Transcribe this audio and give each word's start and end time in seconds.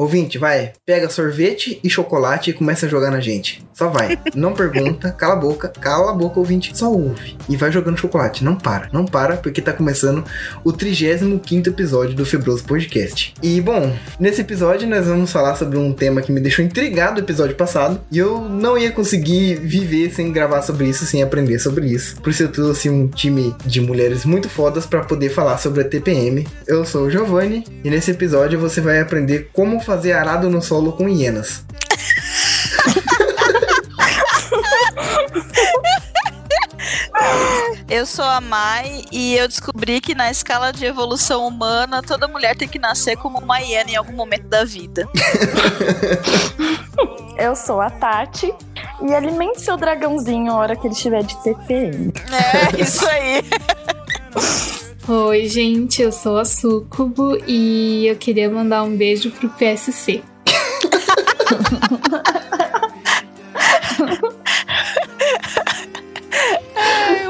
Ouvinte, 0.00 0.38
vai, 0.38 0.72
pega 0.86 1.10
sorvete 1.10 1.78
e 1.84 1.90
chocolate 1.90 2.48
e 2.48 2.52
começa 2.54 2.86
a 2.86 2.88
jogar 2.88 3.10
na 3.10 3.20
gente. 3.20 3.62
Só 3.74 3.88
vai. 3.88 4.18
Não 4.34 4.54
pergunta, 4.54 5.12
cala 5.16 5.34
a 5.34 5.36
boca, 5.36 5.68
cala 5.68 6.10
a 6.10 6.14
boca, 6.14 6.38
ouvinte. 6.38 6.74
Só 6.74 6.90
ouve. 6.90 7.36
E 7.46 7.54
vai 7.54 7.70
jogando 7.70 7.98
chocolate. 7.98 8.42
Não 8.42 8.56
para, 8.56 8.88
não 8.94 9.04
para, 9.04 9.36
porque 9.36 9.60
tá 9.60 9.74
começando 9.74 10.24
o 10.64 10.72
35 10.72 11.68
episódio 11.68 12.14
do 12.14 12.24
Febroso 12.24 12.64
Podcast. 12.64 13.34
E, 13.42 13.60
bom, 13.60 13.94
nesse 14.18 14.40
episódio 14.40 14.88
nós 14.88 15.06
vamos 15.06 15.30
falar 15.30 15.54
sobre 15.56 15.76
um 15.76 15.92
tema 15.92 16.22
que 16.22 16.32
me 16.32 16.40
deixou 16.40 16.64
intrigado 16.64 17.16
no 17.16 17.26
episódio 17.26 17.54
passado. 17.54 18.00
E 18.10 18.16
eu 18.16 18.40
não 18.40 18.78
ia 18.78 18.90
conseguir 18.90 19.56
viver 19.56 20.14
sem 20.14 20.32
gravar 20.32 20.62
sobre 20.62 20.88
isso, 20.88 21.04
sem 21.04 21.22
aprender 21.22 21.58
sobre 21.58 21.86
isso. 21.88 22.18
Por 22.22 22.30
isso 22.30 22.44
eu 22.44 22.52
trouxe 22.52 22.88
um 22.88 23.06
time 23.06 23.54
de 23.66 23.82
mulheres 23.82 24.24
muito 24.24 24.48
fodas 24.48 24.86
para 24.86 25.04
poder 25.04 25.28
falar 25.28 25.58
sobre 25.58 25.82
a 25.82 25.84
TPM. 25.84 26.46
Eu 26.66 26.86
sou 26.86 27.04
o 27.04 27.10
Giovanni 27.10 27.64
e 27.84 27.90
nesse 27.90 28.10
episódio 28.10 28.58
você 28.58 28.80
vai 28.80 28.98
aprender 28.98 29.50
como 29.52 29.78
fazer 29.90 30.12
arado 30.12 30.48
no 30.48 30.62
solo 30.62 30.92
com 30.92 31.08
hienas. 31.08 31.64
Eu 37.88 38.06
sou 38.06 38.24
a 38.24 38.40
Mai 38.40 39.02
e 39.10 39.34
eu 39.34 39.48
descobri 39.48 40.00
que 40.00 40.14
na 40.14 40.30
escala 40.30 40.72
de 40.72 40.86
evolução 40.86 41.44
humana, 41.44 42.00
toda 42.02 42.28
mulher 42.28 42.56
tem 42.56 42.68
que 42.68 42.78
nascer 42.78 43.16
como 43.16 43.40
uma 43.40 43.58
hiena 43.58 43.90
em 43.90 43.96
algum 43.96 44.12
momento 44.12 44.46
da 44.46 44.64
vida. 44.64 45.08
eu 47.36 47.56
sou 47.56 47.80
a 47.80 47.90
Tati 47.90 48.54
e 49.02 49.12
alimente 49.12 49.60
seu 49.60 49.76
dragãozinho 49.76 50.52
a 50.52 50.56
hora 50.56 50.76
que 50.76 50.86
ele 50.86 50.94
estiver 50.94 51.24
de 51.24 51.36
TPM. 51.42 52.12
É, 52.30 52.80
isso 52.80 53.04
aí. 53.08 53.42
Oi, 55.08 55.48
gente, 55.48 56.02
eu 56.02 56.12
sou 56.12 56.38
a 56.38 56.44
Sucubo 56.44 57.38
e 57.46 58.06
eu 58.06 58.16
queria 58.16 58.50
mandar 58.50 58.82
um 58.82 58.94
beijo 58.94 59.30
pro 59.30 59.48
PSC. 59.48 60.22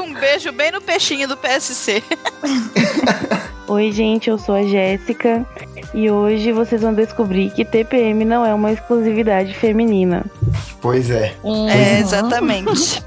um 0.04 0.12
beijo 0.14 0.50
bem 0.52 0.72
no 0.72 0.80
peixinho 0.80 1.28
do 1.28 1.36
PSC. 1.36 2.02
Oi, 3.68 3.92
gente, 3.92 4.28
eu 4.28 4.36
sou 4.36 4.56
a 4.56 4.64
Jéssica 4.64 5.46
e 5.94 6.10
hoje 6.10 6.50
vocês 6.50 6.82
vão 6.82 6.92
descobrir 6.92 7.50
que 7.50 7.64
TPM 7.64 8.24
não 8.24 8.44
é 8.44 8.52
uma 8.52 8.72
exclusividade 8.72 9.54
feminina. 9.54 10.26
Pois 10.82 11.08
é. 11.08 11.34
É, 11.72 12.00
exatamente. 12.00 13.02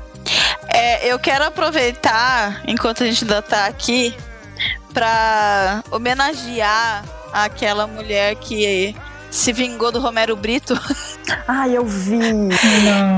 É, 0.70 1.12
eu 1.12 1.20
quero 1.20 1.44
aproveitar, 1.44 2.64
enquanto 2.66 3.04
a 3.04 3.06
gente 3.06 3.26
ainda 3.26 3.42
tá 3.42 3.66
aqui, 3.66 4.16
pra 4.94 5.84
homenagear 5.92 7.04
aquela 7.34 7.88
mulher 7.88 8.36
que 8.36 8.96
se 9.32 9.52
vingou 9.52 9.92
do 9.92 10.00
Romero 10.00 10.36
Brito. 10.36 10.80
Ah, 11.48 11.68
eu 11.68 11.86
vi. 11.86 12.20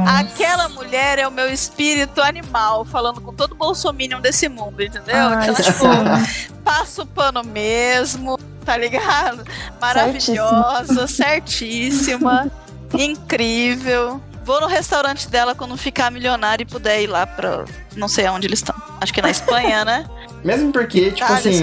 Aquela 0.07 0.69
mulher 0.69 1.17
é 1.17 1.27
o 1.27 1.31
meu 1.31 1.51
espírito 1.51 2.21
animal, 2.21 2.85
falando 2.85 3.19
com 3.19 3.33
todo 3.33 3.55
bolsominion 3.55 4.21
desse 4.21 4.47
mundo, 4.47 4.81
entendeu? 4.81 5.15
Ai, 5.15 5.49
então, 5.49 5.55
tipo, 5.55 5.83
passa 6.63 7.01
o 7.01 7.05
pano 7.05 7.43
mesmo, 7.43 8.37
tá 8.63 8.77
ligado? 8.77 9.43
Maravilhosa, 9.81 11.07
certíssima, 11.07 12.43
certíssima 12.43 12.51
incrível. 12.93 14.21
Vou 14.43 14.61
no 14.61 14.67
restaurante 14.67 15.27
dela 15.27 15.55
quando 15.55 15.75
ficar 15.75 16.11
milionário 16.11 16.61
e 16.61 16.65
puder 16.67 17.01
ir 17.01 17.07
lá 17.07 17.25
pra. 17.25 17.65
Não 17.95 18.07
sei 18.07 18.27
aonde 18.27 18.45
eles 18.45 18.59
estão. 18.59 18.75
Acho 19.01 19.11
que 19.11 19.21
na 19.21 19.31
Espanha, 19.31 19.83
né? 19.83 20.05
Mesmo 20.45 20.71
porque, 20.71 21.09
tipo 21.09 21.23
ah, 21.23 21.37
assim, 21.37 21.59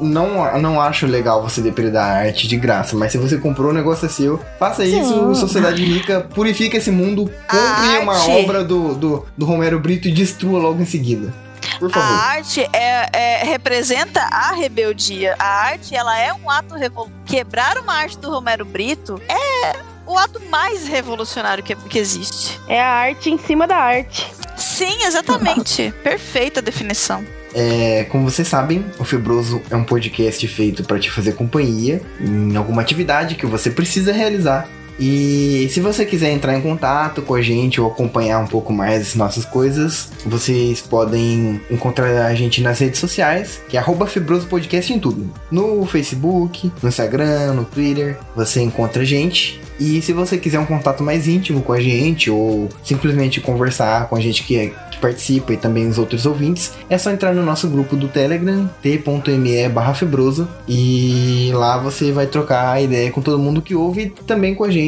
não, 0.00 0.60
não 0.60 0.80
acho 0.80 1.04
legal 1.04 1.42
você 1.42 1.60
depredar 1.60 2.08
a 2.08 2.18
arte 2.20 2.46
de 2.46 2.56
graça, 2.56 2.94
mas 2.96 3.10
se 3.10 3.18
você 3.18 3.36
comprou, 3.38 3.70
o 3.70 3.74
negócio 3.74 4.06
é 4.06 4.08
seu. 4.08 4.38
Faça 4.56 4.86
Sim. 4.86 5.00
isso, 5.00 5.34
Sociedade 5.34 5.84
Rica, 5.84 6.20
purifica 6.20 6.76
esse 6.76 6.92
mundo, 6.92 7.28
compre 7.48 7.98
uma 7.98 8.24
obra 8.38 8.62
do, 8.62 8.94
do, 8.94 9.26
do 9.36 9.44
Romero 9.44 9.80
Brito 9.80 10.06
e 10.06 10.12
destrua 10.12 10.60
logo 10.60 10.80
em 10.80 10.86
seguida. 10.86 11.34
Por 11.80 11.90
favor. 11.90 12.06
A 12.06 12.26
arte 12.36 12.60
é, 12.72 13.08
é, 13.12 13.44
representa 13.44 14.20
a 14.20 14.52
rebeldia. 14.52 15.34
A 15.36 15.64
arte, 15.64 15.96
ela 15.96 16.16
é 16.16 16.32
um 16.32 16.48
ato 16.48 16.76
revolucionário. 16.76 17.24
Quebrar 17.26 17.78
uma 17.78 17.94
arte 17.94 18.16
do 18.18 18.30
Romero 18.30 18.64
Brito 18.64 19.20
é 19.28 19.76
o 20.06 20.16
ato 20.16 20.40
mais 20.50 20.86
revolucionário 20.86 21.64
que, 21.64 21.74
que 21.74 21.98
existe. 21.98 22.60
É 22.68 22.80
a 22.80 22.90
arte 22.90 23.28
em 23.28 23.38
cima 23.38 23.66
da 23.66 23.76
arte. 23.76 24.32
Sim, 24.56 25.02
exatamente. 25.04 25.92
Perfeita 26.04 26.62
definição. 26.62 27.24
É, 27.54 28.04
como 28.10 28.28
vocês 28.28 28.48
sabem, 28.48 28.84
o 28.98 29.04
Febroso 29.04 29.62
é 29.70 29.76
um 29.76 29.84
podcast 29.84 30.46
feito 30.48 30.82
para 30.82 30.98
te 30.98 31.08
fazer 31.08 31.34
companhia 31.34 32.02
em 32.20 32.56
alguma 32.56 32.82
atividade 32.82 33.36
que 33.36 33.46
você 33.46 33.70
precisa 33.70 34.12
realizar. 34.12 34.68
E 34.98 35.68
se 35.70 35.80
você 35.80 36.04
quiser 36.04 36.32
entrar 36.32 36.56
em 36.56 36.60
contato 36.60 37.22
com 37.22 37.34
a 37.34 37.42
gente 37.42 37.80
ou 37.80 37.88
acompanhar 37.88 38.38
um 38.38 38.46
pouco 38.46 38.72
mais 38.72 39.08
as 39.08 39.14
nossas 39.14 39.44
coisas, 39.44 40.10
vocês 40.24 40.80
podem 40.80 41.60
encontrar 41.70 42.26
a 42.26 42.34
gente 42.34 42.60
nas 42.60 42.78
redes 42.78 43.00
sociais, 43.00 43.60
que 43.68 43.76
é 43.76 43.84
Febroso 44.06 44.46
Podcast 44.46 44.92
em 44.92 44.98
tudo. 44.98 45.30
No 45.50 45.84
Facebook, 45.86 46.70
no 46.82 46.88
Instagram, 46.88 47.54
no 47.54 47.64
Twitter, 47.64 48.18
você 48.36 48.60
encontra 48.60 49.02
a 49.02 49.04
gente. 49.04 49.60
E 49.78 50.00
se 50.02 50.12
você 50.12 50.38
quiser 50.38 50.60
um 50.60 50.66
contato 50.66 51.02
mais 51.02 51.26
íntimo 51.26 51.60
com 51.62 51.72
a 51.72 51.80
gente 51.80 52.30
ou 52.30 52.68
simplesmente 52.82 53.40
conversar 53.40 54.08
com 54.08 54.14
a 54.14 54.20
gente 54.20 54.44
que, 54.44 54.56
é, 54.56 54.66
que 54.90 54.98
participa 54.98 55.52
e 55.52 55.56
também 55.56 55.88
os 55.88 55.98
outros 55.98 56.26
ouvintes, 56.26 56.72
é 56.88 56.96
só 56.96 57.10
entrar 57.10 57.34
no 57.34 57.42
nosso 57.42 57.68
grupo 57.68 57.96
do 57.96 58.06
Telegram, 58.06 58.70
t.me 58.80 59.94
febroso, 59.94 60.48
e 60.68 61.50
lá 61.54 61.76
você 61.78 62.12
vai 62.12 62.26
trocar 62.26 62.80
ideia 62.80 63.10
com 63.10 63.20
todo 63.20 63.38
mundo 63.38 63.60
que 63.60 63.74
ouve 63.74 64.02
e 64.02 64.10
também 64.10 64.54
com 64.54 64.64
a 64.64 64.70
gente 64.70 64.83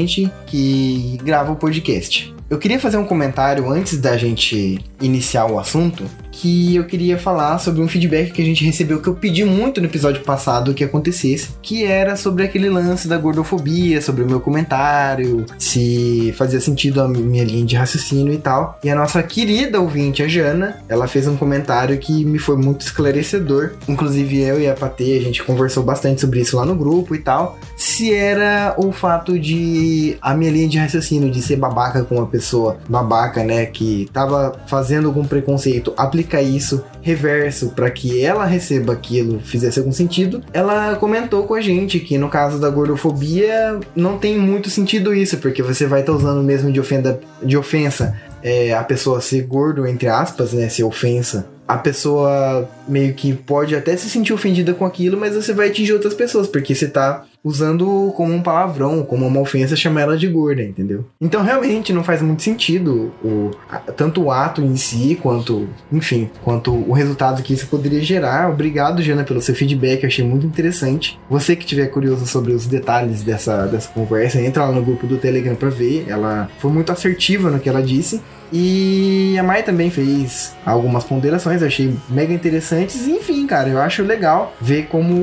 que 0.46 1.18
grava 1.22 1.52
o 1.52 1.56
podcast. 1.56 2.34
Eu 2.48 2.58
queria 2.58 2.78
fazer 2.78 2.96
um 2.96 3.04
comentário 3.04 3.68
antes 3.70 3.98
da 3.98 4.16
gente 4.16 4.78
iniciar 5.00 5.46
o 5.46 5.58
assunto, 5.58 6.04
que 6.36 6.76
eu 6.76 6.84
queria 6.84 7.18
falar 7.18 7.58
sobre 7.58 7.82
um 7.82 7.88
feedback 7.88 8.30
que 8.30 8.42
a 8.42 8.44
gente 8.44 8.64
recebeu 8.64 9.00
que 9.00 9.08
eu 9.08 9.14
pedi 9.14 9.44
muito 9.44 9.80
no 9.80 9.86
episódio 9.86 10.22
passado 10.22 10.74
que 10.74 10.84
acontecesse, 10.84 11.48
que 11.62 11.84
era 11.84 12.14
sobre 12.14 12.44
aquele 12.44 12.68
lance 12.68 13.08
da 13.08 13.16
gordofobia, 13.16 14.02
sobre 14.02 14.22
o 14.22 14.26
meu 14.26 14.38
comentário, 14.38 15.46
se 15.58 16.34
fazia 16.36 16.60
sentido 16.60 17.00
a 17.00 17.08
minha 17.08 17.42
linha 17.42 17.64
de 17.64 17.74
raciocínio 17.74 18.34
e 18.34 18.38
tal. 18.38 18.78
E 18.84 18.90
a 18.90 18.94
nossa 18.94 19.22
querida 19.22 19.80
ouvinte, 19.80 20.22
a 20.22 20.28
Jana, 20.28 20.78
ela 20.88 21.08
fez 21.08 21.26
um 21.26 21.36
comentário 21.36 21.96
que 21.98 22.24
me 22.24 22.38
foi 22.38 22.56
muito 22.56 22.82
esclarecedor. 22.82 23.72
Inclusive 23.88 24.38
eu 24.38 24.60
e 24.60 24.68
a 24.68 24.74
Patê, 24.74 25.16
a 25.16 25.22
gente 25.22 25.42
conversou 25.42 25.82
bastante 25.82 26.20
sobre 26.20 26.40
isso 26.40 26.56
lá 26.56 26.66
no 26.66 26.74
grupo 26.74 27.14
e 27.14 27.18
tal. 27.18 27.58
Se 27.76 28.12
era 28.12 28.74
o 28.76 28.92
fato 28.92 29.38
de 29.38 30.18
a 30.20 30.34
minha 30.34 30.50
linha 30.50 30.68
de 30.68 30.78
raciocínio 30.78 31.30
de 31.30 31.40
ser 31.40 31.56
babaca 31.56 32.04
com 32.04 32.16
uma 32.16 32.26
pessoa 32.26 32.76
babaca, 32.88 33.42
né, 33.42 33.66
que 33.66 34.08
tava 34.12 34.60
fazendo 34.66 35.08
algum 35.08 35.24
preconceito, 35.24 35.94
aplicar 35.96 36.25
explica 36.26 36.42
isso 36.42 36.84
reverso 37.00 37.68
para 37.70 37.88
que 37.90 38.20
ela 38.20 38.44
receba 38.44 38.92
aquilo, 38.92 39.38
fizesse 39.40 39.78
algum 39.78 39.92
sentido, 39.92 40.42
ela 40.52 40.96
comentou 40.96 41.44
com 41.44 41.54
a 41.54 41.60
gente 41.60 42.00
que 42.00 42.18
no 42.18 42.28
caso 42.28 42.58
da 42.58 42.68
gordofobia 42.68 43.78
não 43.94 44.18
tem 44.18 44.36
muito 44.36 44.68
sentido 44.68 45.14
isso, 45.14 45.38
porque 45.38 45.62
você 45.62 45.86
vai 45.86 46.00
estar 46.00 46.12
tá 46.12 46.18
usando 46.18 46.42
mesmo 46.42 46.70
de, 46.72 46.80
ofenda, 46.80 47.20
de 47.42 47.56
ofensa 47.56 48.16
é, 48.42 48.74
a 48.74 48.82
pessoa 48.82 49.20
ser 49.20 49.42
gordo, 49.42 49.86
entre 49.86 50.08
aspas, 50.08 50.52
né, 50.52 50.68
ser 50.68 50.82
ofensa. 50.82 51.46
A 51.66 51.78
pessoa 51.78 52.68
meio 52.86 53.12
que 53.14 53.32
pode 53.32 53.74
até 53.74 53.96
se 53.96 54.08
sentir 54.08 54.32
ofendida 54.32 54.72
com 54.72 54.84
aquilo, 54.84 55.18
mas 55.18 55.34
você 55.34 55.52
vai 55.52 55.68
atingir 55.68 55.92
outras 55.92 56.14
pessoas, 56.14 56.46
porque 56.46 56.74
você 56.74 56.86
tá 56.86 57.24
usando 57.46 58.12
como 58.16 58.34
um 58.34 58.42
palavrão, 58.42 59.04
como 59.04 59.24
uma 59.24 59.40
ofensa, 59.40 59.76
chamar 59.76 60.00
ela 60.00 60.18
de 60.18 60.26
gorda, 60.26 60.64
entendeu? 60.64 61.04
Então 61.20 61.44
realmente 61.44 61.92
não 61.92 62.02
faz 62.02 62.20
muito 62.20 62.42
sentido 62.42 63.12
o, 63.24 63.52
tanto 63.96 64.24
o 64.24 64.32
ato 64.32 64.60
em 64.60 64.74
si, 64.74 65.16
quanto, 65.22 65.68
enfim, 65.92 66.28
quanto 66.42 66.74
o 66.74 66.92
resultado 66.92 67.44
que 67.44 67.54
isso 67.54 67.68
poderia 67.68 68.02
gerar. 68.02 68.50
Obrigado, 68.50 69.00
Jana, 69.00 69.22
pelo 69.22 69.40
seu 69.40 69.54
feedback, 69.54 70.02
eu 70.02 70.08
achei 70.08 70.24
muito 70.24 70.44
interessante. 70.44 71.20
Você 71.30 71.54
que 71.54 71.64
tiver 71.64 71.86
curioso 71.86 72.26
sobre 72.26 72.52
os 72.52 72.66
detalhes 72.66 73.22
dessa, 73.22 73.66
dessa 73.66 73.90
conversa, 73.90 74.40
entra 74.40 74.64
lá 74.64 74.72
no 74.72 74.82
grupo 74.82 75.06
do 75.06 75.16
Telegram 75.16 75.54
pra 75.54 75.68
ver. 75.68 76.04
Ela 76.08 76.50
foi 76.58 76.72
muito 76.72 76.90
assertiva 76.90 77.48
no 77.48 77.60
que 77.60 77.68
ela 77.68 77.80
disse. 77.80 78.20
E 78.52 79.36
a 79.38 79.42
Mai 79.42 79.62
também 79.62 79.90
fez 79.90 80.54
algumas 80.64 81.04
ponderações, 81.04 81.60
eu 81.60 81.66
achei 81.66 81.94
mega 82.08 82.32
interessantes. 82.32 83.06
enfim, 83.06 83.46
cara, 83.46 83.68
eu 83.68 83.80
acho 83.80 84.02
legal 84.02 84.54
ver 84.60 84.86
como 84.86 85.14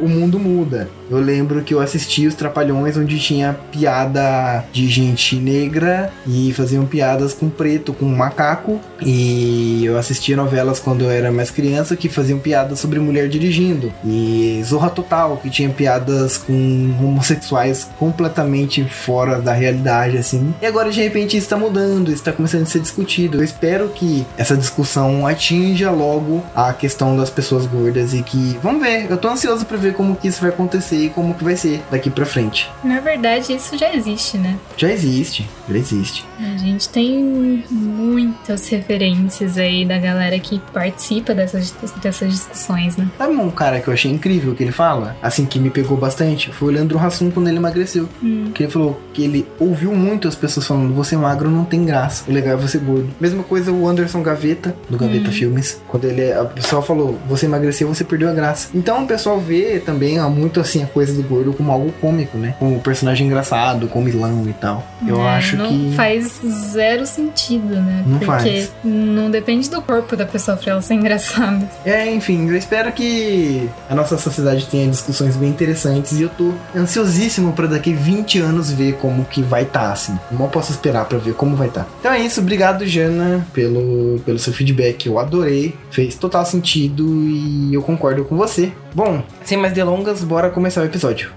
o 0.00 0.08
mundo 0.08 0.38
muda. 0.38 0.88
Eu 1.10 1.18
lembro 1.18 1.62
que 1.62 1.74
eu 1.74 1.80
assisti 1.80 2.26
os 2.26 2.34
Trapalhões, 2.34 2.96
onde 2.96 3.18
tinha 3.18 3.56
piada 3.70 4.64
de 4.72 4.88
gente 4.88 5.36
negra 5.36 6.12
e 6.26 6.52
faziam 6.52 6.86
piadas 6.86 7.32
com 7.32 7.48
preto, 7.48 7.92
com 7.92 8.06
macaco. 8.06 8.80
E 9.04 9.84
eu 9.84 9.98
assistia 9.98 10.36
novelas 10.36 10.80
quando 10.80 11.04
eu 11.04 11.10
era 11.10 11.30
mais 11.30 11.50
criança 11.50 11.96
que 11.96 12.08
faziam 12.08 12.38
piadas 12.38 12.78
sobre 12.78 12.98
mulher 12.98 13.28
dirigindo. 13.28 13.92
E 14.04 14.62
Zorra 14.64 14.90
Total, 14.90 15.36
que 15.36 15.50
tinha 15.50 15.68
piadas 15.70 16.38
com 16.38 16.52
homossexuais 17.00 17.88
completamente 17.98 18.84
fora 18.84 19.40
da 19.40 19.52
realidade, 19.52 20.16
assim. 20.16 20.54
E 20.60 20.66
agora 20.66 20.90
de 20.90 21.02
repente 21.02 21.36
isso 21.36 21.48
tá 21.48 21.56
mudando, 21.56 22.10
isso 22.10 22.22
tá 22.22 22.32
começando 22.32 22.62
a 22.62 22.66
ser 22.66 22.80
discutido. 22.80 23.38
Eu 23.38 23.44
espero 23.44 23.88
que 23.88 24.26
essa 24.36 24.56
discussão 24.56 25.26
atinja 25.26 25.90
logo 25.90 26.42
a 26.54 26.72
questão 26.72 27.16
das 27.16 27.30
pessoas 27.30 27.66
gordas 27.66 28.14
e 28.14 28.22
que. 28.22 28.58
Vamos 28.62 28.82
ver, 28.82 29.10
eu 29.10 29.16
tô 29.16 29.28
ansioso 29.28 29.66
pra 29.66 29.76
ver 29.76 29.94
como 29.94 30.16
que 30.16 30.28
isso 30.28 30.40
vai 30.40 30.50
acontecer 30.50 30.93
e 30.94 31.10
como 31.10 31.34
que 31.34 31.44
vai 31.44 31.56
ser 31.56 31.82
daqui 31.90 32.10
pra 32.10 32.24
frente. 32.26 32.70
Na 32.82 33.00
verdade, 33.00 33.54
isso 33.54 33.76
já 33.76 33.92
existe, 33.94 34.38
né? 34.38 34.56
Já 34.76 34.90
existe, 34.90 35.48
já 35.68 35.76
existe. 35.76 36.24
A 36.38 36.58
gente 36.58 36.88
tem 36.88 37.62
muitas 37.70 38.68
referências 38.68 39.58
aí 39.58 39.84
da 39.84 39.98
galera 39.98 40.38
que 40.38 40.58
participa 40.72 41.34
dessas, 41.34 41.72
dessas 42.02 42.32
discussões, 42.32 42.96
né? 42.96 43.08
Sabe 43.18 43.34
um 43.36 43.50
cara 43.50 43.80
que 43.80 43.88
eu 43.88 43.94
achei 43.94 44.10
incrível 44.10 44.54
que 44.54 44.62
ele 44.62 44.72
fala? 44.72 45.16
Assim, 45.22 45.44
que 45.46 45.58
me 45.58 45.70
pegou 45.70 45.96
bastante? 45.96 46.50
Foi 46.52 46.68
o 46.68 46.72
Leandro 46.72 46.98
Hassum 46.98 47.30
quando 47.30 47.48
ele 47.48 47.58
emagreceu. 47.58 48.08
Hum. 48.22 48.50
Que 48.54 48.64
ele 48.64 48.72
falou 48.72 49.00
que 49.12 49.22
ele 49.24 49.46
ouviu 49.58 49.94
muito 49.94 50.26
as 50.28 50.34
pessoas 50.34 50.66
falando: 50.66 50.92
você 50.94 51.16
magro 51.16 51.50
não 51.50 51.64
tem 51.64 51.84
graça, 51.84 52.24
o 52.28 52.32
legal 52.32 52.54
é 52.54 52.56
você 52.56 52.78
gordo. 52.78 53.08
Mesma 53.20 53.42
coisa 53.42 53.72
o 53.72 53.86
Anderson 53.88 54.22
Gaveta, 54.22 54.74
do 54.88 54.96
Gaveta 54.98 55.28
Hum. 55.28 55.32
Filmes, 55.32 55.80
quando 55.88 56.04
ele, 56.04 56.32
a 56.32 56.44
pessoa 56.44 56.82
falou: 56.82 57.18
você 57.28 57.46
emagreceu, 57.46 57.88
você 57.88 58.04
perdeu 58.04 58.28
a 58.28 58.32
graça. 58.32 58.68
Então 58.74 59.04
o 59.04 59.06
pessoal 59.06 59.38
vê 59.40 59.78
também 59.78 60.20
ó, 60.20 60.28
muito 60.28 60.60
assim 60.60 60.82
a 60.82 60.86
coisa 60.86 61.12
do 61.12 61.22
gordo 61.22 61.52
como 61.52 61.70
algo 61.70 61.92
cômico, 62.00 62.36
né? 62.38 62.54
Como 62.58 62.78
personagem 62.80 63.26
engraçado, 63.26 63.88
como 63.88 64.06
vilão 64.06 64.44
e 64.48 64.52
tal. 64.54 64.84
Eu 65.06 65.20
É, 65.22 65.28
acho 65.36 65.56
que. 65.58 65.92
faz 65.94 66.23
zero 66.28 67.06
sentido, 67.06 67.74
né? 67.76 68.04
Não 68.06 68.18
Porque 68.18 68.26
faz. 68.26 68.72
não 68.82 69.30
depende 69.30 69.68
do 69.70 69.80
corpo 69.82 70.16
da 70.16 70.26
pessoa 70.26 70.56
pra 70.56 70.72
ela 70.72 70.82
ser 70.82 70.94
engraçada. 70.94 71.68
É, 71.84 72.10
enfim, 72.12 72.48
eu 72.48 72.56
espero 72.56 72.92
que 72.92 73.68
a 73.88 73.94
nossa 73.94 74.16
sociedade 74.18 74.66
tenha 74.66 74.88
discussões 74.88 75.36
bem 75.36 75.48
interessantes 75.50 76.12
e 76.18 76.22
eu 76.22 76.28
tô 76.28 76.52
ansiosíssimo 76.74 77.52
pra 77.52 77.66
daqui 77.66 77.92
20 77.92 78.40
anos 78.40 78.70
ver 78.70 78.94
como 78.94 79.24
que 79.24 79.42
vai 79.42 79.62
estar, 79.62 79.92
assim. 79.92 80.18
Mal 80.30 80.48
posso 80.48 80.70
esperar 80.70 81.04
pra 81.06 81.18
ver 81.18 81.34
como 81.34 81.56
vai 81.56 81.68
estar. 81.68 81.86
Então 82.00 82.12
é 82.12 82.20
isso, 82.20 82.40
obrigado, 82.40 82.86
Jana, 82.86 83.46
pelo, 83.52 84.20
pelo 84.24 84.38
seu 84.38 84.52
feedback. 84.52 85.06
Eu 85.06 85.18
adorei, 85.18 85.74
fez 85.90 86.14
total 86.14 86.44
sentido 86.44 87.04
e 87.26 87.72
eu 87.74 87.82
concordo 87.82 88.24
com 88.24 88.36
você. 88.36 88.72
Bom, 88.94 89.22
sem 89.44 89.58
mais 89.58 89.72
delongas, 89.72 90.22
bora 90.22 90.50
começar 90.50 90.80
o 90.82 90.84
episódio. 90.84 91.30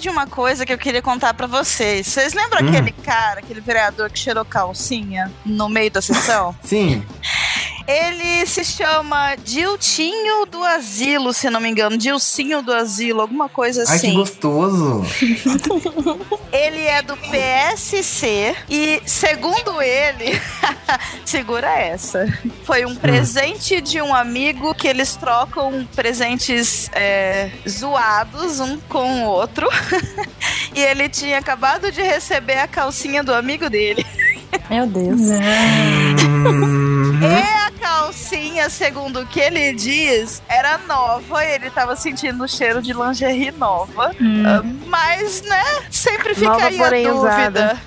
De 0.00 0.08
uma 0.08 0.26
coisa 0.26 0.64
que 0.66 0.72
eu 0.72 0.78
queria 0.78 1.02
contar 1.02 1.34
pra 1.34 1.46
vocês. 1.46 2.06
Vocês 2.06 2.32
lembram 2.32 2.64
Hum. 2.64 2.68
aquele 2.68 2.92
cara, 2.92 3.40
aquele 3.40 3.60
vereador 3.60 4.10
que 4.10 4.18
cheirou 4.18 4.44
calcinha 4.44 5.30
no 5.44 5.68
meio 5.68 5.90
da 5.90 6.00
sessão? 6.02 6.54
Sim, 6.62 7.04
Ele 7.86 8.46
se 8.46 8.64
chama 8.64 9.36
Diltinho 9.36 10.46
do 10.46 10.62
Asilo, 10.64 11.32
se 11.32 11.50
não 11.50 11.60
me 11.60 11.68
engano. 11.68 11.96
Dilcinho 11.96 12.62
do 12.62 12.72
Asilo, 12.72 13.20
alguma 13.20 13.48
coisa 13.48 13.82
ai 13.82 13.98
que 13.98 14.06
assim. 14.06 14.14
gostoso. 14.14 15.04
Ele 16.52 16.82
é 16.82 17.02
do 17.02 17.16
PSC 17.16 18.54
e, 18.68 19.00
segundo 19.06 19.80
ele, 19.80 20.40
segura 21.24 21.68
essa. 21.78 22.26
Foi 22.64 22.84
um 22.84 22.94
presente 22.94 23.80
de 23.80 24.02
um 24.02 24.14
amigo 24.14 24.74
que 24.74 24.88
eles 24.88 25.14
trocam 25.14 25.86
presentes 25.94 26.90
é, 26.92 27.50
zoados 27.68 28.58
um 28.58 28.78
com 28.88 29.22
o 29.22 29.26
outro. 29.26 29.68
e 30.74 30.80
ele 30.80 31.08
tinha 31.08 31.38
acabado 31.38 31.92
de 31.92 32.02
receber 32.02 32.58
a 32.58 32.66
calcinha 32.68 33.22
do 33.22 33.32
amigo 33.32 33.70
dele. 33.70 34.04
Meu 34.68 34.86
Deus. 34.86 35.20
A 38.60 38.68
segundo 38.68 39.20
o 39.20 39.26
que 39.26 39.40
ele 39.40 39.72
diz, 39.72 40.42
era 40.46 40.76
nova 40.78 41.42
e 41.44 41.54
ele 41.54 41.70
tava 41.70 41.96
sentindo 41.96 42.44
o 42.44 42.48
cheiro 42.48 42.82
de 42.82 42.92
lingerie 42.92 43.50
nova. 43.50 44.14
Hum. 44.20 44.42
Ah, 44.46 44.62
Mas, 44.86 45.40
né, 45.42 45.64
sempre 45.90 46.34
fica 46.34 46.50
Nova, 46.50 46.66
aí 46.66 46.76
porém 46.76 47.06
a 47.06 47.10
dúvida. 47.10 47.80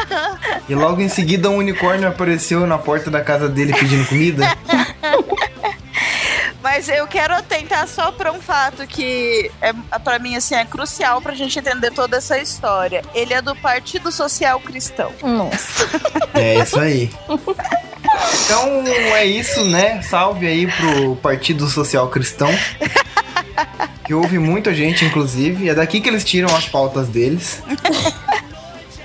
e 0.66 0.74
logo 0.74 1.02
em 1.02 1.08
seguida 1.10 1.50
um 1.50 1.58
unicórnio 1.58 2.08
apareceu 2.08 2.66
na 2.66 2.78
porta 2.78 3.10
da 3.10 3.20
casa 3.20 3.48
dele 3.50 3.74
pedindo 3.74 4.06
comida. 4.08 4.44
Mas 6.62 6.88
eu 6.88 7.06
quero 7.06 7.34
atentar 7.34 7.86
só 7.86 8.10
pra 8.10 8.32
um 8.32 8.40
fato 8.40 8.86
que 8.86 9.50
é 9.60 9.74
para 9.98 10.18
mim 10.18 10.34
assim 10.34 10.54
é 10.54 10.64
crucial 10.64 11.20
pra 11.20 11.34
gente 11.34 11.58
entender 11.58 11.90
toda 11.90 12.16
essa 12.16 12.38
história. 12.38 13.02
Ele 13.14 13.34
é 13.34 13.42
do 13.42 13.54
Partido 13.54 14.10
Social 14.10 14.58
Cristão. 14.60 15.12
Nossa. 15.22 15.86
É 16.32 16.60
isso 16.60 16.80
aí. 16.80 17.10
Então 18.44 18.84
é 18.86 19.24
isso, 19.24 19.64
né? 19.64 20.02
Salve 20.02 20.46
aí 20.46 20.66
pro 20.66 21.16
Partido 21.16 21.68
Social 21.68 22.08
Cristão. 22.08 22.50
Que 24.04 24.12
ouve 24.12 24.38
muita 24.38 24.74
gente, 24.74 25.04
inclusive. 25.04 25.68
É 25.68 25.74
daqui 25.74 26.00
que 26.00 26.08
eles 26.08 26.24
tiram 26.24 26.54
as 26.54 26.66
pautas 26.66 27.08
deles. 27.08 27.62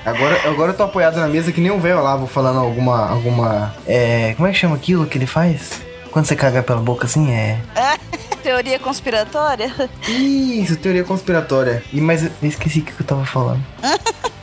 Agora, 0.06 0.50
agora 0.50 0.72
eu 0.72 0.78
tô 0.78 0.84
apoiado 0.84 1.18
na 1.20 1.28
mesa 1.28 1.52
que 1.52 1.62
nem 1.62 1.72
um 1.72 1.80
velho 1.80 2.02
lá, 2.02 2.16
vou 2.16 2.28
falando 2.28 2.60
alguma. 2.60 3.10
alguma. 3.10 3.74
É. 3.86 4.34
Como 4.36 4.48
é 4.48 4.52
que 4.52 4.58
chama 4.58 4.76
aquilo 4.76 5.06
que 5.06 5.18
ele 5.18 5.28
faz? 5.28 5.82
Quando 6.12 6.26
você 6.26 6.36
caga 6.36 6.64
pela 6.64 6.80
boca 6.80 7.06
assim, 7.06 7.32
é. 7.32 7.60
Teoria 8.42 8.80
conspiratória? 8.80 9.74
Isso, 10.08 10.78
teoria 10.78 11.04
conspiratória. 11.04 11.84
E 11.92 12.00
mas 12.00 12.24
eu 12.24 12.32
esqueci 12.42 12.80
o 12.80 12.84
que 12.84 12.94
eu 13.00 13.06
tava 13.06 13.26
falando. 13.26 13.64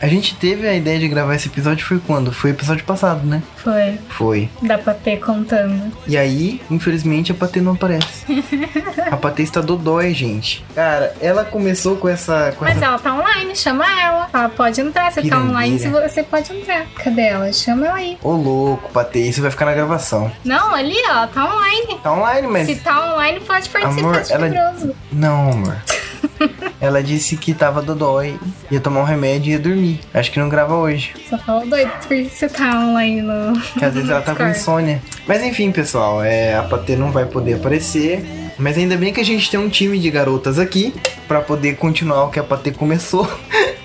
A 0.00 0.06
gente 0.06 0.36
teve 0.36 0.68
a 0.68 0.74
ideia 0.74 0.98
de 0.98 1.08
gravar 1.08 1.34
esse 1.34 1.48
episódio 1.48 1.84
foi 1.84 1.98
quando? 1.98 2.32
Foi 2.32 2.50
o 2.50 2.54
episódio 2.54 2.84
passado, 2.84 3.26
né? 3.26 3.42
Foi. 3.56 3.98
Foi. 4.08 4.48
Dá 4.62 4.78
pra 4.78 4.94
ter 4.94 5.18
contando. 5.18 5.92
E 6.06 6.16
aí, 6.16 6.60
infelizmente, 6.70 7.32
a 7.32 7.34
Patê 7.34 7.60
não 7.60 7.72
aparece. 7.72 8.24
a 9.10 9.16
Patê 9.16 9.42
está 9.42 9.60
dodói, 9.60 10.14
gente. 10.14 10.64
Cara, 10.74 11.14
ela 11.20 11.44
começou 11.44 11.96
com 11.96 12.08
essa. 12.08 12.54
Com 12.56 12.64
Mas 12.64 12.76
essa... 12.76 12.86
ela 12.86 12.98
tá 12.98 13.14
online, 13.14 13.56
chama 13.56 13.84
ela. 14.00 14.28
Ela 14.32 14.48
pode 14.48 14.80
entrar. 14.80 15.10
Você 15.10 15.28
tá 15.28 15.38
online, 15.40 15.78
você 15.78 16.22
pode 16.22 16.52
entrar. 16.52 16.86
Cadê 17.02 17.22
ela? 17.22 17.52
Chama 17.52 17.86
ela 17.86 17.96
aí. 17.96 18.18
Ô 18.22 18.32
louco, 18.32 18.90
Patê, 18.92 19.20
isso 19.20 19.42
vai 19.42 19.50
ficar 19.50 19.64
na 19.64 19.74
gravação. 19.74 20.30
Não, 20.44 20.74
ali, 20.74 20.96
ó, 21.10 21.26
tá 21.26 21.44
online. 21.44 21.98
Tá 22.02 22.12
online, 22.12 22.46
mas. 22.46 22.66
Se 22.66 22.76
tá 22.76 23.14
online, 23.14 23.40
pode 23.40 23.68
participar 23.68 24.08
Amor, 24.08 24.22
de 24.22 24.32
ela-. 24.32 24.94
Não, 25.10 25.52
amor. 25.52 25.76
ela 26.80 27.02
disse 27.02 27.36
que 27.36 27.54
tava 27.54 27.82
dodói, 27.82 28.38
ia 28.70 28.80
tomar 28.80 29.00
um 29.00 29.04
remédio 29.04 29.50
e 29.50 29.52
ia 29.52 29.58
dormir. 29.58 30.00
Acho 30.12 30.30
que 30.30 30.38
não 30.38 30.48
grava 30.48 30.74
hoje. 30.74 31.12
Só 31.28 31.38
fala 31.38 31.64
doido 31.66 31.90
porque 32.00 32.24
você 32.24 32.48
tá 32.48 32.80
online 32.80 33.22
no. 33.22 33.58
Que 33.60 33.84
às 33.84 33.94
vezes 33.94 34.10
ela 34.10 34.20
tá 34.20 34.34
com 34.34 34.46
insônia. 34.46 35.02
Mas 35.26 35.42
enfim, 35.42 35.72
pessoal, 35.72 36.22
é, 36.22 36.56
a 36.56 36.62
Patê 36.62 36.96
não 36.96 37.10
vai 37.10 37.26
poder 37.26 37.54
aparecer. 37.54 38.24
Mas 38.58 38.76
ainda 38.76 38.96
bem 38.96 39.12
que 39.12 39.20
a 39.20 39.24
gente 39.24 39.50
tem 39.50 39.58
um 39.58 39.68
time 39.68 39.98
de 39.98 40.10
garotas 40.10 40.58
aqui 40.58 40.92
pra 41.28 41.40
poder 41.40 41.76
continuar 41.76 42.24
o 42.24 42.30
que 42.30 42.40
a 42.40 42.44
Patê 42.44 42.72
começou. 42.72 43.28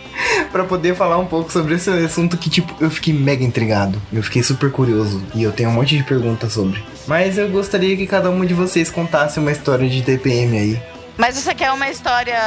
Pra 0.51 0.63
poder 0.63 0.95
falar 0.95 1.17
um 1.17 1.25
pouco 1.25 1.51
sobre 1.51 1.73
esse 1.73 1.89
assunto 1.89 2.37
que, 2.37 2.47
tipo, 2.47 2.75
eu 2.79 2.91
fiquei 2.91 3.11
mega 3.11 3.43
intrigado. 3.43 3.99
Eu 4.11 4.21
fiquei 4.21 4.43
super 4.43 4.71
curioso. 4.71 5.19
E 5.33 5.41
eu 5.41 5.51
tenho 5.51 5.69
um 5.69 5.73
monte 5.73 5.97
de 5.97 6.03
perguntas 6.03 6.53
sobre. 6.53 6.81
Mas 7.07 7.39
eu 7.39 7.49
gostaria 7.49 7.97
que 7.97 8.05
cada 8.05 8.29
uma 8.29 8.45
de 8.45 8.53
vocês 8.53 8.91
contasse 8.91 9.39
uma 9.39 9.51
história 9.51 9.89
de 9.89 10.03
TPM 10.03 10.57
aí. 10.57 10.81
Mas 11.17 11.35
você 11.35 11.53
quer 11.53 11.71
uma 11.71 11.89
história 11.89 12.39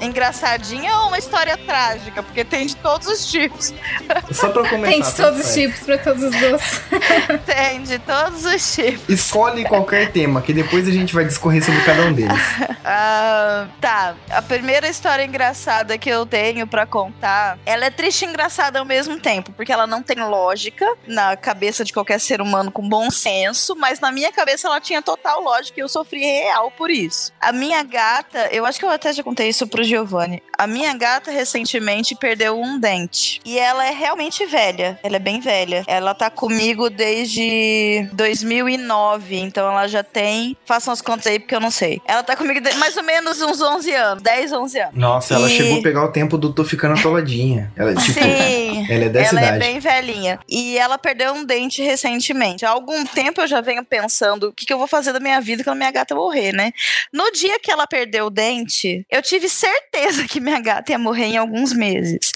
engraçadinha 0.00 0.96
ou 0.98 1.08
uma 1.08 1.18
história 1.18 1.56
trágica? 1.56 2.22
Porque 2.22 2.44
tem 2.44 2.66
de 2.66 2.76
todos 2.76 3.06
os 3.06 3.30
tipos. 3.30 3.72
Só 4.32 4.48
pra 4.48 4.68
começar. 4.68 4.92
Tem 4.92 5.02
de 5.02 5.14
todos 5.14 5.46
os 5.46 5.54
tipos 5.54 5.80
pra 5.80 5.98
todos 5.98 6.22
os 6.22 6.34
gostos. 6.34 6.80
Tem 7.46 7.82
de 7.82 7.98
todos 7.98 8.44
os 8.44 8.74
tipos. 8.74 9.08
Escolhe 9.08 9.64
qualquer 9.64 10.10
tema, 10.10 10.40
que 10.40 10.52
depois 10.52 10.88
a 10.88 10.90
gente 10.90 11.14
vai 11.14 11.24
discorrer 11.24 11.62
sobre 11.64 11.82
cada 11.82 12.02
um 12.02 12.12
deles. 12.12 12.32
Ah, 12.86 13.66
tá. 13.80 14.14
A 14.28 14.42
primeira 14.42 14.86
história 14.86 15.24
engraçada 15.24 15.96
que 15.96 16.08
eu 16.10 16.26
tenho 16.26 16.66
pra 16.66 16.84
contar, 16.84 17.58
ela 17.64 17.86
é 17.86 17.90
triste 17.90 18.26
e 18.26 18.28
engraçada 18.28 18.78
ao 18.78 18.84
mesmo 18.84 19.18
tempo, 19.18 19.52
porque 19.52 19.72
ela 19.72 19.86
não 19.86 20.02
tem 20.02 20.18
lógica 20.18 20.86
na 21.06 21.34
cabeça 21.34 21.82
de 21.82 21.94
qualquer 21.94 22.20
ser 22.20 22.42
humano 22.42 22.70
com 22.70 22.86
bom 22.86 23.10
senso, 23.10 23.74
mas 23.74 24.00
na 24.00 24.12
minha 24.12 24.30
cabeça 24.30 24.68
ela 24.68 24.82
tinha 24.82 25.00
total 25.00 25.42
lógica 25.42 25.80
e 25.80 25.82
eu 25.82 25.88
sofri 25.88 26.20
real 26.20 26.70
por 26.72 26.90
isso. 26.90 27.32
A 27.40 27.52
minha 27.52 27.82
gata, 27.82 28.13
eu 28.50 28.64
acho 28.66 28.78
que 28.78 28.84
eu 28.84 28.90
até 28.90 29.12
já 29.12 29.22
contei 29.22 29.48
isso 29.48 29.66
pro 29.66 29.82
Giovanni. 29.84 30.42
A 30.56 30.66
minha 30.66 30.94
gata 30.94 31.30
recentemente 31.30 32.14
perdeu 32.14 32.60
um 32.60 32.78
dente 32.78 33.40
e 33.44 33.58
ela 33.58 33.86
é 33.86 33.90
realmente 33.90 34.44
velha. 34.46 34.98
Ela 35.02 35.16
é 35.16 35.18
bem 35.18 35.40
velha. 35.40 35.84
Ela 35.86 36.14
tá 36.14 36.30
comigo 36.30 36.88
desde 36.90 38.08
2009, 38.12 39.36
então 39.36 39.70
ela 39.70 39.86
já 39.86 40.02
tem, 40.02 40.56
façam 40.64 40.92
as 40.92 41.00
contas 41.00 41.26
aí 41.26 41.38
porque 41.38 41.54
eu 41.54 41.60
não 41.60 41.70
sei. 41.70 42.00
Ela 42.06 42.22
tá 42.22 42.36
comigo 42.36 42.60
de 42.60 42.72
mais 42.74 42.96
ou 42.96 43.02
menos 43.02 43.40
uns 43.42 43.60
11 43.60 43.92
anos, 43.94 44.22
10, 44.22 44.52
11 44.52 44.78
anos. 44.80 44.94
Nossa, 44.96 45.34
ela 45.34 45.50
E- 45.50 45.56
chegou 45.56 45.78
a 45.78 45.82
pegar 45.82 46.04
o 46.04 46.12
tempo 46.12 46.38
do 46.38 46.52
tô 46.52 46.64
ficando 46.64 46.98
atoladinha. 46.98 47.72
Ela, 47.76 47.94
tipo, 47.94 48.12
Sim. 48.12 48.86
ela 48.90 49.04
é 49.04 49.08
dessa 49.08 49.30
ela 49.36 49.40
idade. 49.42 49.56
é 49.56 49.58
bem 49.58 49.78
velhinha. 49.80 50.38
E 50.48 50.78
ela 50.78 50.98
perdeu 50.98 51.32
um 51.32 51.44
dente 51.44 51.82
recentemente. 51.82 52.64
Há 52.64 52.70
algum 52.70 53.04
tempo 53.04 53.40
eu 53.40 53.46
já 53.46 53.60
venho 53.60 53.84
pensando 53.84 54.48
o 54.48 54.52
que, 54.52 54.66
que 54.66 54.72
eu 54.72 54.78
vou 54.78 54.86
fazer 54.86 55.12
da 55.12 55.20
minha 55.20 55.40
vida 55.40 55.64
quando 55.64 55.78
minha 55.78 55.90
gata 55.90 56.14
morrer, 56.14 56.52
né? 56.52 56.72
No 57.12 57.30
dia 57.32 57.58
que 57.58 57.70
ela 57.70 57.86
perdeu 57.86 58.03
o 58.22 58.30
dente, 58.30 59.06
eu 59.10 59.22
tive 59.22 59.48
certeza 59.48 60.24
que 60.26 60.40
minha 60.40 60.60
gata 60.60 60.92
ia 60.92 60.98
morrer 60.98 61.26
em 61.26 61.36
alguns 61.36 61.72
meses. 61.72 62.32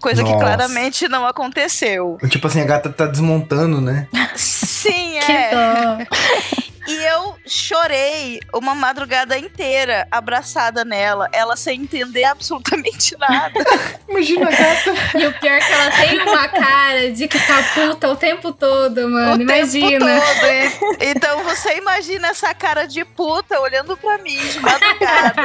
Coisa 0.00 0.22
que 0.22 0.30
Nossa. 0.30 0.44
claramente 0.44 1.08
não 1.08 1.26
aconteceu. 1.26 2.18
Tipo 2.28 2.46
assim, 2.46 2.60
a 2.60 2.64
gata 2.64 2.90
tá 2.90 3.06
desmontando, 3.06 3.80
né? 3.80 4.06
Sim, 4.34 5.18
Que 5.24 5.32
é. 5.32 5.50
dó. 5.50 5.98
E 6.88 7.04
eu 7.04 7.36
chorei 7.46 8.40
uma 8.54 8.74
madrugada 8.74 9.36
inteira 9.38 10.06
abraçada 10.10 10.84
nela, 10.84 11.28
ela 11.32 11.56
sem 11.56 11.82
entender 11.82 12.24
absolutamente 12.24 13.16
nada. 13.20 13.60
Imagina 14.08 14.48
a 14.48 14.50
gata. 14.50 14.94
E 15.18 15.26
o 15.26 15.32
pior 15.38 15.52
é 15.52 15.60
que 15.60 15.72
ela 15.72 15.90
tem 15.90 16.18
uma 16.20 16.48
cara 16.48 17.10
de 17.12 17.28
que 17.28 17.38
tá 17.38 17.62
puta 17.74 18.08
o 18.08 18.16
tempo 18.16 18.52
todo, 18.52 19.08
mano. 19.08 19.36
o 19.36 19.40
Imagina. 19.42 20.06
tempo 20.20 20.26
todo. 20.26 20.46
E- 21.02 21.08
Então 21.10 21.44
você 21.44 21.76
imagina 21.76 22.28
essa 22.28 22.54
cara 22.54 22.86
de 22.86 23.04
puta 23.04 23.58
olhando 23.60 23.96
pra 23.96 24.18
mim 24.18 24.38
de 24.38 24.58
madrugada. 24.60 25.42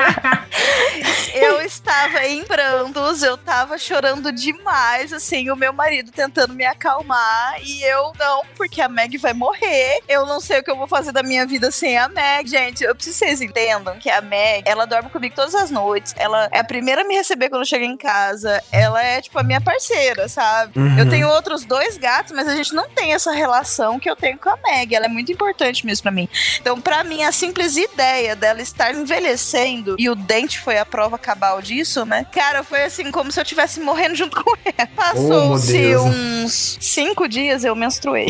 Eu 1.33 1.62
estava 1.62 2.25
em 2.25 2.43
prantos, 2.43 3.23
eu 3.23 3.38
tava 3.38 3.77
chorando 3.77 4.31
demais, 4.31 5.12
assim, 5.12 5.50
o 5.50 5.55
meu 5.55 5.73
marido 5.73 6.12
tentando 6.12 6.53
me 6.53 6.65
acalmar 6.65 7.55
e 7.62 7.83
eu 7.83 8.12
não, 8.19 8.43
porque 8.55 8.81
a 8.81 8.88
Meg 8.88 9.17
vai 9.17 9.33
morrer. 9.33 10.00
Eu 10.07 10.25
não 10.25 10.39
sei 10.39 10.59
o 10.59 10.63
que 10.63 10.71
eu 10.71 10.77
vou 10.77 10.88
fazer 10.88 11.12
da 11.12 11.23
minha 11.23 11.32
vida 11.45 11.71
sem 11.71 11.97
a 11.97 12.07
Meg. 12.07 12.49
Gente, 12.49 12.83
eu 12.83 12.95
preciso 12.95 13.19
que 13.19 13.25
vocês 13.25 13.41
entendam 13.41 13.97
que 13.97 14.09
a 14.09 14.21
Meg, 14.21 14.63
ela 14.65 14.85
dorme 14.85 15.09
comigo 15.09 15.35
todas 15.35 15.55
as 15.55 15.71
noites. 15.71 16.13
Ela 16.17 16.47
é 16.51 16.59
a 16.59 16.63
primeira 16.63 17.01
a 17.01 17.05
me 17.05 17.15
receber 17.15 17.49
quando 17.49 17.61
eu 17.61 17.67
chego 17.67 17.83
em 17.83 17.97
casa. 17.97 18.61
Ela 18.71 19.03
é, 19.03 19.21
tipo, 19.21 19.37
a 19.39 19.43
minha 19.43 19.59
parceira, 19.59 20.27
sabe? 20.27 20.79
Uhum. 20.79 20.99
Eu 20.99 21.09
tenho 21.09 21.27
outros 21.29 21.65
dois 21.65 21.97
gatos, 21.97 22.31
mas 22.31 22.47
a 22.47 22.55
gente 22.55 22.73
não 22.73 22.89
tem 22.89 23.13
essa 23.13 23.31
relação 23.31 23.99
que 23.99 24.09
eu 24.09 24.15
tenho 24.15 24.37
com 24.37 24.49
a 24.49 24.57
Meg. 24.63 24.93
Ela 24.93 25.05
é 25.05 25.09
muito 25.09 25.31
importante 25.31 25.85
mesmo 25.85 26.03
pra 26.03 26.11
mim. 26.11 26.29
Então, 26.59 26.79
pra 26.79 27.03
mim, 27.03 27.23
a 27.23 27.31
simples 27.31 27.75
ideia 27.75 28.35
dela 28.35 28.61
estar 28.61 28.93
envelhecendo 28.93 29.95
e 29.97 30.09
o 30.09 30.15
dente 30.15 30.59
foi 30.59 30.77
a 30.77 30.85
prova 30.85 31.17
cabal 31.17 31.61
disso, 31.61 32.05
né? 32.05 32.25
Cara, 32.31 32.63
foi 32.63 32.83
assim 32.83 33.11
como 33.11 33.31
se 33.31 33.39
eu 33.39 33.43
estivesse 33.43 33.79
morrendo 33.79 34.15
junto 34.15 34.41
com 34.43 34.53
ela. 34.65 34.87
Passou-se 34.95 35.71
Deus. 35.71 36.03
uns 36.03 36.77
cinco 36.79 37.27
dias, 37.27 37.63
eu 37.63 37.75
menstruei. 37.75 38.27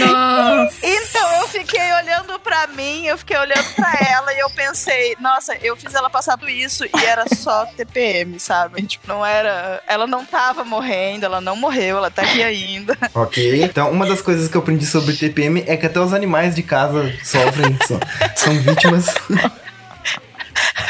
Nossa. 0.00 0.74
Então 0.84 1.40
eu 1.40 1.48
fiquei 1.48 1.80
olhando 1.80 2.03
pra 2.44 2.66
mim, 2.68 3.06
eu 3.06 3.16
fiquei 3.18 3.36
olhando 3.36 3.74
pra 3.74 3.92
ela 4.08 4.32
e 4.34 4.38
eu 4.38 4.50
pensei, 4.50 5.16
nossa, 5.20 5.56
eu 5.62 5.76
fiz 5.76 5.94
ela 5.94 6.10
passar 6.10 6.36
por 6.36 6.48
isso 6.48 6.84
e 6.84 7.04
era 7.04 7.24
só 7.34 7.66
TPM, 7.66 8.38
sabe? 8.38 8.82
Tipo, 8.82 9.08
não 9.08 9.24
era. 9.24 9.82
Ela 9.86 10.06
não 10.06 10.24
tava 10.24 10.64
morrendo, 10.64 11.24
ela 11.24 11.40
não 11.40 11.56
morreu, 11.56 11.96
ela 11.96 12.10
tá 12.10 12.22
aqui 12.22 12.42
ainda. 12.42 12.96
Ok. 13.14 13.62
Então, 13.62 13.90
uma 13.90 14.06
das 14.06 14.20
coisas 14.20 14.48
que 14.48 14.56
eu 14.56 14.60
aprendi 14.60 14.84
sobre 14.84 15.14
TPM 15.14 15.64
é 15.66 15.76
que 15.76 15.86
até 15.86 16.00
os 16.00 16.12
animais 16.12 16.54
de 16.54 16.62
casa 16.62 17.12
sofrem, 17.22 17.76
são, 17.86 18.00
são 18.34 18.54
vítimas. 18.60 19.06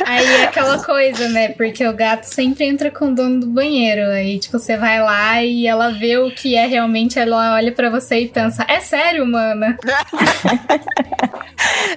Aí 0.06 0.26
é 0.26 0.44
aquela 0.44 0.82
coisa, 0.82 1.28
né? 1.28 1.48
Porque 1.50 1.86
o 1.86 1.92
gato 1.92 2.24
sempre 2.24 2.64
entra 2.64 2.90
com 2.90 3.06
o 3.10 3.14
dono 3.14 3.40
do 3.40 3.46
banheiro. 3.46 4.10
Aí, 4.10 4.38
tipo, 4.38 4.58
você 4.58 4.76
vai 4.76 5.00
lá 5.00 5.42
e 5.42 5.66
ela 5.66 5.90
vê 5.90 6.18
o 6.18 6.30
que 6.30 6.56
é 6.56 6.66
realmente, 6.66 7.18
ela 7.18 7.54
olha 7.54 7.72
pra 7.72 7.90
você 7.90 8.20
e 8.20 8.28
pensa: 8.28 8.64
É 8.68 8.80
sério, 8.80 9.26
mana? 9.26 9.76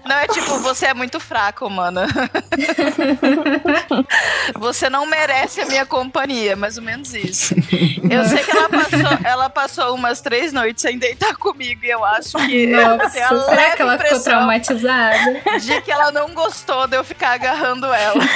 Não 0.05 0.15
é 0.15 0.27
tipo, 0.27 0.59
você 0.59 0.86
é 0.88 0.93
muito 0.93 1.19
fraco, 1.19 1.69
mano. 1.69 2.01
Você 4.55 4.89
não 4.89 5.05
merece 5.05 5.62
a 5.62 5.65
minha 5.65 5.86
companhia, 5.86 6.55
mais 6.55 6.77
ou 6.77 6.83
menos 6.83 7.13
isso. 7.13 7.53
Eu 8.09 8.24
sei 8.25 8.43
que 8.43 8.51
ela 8.51 8.69
passou, 8.69 9.19
ela 9.24 9.50
passou 9.50 9.95
umas 9.95 10.21
três 10.21 10.53
noites 10.53 10.81
sem 10.81 10.97
deitar 10.97 11.36
comigo 11.36 11.83
e 11.83 11.89
eu 11.89 12.03
acho 12.05 12.38
que 12.45 12.67
Nossa, 12.67 13.09
será 13.50 13.75
que 13.75 13.81
ela 13.81 13.97
ficou 13.97 14.19
traumatizada? 14.19 15.41
de 15.59 15.81
que 15.81 15.91
ela 15.91 16.12
não 16.12 16.33
gostou 16.33 16.88
de 16.88 16.95
eu 16.95 17.03
ficar 17.03 17.33
agarrando 17.58 17.94
ela. 17.94 18.24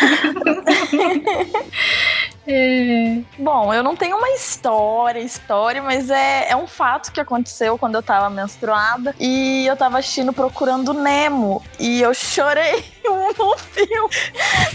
É. 2.48 3.20
Bom, 3.38 3.74
eu 3.74 3.84
não 3.84 3.96
tenho 3.96 4.18
uma 4.18 4.30
história, 4.32 5.20
história, 5.20 5.82
mas 5.82 6.10
é, 6.10 6.50
é 6.50 6.56
um 6.56 6.66
fato 6.66 7.12
que 7.12 7.20
aconteceu 7.20 7.78
quando 7.78 7.96
eu 7.96 8.04
tava 8.04 8.30
menstruada. 8.30 9.16
E 9.20 9.66
eu 9.68 9.76
tava 9.76 10.00
assistindo 10.00 10.34
Procurando 10.34 10.94
Nemo. 10.94 11.64
E 11.80 12.02
eu 12.02 12.14
chorei 12.14 12.84
no 13.06 13.58
filme. 13.58 14.10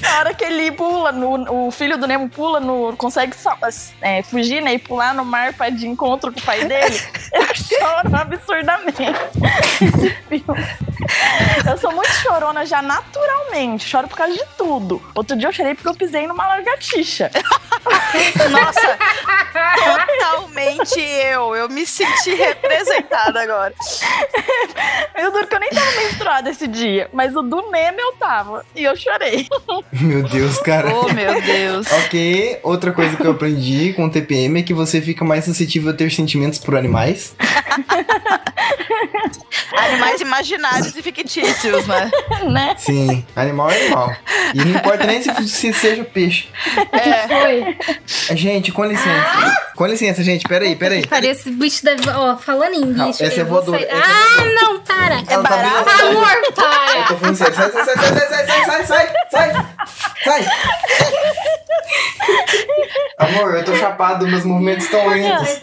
Na 0.01 0.19
hora 0.19 0.35
que 0.35 0.45
ele 0.45 0.71
pula, 0.73 1.13
no, 1.13 1.67
o 1.67 1.71
filho 1.71 1.99
do 1.99 2.07
Nemo 2.07 2.29
pula 2.29 2.61
no. 2.61 2.97
consegue 2.97 3.35
é, 4.01 4.23
fugir, 4.23 4.63
né? 4.63 4.75
E 4.75 4.79
pular 4.79 5.15
no 5.15 5.25
mar 5.25 5.53
pra 5.55 5.71
de 5.71 5.87
encontro 5.87 6.33
com 6.33 6.39
o 6.39 6.43
pai 6.43 6.65
dele. 6.65 7.01
Eu 7.33 7.55
choro 7.55 8.17
absurdamente 8.17 9.03
esse 9.83 10.11
filme. 10.29 10.67
Eu 11.69 11.77
sou 11.79 11.93
muito 11.93 12.11
chorona 12.15 12.65
já 12.65 12.81
naturalmente. 12.83 13.87
Choro 13.87 14.09
por 14.09 14.17
causa 14.17 14.33
de 14.33 14.45
tudo. 14.57 15.03
Outro 15.15 15.37
dia 15.37 15.49
eu 15.49 15.53
chorei 15.53 15.75
porque 15.75 15.89
eu 15.89 15.95
pisei 15.95 16.27
numa 16.27 16.47
lagartixa. 16.49 17.31
Nossa, 18.51 18.99
totalmente 19.75 21.01
eu. 21.01 21.55
Eu 21.55 21.69
me 21.69 21.87
senti 21.87 22.35
representada 22.35 23.41
agora. 23.43 23.75
Eu 25.17 25.33
duro 25.33 25.47
que 25.47 25.55
eu 25.55 25.61
nem 25.61 25.71
tava 25.71 25.91
menstruada 25.93 26.51
esse 26.51 26.67
dia, 26.67 27.09
mas 27.13 27.35
o 27.35 27.43
do 27.43 27.71
Nemo 27.71 27.99
eu 27.99 28.13
tava. 28.13 28.65
E 28.75 28.85
eu 28.85 28.97
chorei. 28.97 29.49
Meu 29.93 30.23
Deus, 30.23 30.59
cara. 30.59 30.95
Oh, 30.95 31.13
meu 31.13 31.41
Deus. 31.41 31.87
Ok, 32.05 32.61
outra 32.63 32.93
coisa 32.93 33.17
que 33.17 33.25
eu 33.25 33.33
aprendi 33.33 33.93
com 33.95 34.07
o 34.07 34.11
TPM 34.11 34.61
é 34.61 34.63
que 34.63 34.75
você 34.75 35.01
fica 35.01 35.25
mais 35.25 35.45
suscetível 35.45 35.91
a 35.91 35.95
ter 35.95 36.11
sentimentos 36.11 36.59
por 36.59 36.77
animais. 36.77 37.35
Animais 39.77 40.21
imaginários 40.21 40.97
e 40.97 41.03
fictícios, 41.03 41.87
né? 41.87 42.11
né? 42.51 42.75
Sim, 42.79 43.25
animal 43.35 43.71
é 43.71 43.83
animal. 43.83 44.17
E 44.55 44.59
não 44.59 44.79
importa 44.79 45.05
nem 45.05 45.23
se, 45.23 45.49
se 45.49 45.73
seja 45.73 46.05
peixe. 46.05 46.49
É. 46.93 47.27
Foi. 47.47 48.37
Gente, 48.37 48.73
com 48.73 48.85
licença. 48.85 49.57
Com 49.77 49.87
licença, 49.87 50.23
gente, 50.23 50.47
peraí, 50.49 50.75
peraí. 50.75 51.07
Parece 51.07 51.51
bicho 51.51 51.85
da. 51.85 51.93
Ó, 52.19 52.37
falando 52.37 52.75
em 52.75 52.85
Não, 52.87 53.07
bicho. 53.09 53.23
essa 53.23 53.41
é 53.41 53.43
eu 53.43 53.47
vou 53.47 53.63
voadora, 53.63 53.83
é 53.83 53.91
Ah, 53.93 54.03
voadora. 54.37 54.55
não, 54.55 54.81
para! 54.81 55.15
Ela 55.29 55.43
tá 55.43 55.43
barato? 55.43 55.85
vendo? 55.85 56.19
Amor, 56.19 56.33
Eu 56.45 56.53
para! 56.53 57.03
tô 57.09 57.17
falando 57.17 57.37
sério. 57.37 57.55
Sai, 57.55 57.71
sai, 57.71 57.85
sai, 57.85 57.97
sai, 57.97 58.11
sai, 58.11 58.47
sai, 58.47 58.65
sai, 58.65 58.85
sai, 58.87 59.13
sai, 59.31 59.53
sai. 60.25 60.47
Amor, 63.19 63.55
eu 63.55 63.65
tô 63.65 63.75
chapado, 63.77 64.27
meus 64.27 64.45
movimentos 64.45 64.85
estão 64.85 65.07
lentos. 65.09 65.61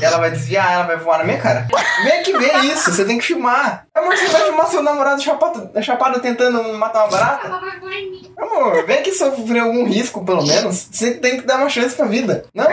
Ela 0.00 0.18
vai 0.18 0.30
desviar, 0.30 0.72
ela 0.72 0.84
vai 0.84 0.96
voar 0.96 1.18
na 1.18 1.24
minha 1.24 1.40
cara. 1.40 1.66
Vem 2.04 2.20
aqui 2.20 2.32
ver 2.38 2.64
isso, 2.66 2.92
você 2.92 3.04
tem 3.04 3.18
que 3.18 3.24
filmar. 3.24 3.84
Amor, 3.92 4.16
você 4.16 4.28
vai 4.28 4.42
filmar 4.42 4.66
seu 4.68 4.80
namorado 4.80 5.20
chapado, 5.20 5.82
chapado 5.82 6.20
tentando 6.20 6.72
matar 6.74 7.00
uma 7.00 7.08
barata? 7.08 7.48
Ela 7.48 7.58
vai 7.58 7.80
voar 7.80 7.94
em 7.94 8.10
mim. 8.12 8.34
Amor, 8.38 8.86
vem 8.86 9.00
aqui 9.00 9.12
sofrer 9.12 9.58
algum 9.58 9.84
risco, 9.84 10.24
pelo 10.24 10.46
menos. 10.46 10.88
Você 10.92 11.14
tem 11.14 11.40
que 11.40 11.46
dar 11.46 11.56
uma 11.56 11.68
chance 11.68 11.96
pra 11.96 12.06
vida. 12.06 12.46
Não? 12.54 12.68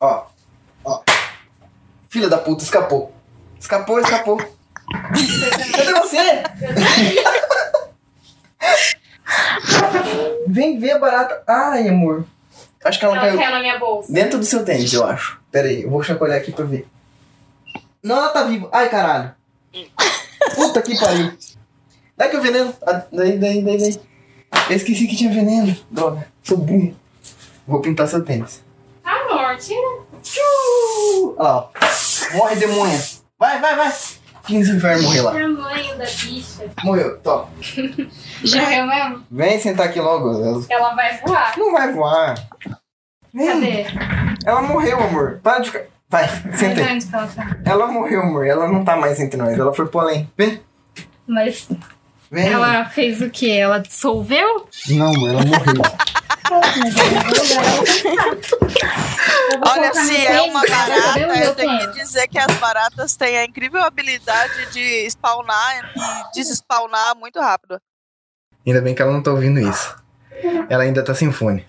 Ó. 0.00 0.24
Ó. 0.84 1.02
Filha 2.10 2.28
da 2.28 2.38
puta, 2.38 2.64
escapou. 2.64 3.14
Escapou, 3.60 4.00
escapou. 4.00 4.36
Cadê 5.76 5.94
você? 5.94 6.42
Vem 10.48 10.80
ver 10.80 10.90
a 10.90 10.98
barata. 10.98 11.42
Ai, 11.46 11.88
amor. 11.88 12.26
Acho 12.84 12.98
que 12.98 13.04
ela 13.04 13.14
Ela 13.16 13.26
caiu 13.26 13.38
caiu 13.38 13.50
na 13.50 13.60
minha 13.60 13.78
bolsa. 13.78 14.12
dentro 14.12 14.38
do 14.38 14.44
seu 14.44 14.64
tênis, 14.64 14.92
eu 14.92 15.04
acho. 15.06 15.40
Pera 15.50 15.68
aí, 15.68 15.82
eu 15.82 15.90
vou 15.90 16.02
chacoalhar 16.02 16.38
aqui 16.38 16.52
pra 16.52 16.64
ver. 16.64 16.86
Não, 18.02 18.16
ela 18.16 18.28
tá 18.28 18.44
viva. 18.44 18.68
Ai, 18.70 18.88
caralho. 18.90 19.34
Puta 20.54 20.82
que 20.82 20.98
pariu. 20.98 21.32
Dá 22.16 22.26
aqui 22.26 22.36
o 22.36 22.42
veneno. 22.42 22.74
Ah, 22.86 23.02
daí, 23.10 23.38
daí, 23.38 23.62
daí, 23.62 23.78
daí. 23.78 24.00
Eu 24.68 24.76
esqueci 24.76 25.06
que 25.06 25.16
tinha 25.16 25.32
veneno. 25.32 25.74
Droga, 25.90 26.28
sou 26.42 26.58
burro. 26.58 26.94
Vou 27.66 27.80
pintar 27.80 28.06
seu 28.06 28.22
tênis. 28.24 28.62
Amor, 29.02 29.56
tira. 29.56 29.80
Olha 29.80 31.34
lá, 31.42 31.56
ó. 31.58 31.70
Morre, 32.36 32.56
demônia. 32.56 33.00
Vai, 33.38 33.60
vai, 33.60 33.76
vai. 33.76 33.92
Finge 34.46 34.72
o 34.72 34.76
inferno 34.76 35.02
morrer 35.04 35.20
lá. 35.22 35.32
tamanho 35.32 35.98
da 35.98 36.04
bicha. 36.04 36.70
Morreu, 36.84 37.18
top. 37.20 37.50
Morreu 38.54 38.86
mesmo? 38.86 39.24
Vem 39.30 39.58
sentar 39.58 39.86
aqui 39.86 40.00
logo. 40.00 40.64
Ela 40.68 40.94
vai 40.94 41.18
voar. 41.18 41.54
Não 41.58 41.72
vai 41.72 41.92
voar. 41.92 42.34
Vem. 43.32 43.46
Cadê? 43.46 43.86
Ela 44.44 44.62
morreu, 44.62 45.00
amor. 45.02 45.40
Para 45.42 45.60
de 45.60 45.70
ficar. 45.70 45.84
Vai, 46.08 46.28
senta 46.54 46.80
aí. 46.82 46.94
Onde 46.94 47.06
ela 47.12 47.26
tá? 47.26 47.56
Ela 47.64 47.86
morreu, 47.88 48.20
amor. 48.22 48.46
Ela 48.46 48.68
não 48.68 48.84
tá 48.84 48.96
mais 48.96 49.18
entre 49.18 49.36
nós. 49.38 49.58
Ela 49.58 49.72
foi 49.72 49.86
pro 49.88 50.00
além. 50.00 50.30
Vem. 50.36 50.60
Mas 51.26 51.66
Vem. 52.30 52.48
ela 52.52 52.84
fez 52.84 53.20
o 53.22 53.30
quê? 53.30 53.50
Ela 53.50 53.78
dissolveu? 53.78 54.68
Não, 54.90 55.14
amor, 55.14 55.30
ela 55.30 55.44
morreu. 55.44 55.82
Olha, 59.66 59.94
se 59.94 60.26
é 60.26 60.42
uma 60.42 60.60
barata, 60.60 61.44
eu 61.44 61.54
tenho 61.54 61.78
que 61.80 61.86
dizer 61.98 62.28
que 62.28 62.38
as 62.38 62.54
baratas 62.56 63.16
têm 63.16 63.38
a 63.38 63.44
incrível 63.44 63.82
habilidade 63.82 64.72
de 64.72 65.06
spawnar 65.10 65.92
e 66.34 66.34
desspawnar 66.34 67.16
muito 67.16 67.40
rápido. 67.40 67.80
Ainda 68.66 68.80
bem 68.80 68.94
que 68.94 69.02
ela 69.02 69.12
não 69.12 69.22
tá 69.22 69.30
ouvindo 69.30 69.60
isso. 69.60 69.96
Ela 70.68 70.84
ainda 70.84 71.02
tá 71.02 71.14
sem 71.14 71.30
fone. 71.32 71.64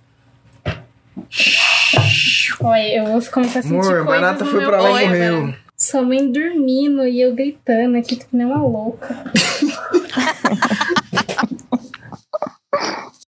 Olha, 2.62 2.96
eu 2.98 3.06
vou 3.06 3.22
começar 3.32 3.60
a 3.60 3.62
sentir 3.62 3.74
Amor, 3.74 3.86
a 3.86 4.06
coisas 4.06 4.22
barata 4.22 4.44
no 4.44 4.52
foi 4.52 4.60
meu 4.60 4.70
pra 4.70 4.82
lá 4.82 4.90
e 4.90 4.94
Oi, 4.94 5.06
morreu. 5.06 5.56
Sua 5.78 6.02
mãe 6.02 6.32
dormindo 6.32 7.06
e 7.06 7.22
eu 7.22 7.36
gritando 7.36 7.98
aqui 7.98 8.16
que 8.16 8.26
nem 8.32 8.46
uma 8.46 8.62
louca. 8.62 9.14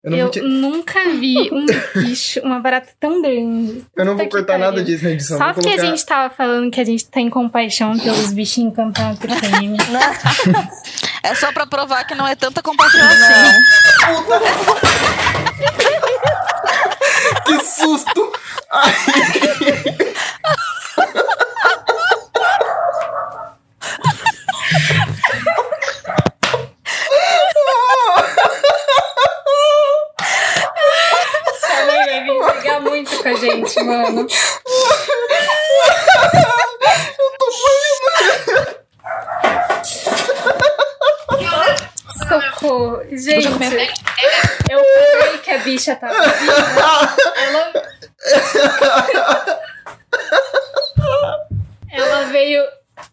Eu 0.03 0.13
Eu 0.17 0.29
te- 0.29 0.41
nunca 0.41 0.99
vi 1.11 1.49
um 1.53 1.63
bicho, 2.01 2.39
uma 2.41 2.59
barata 2.59 2.89
tão 2.99 3.21
grande. 3.21 3.85
eu 3.95 4.03
não 4.05 4.17
vou 4.17 4.27
cortar 4.27 4.57
nada 4.57 4.83
disso 4.83 5.03
na 5.03 5.11
edição. 5.11 5.37
Só 5.37 5.53
porque 5.53 5.69
colocar... 5.69 5.83
a 5.83 5.85
gente 5.85 6.05
tava 6.05 6.33
falando 6.33 6.71
que 6.71 6.81
a 6.81 6.83
gente 6.83 7.05
tem 7.07 7.29
compaixão 7.29 7.95
pelos 7.99 8.33
bichinhos 8.33 8.75
cantando 8.75 9.17
TPM. 9.19 9.77
É 11.23 11.35
só 11.35 11.51
pra 11.53 11.67
provar 11.67 12.03
que 12.05 12.15
não 12.15 12.27
é 12.27 12.35
tanta 12.35 12.63
compaixão 12.63 12.99
assim. 12.99 13.61
Que 17.45 17.63
susto! 17.63 18.31
Ai. 18.71 18.91
Essa 31.47 31.85
mãe 31.85 32.05
vai 32.05 32.23
vir 32.23 32.39
a 33.31 33.35
gente, 33.35 33.83
mano. 33.83 34.27
Socorro. 42.27 43.01
Gente, 43.11 43.45
eu 43.45 43.53
falei 43.53 45.37
que 45.43 45.51
a 45.51 45.57
bicha 45.59 45.95
tava 45.95 46.21
viva. 46.21 47.15
Ela... 47.37 47.73
Ela 51.91 52.23
veio 52.25 52.63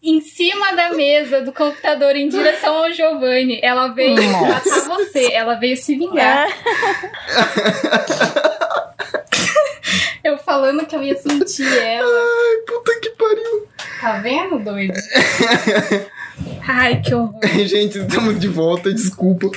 em 0.01 0.21
cima 0.21 0.71
da 0.73 0.91
mesa 0.91 1.41
do 1.41 1.51
computador 1.51 2.15
em 2.15 2.29
direção 2.29 2.83
ao 2.83 2.91
Giovanni. 2.91 3.59
Ela 3.61 3.87
veio 3.87 4.21
matar 4.23 4.81
você. 4.87 5.33
Ela 5.33 5.55
veio 5.55 5.75
se 5.75 5.97
vingar. 5.97 6.47
Eu 10.29 10.37
falando 10.37 10.85
que 10.85 10.95
eu 10.95 11.01
ia 11.01 11.15
sentir 11.15 11.65
ela. 11.77 12.07
Ai, 12.07 12.57
puta 12.67 12.99
que 13.01 13.09
pariu. 13.11 13.67
Tá 13.99 14.19
vendo, 14.19 14.59
doido? 14.63 14.93
Ai, 16.67 17.01
que 17.01 17.13
horror. 17.15 17.39
Gente, 17.65 17.97
estamos 17.97 18.39
de 18.39 18.47
volta, 18.47 18.93
desculpa. 18.93 19.49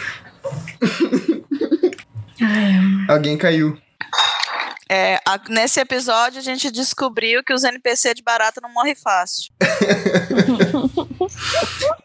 Ai, 2.41 2.73
Alguém 3.09 3.37
caiu. 3.37 3.76
É, 4.88 5.17
a- 5.26 5.41
nesse 5.49 5.79
episódio 5.81 6.38
a 6.38 6.43
gente 6.43 6.71
descobriu 6.71 7.43
que 7.45 7.52
os 7.52 7.64
NPC 7.64 8.14
de 8.14 8.23
barata 8.23 8.61
não 8.62 8.73
morrem 8.73 8.95
fácil. 8.95 9.52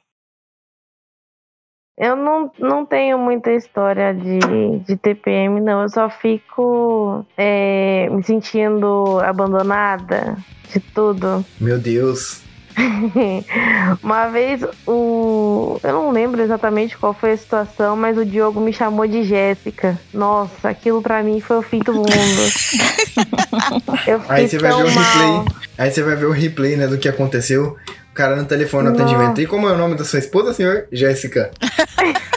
Eu 1.97 2.15
não, 2.15 2.51
não 2.59 2.85
tenho 2.85 3.17
muita 3.17 3.51
história 3.51 4.13
de, 4.13 4.37
de 4.85 4.95
TPM, 4.95 5.59
não. 5.59 5.81
Eu 5.81 5.89
só 5.89 6.07
fico 6.09 7.25
é, 7.35 8.07
me 8.11 8.23
sentindo 8.23 9.19
abandonada 9.23 10.37
de 10.71 10.79
tudo. 10.79 11.43
Meu 11.59 11.79
Deus. 11.79 12.43
Uma 14.03 14.27
vez 14.27 14.61
o. 14.85 15.79
Eu 15.83 15.93
não 15.93 16.11
lembro 16.11 16.39
exatamente 16.39 16.95
qual 16.95 17.15
foi 17.15 17.31
a 17.31 17.37
situação, 17.37 17.95
mas 17.95 18.15
o 18.15 18.23
Diogo 18.23 18.61
me 18.61 18.71
chamou 18.71 19.07
de 19.07 19.23
Jéssica. 19.23 19.99
Nossa, 20.13 20.69
aquilo 20.69 21.01
pra 21.01 21.23
mim 21.23 21.39
foi 21.39 21.57
o 21.57 21.61
fim 21.63 21.79
do 21.79 21.93
mundo. 21.93 22.11
Aí 24.29 24.47
você 24.47 24.59
vai 24.59 24.69
tão 24.69 24.83
ver 24.83 24.91
o 24.91 24.95
mal. 24.95 25.39
replay. 25.39 25.57
Aí 25.79 25.91
você 25.91 26.03
vai 26.03 26.15
ver 26.15 26.25
o 26.25 26.31
replay, 26.31 26.75
né, 26.75 26.85
do 26.85 26.99
que 26.99 27.09
aconteceu. 27.09 27.75
O 28.11 28.13
cara 28.13 28.35
no 28.35 28.45
telefone 28.45 28.89
no 28.89 28.95
atendimento. 28.95 29.41
E 29.41 29.47
como 29.47 29.67
é 29.67 29.73
o 29.73 29.77
nome 29.77 29.95
da 29.95 30.03
sua 30.03 30.19
esposa, 30.19 30.53
senhor? 30.53 30.87
Jéssica. 30.91 31.49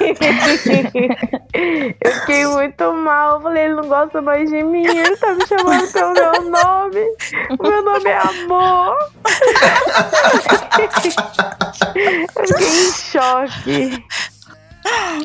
eu 2.02 2.12
fiquei 2.12 2.47
muito 2.47 2.92
mal. 2.92 3.37
Eu 3.37 3.42
falei, 3.42 3.64
ele 3.64 3.75
não 3.75 3.87
gosta 3.88 4.23
mais 4.23 4.49
de 4.50 4.62
mim. 4.62 4.87
Ele 4.87 5.16
tá 5.16 5.35
me 5.35 5.47
chamando 5.47 5.92
pelo 5.92 6.14
meu 6.14 6.33
nome. 6.50 7.04
Meu 7.61 7.83
nome 7.83 8.09
é 8.09 8.16
Amor. 8.16 8.97
eu 12.37 12.47
fiquei 12.47 12.66
em 12.66 12.92
choque. 12.92 14.04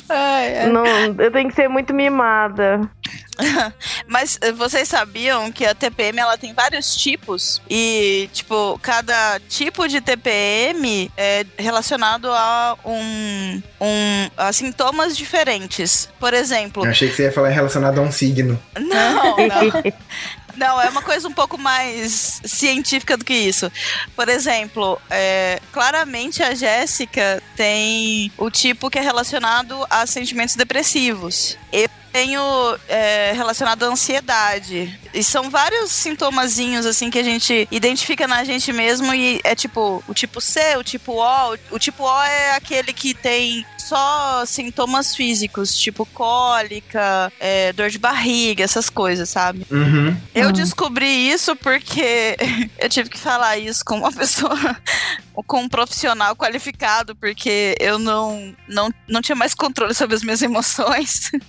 Ai, 0.10 0.58
ai. 0.60 0.70
Não, 0.70 0.86
eu 0.86 1.32
tenho 1.32 1.50
que 1.50 1.56
ser 1.56 1.70
muito 1.70 1.94
mimada. 1.94 2.82
Mas 4.08 4.38
eh, 4.42 4.52
vocês 4.52 4.88
sabiam 4.88 5.52
que 5.52 5.66
a 5.66 5.76
TPM 5.76 6.20
ela 6.20 6.38
tem 6.38 6.54
vários 6.54 6.96
tipos 6.96 7.62
e 7.70 8.30
tipo 8.34 8.80
cada 8.82 9.40
tipo 9.50 9.88
de 9.88 10.02
TPM 10.02 11.12
é 11.18 11.46
relacionado 11.58 12.30
a 12.32 12.78
um, 12.86 13.62
um 13.82 14.30
a 14.38 14.52
sintomas 14.54 15.16
diferentes. 15.18 16.10
Por 16.20 16.34
exemplo, 16.34 16.86
Eu 16.86 16.92
achei 16.92 17.10
que 17.10 17.16
você 17.16 17.24
ia 17.24 17.32
falar 17.32 17.50
relacionado 17.50 18.00
a 18.00 18.02
um 18.02 18.12
signo. 18.12 18.62
não, 18.80 19.38
não. 19.38 19.94
Não, 20.58 20.82
é 20.82 20.90
uma 20.90 21.02
coisa 21.02 21.28
um 21.28 21.34
pouco 21.34 21.58
mais 21.58 22.42
científica 22.44 23.18
do 23.18 23.26
que 23.26 23.34
isso. 23.34 23.72
Por 24.16 24.30
exemplo, 24.30 25.00
é, 25.10 25.62
claramente 25.72 26.42
a 26.42 26.54
Jéssica 26.54 27.42
tem 27.56 28.32
o 28.38 28.50
tipo 28.50 28.90
que 28.90 29.00
é 29.00 29.02
relacionado 29.02 29.86
a 29.90 30.06
sentimentos 30.06 30.56
depressivos. 30.56 31.58
Eu 31.72 31.90
tenho 32.16 32.42
é, 32.88 33.34
relacionado 33.36 33.84
à 33.84 33.88
ansiedade. 33.88 34.98
E 35.14 35.22
são 35.22 35.50
vários 35.50 35.92
sintomazinhos 35.92 36.86
assim 36.86 37.10
que 37.10 37.20
a 37.20 37.24
gente 37.24 37.68
identifica 37.70 38.26
na 38.26 38.42
gente 38.46 38.72
mesmo 38.72 39.14
e 39.14 39.42
é 39.44 39.54
tipo 39.54 40.02
o 40.08 40.14
tipo 40.14 40.40
C, 40.40 40.78
o 40.78 40.84
tipo 40.84 41.12
O. 41.22 41.58
O 41.72 41.78
tipo 41.78 42.04
O 42.04 42.24
é 42.24 42.56
aquele 42.56 42.94
que 42.94 43.14
tem 43.14 43.66
só 43.86 44.46
sintomas 44.46 45.16
físicos, 45.16 45.78
tipo 45.78 46.06
cólica, 46.08 47.32
é, 47.40 47.72
dor 47.74 47.90
de 47.90 48.00
barriga, 48.00 48.64
essas 48.64 48.90
coisas, 48.90 49.30
sabe? 49.30 49.66
Uhum. 49.70 50.16
Eu 50.34 50.52
descobri 50.52 51.30
isso 51.30 51.56
porque 51.56 52.36
eu 52.80 52.90
tive 52.90 53.10
que 53.10 53.18
falar 53.20 53.58
isso 53.58 53.84
com 53.86 53.98
uma 53.98 54.12
pessoa, 54.14 54.58
com 55.46 55.62
um 55.62 55.70
profissional 55.70 56.36
qualificado, 56.36 57.16
porque 57.16 57.76
eu 57.80 58.00
não, 58.00 58.56
não, 58.68 58.90
não 59.08 59.22
tinha 59.22 59.36
mais 59.36 59.54
controle 59.54 59.94
sobre 59.94 60.16
as 60.16 60.24
minhas 60.24 60.42
emoções. 60.42 61.32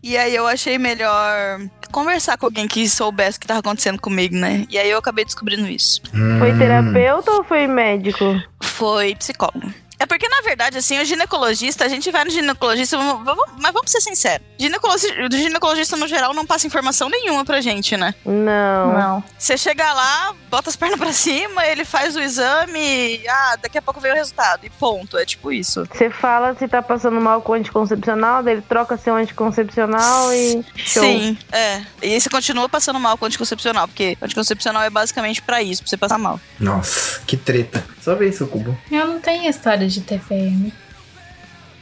E 0.00 0.16
aí 0.16 0.32
eu 0.36 0.46
achei 0.46 0.78
melhor 0.78 1.58
conversar 1.90 2.36
com 2.38 2.46
alguém 2.46 2.68
que 2.68 2.88
soubesse 2.88 3.36
o 3.36 3.40
que 3.40 3.44
estava 3.46 3.58
acontecendo 3.58 4.00
comigo, 4.00 4.36
né? 4.36 4.64
E 4.70 4.78
aí 4.78 4.88
eu 4.88 4.98
acabei 4.98 5.24
descobrindo 5.24 5.66
isso. 5.68 6.00
Foi 6.38 6.52
Hum. 6.52 6.58
terapeuta 6.58 7.32
ou 7.32 7.42
foi 7.42 7.66
médico? 7.66 8.40
Foi 8.62 9.16
psicólogo. 9.16 9.74
É 9.98 10.04
porque, 10.06 10.28
na 10.28 10.42
verdade, 10.42 10.76
assim, 10.78 10.98
o 11.00 11.04
ginecologista, 11.04 11.84
a 11.84 11.88
gente 11.88 12.10
vai 12.10 12.22
no 12.24 12.30
ginecologista, 12.30 12.98
vamos- 12.98 13.24
vamos- 13.24 13.44
mas 13.58 13.72
vamos 13.72 13.90
ser 13.90 14.00
sinceros. 14.00 14.46
Ginecologista, 14.58 15.14
o 15.22 15.30
ginecologista, 15.36 15.96
no 15.96 16.06
geral, 16.06 16.34
não 16.34 16.44
passa 16.44 16.66
informação 16.66 17.08
nenhuma 17.08 17.44
pra 17.44 17.60
gente, 17.62 17.96
né? 17.96 18.14
Não. 18.24 18.92
Não. 18.92 19.24
Você 19.38 19.56
chega 19.56 19.90
lá, 19.92 20.34
bota 20.50 20.68
as 20.68 20.76
pernas 20.76 20.98
pra 20.98 21.12
cima, 21.12 21.64
ele 21.66 21.84
faz 21.84 22.14
o 22.14 22.20
exame, 22.20 23.22
ah, 23.28 23.56
daqui 23.62 23.78
a 23.78 23.82
pouco 23.82 24.00
vem 24.00 24.12
o 24.12 24.14
resultado. 24.14 24.64
E 24.66 24.70
ponto. 24.70 25.16
É 25.16 25.24
tipo 25.24 25.50
isso. 25.50 25.86
Você 25.92 26.10
fala 26.10 26.54
se 26.54 26.68
tá 26.68 26.82
passando 26.82 27.18
mal 27.20 27.40
com 27.40 27.54
anticoncepcional, 27.54 28.42
daí 28.42 28.54
ele 28.54 28.62
troca 28.62 28.96
seu 28.98 29.14
anticoncepcional 29.14 30.32
e. 30.32 30.64
Show. 30.76 31.02
Sim, 31.02 31.38
é. 31.52 31.82
E 32.02 32.20
você 32.20 32.28
continua 32.28 32.68
passando 32.68 33.00
mal 33.00 33.16
com 33.16 33.24
anticoncepcional, 33.26 33.88
porque 33.88 34.16
anticoncepcional 34.20 34.82
é 34.82 34.90
basicamente 34.90 35.40
pra 35.40 35.62
isso, 35.62 35.82
pra 35.82 35.88
você 35.90 35.96
passar 35.96 36.18
mal. 36.18 36.38
Nossa, 36.60 37.20
que 37.26 37.36
treta. 37.36 37.84
Só 38.02 38.14
vê 38.14 38.28
isso, 38.28 38.46
Cubo. 38.46 38.76
Eu 38.90 39.06
não 39.06 39.20
tenho 39.20 39.48
história 39.48 39.85
de 39.94 40.00
TPM. 40.00 40.72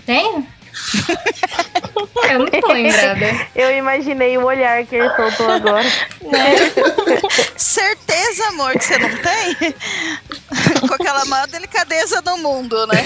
Tenho? 0.05 0.47
eu 2.31 2.39
não 2.41 2.47
tô 2.49 2.73
lembrada. 2.73 3.47
Eu 3.55 3.77
imaginei 3.77 4.37
o 4.39 4.45
olhar 4.45 4.85
que 4.87 4.97
ele 4.97 5.09
soltou 5.15 5.51
agora. 5.51 5.87
Certeza, 7.57 8.49
amor, 8.49 8.73
que 8.73 8.85
você 8.85 8.99
não 8.99 9.09
tem? 9.11 9.75
com 10.89 10.95
aquela 10.95 11.25
maior 11.27 11.47
delicadeza 11.49 12.21
do 12.23 12.37
mundo, 12.39 12.87
né? 12.87 12.97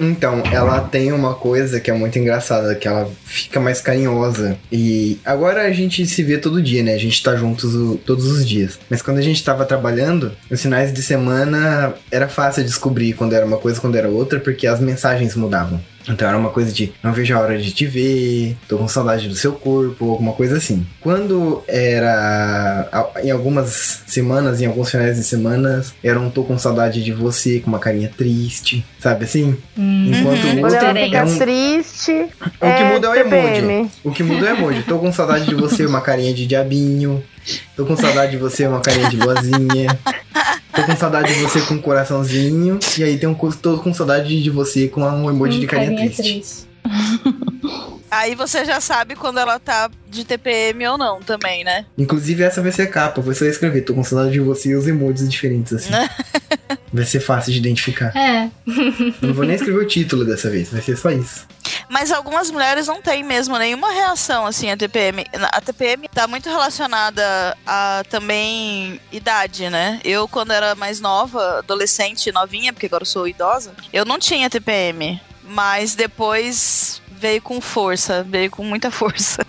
Então, 0.00 0.42
ela 0.52 0.80
tem 0.80 1.12
uma 1.12 1.34
coisa 1.34 1.80
que 1.80 1.90
é 1.90 1.94
muito 1.94 2.18
engraçada, 2.18 2.74
que 2.74 2.86
ela 2.86 3.10
fica 3.24 3.58
mais 3.60 3.80
carinhosa. 3.80 4.58
E 4.70 5.18
agora 5.24 5.62
a 5.62 5.72
gente 5.72 6.06
se 6.06 6.22
vê 6.22 6.38
todo 6.38 6.62
dia, 6.62 6.82
né? 6.82 6.94
A 6.94 6.98
gente 6.98 7.22
tá 7.22 7.34
juntos 7.36 7.74
o- 7.74 7.96
todos 7.96 8.26
os 8.26 8.46
dias. 8.46 8.78
Mas 8.90 9.02
quando 9.02 9.18
a 9.18 9.22
gente 9.22 9.42
tava 9.42 9.64
trabalhando, 9.64 10.32
os 10.50 10.60
finais 10.60 10.92
de 10.92 11.02
semana 11.02 11.94
era 12.10 12.28
fácil 12.28 12.64
descobrir 12.64 13.14
quando 13.14 13.34
era 13.34 13.44
uma 13.46 13.56
coisa, 13.56 13.80
quando 13.80 13.96
era 13.96 14.08
outra, 14.08 14.38
porque 14.40 14.66
as 14.66 14.80
mensagens 14.80 15.34
mudavam. 15.34 15.80
Então 16.08 16.26
era 16.28 16.36
uma 16.38 16.50
coisa 16.50 16.72
de 16.72 16.92
não 17.02 17.12
vejo 17.12 17.34
a 17.36 17.40
hora 17.40 17.58
de 17.58 17.70
te 17.72 17.86
ver, 17.86 18.56
tô 18.66 18.78
com 18.78 18.88
saudade 18.88 19.28
do 19.28 19.34
seu 19.36 19.52
corpo, 19.52 20.10
alguma 20.10 20.32
coisa 20.32 20.56
assim. 20.56 20.86
Quando 21.00 21.62
era 21.68 23.12
em 23.22 23.30
algumas 23.30 24.02
semanas, 24.06 24.60
em 24.60 24.66
alguns 24.66 24.90
finais 24.90 25.16
de 25.16 25.24
semana, 25.24 25.84
era 26.02 26.18
um 26.18 26.30
tô 26.30 26.42
com 26.44 26.58
saudade 26.58 27.02
de 27.04 27.12
você, 27.12 27.60
com 27.60 27.68
uma 27.68 27.78
carinha 27.78 28.10
triste, 28.16 28.84
sabe 28.98 29.24
assim? 29.24 29.56
Hum, 29.76 30.10
Enquanto 30.14 30.44
Uhum. 30.44 30.66
ela 30.66 30.98
é 30.98 31.24
um- 31.24 31.38
triste. 31.38 32.12
o 32.60 32.76
que 32.76 32.84
muda 32.84 33.06
é 33.06 33.10
o 33.10 33.14
TPM. 33.14 33.72
emoji. 33.72 33.90
O 34.04 34.10
que 34.12 34.22
muda 34.22 34.46
é 34.48 34.52
o 34.52 34.56
emoji. 34.56 34.82
Tô 34.84 34.98
com 34.98 35.12
saudade 35.12 35.46
de 35.46 35.54
você, 35.54 35.84
uma 35.86 36.00
carinha 36.00 36.32
de 36.32 36.46
diabinho. 36.46 37.22
Tô 37.76 37.84
com 37.86 37.96
saudade 37.96 38.32
de 38.32 38.38
você, 38.38 38.66
uma 38.66 38.80
carinha 38.80 39.08
de 39.08 39.16
luazinha. 39.16 39.98
Tô 40.78 40.84
com 40.84 40.96
saudade 40.96 41.34
de 41.34 41.40
você 41.40 41.60
com 41.62 41.74
um 41.74 41.80
coraçãozinho. 41.80 42.78
E 42.96 43.02
aí 43.02 43.18
tem 43.18 43.28
um 43.28 43.34
tô 43.34 43.78
com 43.78 43.92
saudade 43.92 44.40
de 44.40 44.48
você 44.48 44.86
com 44.86 45.02
um 45.02 45.28
emoji 45.28 45.58
de 45.58 45.66
carinha, 45.66 46.08
triste. 46.08 46.68
A 46.84 48.18
Aí 48.20 48.34
você 48.34 48.64
já 48.64 48.80
sabe 48.80 49.16
quando 49.16 49.38
ela 49.38 49.58
tá 49.58 49.90
de 50.08 50.24
TPM 50.24 50.86
ou 50.86 50.96
não 50.96 51.20
também, 51.20 51.62
né? 51.64 51.84
Inclusive, 51.98 52.42
essa 52.42 52.62
vai 52.62 52.72
ser 52.72 52.82
a 52.82 52.86
capa. 52.86 53.20
Você 53.20 53.44
vai 53.44 53.50
escrever, 53.50 53.82
tô 53.82 53.92
com 53.92 54.04
saudade 54.04 54.32
de 54.32 54.40
você 54.40 54.70
e 54.70 54.76
os 54.76 54.86
emojis 54.86 55.28
diferentes, 55.28 55.72
assim. 55.72 55.90
vai 56.92 57.04
ser 57.04 57.20
fácil 57.20 57.52
de 57.52 57.58
identificar. 57.58 58.16
É. 58.16 58.48
Não 59.20 59.34
vou 59.34 59.44
nem 59.44 59.56
escrever 59.56 59.80
o 59.80 59.86
título 59.86 60.24
dessa 60.24 60.48
vez, 60.48 60.70
vai 60.70 60.80
ser 60.80 60.96
só 60.96 61.10
isso. 61.10 61.46
Mas 61.88 62.12
algumas 62.12 62.50
mulheres 62.50 62.86
não 62.86 63.00
têm 63.00 63.22
mesmo 63.22 63.58
nenhuma 63.58 63.90
reação 63.90 64.46
assim 64.46 64.70
à 64.70 64.76
TPM. 64.76 65.24
A 65.52 65.60
TPM 65.60 66.08
tá 66.08 66.26
muito 66.26 66.48
relacionada 66.48 67.56
a 67.66 68.02
também 68.10 69.00
idade, 69.10 69.70
né? 69.70 70.00
Eu, 70.04 70.28
quando 70.28 70.52
era 70.52 70.74
mais 70.74 71.00
nova, 71.00 71.58
adolescente, 71.58 72.30
novinha, 72.30 72.72
porque 72.72 72.86
agora 72.86 73.02
eu 73.02 73.06
sou 73.06 73.26
idosa, 73.26 73.72
eu 73.92 74.04
não 74.04 74.18
tinha 74.18 74.50
TPM. 74.50 75.20
Mas 75.42 75.94
depois 75.94 77.00
veio 77.10 77.42
com 77.42 77.60
força, 77.60 78.22
veio 78.22 78.50
com 78.50 78.62
muita 78.62 78.90
força. 78.90 79.44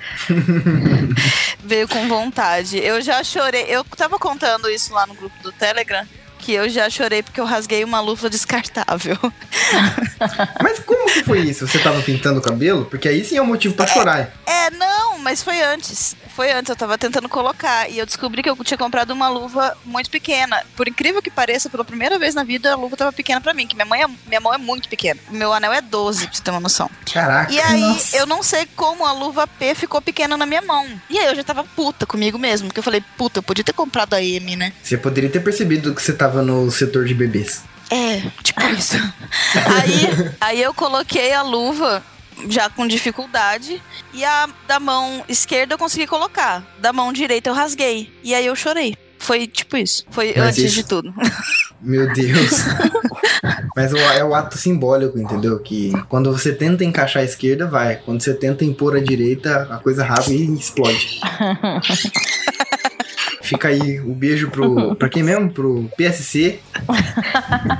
veio 1.59 1.87
com 1.87 2.07
vontade. 2.07 2.77
Eu 2.79 3.01
já 3.01 3.23
chorei. 3.23 3.65
Eu 3.67 3.83
tava 3.83 4.17
contando 4.17 4.69
isso 4.69 4.93
lá 4.93 5.05
no 5.05 5.13
grupo 5.13 5.35
do 5.43 5.51
Telegram. 5.51 6.05
Que 6.49 6.55
eu 6.55 6.67
já 6.67 6.89
chorei 6.89 7.21
porque 7.21 7.39
eu 7.39 7.45
rasguei 7.45 7.83
uma 7.83 7.99
luva 7.99 8.27
descartável. 8.27 9.15
Mas 10.59 10.79
como 10.79 11.05
que 11.05 11.23
foi 11.23 11.41
isso? 11.41 11.67
Você 11.67 11.77
tava 11.77 12.01
pintando 12.01 12.39
o 12.39 12.41
cabelo? 12.41 12.85
Porque 12.85 13.07
aí 13.07 13.23
sim 13.23 13.37
é 13.37 13.41
um 13.41 13.45
motivo 13.45 13.75
pra 13.75 13.85
chorar. 13.85 14.31
É, 14.47 14.71
não, 14.71 15.19
mas 15.19 15.43
foi 15.43 15.61
antes. 15.61 16.15
Foi 16.35 16.51
antes, 16.51 16.69
eu 16.69 16.75
tava 16.75 16.97
tentando 16.97 17.27
colocar. 17.29 17.89
E 17.89 17.99
eu 17.99 18.05
descobri 18.05 18.41
que 18.41 18.49
eu 18.49 18.55
tinha 18.63 18.77
comprado 18.77 19.11
uma 19.11 19.27
luva 19.29 19.77
muito 19.85 20.09
pequena. 20.09 20.63
Por 20.75 20.87
incrível 20.87 21.21
que 21.21 21.29
pareça, 21.29 21.69
pela 21.69 21.85
primeira 21.85 22.17
vez 22.17 22.33
na 22.33 22.43
vida, 22.43 22.71
a 22.71 22.75
luva 22.75 22.95
tava 22.95 23.11
pequena 23.11 23.41
pra 23.41 23.53
mim. 23.53 23.67
Que 23.67 23.75
minha, 23.75 23.85
mãe 23.85 24.03
é, 24.03 24.07
minha 24.25 24.39
mão 24.39 24.53
é 24.53 24.57
muito 24.57 24.89
pequena. 24.89 25.19
Meu 25.29 25.53
anel 25.53 25.73
é 25.73 25.81
12, 25.81 26.25
pra 26.27 26.35
você 26.35 26.41
ter 26.41 26.51
uma 26.51 26.59
noção. 26.59 26.89
Caraca. 27.11 27.51
E 27.51 27.59
aí, 27.59 27.81
Nossa. 27.81 28.17
eu 28.17 28.25
não 28.25 28.41
sei 28.41 28.67
como 28.75 29.05
a 29.05 29.11
luva 29.11 29.45
P 29.47 29.75
ficou 29.75 30.01
pequena 30.01 30.37
na 30.37 30.45
minha 30.45 30.61
mão. 30.61 30.87
E 31.09 31.19
aí, 31.19 31.27
eu 31.27 31.35
já 31.35 31.43
tava 31.43 31.63
puta 31.63 32.05
comigo 32.05 32.39
mesmo. 32.39 32.67
Porque 32.67 32.79
eu 32.79 32.83
falei, 32.83 33.03
puta, 33.17 33.39
eu 33.39 33.43
podia 33.43 33.63
ter 33.63 33.73
comprado 33.73 34.13
a 34.13 34.23
M, 34.23 34.55
né? 34.55 34.73
Você 34.81 34.97
poderia 34.97 35.29
ter 35.29 35.41
percebido 35.41 35.93
que 35.93 36.01
você 36.01 36.13
tava 36.13 36.38
no 36.41 36.69
setor 36.71 37.05
de 37.05 37.13
bebês. 37.13 37.63
É, 37.91 38.21
tipo 38.43 38.61
isso. 38.67 38.95
aí, 39.65 40.31
aí 40.39 40.61
eu 40.61 40.73
coloquei 40.73 41.33
a 41.33 41.41
luva 41.41 42.03
já 42.47 42.69
com 42.69 42.87
dificuldade 42.87 43.81
e 44.13 44.23
a 44.23 44.47
da 44.67 44.79
mão 44.79 45.23
esquerda 45.27 45.73
eu 45.73 45.77
consegui 45.77 46.07
colocar. 46.07 46.63
Da 46.79 46.93
mão 46.93 47.11
direita 47.11 47.49
eu 47.49 47.53
rasguei. 47.53 48.13
E 48.23 48.33
aí 48.35 48.45
eu 48.45 48.55
chorei. 48.55 48.95
Foi 49.17 49.45
tipo 49.47 49.75
isso. 49.75 50.05
Foi 50.11 50.33
Mas 50.37 50.47
antes 50.49 50.63
isso- 50.65 50.75
de 50.75 50.83
tudo. 50.85 51.13
Meu 51.81 52.11
Deus. 52.13 52.51
Mas 53.75 53.93
é 53.93 54.23
o 54.23 54.35
ato 54.35 54.57
simbólico, 54.57 55.17
entendeu? 55.17 55.57
Que 55.59 55.91
quando 56.09 56.31
você 56.31 56.53
tenta 56.53 56.83
encaixar 56.83 57.21
a 57.21 57.25
esquerda, 57.25 57.67
vai. 57.67 57.95
Quando 57.97 58.21
você 58.21 58.33
tenta 58.33 58.65
impor 58.65 58.95
a 58.97 58.99
direita, 58.99 59.67
a 59.71 59.77
coisa 59.77 60.03
rasga 60.03 60.33
e 60.33 60.53
explode. 60.53 61.19
Fica 63.41 63.69
aí 63.69 63.99
o 63.99 64.13
beijo 64.13 64.49
pro. 64.49 64.95
Pra 64.95 65.09
quem 65.09 65.23
mesmo? 65.23 65.51
Pro 65.51 65.89
PSC. 65.97 66.59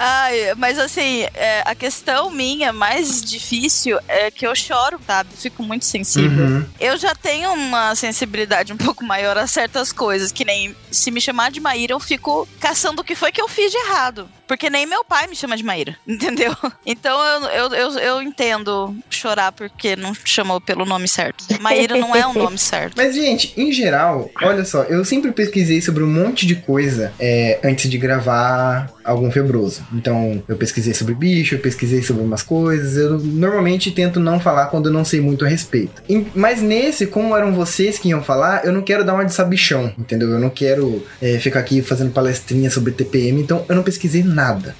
Ai, 0.00 0.54
mas 0.56 0.78
assim, 0.78 1.26
é, 1.34 1.62
a 1.64 1.74
questão 1.74 2.30
minha 2.30 2.72
mais 2.72 3.20
difícil 3.20 3.98
é 4.06 4.30
que 4.30 4.46
eu 4.46 4.54
choro, 4.54 5.00
sabe? 5.04 5.30
Fico 5.34 5.60
muito 5.60 5.84
sensível. 5.84 6.46
Uhum. 6.46 6.66
Eu 6.78 6.96
já 6.96 7.16
tenho 7.16 7.52
uma 7.52 7.96
sensibilidade 7.96 8.72
um 8.72 8.76
pouco 8.76 9.04
maior 9.04 9.36
a 9.36 9.48
certas 9.48 9.92
coisas, 9.92 10.30
que 10.30 10.44
nem 10.44 10.74
se 10.88 11.10
me 11.10 11.20
chamar 11.20 11.50
de 11.50 11.58
Maíra, 11.58 11.94
eu 11.94 12.00
fico 12.00 12.46
caçando 12.60 13.02
o 13.02 13.04
que 13.04 13.16
foi 13.16 13.32
que 13.32 13.42
eu 13.42 13.48
fiz 13.48 13.72
de 13.72 13.78
errado. 13.78 14.28
Porque 14.48 14.70
nem 14.70 14.86
meu 14.86 15.04
pai 15.04 15.26
me 15.26 15.36
chama 15.36 15.56
de 15.56 15.62
Maíra, 15.62 15.96
entendeu? 16.08 16.56
Então 16.84 17.22
eu, 17.22 17.48
eu, 17.48 17.74
eu, 17.74 17.98
eu 17.98 18.22
entendo 18.22 18.96
chorar 19.10 19.52
porque 19.52 19.94
não 19.94 20.12
chamou 20.24 20.60
pelo 20.60 20.86
nome 20.86 21.06
certo. 21.06 21.44
Maíra 21.60 21.96
não 21.96 22.16
é 22.16 22.26
o 22.26 22.32
nome 22.32 22.58
certo. 22.58 22.94
Mas, 22.96 23.14
gente, 23.14 23.52
em 23.56 23.70
geral, 23.70 24.30
olha 24.42 24.64
só, 24.64 24.84
eu 24.84 25.04
sempre 25.04 25.30
pesquisei 25.32 25.82
sobre 25.82 26.02
um 26.02 26.06
monte 26.06 26.46
de 26.46 26.54
coisa 26.56 27.12
é, 27.20 27.60
antes 27.62 27.90
de 27.90 27.98
gravar 27.98 28.90
algum 29.04 29.30
febroso. 29.30 29.82
Então, 29.92 30.42
eu 30.48 30.56
pesquisei 30.56 30.94
sobre 30.94 31.14
bicho, 31.14 31.54
eu 31.54 31.58
pesquisei 31.58 32.02
sobre 32.02 32.22
umas 32.22 32.42
coisas. 32.42 32.96
Eu 32.96 33.18
normalmente 33.18 33.90
tento 33.90 34.18
não 34.18 34.40
falar 34.40 34.66
quando 34.66 34.86
eu 34.86 34.92
não 34.92 35.04
sei 35.04 35.20
muito 35.20 35.44
a 35.44 35.48
respeito. 35.48 36.02
Mas 36.34 36.62
nesse, 36.62 37.06
como 37.06 37.36
eram 37.36 37.52
vocês 37.52 37.98
que 37.98 38.08
iam 38.08 38.22
falar, 38.22 38.64
eu 38.64 38.72
não 38.72 38.82
quero 38.82 39.04
dar 39.04 39.14
uma 39.14 39.24
de 39.24 39.34
sabichão, 39.34 39.92
entendeu? 39.98 40.30
Eu 40.30 40.38
não 40.38 40.50
quero 40.50 41.04
é, 41.20 41.38
ficar 41.38 41.60
aqui 41.60 41.82
fazendo 41.82 42.12
palestrinha 42.12 42.70
sobre 42.70 42.92
TPM, 42.92 43.40
então 43.40 43.64
eu 43.68 43.76
não 43.76 43.82
pesquisei 43.82 44.22
nada. 44.22 44.37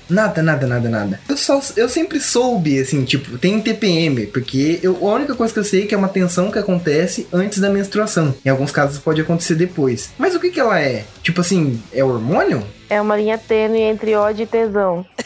Nada, 0.09 0.43
nada, 0.43 0.67
nada, 0.67 0.89
nada. 0.89 1.21
Eu 1.29 1.37
só 1.37 1.61
eu 1.77 1.89
sempre 1.89 2.21
soube, 2.21 2.79
assim, 2.79 3.05
tipo, 3.05 3.37
tem 3.39 3.61
TPM, 3.61 4.27
porque 4.29 4.79
eu, 4.83 4.97
a 5.07 5.15
única 5.15 5.35
coisa 5.35 5.53
que 5.53 5.59
eu 5.59 5.65
sei 5.65 5.83
é 5.83 5.87
que 5.87 5.95
é 5.95 5.99
uma 5.99 6.09
tensão 6.09 6.51
que 6.51 6.59
acontece 6.59 7.27
antes 7.33 7.59
da 7.59 7.69
menstruação. 7.69 8.35
Em 8.45 8.49
alguns 8.49 8.71
casos 8.71 8.99
pode 8.99 9.21
acontecer 9.21 9.57
depois. 9.57 10.13
Mas 10.17 10.35
o 10.35 10.41
que 10.41 10.51
que 10.51 10.61
ela 10.61 10.81
é? 10.81 11.05
Tipo 11.23 11.41
assim, 11.41 11.83
é 11.93 12.05
hormônio? 12.05 12.63
É 12.89 13.01
uma 13.01 13.17
linha 13.17 13.37
tênue 13.37 13.81
entre 13.81 14.15
ódio 14.15 14.45
e 14.45 14.47
tesão. 14.47 15.05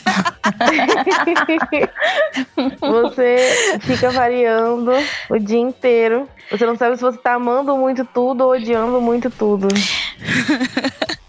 você 2.80 3.78
fica 3.82 4.10
variando 4.10 4.90
o 5.30 5.38
dia 5.38 5.60
inteiro. 5.60 6.28
Você 6.50 6.66
não 6.66 6.76
sabe 6.76 6.96
se 6.96 7.02
você 7.02 7.18
tá 7.18 7.34
amando 7.34 7.76
muito 7.76 8.04
tudo 8.04 8.44
ou 8.44 8.52
odiando 8.52 9.00
muito 9.00 9.30
tudo. 9.30 9.68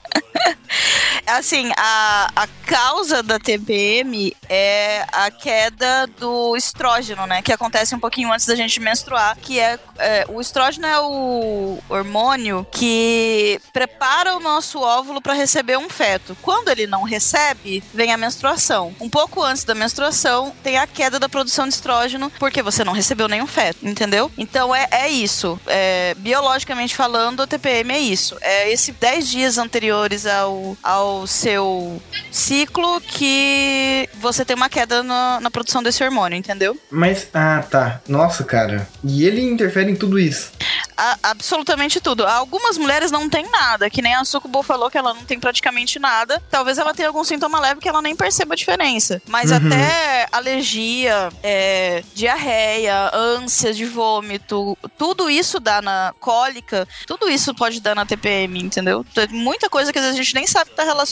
Assim, 1.26 1.72
a, 1.78 2.32
a 2.36 2.48
causa 2.66 3.22
da 3.22 3.40
TPM 3.40 4.36
é 4.50 5.06
a 5.12 5.30
queda 5.32 6.08
do 6.20 6.56
estrógeno, 6.56 7.26
né? 7.26 7.42
Que 7.42 7.52
acontece 7.52 7.96
um 7.96 8.00
pouquinho 8.00 8.32
antes 8.32 8.46
da 8.46 8.56
gente 8.56 8.80
menstruar. 8.80 9.38
Que 9.38 9.60
é, 9.60 9.80
é, 10.00 10.26
o 10.28 10.42
estrógeno 10.42 10.86
é 10.86 11.00
o 11.00 11.80
hormônio 11.90 12.66
que 12.72 13.60
prepara 13.72 14.36
o 14.36 14.40
nosso 14.40 14.80
óvulo 14.80 15.22
para 15.22 15.34
receber 15.34 15.78
um 15.78 15.90
feto. 15.90 16.36
Quando 16.42 16.70
ele 16.70 16.88
não 16.88 17.04
recebe, 17.04 17.84
vem 17.94 18.12
a 18.12 18.18
menstruação. 18.18 18.96
Um 19.00 19.10
pouco 19.10 19.42
antes 19.42 19.64
da 19.64 19.76
menstruação, 19.76 20.54
tem 20.64 20.78
a 20.78 20.88
queda 20.88 21.20
da 21.20 21.30
produção 21.30 21.68
de 21.68 21.74
estrógeno, 21.74 22.32
porque 22.40 22.62
você 22.62 22.84
não 22.84 22.94
recebeu 22.94 23.28
nenhum 23.28 23.48
feto, 23.48 23.88
entendeu? 23.88 24.32
Então 24.38 24.74
é, 24.74 24.88
é 24.92 25.10
isso. 25.10 25.60
É, 25.68 26.16
biologicamente 26.18 26.96
falando, 26.96 27.44
a 27.44 27.48
TPM 27.48 27.94
é 27.94 28.00
isso. 28.00 28.38
É 28.42 28.72
esses 28.72 28.94
10 28.96 29.30
dias 29.30 29.58
anteriores 29.58 30.26
ao, 30.26 30.78
ao 30.82 31.13
seu 31.28 32.02
ciclo 32.32 33.00
que 33.02 34.10
você 34.20 34.44
tem 34.44 34.56
uma 34.56 34.70
queda 34.70 35.04
na, 35.04 35.40
na 35.40 35.52
produção 35.52 35.82
desse 35.84 36.04
hormônio, 36.04 36.38
entendeu? 36.38 36.78
Mas, 36.92 37.28
ah, 37.34 37.64
tá. 37.70 38.02
Nossa, 38.08 38.44
cara. 38.44 38.88
E 39.04 39.26
ele 39.26 39.42
interfere 39.42 39.92
em 39.92 39.96
tudo 39.96 40.18
isso. 40.20 40.52
A- 40.98 41.18
absolutamente 41.24 42.00
tudo. 42.00 42.26
Algumas 42.26 42.78
mulheres 42.78 43.12
não 43.12 43.30
têm 43.30 43.50
nada, 43.50 43.90
que 43.90 44.02
nem 44.02 44.14
a 44.16 44.24
Sucubo 44.26 44.62
falou 44.64 44.90
que 44.92 44.98
ela 44.98 45.14
não 45.14 45.24
tem 45.24 45.40
praticamente 45.40 45.98
nada. 46.00 46.42
Talvez 46.52 46.78
ela 46.78 46.94
tenha 46.94 47.08
algum 47.10 47.24
sintoma 47.24 47.60
leve 47.60 47.80
que 47.82 47.90
ela 47.90 48.02
nem 48.02 48.16
perceba 48.16 48.54
a 48.54 48.58
diferença. 48.58 49.22
Mas 49.28 49.52
Uhum. 49.52 49.58
até 49.58 50.28
alergia, 50.32 51.30
é, 51.42 52.04
diarreia, 52.14 53.10
ânsia 53.14 53.74
de 53.74 53.86
vômito, 53.86 54.78
tudo 54.98 55.30
isso 55.30 55.60
dá 55.60 55.82
na 55.82 56.14
cólica, 56.20 56.88
tudo 57.08 57.30
isso 57.30 57.54
pode 57.56 57.80
dar 57.82 57.96
na 57.96 58.06
TPM, 58.06 58.60
entendeu? 58.62 59.06
Muita 59.32 59.70
coisa 59.70 59.92
que 59.92 59.98
às 60.00 60.06
vezes 60.06 60.20
a 60.20 60.24
gente 60.24 60.36
nem 60.36 60.48
sabe 60.48 60.70
que 60.70 60.76
tá 60.76 60.84
relacionada. 60.84 61.03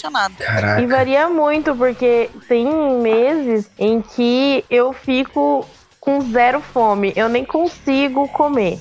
E 0.41 0.45
Caraca. 0.45 0.87
varia 0.87 1.29
muito, 1.29 1.75
porque 1.75 2.29
tem 2.47 2.65
meses 2.99 3.69
em 3.77 4.01
que 4.01 4.63
eu 4.69 4.93
fico 4.93 5.65
com 5.99 6.21
zero 6.31 6.61
fome. 6.61 7.13
Eu 7.15 7.29
nem 7.29 7.45
consigo 7.45 8.27
comer. 8.29 8.79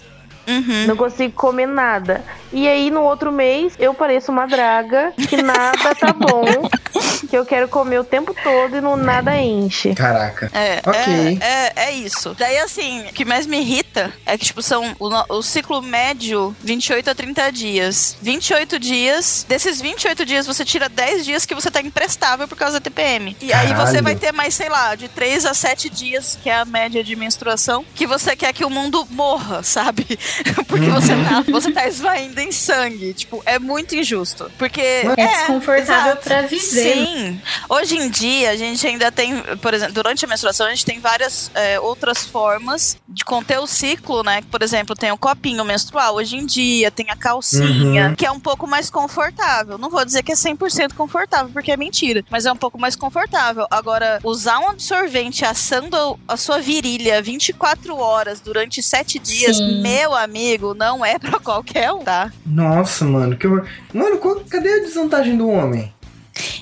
Uhum. 0.51 0.87
Não 0.89 0.97
consigo 0.97 1.33
comer 1.35 1.67
nada. 1.67 2.23
E 2.53 2.67
aí, 2.67 2.91
no 2.91 3.03
outro 3.03 3.31
mês, 3.31 3.75
eu 3.79 3.95
pareço 3.95 4.33
uma 4.33 4.47
draga, 4.47 5.13
que 5.29 5.37
nada 5.41 5.95
tá 5.95 6.13
bom, 6.13 6.45
que 7.31 7.37
eu 7.37 7.47
quero 7.47 7.69
comer 7.69 8.01
o 8.01 8.05
tempo 8.05 8.35
todo 8.43 8.77
e 8.77 8.81
no 8.81 8.97
nada 8.97 9.37
enche. 9.39 9.95
Caraca. 9.95 10.51
É, 10.53 10.81
Ok. 10.85 11.39
é, 11.41 11.47
é, 11.47 11.73
é 11.77 11.93
isso. 11.93 12.35
Daí, 12.37 12.59
assim, 12.59 13.03
o 13.03 13.13
que 13.13 13.25
mais 13.25 13.47
me 13.47 13.61
irrita 13.61 14.13
é 14.27 14.37
que, 14.37 14.45
tipo, 14.47 14.63
são 14.63 14.97
o, 14.99 15.37
o 15.37 15.43
ciclo 15.43 15.81
médio 15.81 16.55
28 16.65 17.11
a 17.11 17.15
30 17.15 17.53
dias. 17.53 18.17
28 18.21 18.79
dias, 18.81 19.47
desses 19.49 19.81
28 19.81 20.25
dias, 20.27 20.47
você 20.47 20.65
tira 20.65 20.89
10 20.89 21.25
dias 21.25 21.47
que 21.47 21.55
você 21.55 21.71
tá 21.71 21.81
imprestável 21.81 22.49
por 22.49 22.59
causa 22.59 22.75
da 22.75 22.81
TPM. 22.81 23.37
E 23.41 23.53
aí 23.53 23.69
você 23.69 23.75
Caralho. 23.75 24.03
vai 24.03 24.17
ter 24.17 24.33
mais, 24.33 24.55
sei 24.55 24.69
lá, 24.69 24.95
de 24.97 25.07
3 25.09 25.47
a 25.47 25.55
7 25.55 25.89
dias, 25.89 26.37
que 26.43 26.51
é 26.51 26.57
a 26.57 26.65
média 26.65 27.05
de 27.05 27.15
menstruação, 27.15 27.85
que 27.95 28.07
você 28.09 28.35
quer 28.35 28.53
que 28.53 28.65
o 28.65 28.71
mundo 28.71 29.07
morra, 29.11 29.63
sabe? 29.65 30.19
Porque 30.67 30.89
você 30.91 31.13
tá, 31.25 31.45
você 31.51 31.73
tá 31.73 31.87
esvaindo 31.89 32.41
em 32.41 32.53
sangue. 32.53 33.13
Tipo, 33.15 33.43
é 33.47 33.59
muito 33.59 33.95
injusto. 33.95 34.51
Porque. 34.59 34.81
É 34.81 35.15
desconfortável 35.17 36.13
exato. 36.13 36.23
pra 36.25 36.43
viver, 36.43 36.61
Sim, 36.61 37.41
hoje 37.69 37.97
em 37.97 38.09
dia, 38.11 38.51
a 38.51 38.57
gente 38.57 38.87
ainda 38.87 39.11
tem, 39.11 39.41
por 39.61 39.75
exemplo, 39.75 39.95
durante 39.95 40.25
a 40.25 40.29
menstruação, 40.29 40.67
a 40.67 40.71
gente 40.71 40.85
tem 40.85 41.01
várias 41.01 41.51
é, 41.55 41.79
outras 41.81 42.25
formas 42.25 42.97
de 43.09 43.25
conter 43.25 43.59
o 43.59 43.67
ciclo, 43.67 44.23
né? 44.23 44.43
Por 44.51 44.63
exemplo, 44.63 44.95
tem 44.95 45.11
o 45.11 45.19
copinho 45.19 45.65
menstrual 45.65 46.15
hoje 46.17 46.37
em 46.37 46.47
dia, 46.47 46.91
tem 46.91 47.07
a 47.11 47.17
calcinha, 47.17 48.09
Uhum. 48.09 48.15
que 48.15 48.25
é 48.27 48.31
um 48.31 48.41
pouco 48.41 48.67
mais 48.67 48.91
confortável. 48.91 49.77
Não 49.79 49.91
vou 49.91 50.05
dizer 50.05 50.23
que 50.23 50.33
é 50.33 50.35
100% 50.35 50.95
confortável, 50.95 51.51
porque 51.53 51.73
é 51.73 51.77
mentira, 51.77 52.25
mas 52.31 52.47
é 52.47 52.53
um 52.53 52.57
pouco 52.57 52.79
mais 52.79 52.97
confortável. 52.97 53.67
Agora, 53.71 54.19
usar 54.25 54.59
um 54.61 54.69
absorvente 54.71 55.45
assando 55.45 56.19
a 56.29 56.37
sua 56.37 56.59
virilha 56.61 57.21
24 57.23 57.97
horas 57.97 58.41
durante 58.41 58.83
7 58.83 59.19
dias, 59.19 59.57
Sim. 59.57 59.81
meu 59.83 60.15
amigo, 60.21 60.75
não 60.75 61.05
é 61.05 61.19
pra 61.19 61.39
qualquer 61.41 61.93
um, 61.93 62.01
tá? 62.05 62.33
Nossa, 62.47 63.05
mano, 63.05 63.37
que 63.37 63.47
horror. 63.47 63.67
Mano, 63.93 64.19
qual- 64.19 64.41
cadê 64.49 64.75
a 64.75 64.79
desvantagem 64.81 65.37
do 65.37 65.49
homem? 65.49 65.93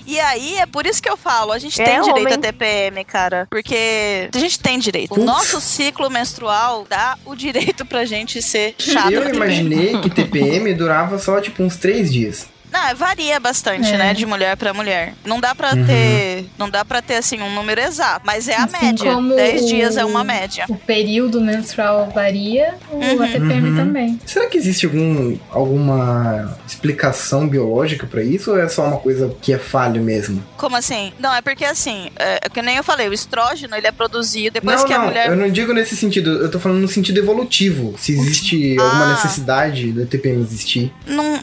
E 0.06 0.18
aí, 0.18 0.56
é 0.56 0.64
por 0.66 0.86
isso 0.86 1.02
que 1.02 1.08
eu 1.08 1.16
falo, 1.16 1.52
a 1.52 1.58
gente 1.58 1.80
É, 1.80 1.84
tem 1.84 2.00
direito 2.00 2.26
homem. 2.26 2.34
a 2.34 2.38
TPM, 2.38 3.04
cara. 3.04 3.46
Porque 3.50 4.28
a 4.34 4.38
gente 4.38 4.58
tem 4.58 4.78
direito. 4.78 5.12
O 5.20 5.22
nosso 5.22 5.60
ciclo 5.60 6.08
menstrual 6.10 6.86
dá 6.88 7.16
o 7.26 7.34
direito 7.36 7.84
pra 7.84 8.04
gente 8.06 8.40
ser 8.40 8.74
chato. 8.78 9.12
Eu 9.12 9.32
imaginei 9.34 10.00
que 10.00 10.08
TPM 10.08 10.72
durava 10.74 11.18
só, 11.18 11.40
tipo, 11.40 11.62
uns 11.62 11.76
três 11.76 12.10
dias. 12.12 12.46
Não, 12.70 12.94
varia 12.96 13.40
bastante, 13.40 13.88
É. 13.92 13.96
né, 13.96 14.14
de 14.14 14.24
mulher 14.26 14.56
pra 14.56 14.72
mulher. 14.74 15.14
Não 15.24 15.40
dá 15.40 15.54
pra 15.54 15.74
Uhum. 15.74 15.86
ter, 15.86 16.46
não 16.58 16.68
dá 16.68 16.84
para 16.84 17.00
ter 17.02 17.14
assim 17.16 17.40
um 17.40 17.54
número 17.54 17.80
exato, 17.80 18.22
mas 18.24 18.46
é 18.48 18.54
a 18.56 18.64
Assim 18.64 18.84
média. 18.86 19.12
como 19.14 19.34
10 19.34 19.62
o- 19.62 19.66
dias 19.66 19.96
é 19.96 20.04
uma 20.04 20.22
média. 20.22 20.66
O 20.68 20.74
período 20.76 21.40
menstrual 21.40 22.10
varia, 22.14 22.74
o 22.90 22.96
Uhum. 22.96 23.22
ATPM 23.22 23.70
Uhum. 23.70 23.76
também. 23.76 24.20
Será 24.26 24.46
que 24.48 24.56
existe 24.58 24.86
algum, 24.86 25.36
alguma 25.50 26.58
explicação 26.66 27.48
biológica 27.48 28.06
pra 28.06 28.22
isso 28.22 28.50
ou 28.50 28.58
é 28.58 28.68
só 28.68 28.84
uma 28.86 28.98
coisa 28.98 29.34
que 29.40 29.52
é 29.52 29.58
falho 29.58 30.02
mesmo? 30.02 30.44
Como 30.56 30.76
assim? 30.76 31.12
Não, 31.18 31.34
é 31.34 31.40
porque 31.40 31.64
assim, 31.64 32.10
é, 32.18 32.40
é 32.44 32.48
que 32.48 32.60
nem 32.62 32.76
eu 32.76 32.84
falei, 32.84 33.08
o 33.08 33.12
estrógeno 33.12 33.74
ele 33.76 33.86
é 33.86 33.92
produzido 33.92 34.54
depois 34.54 34.80
não, 34.80 34.86
que 34.86 34.92
a 34.92 34.98
não, 34.98 35.06
mulher 35.06 35.28
eu 35.28 35.36
não 35.36 35.50
digo 35.50 35.72
nesse 35.72 35.96
sentido, 35.96 36.30
eu 36.42 36.50
tô 36.50 36.58
falando 36.60 36.78
no 36.80 36.88
sentido 36.88 37.18
evolutivo. 37.18 37.94
Se 37.98 38.12
existe 38.12 38.76
Ah. 38.78 38.82
alguma 38.82 39.12
necessidade 39.12 39.92
da 39.92 40.04
TPM 40.06 40.40
existir. 40.42 40.92
não 41.06 41.38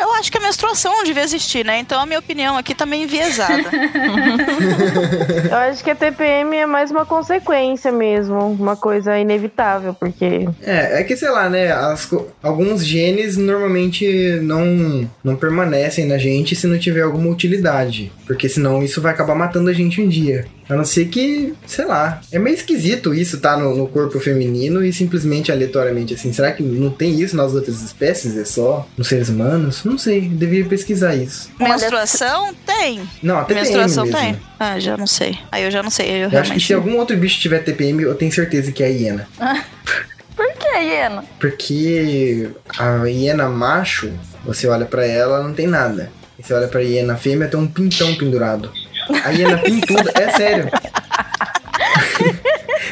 eu 0.00 0.12
acho 0.14 0.30
que 0.30 0.38
a 0.38 0.40
menstruação 0.40 0.92
não 0.92 1.04
devia 1.04 1.22
existir, 1.22 1.64
né? 1.64 1.78
Então 1.78 2.00
a 2.00 2.06
minha 2.06 2.18
opinião 2.18 2.56
aqui 2.56 2.74
tá 2.74 2.86
meio 2.86 3.04
enviesada. 3.04 3.70
Eu 5.50 5.56
acho 5.56 5.82
que 5.82 5.90
a 5.90 5.94
TPM 5.94 6.56
é 6.56 6.66
mais 6.66 6.90
uma 6.90 7.04
consequência 7.04 7.90
mesmo, 7.92 8.38
uma 8.52 8.76
coisa 8.76 9.18
inevitável, 9.18 9.94
porque 9.94 10.48
É, 10.62 11.00
é 11.00 11.04
que 11.04 11.16
sei 11.16 11.30
lá, 11.30 11.48
né? 11.48 11.72
as 11.72 12.08
alguns 12.42 12.84
genes 12.84 13.36
normalmente 13.36 14.38
não, 14.42 15.08
não 15.22 15.36
permanecem 15.36 16.06
na 16.06 16.18
gente 16.18 16.54
se 16.56 16.66
não 16.66 16.78
tiver 16.78 17.02
alguma 17.02 17.30
utilidade. 17.30 18.12
Porque 18.26 18.48
senão 18.48 18.82
isso 18.82 19.00
vai 19.00 19.12
acabar 19.12 19.34
matando 19.34 19.70
a 19.70 19.72
gente 19.72 20.00
um 20.00 20.08
dia. 20.08 20.46
A 20.70 20.76
não 20.76 20.84
ser 20.84 21.06
que, 21.06 21.52
sei 21.66 21.84
lá. 21.84 22.20
É 22.30 22.38
meio 22.38 22.54
esquisito 22.54 23.12
isso 23.12 23.40
tá 23.40 23.56
no, 23.56 23.76
no 23.76 23.88
corpo 23.88 24.20
feminino 24.20 24.84
e 24.84 24.92
simplesmente 24.92 25.50
aleatoriamente 25.50 26.14
assim. 26.14 26.32
Será 26.32 26.52
que 26.52 26.62
não 26.62 26.90
tem 26.90 27.20
isso 27.20 27.36
nas 27.36 27.52
outras 27.54 27.82
espécies? 27.82 28.36
É 28.36 28.44
só 28.44 28.88
nos 28.96 29.08
seres 29.08 29.28
humanos? 29.28 29.84
Não 29.84 29.98
sei, 29.98 30.28
deveria 30.28 30.66
pesquisar 30.66 31.14
isso. 31.16 31.50
Menstruação 31.58 32.54
tem. 32.64 33.00
Não, 33.22 33.38
a 33.38 33.44
TPM 33.44 33.60
menstruação 33.62 34.08
tem. 34.08 34.36
Ah, 34.58 34.78
já 34.78 34.96
não 34.96 35.06
sei. 35.06 35.38
Aí 35.50 35.64
eu 35.64 35.70
já 35.70 35.82
não 35.82 35.90
sei. 35.90 36.08
Eu, 36.08 36.12
Eu 36.12 36.24
acho 36.26 36.30
que 36.30 36.32
realmente 36.34 36.66
se 36.66 36.74
algum 36.74 36.96
outro 36.98 37.16
bicho 37.16 37.40
tiver 37.40 37.58
TPM, 37.64 38.02
eu 38.02 38.14
tenho 38.14 38.30
certeza 38.32 38.70
que 38.70 38.82
é 38.82 38.86
a 38.86 38.90
hiena. 38.90 39.28
Por 40.40 40.54
que, 40.54 40.78
Iena? 40.78 41.22
Porque 41.38 42.48
a 42.78 43.04
hiena 43.06 43.46
macho, 43.48 44.10
você 44.42 44.66
olha 44.66 44.86
pra 44.86 45.04
ela, 45.04 45.42
não 45.42 45.52
tem 45.52 45.66
nada. 45.66 46.10
E 46.38 46.42
você 46.42 46.54
olha 46.54 46.66
pra 46.66 46.80
hiena 46.80 47.14
fêmea, 47.16 47.46
tem 47.46 47.60
um 47.60 47.66
pintão 47.66 48.14
pendurado. 48.14 48.72
A 49.24 49.30
hiena 49.30 49.58
pintuda, 49.58 50.12
é 50.14 50.30
sério. 50.30 50.70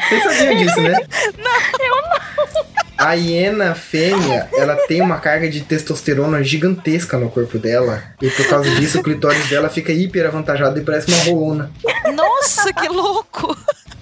Vocês 0.09 0.23
sabiam 0.23 0.57
disso, 0.57 0.81
né? 0.81 0.95
Não, 1.39 1.87
eu 1.87 2.03
não. 2.03 2.19
A 2.99 3.13
hiena 3.13 3.75
fêmea, 3.77 4.49
ela 4.53 4.75
tem 4.89 5.01
uma 5.01 5.19
carga 5.19 5.49
de 5.49 5.61
testosterona 5.61 6.43
gigantesca 6.43 7.17
no 7.17 7.31
corpo 7.31 7.57
dela. 7.57 8.03
E 8.21 8.29
por 8.29 8.49
causa 8.49 8.69
disso, 8.75 8.99
o 8.99 9.03
clitóris 9.05 9.49
dela 9.49 9.69
fica 9.69 9.93
hiper 9.93 10.27
avantajado 10.27 10.81
e 10.81 10.85
parece 10.85 11.09
uma 11.13 11.23
rolona. 11.23 11.71
Nossa, 12.13 12.73
que 12.73 12.89
louco! 12.89 13.57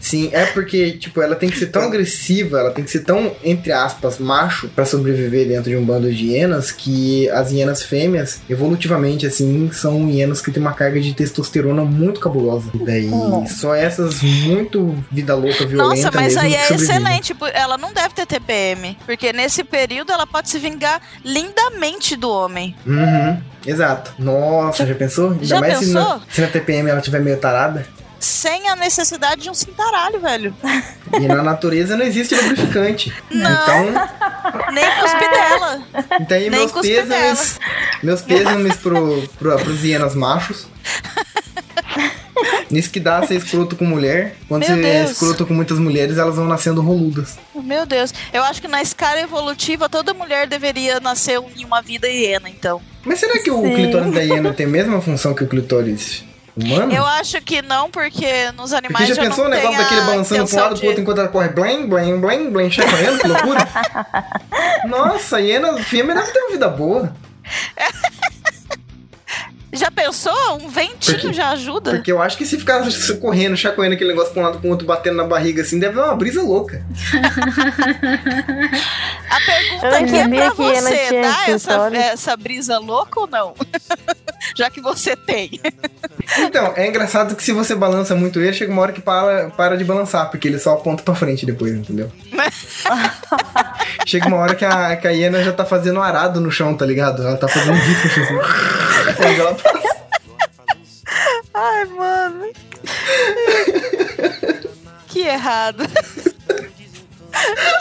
Sim, 0.07 0.31
é 0.33 0.47
porque, 0.47 0.93
tipo, 0.93 1.21
ela 1.21 1.35
tem 1.35 1.51
que 1.51 1.59
ser 1.59 1.67
tão 1.67 1.83
agressiva, 1.83 2.61
ela 2.61 2.71
tem 2.71 2.85
que 2.85 2.91
ser 2.93 3.01
tão, 3.01 3.33
entre 3.43 3.73
aspas, 3.73 4.19
macho 4.21 4.69
pra 4.69 4.85
sobreviver 4.85 5.49
dentro 5.49 5.69
de 5.69 5.77
um 5.77 5.85
bando 5.85 6.09
de 6.13 6.27
hienas 6.29 6.71
que 6.71 7.29
as 7.31 7.51
hienas 7.51 7.83
fêmeas, 7.83 8.41
evolutivamente, 8.49 9.27
assim, 9.27 9.69
são 9.73 10.09
hienas 10.09 10.41
que 10.41 10.53
têm 10.53 10.63
uma 10.63 10.75
carga 10.75 11.01
de 11.01 11.13
testosterona 11.13 11.85
muito 11.85 12.21
cabulosa. 12.21 12.71
E 12.73 12.79
daí, 12.85 13.11
só 13.49 13.75
essas 13.75 14.23
muito 14.23 14.95
vida 15.11 15.35
louca, 15.35 15.67
violenta 15.67 15.97
Nossa, 15.97 16.11
mas 16.15 16.35
mesmo 16.35 16.41
aí 16.43 16.55
é 16.55 16.73
excelente. 16.73 17.23
tipo, 17.25 17.45
Ela 17.47 17.77
não 17.77 17.93
deve 17.93 18.11
ter 18.15 18.27
TPM. 18.27 18.97
Porque 19.05 19.33
nesse 19.33 19.65
período 19.65 20.13
ela 20.13 20.25
pode 20.25 20.49
se 20.49 20.61
vingar 20.61 21.03
lindamente 21.25 22.15
do 22.15 22.31
homem. 22.31 22.77
Uhum, 22.87 23.39
exato. 23.67 24.13
Nossa, 24.21 24.87
já 24.87 24.95
pensou? 24.95 25.33
Ainda 25.33 25.45
Já 25.45 25.61
mais 25.61 25.79
Se, 25.79 25.87
na, 25.93 26.05
pensou? 26.05 26.23
se 26.31 26.41
na 26.43 26.47
TPM 26.47 26.89
ela 26.91 27.01
tiver 27.01 27.21
meio 27.21 27.39
tarada. 27.39 27.85
Sem 28.19 28.69
a 28.69 28.77
necessidade 28.77 29.43
de 29.43 29.51
um 29.51 29.55
cintaralho, 29.55 30.21
velho. 30.21 30.55
E 31.21 31.29
na 31.29 31.43
natureza 31.43 31.97
não 31.97 32.05
existe 32.05 32.35
lubrificante. 32.35 33.13
Não. 33.31 33.51
Então, 33.51 34.73
Nem 34.73 34.85
cuspe 35.01 35.29
dela. 35.29 35.83
Então 36.21 36.37
aí 36.37 36.51
Nem 36.51 36.61
meus 36.61 36.73
pêsames, 36.73 37.59
meus 38.03 38.23
pêsames 38.23 38.77
pro, 38.77 39.23
pro, 39.39 39.57
pros 39.59 39.85
hienas 39.85 40.15
machos. 40.15 40.67
Nisso 42.71 42.91
que 42.91 43.01
dá 43.01 43.25
ser 43.27 43.37
escroto 43.37 43.77
com 43.77 43.85
mulher. 43.85 44.37
Quando 44.49 44.69
Meu 44.69 44.77
você 44.77 44.87
é 44.87 44.99
Deus. 45.01 45.13
escroto 45.13 45.47
com 45.47 45.55
muitas 45.55 45.79
mulheres, 45.79 46.19
elas 46.19 46.37
vão 46.37 46.47
nascendo 46.47 46.83
roludas. 46.83 47.39
Meu 47.55 47.87
Deus. 47.87 48.13
Eu 48.33 48.43
acho 48.43 48.61
que 48.61 48.69
na 48.69 48.83
escala 48.83 49.21
evolutiva 49.21 49.89
toda 49.89 50.13
mulher 50.13 50.47
deveria 50.47 51.01
nascer 51.01 51.41
em 51.57 51.65
uma 51.65 51.81
vida 51.81 52.09
hiena, 52.09 52.49
então. 52.49 52.81
Mas 53.05 53.21
será 53.21 53.39
que 53.39 53.51
o 53.51 53.63
Sim. 53.63 53.75
clitóris 53.75 54.13
da 54.13 54.21
hiena 54.21 54.53
tem 54.53 54.67
a 54.67 54.69
mesma 54.69 55.01
função 55.01 55.33
que 55.33 55.45
o 55.45 55.47
clitóris 55.47 56.25
humano? 56.57 56.93
Eu 56.93 57.05
acho 57.07 57.41
que 57.41 57.61
não, 57.63 57.91
porque 57.91 58.51
nos 58.53 58.73
animais 58.73 59.07
Porque 59.07 59.15
já 59.21 59.29
pensou 59.29 59.45
o 59.47 59.49
negócio 59.49 59.79
daquele 59.79 60.01
balançando 60.03 60.43
intenção 60.43 60.61
lado 60.63 60.77
pro 60.77 60.87
outro 60.87 60.95
de- 60.97 61.01
enquanto 61.03 61.19
ela 61.19 61.29
corre 61.29 61.49
blém, 61.49 61.87
blém, 61.87 62.21
blém, 62.21 62.51
blém, 62.51 62.71
chacoalhando, 62.71 63.19
que 63.19 63.29
loucura. 63.29 63.69
Nossa, 64.89 65.41
hiena 65.41 65.73
fêmea 65.83 66.15
deve 66.15 66.31
ter 66.33 66.39
uma 66.41 66.51
vida 66.51 66.69
boa. 66.69 67.13
Já 69.73 69.91
pensou? 69.91 70.33
Um 70.63 70.69
ventinho 70.69 71.19
Porque- 71.21 71.33
já 71.35 71.51
ajuda? 71.51 71.91
Porque 71.93 72.11
eu 72.13 72.23
acho 72.23 72.37
que 72.37 72.47
se 72.47 72.57
ficar 72.57 72.83
correndo, 73.21 73.57
chacoalhando 73.57 73.95
aquele 73.97 74.11
negócio 74.11 74.33
pra 74.33 74.43
um 74.43 74.45
lado 74.47 74.59
pro 74.61 74.71
outro, 74.71 74.87
batendo 74.87 75.17
na 75.17 75.25
barriga 75.25 75.63
assim, 75.63 75.79
deve 75.79 75.97
dar 75.97 76.07
uma 76.07 76.17
brisa 76.17 76.43
louca. 76.43 76.85
A 79.31 79.41
pergunta 79.41 79.87
Eu 79.87 79.95
aqui 79.95 80.17
é 80.17 80.29
pra 80.29 80.51
você, 80.55 81.21
dá 81.21 81.45
essa, 81.49 81.91
essa 81.97 82.37
brisa 82.37 82.79
louca 82.79 83.21
ou 83.21 83.27
não? 83.27 83.55
Já 84.57 84.71
que 84.71 84.81
você 84.81 85.17
tem. 85.17 85.61
Então, 86.39 86.73
é 86.77 86.87
engraçado 86.87 87.35
que 87.35 87.43
se 87.43 87.53
você 87.53 87.75
balança 87.75 88.15
muito 88.15 88.41
ele, 88.41 88.53
chega 88.53 88.71
uma 88.73 88.83
hora 88.83 88.93
que 88.93 89.01
para, 89.01 89.51
para 89.51 89.77
de 89.77 89.85
balançar, 89.85 90.31
porque 90.31 90.47
ele 90.47 90.59
só 90.59 90.75
aponta 90.75 91.03
pra 91.03 91.15
frente 91.15 91.45
depois, 91.45 91.73
entendeu? 91.73 92.11
chega 94.07 94.29
uma 94.29 94.37
hora 94.37 94.55
que 94.55 94.65
a, 94.65 94.97
que 94.97 95.09
a 95.09 95.11
hiena 95.11 95.43
já 95.43 95.53
tá 95.53 95.65
fazendo 95.65 96.01
arado 96.01 96.41
no 96.41 96.51
chão, 96.51 96.77
tá 96.77 96.87
ligado? 96.87 97.23
Ela 97.27 97.37
tá 97.37 97.49
fazendo 97.49 97.79
disco 97.81 98.07
assim. 98.07 99.35
Ela. 99.39 99.57
Ai, 101.55 101.85
mano. 101.87 102.51
que 105.09 105.21
errado. 105.23 105.85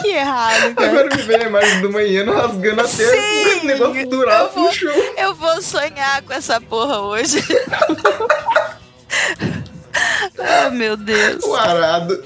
que 0.01 0.07
errado, 0.09 0.75
cara. 0.75 0.89
Agora 0.89 1.15
me 1.15 1.21
vem 1.23 1.37
a 1.37 1.43
imagem 1.47 1.85
uma 1.85 2.01
hiena 2.01 2.33
rasgando 2.33 2.81
a 2.81 2.87
terra 2.87 3.11
Sim, 3.11 3.59
com 3.59 3.63
o 3.63 3.67
negócio 3.67 4.01
eu 4.01 4.09
duraço 4.09 4.53
vou- 4.53 4.63
no 4.65 4.73
chão. 4.73 4.93
Eu 5.17 5.35
vou 5.35 5.61
sonhar 5.61 6.21
com 6.23 6.33
essa 6.33 6.59
porra 6.61 6.99
hoje. 7.01 7.43
oh, 10.37 10.69
meu 10.71 10.95
Deus. 10.97 11.43
O 11.43 11.55
arado. 11.55 12.21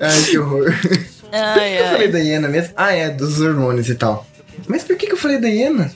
Ai, 0.00 0.22
que 0.24 0.38
horror. 0.38 0.72
Por 0.72 0.90
que 0.90 1.36
Ai, 1.36 1.78
eu 1.80 1.84
falei 1.86 2.06
ai. 2.06 2.12
da 2.12 2.18
hiena 2.18 2.48
mesmo? 2.48 2.72
Ah, 2.76 2.92
é, 2.92 3.10
dos 3.10 3.40
hormônios 3.40 3.88
e 3.88 3.94
tal. 3.94 4.26
Mas 4.66 4.82
por 4.82 4.96
que, 4.96 5.06
que 5.06 5.12
eu 5.12 5.16
falei 5.18 5.38
da 5.38 5.48
hiena? 5.48 5.92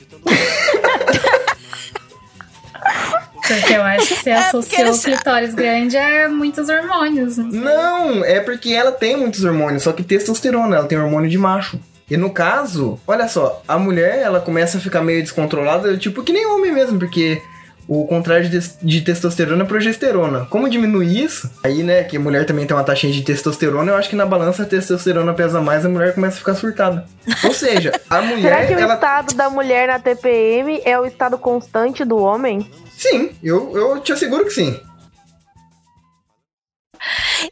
Porque 3.47 3.73
eu 3.73 3.81
acho 3.83 4.07
que 4.07 4.15
você 4.15 4.29
É, 4.29 4.35
associou 4.37 4.91
o 4.93 4.99
clitóris 4.99 5.53
grande 5.53 5.97
a 5.97 6.29
muitos 6.29 6.69
hormônios. 6.69 7.37
não 7.37 7.51
sei. 7.51 7.59
Não, 7.59 8.23
é 8.25 8.39
porque 8.39 8.71
ela 8.73 8.91
tem 8.91 9.17
muitos 9.17 9.43
hormônios, 9.43 9.83
só 9.83 9.91
que 9.91 10.03
testosterona, 10.03 10.77
ela 10.77 10.85
tem 10.87 10.97
hormônio 10.97 11.29
de 11.29 11.37
macho. 11.37 11.79
E 12.09 12.17
no 12.17 12.29
caso, 12.29 12.99
olha 13.07 13.27
só, 13.27 13.61
a 13.67 13.77
mulher, 13.77 14.19
ela 14.19 14.39
começa 14.39 14.77
a 14.77 14.81
ficar 14.81 15.01
meio 15.01 15.21
descontrolada, 15.21 15.97
tipo 15.97 16.21
que 16.23 16.33
nem 16.33 16.45
homem 16.45 16.71
mesmo, 16.71 16.99
porque 16.99 17.41
o 17.87 18.05
contrário 18.07 18.49
de, 18.49 18.59
de 18.81 19.01
testosterona 19.01 19.63
é 19.63 19.67
progesterona. 19.67 20.45
Como 20.45 20.69
diminuir 20.69 21.23
isso? 21.23 21.49
Aí, 21.63 21.83
né, 21.83 22.03
que 22.03 22.17
a 22.17 22.19
mulher 22.19 22.45
também 22.45 22.65
tem 22.65 22.75
uma 22.75 22.83
taxinha 22.83 23.11
de 23.11 23.21
testosterona, 23.21 23.91
eu 23.91 23.95
acho 23.95 24.09
que 24.09 24.15
na 24.15 24.25
balança 24.25 24.63
a 24.63 24.65
testosterona 24.65 25.33
pesa 25.33 25.61
mais, 25.61 25.85
a 25.85 25.89
mulher 25.89 26.13
começa 26.13 26.35
a 26.35 26.39
ficar 26.39 26.55
surtada. 26.55 27.05
Ou 27.43 27.53
seja, 27.53 27.99
a 28.09 28.21
mulher. 28.23 28.41
Será 28.41 28.67
que 28.67 28.73
o 28.73 28.79
ela... 28.79 28.93
estado 28.93 29.33
da 29.35 29.49
mulher 29.49 29.87
na 29.87 29.99
TPM 29.99 30.81
é 30.85 30.99
o 30.99 31.05
estado 31.05 31.37
constante 31.37 32.05
do 32.05 32.17
homem? 32.17 32.69
Sim, 32.97 33.31
eu, 33.43 33.75
eu 33.75 33.99
te 33.99 34.13
asseguro 34.13 34.45
que 34.45 34.51
sim. 34.51 34.79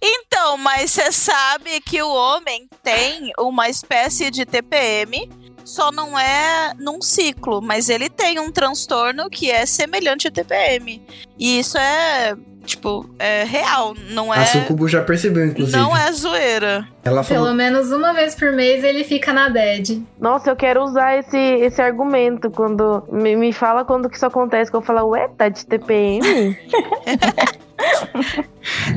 Então, 0.01 0.57
mas 0.57 0.91
você 0.91 1.11
sabe 1.11 1.81
que 1.81 2.01
o 2.01 2.09
homem 2.09 2.69
tem 2.81 3.31
uma 3.37 3.69
espécie 3.69 4.31
de 4.31 4.45
TPM, 4.45 5.29
só 5.71 5.89
não 5.91 6.19
é 6.19 6.73
num 6.77 7.01
ciclo, 7.01 7.61
mas 7.61 7.89
ele 7.89 8.09
tem 8.09 8.39
um 8.39 8.51
transtorno 8.51 9.29
que 9.29 9.49
é 9.49 9.65
semelhante 9.65 10.27
a 10.27 10.31
TPM. 10.31 11.01
E 11.39 11.59
isso 11.59 11.77
é, 11.77 12.35
tipo, 12.65 13.09
é 13.17 13.45
real, 13.45 13.95
não 14.09 14.33
é. 14.33 14.39
A 14.39 14.45
Sucubo 14.45 14.89
já 14.89 15.01
percebeu, 15.01 15.45
inclusive. 15.45 15.77
Não 15.77 15.95
é 15.95 16.11
zoeira. 16.11 16.85
Ela 17.05 17.23
falou. 17.23 17.45
Pelo 17.45 17.55
menos 17.55 17.89
uma 17.91 18.13
vez 18.13 18.35
por 18.35 18.51
mês 18.51 18.83
ele 18.83 19.05
fica 19.05 19.31
na 19.31 19.49
bed. 19.49 20.03
Nossa, 20.19 20.49
eu 20.49 20.57
quero 20.57 20.83
usar 20.83 21.17
esse, 21.17 21.37
esse 21.37 21.81
argumento 21.81 22.51
quando. 22.51 23.07
Me, 23.09 23.37
me 23.37 23.53
fala 23.53 23.85
quando 23.85 24.09
que 24.09 24.17
isso 24.17 24.25
acontece, 24.25 24.69
que 24.69 24.75
eu 24.75 24.81
falo, 24.81 25.07
ué, 25.11 25.29
tá 25.37 25.47
de 25.47 25.65
TPM? 25.65 26.19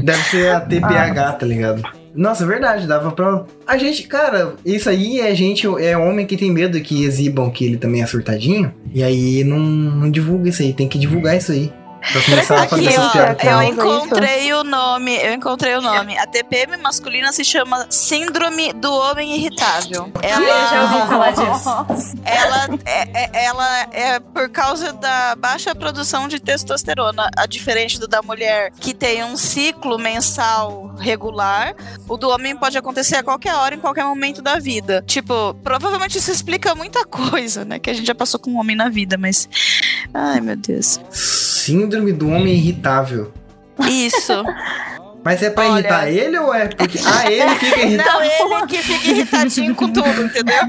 Deve 0.03 0.23
ser 0.25 0.51
a 0.51 0.61
TPH, 0.61 1.33
tá 1.35 1.47
ligado? 1.47 2.04
Nossa, 2.15 2.45
é 2.45 2.47
verdade, 2.47 2.87
dava 2.87 3.11
pra. 3.11 3.45
A 3.67 3.77
gente, 3.77 4.05
cara, 4.05 4.55
isso 4.65 4.89
aí 4.89 5.21
é 5.21 5.35
gente, 5.35 5.67
é 5.67 5.97
homem 5.97 6.27
que 6.27 6.37
tem 6.37 6.51
medo 6.51 6.81
que 6.81 7.05
exibam 7.05 7.51
que 7.51 7.65
ele 7.65 7.77
também 7.77 8.03
é 8.03 8.07
surtadinho. 8.07 8.73
E 8.93 9.03
aí 9.03 9.43
não, 9.43 9.59
não 9.59 10.11
divulga 10.11 10.49
isso 10.49 10.63
aí, 10.63 10.73
tem 10.73 10.89
que 10.89 10.99
divulgar 10.99 11.37
isso 11.37 11.51
aí. 11.53 11.73
Pra 12.13 12.23
começar 12.23 12.63
a 12.63 12.69
fazer 12.69 12.87
Aqui, 12.89 12.95
essas 12.95 13.07
ó, 13.07 13.11
piadas. 13.11 13.45
eu 13.45 13.51
Causa 13.51 13.65
encontrei 13.65 14.53
o 14.53 14.63
nome, 14.65 15.17
eu 15.17 15.33
encontrei 15.33 15.75
o 15.75 15.81
nome. 15.81 16.17
A 16.19 16.27
TPM 16.27 16.77
masculina 16.77 17.33
se 17.33 17.45
chama 17.45 17.87
Síndrome 17.91 18.73
do 18.75 18.93
Homem 18.93 19.35
Irritável. 19.37 20.11
Eu 20.23 20.29
já 20.29 20.77
Ela, 20.77 20.83
ouvi 20.83 21.09
falar 21.09 21.31
disso. 21.95 22.17
ela, 22.25 22.69
é, 22.85 23.09
é- 23.25 23.45
ela 23.47 23.81
é 23.93 24.21
por 24.21 24.49
causa 24.51 24.93
da 24.93 25.35
baixa 25.37 25.75
produção 25.75 26.29
de 26.29 26.39
testosterona, 26.41 27.31
a 27.37 27.47
diferente 27.47 27.99
do 27.99 28.07
da 28.07 28.21
mulher 28.23 28.71
que 28.79 28.93
tem 28.93 29.25
um 29.25 29.37
ciclo 29.37 29.99
mensal 29.99 30.95
regular, 30.99 31.75
o 32.09 32.17
do 32.17 32.29
homem 32.29 32.55
pode 32.57 32.77
acontecer 32.77 33.17
a 33.17 33.23
qualquer 33.23 33.55
hora, 33.55 33.75
em 33.75 33.81
qualquer 33.81 34.05
momento 34.05 34.43
da 34.43 34.59
vida. 34.59 35.03
Tipo, 35.07 35.55
provavelmente 35.65 36.19
isso 36.19 36.31
explica 36.31 36.75
muita 36.75 37.05
coisa, 37.07 37.65
né, 37.65 37.79
que 37.79 37.89
a 37.91 37.95
gente 37.95 38.07
já 38.07 38.15
passou 38.15 38.39
com 38.39 38.51
um 38.51 38.59
homem 38.61 38.77
na 38.77 38.89
vida, 38.91 39.17
mas 39.17 39.49
ai 40.13 40.41
meu 40.41 40.55
Deus. 40.57 41.01
Síndrome 41.11 41.94
do 42.13 42.29
homem 42.29 42.55
irritável. 42.55 43.33
Isso. 43.89 44.45
Mas 45.25 45.43
é 45.43 45.49
pra 45.49 45.65
Olha. 45.65 45.79
irritar 45.81 46.09
ele 46.09 46.39
ou 46.39 46.53
é 46.55 46.67
porque. 46.69 46.99
Ah, 47.05 47.31
ele 47.31 47.55
fica 47.55 47.81
irritado. 47.81 48.11
Não, 48.19 48.23
ele 48.25 48.67
que 48.67 48.79
fica 48.83 49.11
irritadinho 49.11 49.75
com 49.75 49.91
tudo, 49.91 50.23
entendeu? 50.23 50.63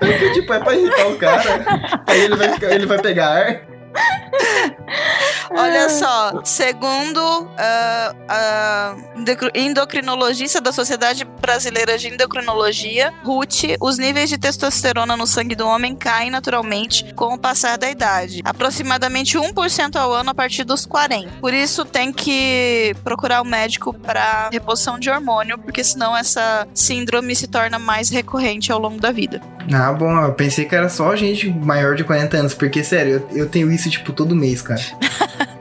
Porque, 0.00 0.30
tipo, 0.34 0.52
é 0.52 0.58
pra 0.58 0.74
irritar 0.74 1.06
o 1.06 1.16
cara. 1.16 1.64
Aí 2.06 2.20
ele 2.22 2.34
vai, 2.36 2.48
ficar- 2.52 2.72
ele 2.72 2.86
vai 2.86 2.98
pegar 3.00 3.28
ar. 3.28 3.60
Olha 5.50 5.88
só, 5.88 6.40
segundo 6.44 7.48
ah, 7.56 8.14
a 8.28 8.96
endocr- 9.16 9.50
endocrinologista 9.54 10.60
da 10.60 10.72
Sociedade 10.72 11.24
Brasileira 11.24 11.96
de 11.96 12.08
Endocrinologia, 12.08 13.12
Ruth, 13.24 13.62
os 13.80 13.98
níveis 13.98 14.28
de 14.28 14.38
testosterona 14.38 15.16
no 15.16 15.26
sangue 15.26 15.54
do 15.54 15.66
homem 15.66 15.94
caem 15.94 16.30
naturalmente 16.30 17.12
com 17.14 17.34
o 17.34 17.38
passar 17.38 17.78
da 17.78 17.90
idade, 17.90 18.40
aproximadamente 18.44 19.38
1% 19.38 19.96
ao 19.96 20.12
ano 20.12 20.30
a 20.30 20.34
partir 20.34 20.64
dos 20.64 20.84
40. 20.84 21.40
Por 21.40 21.54
isso 21.54 21.84
tem 21.84 22.12
que 22.12 22.94
procurar 23.04 23.40
o 23.40 23.44
médico 23.44 23.92
para 23.94 24.50
reposição 24.52 24.98
de 24.98 25.10
hormônio, 25.10 25.58
porque 25.58 25.82
senão 25.82 26.16
essa 26.16 26.66
síndrome 26.74 27.34
se 27.34 27.46
torna 27.46 27.78
mais 27.78 28.10
recorrente 28.10 28.70
ao 28.72 28.78
longo 28.78 29.00
da 29.00 29.12
vida. 29.12 29.40
Ah, 29.72 29.92
bom, 29.92 30.20
eu 30.20 30.32
pensei 30.32 30.64
que 30.64 30.74
era 30.74 30.88
só 30.88 31.16
gente 31.16 31.48
maior 31.50 31.96
de 31.96 32.04
40 32.04 32.36
anos, 32.36 32.54
porque, 32.54 32.84
sério, 32.84 33.26
eu, 33.30 33.38
eu 33.38 33.48
tenho 33.48 33.70
isso, 33.72 33.85
tipo, 33.90 34.12
todo 34.12 34.34
mês, 34.34 34.62
cara. 34.62 34.80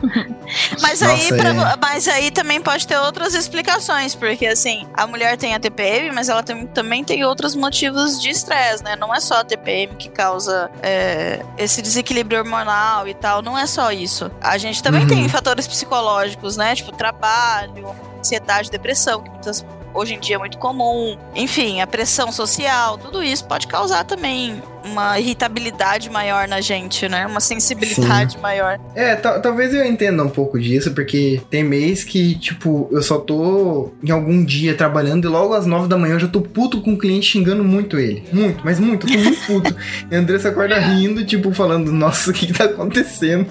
Mas 0.82 1.02
Nossa, 1.02 1.14
aí, 1.14 1.28
pra- 1.30 1.50
é. 1.50 1.76
mas 1.82 2.08
aí 2.08 2.32
também 2.32 2.62
pode 2.62 2.86
ter 2.88 2.98
outras 2.98 3.34
explicações, 3.34 4.14
porque 4.16 4.46
assim, 4.46 4.88
a 4.94 5.08
mulher 5.08 5.38
tem 5.38 5.54
a 5.56 5.60
TPM, 5.60 6.12
mas 6.12 6.30
ela 6.30 6.44
tem- 6.44 6.68
também 6.68 7.04
tem 7.04 7.24
outros 7.26 7.56
motivos 7.56 8.22
de 8.22 8.30
estresse, 8.30 8.84
né? 8.84 8.96
Não 8.96 9.14
é 9.14 9.20
só 9.20 9.36
a 9.40 9.44
TPM 9.44 9.96
que 9.96 10.08
causa 10.10 10.70
é, 10.84 11.44
esse 11.58 11.82
desequilíbrio 11.82 12.40
hormonal 12.40 13.08
e 13.08 13.14
tal, 13.14 13.42
não 13.42 13.58
é 13.58 13.66
só 13.66 13.92
isso. 13.92 14.32
A 14.42 14.58
gente 14.58 14.82
também 14.84 15.02
Uhum. 15.02 15.08
tem 15.08 15.30
fatores 15.30 15.68
psicológicos, 15.68 16.56
né? 16.56 16.76
Tipo 16.76 16.92
trabalho, 16.92 17.94
ansiedade, 18.20 18.70
depressão, 18.70 19.22
que 19.24 19.30
muitas 19.30 19.66
hoje 19.94 20.14
em 20.14 20.20
dia 20.20 20.36
é 20.36 20.40
muito 20.40 20.58
comum. 20.58 21.18
Enfim, 21.34 21.82
a 21.82 21.88
pressão 21.88 22.32
social, 22.32 22.98
tudo 22.98 23.24
isso 23.24 23.46
pode 23.46 23.66
causar 23.68 24.04
também 24.04 24.62
uma 24.86 25.20
irritabilidade 25.20 26.10
maior 26.10 26.48
na 26.48 26.62
gente, 26.62 27.08
né? 27.08 27.26
Uma 27.26 27.40
sensibilidade 27.40 28.38
maior. 28.40 28.80
É, 28.94 29.16
ta- 29.16 29.40
talvez 29.40 29.74
eu 29.74 29.86
entenda 29.86 30.24
um 30.24 30.30
pouco 30.30 30.60
disso, 30.60 30.92
porque 30.92 31.42
tem 31.50 31.64
mês 31.64 32.04
que, 32.04 32.36
tipo, 32.36 32.88
eu 32.92 33.02
só 33.02 33.18
tô 33.18 33.92
em 34.04 34.12
algum 34.12 34.44
dia 34.44 34.74
trabalhando 34.76 35.26
e 35.26 35.28
logo 35.30 35.54
às 35.54 35.66
nove 35.66 35.88
da 35.88 35.98
manhã 35.98 36.14
eu 36.16 36.20
já 36.20 36.28
tô 36.28 36.42
puto 36.42 36.82
com 36.82 36.94
o 36.94 36.98
cliente 36.98 37.26
xingando 37.28 37.64
muito 37.64 37.98
ele. 38.00 38.24
Muito, 38.32 38.62
mas 38.64 38.80
muito, 38.80 39.08
eu 39.08 39.14
tô 39.14 39.20
muito 39.24 39.46
puto. 39.46 39.76
e 40.12 40.16
a 40.16 40.20
Andressa 40.20 40.50
acorda 40.50 40.78
rindo, 40.80 41.26
tipo, 41.26 41.52
falando, 41.54 41.92
nossa, 41.92 42.32
o 42.32 42.34
que 42.34 42.48
que 42.48 42.54
tá 42.54 42.66
acontecendo? 42.66 43.46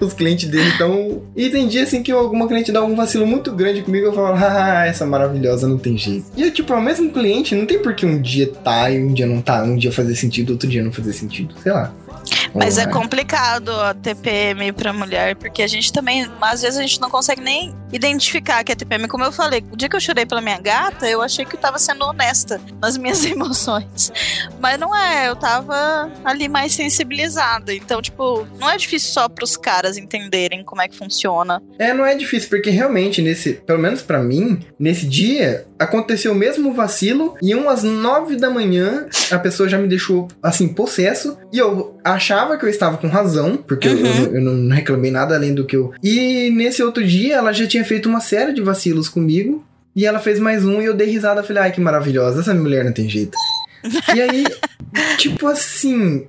Os 0.00 0.12
clientes 0.12 0.48
dele 0.48 0.68
estão... 0.68 1.22
E 1.36 1.48
tem 1.48 1.68
dia, 1.68 1.82
assim, 1.84 2.02
que 2.02 2.10
alguma 2.12 2.48
cliente 2.48 2.72
dá 2.72 2.82
um 2.84 2.94
vacilo 2.94 3.26
muito 3.26 3.52
grande 3.52 3.82
comigo, 3.82 4.06
eu 4.06 4.12
falo, 4.12 4.34
ah, 4.36 4.84
essa 4.86 5.06
maravilhosa, 5.06 5.66
não 5.68 5.78
tem 5.78 5.96
jeito. 5.96 6.26
E, 6.36 6.42
eu, 6.42 6.50
tipo, 6.50 6.72
é 6.72 6.76
o 6.76 6.82
mesmo 6.82 7.10
cliente, 7.10 7.54
não 7.54 7.66
tem 7.66 7.78
por 7.78 7.94
que 7.94 8.04
um 8.04 8.20
dia 8.20 8.46
tá 8.64 8.90
e 8.90 9.02
um 9.02 9.12
dia 9.12 9.26
não 9.26 9.40
tá, 9.40 9.62
um 9.62 9.76
dia 9.76 9.92
fazer 9.92 10.14
sentido, 10.14 10.50
outro 10.52 10.68
dia 10.72 10.82
não 10.82 10.92
fazer 10.92 11.12
sentido, 11.12 11.54
sei 11.62 11.72
lá. 11.72 11.92
Mas 12.54 12.78
é 12.78 12.86
complicado 12.86 13.70
a 13.72 13.94
TPM 13.94 14.72
pra 14.72 14.92
mulher, 14.92 15.36
porque 15.36 15.62
a 15.62 15.66
gente 15.66 15.92
também, 15.92 16.30
às 16.40 16.62
vezes 16.62 16.78
a 16.78 16.82
gente 16.82 17.00
não 17.00 17.10
consegue 17.10 17.40
nem 17.40 17.74
identificar 17.92 18.64
que 18.64 18.72
é 18.72 18.74
TPM. 18.74 19.06
Como 19.08 19.24
eu 19.24 19.32
falei, 19.32 19.64
o 19.70 19.76
dia 19.76 19.88
que 19.88 19.96
eu 19.96 20.00
chorei 20.00 20.26
pela 20.26 20.40
minha 20.40 20.58
gata, 20.58 21.08
eu 21.08 21.22
achei 21.22 21.44
que 21.44 21.56
eu 21.56 21.60
tava 21.60 21.78
sendo 21.78 22.04
honesta 22.04 22.60
nas 22.80 22.96
minhas 22.96 23.24
emoções. 23.26 24.12
Mas 24.60 24.78
não 24.78 24.94
é, 24.96 25.28
eu 25.28 25.36
tava 25.36 26.10
ali 26.24 26.48
mais 26.48 26.72
sensibilizada. 26.72 27.74
Então, 27.74 28.00
tipo, 28.00 28.46
não 28.58 28.68
é 28.68 28.76
difícil 28.76 29.12
só 29.12 29.28
pros 29.28 29.56
caras 29.56 29.96
entenderem 29.96 30.64
como 30.64 30.82
é 30.82 30.88
que 30.88 30.96
funciona. 30.96 31.62
É, 31.78 31.92
não 31.92 32.04
é 32.04 32.14
difícil, 32.14 32.48
porque 32.48 32.70
realmente, 32.70 33.22
nesse, 33.22 33.54
pelo 33.54 33.78
menos 33.78 34.02
pra 34.02 34.18
mim, 34.18 34.60
nesse 34.78 35.06
dia, 35.06 35.66
aconteceu 35.78 36.32
o 36.32 36.34
mesmo 36.34 36.72
vacilo, 36.72 37.36
e 37.42 37.54
umas 37.54 37.82
nove 37.82 38.36
da 38.36 38.48
manhã, 38.48 39.06
a 39.30 39.38
pessoa 39.38 39.68
já 39.68 39.78
me 39.78 39.88
deixou, 39.88 40.28
assim, 40.42 40.68
possesso, 40.68 41.36
e 41.52 41.58
eu 41.58 41.98
achava 42.04 42.41
que 42.58 42.64
eu 42.64 42.68
estava 42.68 42.96
com 42.98 43.08
razão, 43.08 43.56
porque 43.56 43.88
eu- 43.88 43.92
Uhum. 43.92 44.06
eu, 44.06 44.40
não- 44.42 44.52
eu 44.52 44.56
não 44.68 44.74
reclamei 44.76 45.10
nada 45.10 45.34
além 45.34 45.54
do 45.54 45.64
que 45.66 45.76
eu... 45.76 45.92
E 46.02 46.50
nesse 46.50 46.82
outro 46.82 47.04
dia, 47.06 47.36
ela 47.36 47.52
já 47.52 47.66
tinha 47.66 47.84
feito 47.84 48.08
uma 48.08 48.20
série 48.20 48.52
de 48.52 48.60
vacilos 48.62 49.08
comigo, 49.08 49.64
e 49.94 50.06
ela 50.06 50.18
fez 50.18 50.38
mais 50.38 50.64
um, 50.64 50.80
e 50.80 50.84
eu 50.86 50.94
dei 50.94 51.08
risada, 51.10 51.42
falei, 51.42 51.62
ai, 51.64 51.72
que 51.72 51.80
maravilhosa, 51.80 52.40
essa 52.40 52.54
mulher 52.54 52.84
não 52.84 52.92
tem 52.92 53.08
jeito. 53.08 53.36
e 54.14 54.20
aí, 54.20 54.44
tipo 55.18 55.46
assim... 55.46 56.24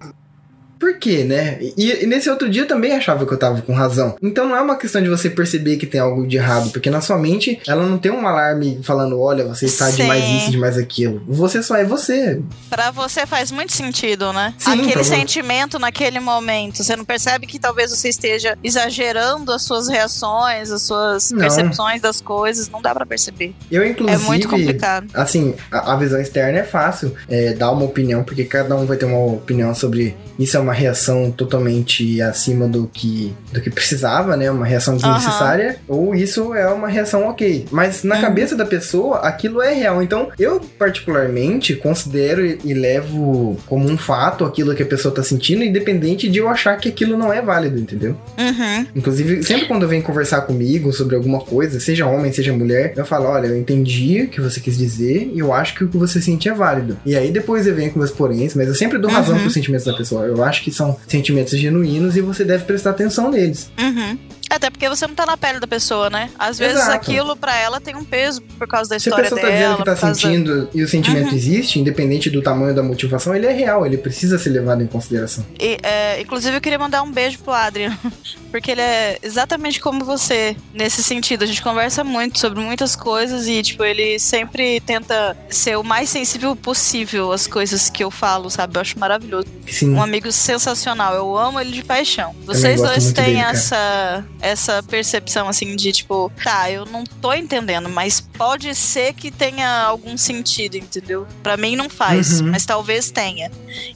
Por 0.84 0.98
quê, 1.00 1.24
né? 1.24 1.60
E, 1.78 2.04
e 2.04 2.06
nesse 2.06 2.30
outro 2.30 2.50
dia 2.50 2.63
eu 2.63 2.67
também 2.67 2.91
achava 2.91 3.26
que 3.26 3.34
eu 3.34 3.38
tava 3.39 3.62
com 3.62 3.72
razão. 3.74 4.17
Então 4.22 4.46
não 4.46 4.54
é 4.54 4.60
uma 4.60 4.76
questão 4.76 5.02
de 5.02 5.08
você 5.08 5.30
perceber 5.30 5.78
que 5.78 5.86
tem 5.86 6.02
algo 6.02 6.28
de 6.28 6.36
errado, 6.36 6.72
porque 6.72 6.89
na 6.89 7.00
sua 7.00 7.17
mente 7.17 7.58
ela 7.65 7.86
não 7.86 7.98
tem 7.98 8.12
um 8.12 8.28
alarme 8.28 8.82
falando, 8.84 9.17
olha, 9.17 9.46
você 9.46 9.65
está 9.65 9.86
Sim. 9.86 10.02
demais 10.02 10.26
isso, 10.26 10.52
demais 10.52 10.78
aquilo. 10.78 11.24
Você 11.26 11.63
só 11.63 11.78
é 11.78 11.86
você. 11.86 12.41
Pra 12.69 12.91
você 12.91 13.26
faz 13.26 13.50
muito 13.50 13.72
sentido, 13.72 14.34
né? 14.34 14.54
Sim, 14.58 14.82
Aquele 14.82 15.06
sentimento 15.06 15.80
naquele 15.80 16.19
momento. 16.19 16.84
Você 16.84 16.98
não 16.98 17.06
percebe 17.06 17.48
que 17.48 17.58
talvez 17.58 17.89
você 17.89 18.10
esteja 18.10 18.58
exagerando 18.62 19.54
as 19.54 19.62
suas 19.62 19.88
reações, 19.88 20.69
as 20.69 20.82
suas 20.82 21.32
Não. 21.32 21.39
percepções 21.39 22.02
das 22.02 22.19
coisas. 22.19 22.67
Não 22.67 22.82
dá 22.82 22.93
pra 22.93 23.06
perceber. 23.06 23.56
Eu, 23.72 23.84
É 23.84 23.88
inclusive, 23.88 24.26
muito 24.26 24.50
complicado. 24.50 25.08
assim, 25.13 25.56
a, 25.72 25.93
a 25.93 25.96
visão 25.96 26.19
externa 26.19 26.60
é 26.60 26.63
fácil 26.63 27.15
é, 27.30 27.54
dar 27.54 27.72
uma 27.72 27.86
opinião, 27.86 28.22
porque 28.22 28.43
cada 28.43 28.76
um 28.76 28.86
vai 28.86 28.98
ter 28.98 29.06
uma 29.06 29.34
opinião 29.34 29.74
sobre 29.74 30.13
isso 30.38 30.58
é 30.58 30.60
uma 30.60 30.73
reação 30.74 31.32
totalmente 31.32 32.22
acima 32.22 32.68
do 32.68 32.90
que, 32.92 33.34
do 33.52 33.62
que 33.62 33.70
precisava, 33.70 34.36
né? 34.38 34.50
Uma 34.52 34.66
reação 34.66 34.96
desnecessária, 34.96 35.78
ou 35.88 36.14
isso 36.16 36.54
é 36.54 36.68
uma 36.70 36.88
reação 36.88 37.28
ok. 37.28 37.66
Mas 37.72 38.04
na 38.04 38.16
Uhum. 38.16 38.22
cabeça 38.22 38.56
da 38.56 38.66
pessoa, 38.66 39.18
aquilo 39.20 39.62
é 39.62 39.74
real. 39.74 40.02
Então, 40.02 40.30
eu 40.40 40.60
particularmente 40.78 41.76
considero 41.76 42.46
e, 42.46 42.60
e 42.64 42.74
levo 42.74 43.58
como 43.68 43.90
um 43.90 43.98
fato 43.98 44.46
aquilo 44.46 44.74
que 44.76 44.84
a 44.84 44.86
pessoa 44.86 45.14
tá 45.14 45.22
sentindo, 45.24 45.64
independente 45.64 46.30
de 46.30 46.40
eu 46.40 46.48
achar 46.48 46.78
que 46.78 46.88
aquilo 46.90 47.18
não 47.18 47.32
é 47.34 47.42
válido, 47.42 47.80
entendeu? 47.80 48.16
Uhum. 48.38 48.86
Inclusive, 48.96 49.44
sempre 49.44 49.66
quando 49.68 49.88
vem 49.88 50.02
conversar 50.02 50.42
comigo 50.42 50.92
sobre 50.94 51.16
alguma 51.16 51.40
coisa, 51.42 51.80
seja 51.80 52.06
homem, 52.06 52.32
seja 52.32 52.54
mulher, 52.54 52.94
eu 52.96 53.06
falo, 53.06 53.26
olha, 53.28 53.48
eu 53.48 53.58
entendi 53.58 54.22
o 54.24 54.28
que 54.30 54.40
você 54.42 54.60
quis 54.60 54.78
dizer 54.78 55.30
e 55.34 55.40
eu 55.40 55.52
acho 55.54 55.76
que 55.76 55.84
o 55.84 55.88
que 55.88 55.98
você 55.98 56.22
sente 56.22 56.48
é 56.48 56.54
válido. 56.54 56.98
E 57.06 57.16
aí 57.16 57.32
depois 57.32 57.68
eu 57.68 57.76
venho 57.76 57.92
com 57.92 58.00
meus 58.00 58.12
poréns, 58.12 58.56
mas 58.56 58.68
eu 58.68 58.76
sempre 58.76 58.98
dou 58.98 59.10
razão 59.12 59.34
Uhum. 59.36 59.42
pros 59.42 59.54
sentimentos 59.54 59.86
da 59.86 59.94
pessoa. 59.94 60.26
Eu 60.26 60.44
acho 60.44 60.62
que 60.63 60.71
são 60.71 60.97
sentimentos 61.08 61.60
genuínos 61.60 62.15
e 62.15 62.21
você 62.21 62.45
deve 62.45 62.63
prestar 62.63 62.91
atenção 62.91 63.30
neles. 63.30 63.69
Uhum. 63.78 64.17
Até 64.50 64.70
porque 64.70 64.88
você 64.88 65.08
não 65.08 65.16
tá 65.16 65.26
na 65.26 65.36
pele 65.36 65.60
da 65.60 65.66
pessoa, 65.68 66.10
né? 66.10 66.30
Às 66.38 66.60
vezes 66.60 66.78
Exato. 66.78 66.92
aquilo 66.96 67.36
pra 67.36 67.58
ela 67.58 67.82
tem 67.82 67.96
um 67.96 68.04
peso 68.04 68.42
por 68.42 68.68
causa 68.68 68.90
da 68.90 69.00
Se 69.00 69.08
a 69.08 69.10
história 69.10 69.24
pessoa 69.30 69.42
tá 69.42 69.48
dela. 69.48 69.58
dizendo 69.58 69.78
que 69.78 69.84
tá 69.86 69.96
causa 69.96 70.08
da- 70.08 70.14
sentindo 70.16 70.70
e 70.74 70.84
o 70.84 70.88
sentimento 70.88 71.30
Uhum. 71.30 71.36
existe, 71.36 71.80
independente 71.80 72.30
do 72.30 72.41
tamanho 72.41 72.76
da 72.76 72.84
motivação, 72.84 73.34
ele 73.36 73.48
é 73.48 73.52
real, 73.52 73.86
ele 73.86 73.98
precisa 73.98 74.38
ser 74.38 74.50
levado 74.52 74.84
em 74.84 74.88
consideração. 74.88 75.44
E, 75.60 75.78
é, 75.82 76.22
inclusive, 76.22 76.56
eu 76.56 76.62
queria 76.62 76.78
mandar 76.78 77.02
um 77.02 77.12
beijo 77.12 77.39
pro 77.39 77.52
Adrian, 77.54 77.98
porque 78.52 78.72
ele 78.72 78.82
é 78.82 79.18
exatamente 79.24 79.80
como 79.80 80.06
você, 80.06 80.56
nesse 80.74 81.02
sentido. 81.04 81.44
A 81.44 81.48
gente 81.48 81.62
conversa 81.64 82.04
muito 82.04 82.38
sobre 82.38 82.60
muitas 82.60 82.96
coisas 82.96 83.48
e, 83.48 83.64
tipo, 83.64 83.84
ele 83.84 84.20
sempre 84.20 84.80
tenta 84.82 85.36
ser 85.50 85.78
o 85.78 85.84
mais 85.84 86.10
sensível 86.10 86.56
possível 86.56 87.32
às 87.32 87.48
coisas 87.48 87.89
que 87.89 88.04
eu 88.04 88.12
falo, 88.12 88.50
sabe? 88.52 88.78
Eu 88.78 88.82
acho 88.82 89.00
maravilhoso. 89.00 89.48
Sim. 89.68 89.94
Um 89.96 90.02
amigo 90.04 90.32
sensacional, 90.32 91.16
eu 91.16 91.36
amo 91.38 91.60
ele 91.60 91.72
de 91.72 91.84
paixão. 91.84 92.36
Vocês 92.46 92.80
dois 92.82 93.12
têm 93.14 93.26
dele, 93.26 93.38
essa, 93.39 94.24
essa 94.44 94.84
percepção, 94.84 95.48
assim, 95.48 95.76
de 95.76 95.91
tipo, 95.94 96.30
tá, 96.44 96.70
eu 96.70 96.86
não 96.86 97.04
tô 97.06 97.34
entendendo, 97.34 97.89
mas 97.89 98.20
pode 98.20 98.76
ser 98.76 99.14
que 99.14 99.32
tenha 99.32 99.84
algum 99.84 100.18
sentido, 100.18 100.76
entendeu? 100.78 101.26
Pra 101.41 101.56
mim 101.56 101.76
não 101.78 101.89
faz, 101.89 102.41
Uhum. 102.41 102.52
mas 102.52 102.66
talvez 102.66 103.10
tenha. 103.10 103.50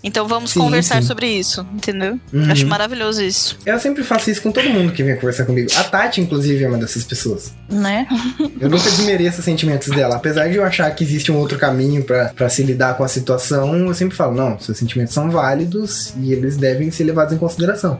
Então 0.04 0.28
vamos 0.28 0.52
Sim, 0.52 0.62
conversar 0.62 1.02
sim. 1.02 1.08
sobre 1.08 1.28
isso, 1.28 1.68
entendeu? 1.74 2.20
Uhum. 2.34 2.50
Acho 2.52 2.66
maravilhoso 2.66 3.22
isso. 3.22 3.58
Eu 3.66 3.78
sempre 3.80 4.04
faço 4.04 4.32
isso 4.32 4.42
com 4.42 4.52
todo 4.52 4.70
mundo 4.70 4.94
que 4.94 5.04
vem 5.04 5.16
conversar 5.16 5.46
comigo. 5.46 5.70
A 5.76 5.84
Tati, 5.84 6.22
inclusive, 6.22 6.64
é 6.64 6.68
uma 6.68 6.78
dessas 6.78 7.04
pessoas. 7.04 7.52
Né? 7.70 8.08
Eu 8.60 8.70
nunca 8.70 8.90
desmereço 8.90 9.40
os 9.40 9.46
sentimentos 9.46 9.90
dela. 9.90 10.16
Apesar 10.16 10.48
de 10.50 10.56
eu 10.56 10.64
achar 10.64 10.90
que 10.96 11.04
existe 11.04 11.32
um 11.32 11.38
outro 11.38 11.58
caminho 11.60 12.04
pra 12.04 12.50
se 12.50 12.64
lidar 12.64 12.96
com 12.96 13.04
a 13.04 13.08
situação, 13.08 13.76
eu 13.88 13.94
sempre 13.94 14.16
falo, 14.16 14.34
não, 14.34 14.58
seus 14.60 14.78
sentimentos 14.78 15.14
são 15.14 15.30
válidos 15.30 16.14
e 16.18 16.32
eles 16.32 16.56
devem 16.58 16.90
ser 16.90 17.04
levados 17.04 17.34
em 17.34 17.38
consideração. 17.38 18.00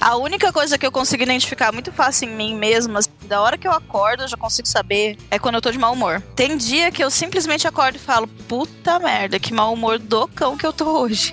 A 0.00 0.16
única 0.16 0.52
coisa 0.52 0.76
que 0.76 0.84
eu 0.84 0.92
consigo 0.92 1.22
identificar 1.22 1.72
muito 1.72 1.92
fácil 1.92 2.28
em 2.28 2.34
mim 2.34 2.54
mesma, 2.56 2.98
assim, 2.98 3.08
da 3.24 3.40
hora 3.40 3.56
que 3.56 3.66
eu 3.66 3.72
acordo, 3.72 4.24
eu 4.24 4.28
já 4.28 4.36
consigo 4.36 4.66
saber, 4.68 5.16
é 5.30 5.38
quando 5.38 5.54
eu 5.54 5.60
tô 5.62 5.70
de 5.70 5.78
mau 5.78 5.92
humor. 5.92 6.20
Tem 6.34 6.56
dia 6.56 6.90
que 6.90 7.02
eu 7.02 7.10
simplesmente 7.10 7.66
acordo 7.66 7.96
e 7.96 7.98
falo, 8.00 8.26
puta 8.26 8.98
merda, 8.98 9.38
que 9.38 9.54
mau 9.54 9.72
humor 9.72 9.98
do 9.98 10.26
cão 10.28 10.56
que 10.56 10.66
eu 10.66 10.72
tô 10.72 11.00
hoje. 11.00 11.32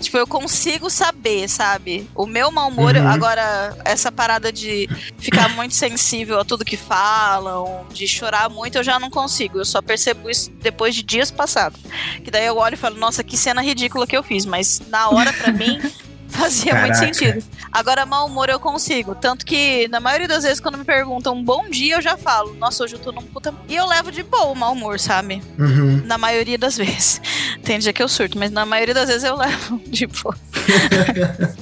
Tipo, 0.00 0.18
eu 0.18 0.26
consigo 0.26 0.90
saber, 0.90 1.48
sabe? 1.48 2.08
O 2.14 2.26
meu 2.26 2.50
mau 2.50 2.68
humor, 2.68 2.96
Uhum. 2.96 3.06
agora, 3.08 3.76
essa 3.84 4.10
parada 4.10 4.52
de 4.52 4.88
ficar 5.18 5.48
muito 5.50 5.74
sensível 5.74 6.38
a 6.40 6.44
tudo 6.44 6.64
que 6.64 6.76
falam, 6.76 7.86
de 7.92 8.06
chorar 8.08 8.48
muito, 8.50 8.78
eu 8.78 8.82
já 8.84 8.98
não 8.98 9.10
consigo. 9.10 9.58
Eu 9.58 9.64
só 9.64 9.80
percebo 9.80 10.28
isso 10.28 10.50
depois 10.60 10.94
de 10.94 11.02
dias 11.02 11.30
passados. 11.30 11.80
Que 12.24 12.30
daí 12.30 12.46
eu 12.46 12.56
olho 12.58 12.74
e 12.74 12.76
falo, 12.78 12.96
nossa, 12.96 13.22
que 13.22 13.36
cena 13.36 13.62
ridícula 13.62 14.06
que 14.06 14.16
eu 14.16 14.22
fiz. 14.22 14.44
Mas 14.44 14.80
na 14.88 15.08
hora, 15.08 15.32
pra 15.32 15.52
mim. 15.52 15.78
Fazia 16.28 16.74
muito 16.74 16.94
Caraca. 16.94 17.14
sentido. 17.14 17.44
Agora, 17.72 18.06
mau 18.06 18.26
humor 18.26 18.48
eu 18.48 18.60
consigo. 18.60 19.14
Tanto 19.14 19.44
que, 19.44 19.88
na 19.88 19.98
maioria 20.00 20.28
das 20.28 20.44
vezes, 20.44 20.60
quando 20.60 20.78
me 20.78 20.84
perguntam 20.84 21.34
um 21.34 21.42
bom 21.42 21.68
dia, 21.68 21.96
eu 21.96 22.02
já 22.02 22.16
falo, 22.16 22.54
nossa, 22.54 22.84
hoje 22.84 22.94
eu 22.94 22.98
tô 22.98 23.12
num 23.12 23.22
puta. 23.22 23.52
E 23.68 23.74
eu 23.74 23.86
levo 23.86 24.12
de 24.12 24.22
boa 24.22 24.46
o 24.46 24.54
mau 24.54 24.72
humor, 24.72 25.00
sabe? 25.00 25.42
Uhum. 25.58 26.02
Na 26.04 26.18
maioria 26.18 26.58
das 26.58 26.76
vezes. 26.76 27.20
Tem 27.64 27.78
dia 27.78 27.92
que 27.92 28.02
eu 28.02 28.08
surto, 28.08 28.38
mas 28.38 28.50
na 28.50 28.64
maioria 28.64 28.94
das 28.94 29.08
vezes 29.08 29.24
eu 29.24 29.36
levo 29.36 29.80
de 29.88 30.06
boa. 30.06 30.36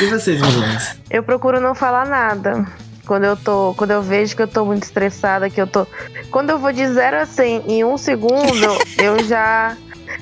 E 0.00 0.06
vocês, 0.06 0.40
meninas? 0.40 0.96
Eu 1.08 1.22
procuro 1.22 1.60
não 1.60 1.72
falar 1.72 2.04
nada. 2.06 2.66
Quando 3.06 3.24
eu 3.24 3.36
tô, 3.36 3.74
quando 3.76 3.92
eu 3.92 4.02
vejo 4.02 4.34
que 4.34 4.42
eu 4.42 4.48
tô 4.48 4.64
muito 4.64 4.82
estressada, 4.82 5.48
que 5.48 5.60
eu 5.60 5.68
tô. 5.68 5.86
Quando 6.32 6.50
eu 6.50 6.58
vou 6.58 6.72
de 6.72 6.86
0 6.86 7.18
a 7.18 7.26
100 7.26 7.64
em 7.68 7.84
um 7.84 7.96
segundo, 7.96 8.66
eu 8.98 9.22
já 9.24 9.76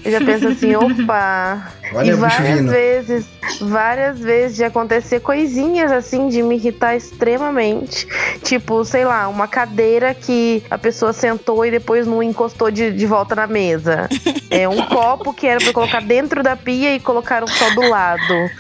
eu 0.05 0.12
já 0.12 0.18
penso 0.20 0.49
assim, 0.49 0.74
opa. 0.74 1.72
Olha 1.95 2.12
e 2.12 2.14
várias 2.14 2.59
vindo. 2.59 2.70
vezes, 2.70 3.26
várias 3.61 4.18
vezes 4.18 4.57
de 4.57 4.64
acontecer 4.64 5.20
coisinhas 5.20 5.93
assim 5.93 6.28
de 6.28 6.43
me 6.43 6.57
irritar 6.57 6.97
extremamente. 6.97 8.07
Tipo, 8.43 8.84
sei 8.84 9.05
lá, 9.05 9.28
uma 9.28 9.47
cadeira 9.47 10.14
que 10.14 10.62
a 10.70 10.78
pessoa 10.78 11.12
sentou 11.12 11.64
e 11.64 11.70
depois 11.70 12.07
não 12.07 12.22
encostou 12.22 12.70
de, 12.70 12.93
de 12.93 13.07
volta 13.07 13.34
na 13.34 13.47
mesa. 13.47 14.09
É 14.55 14.68
um 14.68 14.84
copo 14.84 15.32
que 15.32 15.47
era 15.47 15.59
pra 15.59 15.72
colocar 15.72 16.03
dentro 16.03 16.43
da 16.43 16.55
pia 16.55 16.95
e 16.95 17.01
colocaram 17.01 17.47
só 17.47 17.70
do 17.70 17.88
lado. 17.88 18.51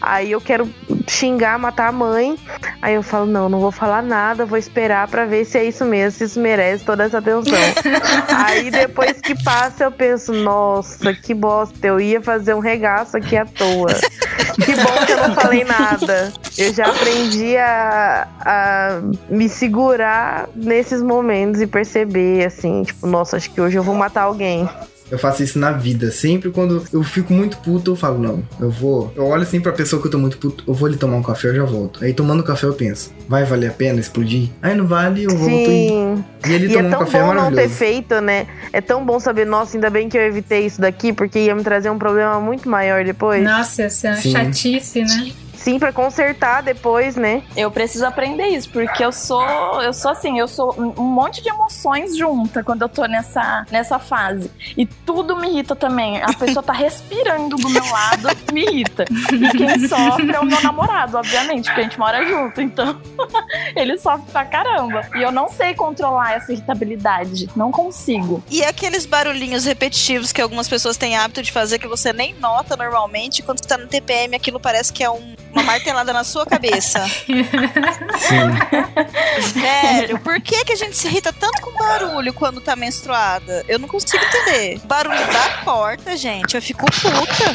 Aí 0.00 0.32
eu 0.32 0.40
quero 0.40 0.68
xingar, 1.06 1.58
matar 1.58 1.88
a 1.88 1.92
mãe. 1.92 2.38
Aí 2.82 2.94
eu 2.94 3.02
falo, 3.02 3.26
não, 3.26 3.48
não 3.48 3.60
vou 3.60 3.72
falar 3.72 4.02
nada, 4.02 4.44
vou 4.44 4.58
esperar 4.58 5.08
pra 5.08 5.24
ver 5.24 5.44
se 5.44 5.58
é 5.58 5.64
isso 5.64 5.84
mesmo, 5.84 6.18
se 6.18 6.24
isso 6.24 6.40
merece 6.40 6.84
toda 6.84 7.04
essa 7.04 7.18
atenção. 7.18 7.54
Aí 8.46 8.70
depois 8.70 9.20
que 9.20 9.40
passa, 9.42 9.84
eu 9.84 9.92
penso, 9.92 10.32
nossa, 10.32 11.14
que 11.14 11.34
bosta, 11.34 11.86
eu 11.86 12.00
ia 12.00 12.20
fazer 12.20 12.54
um 12.54 12.60
regaço 12.60 13.16
aqui 13.16 13.36
à 13.36 13.44
toa. 13.44 13.94
Que 14.64 14.74
bom 14.74 15.06
que 15.06 15.12
eu 15.12 15.28
não 15.28 15.34
falei 15.34 15.64
nada. 15.64 16.32
Eu 16.56 16.72
já 16.72 16.86
aprendi 16.86 17.56
a, 17.56 18.28
a 18.40 19.00
me 19.28 19.48
segurar 19.48 20.48
nesses 20.54 21.02
momentos 21.02 21.60
e 21.60 21.66
perceber, 21.66 22.46
assim, 22.46 22.82
tipo, 22.82 23.06
nossa, 23.06 23.36
acho 23.36 23.50
que 23.50 23.60
hoje 23.60 23.76
eu 23.76 23.82
vou 23.82 23.94
matar 23.94 24.22
alguém. 24.22 24.68
Eu 25.10 25.18
faço 25.18 25.42
isso 25.42 25.58
na 25.58 25.72
vida. 25.72 26.10
Sempre 26.10 26.50
quando 26.50 26.84
eu 26.92 27.02
fico 27.02 27.32
muito 27.32 27.56
puto, 27.58 27.92
eu 27.92 27.96
falo, 27.96 28.18
não, 28.18 28.42
eu 28.60 28.70
vou. 28.70 29.12
Eu 29.14 29.26
olho 29.26 29.42
assim 29.42 29.60
pra 29.60 29.72
pessoa 29.72 30.00
que 30.00 30.08
eu 30.08 30.12
tô 30.12 30.18
muito 30.18 30.38
puto, 30.38 30.64
eu 30.66 30.74
vou 30.74 30.86
ali 30.86 30.96
tomar 30.96 31.16
um 31.16 31.22
café, 31.22 31.48
eu 31.48 31.54
já 31.54 31.64
volto. 31.64 32.04
Aí 32.04 32.12
tomando 32.12 32.42
café 32.42 32.66
eu 32.66 32.74
penso, 32.74 33.12
vai 33.28 33.44
valer 33.44 33.70
a 33.70 33.72
pena 33.72 34.00
explodir? 34.00 34.48
Aí 34.60 34.74
não 34.74 34.86
vale, 34.86 35.24
eu 35.24 35.36
volto 35.36 35.70
e. 35.70 35.88
Sim. 35.88 36.24
E 36.46 36.52
ele 36.52 36.66
E 36.68 36.72
é 36.72 36.76
tomar 36.76 36.88
um 36.88 36.90
tão 36.90 36.98
café 37.00 37.18
é 37.18 37.22
bom 37.22 37.34
não 37.34 37.52
ter 37.52 37.68
feito, 37.68 38.20
né? 38.20 38.46
É 38.72 38.80
tão 38.80 39.04
bom 39.04 39.18
saber, 39.18 39.46
nossa, 39.46 39.76
ainda 39.76 39.90
bem 39.90 40.08
que 40.08 40.16
eu 40.16 40.22
evitei 40.22 40.66
isso 40.66 40.80
daqui, 40.80 41.12
porque 41.12 41.38
ia 41.38 41.54
me 41.54 41.62
trazer 41.62 41.90
um 41.90 41.98
problema 41.98 42.40
muito 42.40 42.68
maior 42.68 43.04
depois. 43.04 43.42
Nossa, 43.42 43.82
essa 43.84 44.08
é 44.08 44.10
uma 44.10 44.20
Sim. 44.20 44.32
chatice, 44.32 45.00
né? 45.02 45.32
Sim, 45.66 45.80
pra 45.80 45.92
consertar 45.92 46.62
depois, 46.62 47.16
né? 47.16 47.42
Eu 47.56 47.72
preciso 47.72 48.06
aprender 48.06 48.46
isso, 48.46 48.70
porque 48.70 49.04
eu 49.04 49.10
sou, 49.10 49.42
eu 49.82 49.92
sou 49.92 50.12
assim, 50.12 50.38
eu 50.38 50.46
sou 50.46 50.72
um 50.78 50.86
um 50.96 51.02
monte 51.02 51.42
de 51.42 51.48
emoções 51.48 52.16
junta 52.16 52.62
quando 52.62 52.82
eu 52.82 52.88
tô 52.88 53.04
nessa, 53.06 53.66
nessa 53.70 53.98
fase. 53.98 54.48
E 54.76 54.86
tudo 54.86 55.34
me 55.36 55.48
irrita 55.48 55.74
também. 55.74 56.22
A 56.22 56.32
pessoa 56.32 56.62
tá 56.62 56.70
respirando 56.72 57.56
do 57.56 57.68
meu 57.68 57.84
lado, 57.84 58.28
me 58.52 58.62
irrita. 58.62 59.06
E 59.10 59.56
quem 59.58 59.80
sofre 59.88 60.30
é 60.30 60.38
o 60.38 60.44
meu 60.44 60.60
namorado, 60.60 61.18
obviamente, 61.18 61.64
porque 61.64 61.80
a 61.80 61.82
gente 61.82 61.98
mora 61.98 62.24
junto, 62.24 62.60
então 62.60 63.00
ele 63.74 63.98
sofre 63.98 64.30
pra 64.30 64.44
caramba. 64.44 65.08
E 65.16 65.22
eu 65.22 65.32
não 65.32 65.48
sei 65.48 65.74
controlar 65.74 66.34
essa 66.34 66.52
irritabilidade, 66.52 67.48
não 67.56 67.72
consigo. 67.72 68.40
E 68.48 68.62
aqueles 68.62 69.04
barulhinhos 69.04 69.64
repetitivos 69.64 70.32
que 70.32 70.40
algumas 70.40 70.68
pessoas 70.68 70.96
têm 70.96 71.16
hábito 71.16 71.42
de 71.42 71.50
fazer 71.50 71.80
que 71.80 71.88
você 71.88 72.12
nem 72.12 72.34
nota 72.34 72.76
normalmente, 72.76 73.42
quando 73.42 73.58
você 73.60 73.68
tá 73.68 73.76
no 73.76 73.88
TPM, 73.88 74.36
aquilo 74.36 74.60
parece 74.60 74.92
que 74.92 75.02
é 75.02 75.10
um- 75.10 75.34
uma 75.56 75.62
martelada 75.64 76.12
na 76.12 76.22
sua 76.24 76.44
cabeça. 76.44 77.00
Sim. 77.08 78.50
Velho, 79.54 80.18
por 80.20 80.40
que, 80.40 80.64
que 80.64 80.72
a 80.72 80.76
gente 80.76 80.96
se 80.96 81.06
irrita 81.08 81.32
tanto 81.32 81.60
com 81.62 81.72
barulho 81.72 82.32
quando 82.34 82.60
tá 82.60 82.76
menstruada? 82.76 83.64
Eu 83.68 83.78
não 83.78 83.88
consigo 83.88 84.22
entender. 84.24 84.80
Barulho 84.84 85.26
da 85.32 85.62
porta, 85.64 86.16
gente, 86.16 86.54
eu 86.54 86.62
fico 86.62 86.84
puta. 86.86 87.52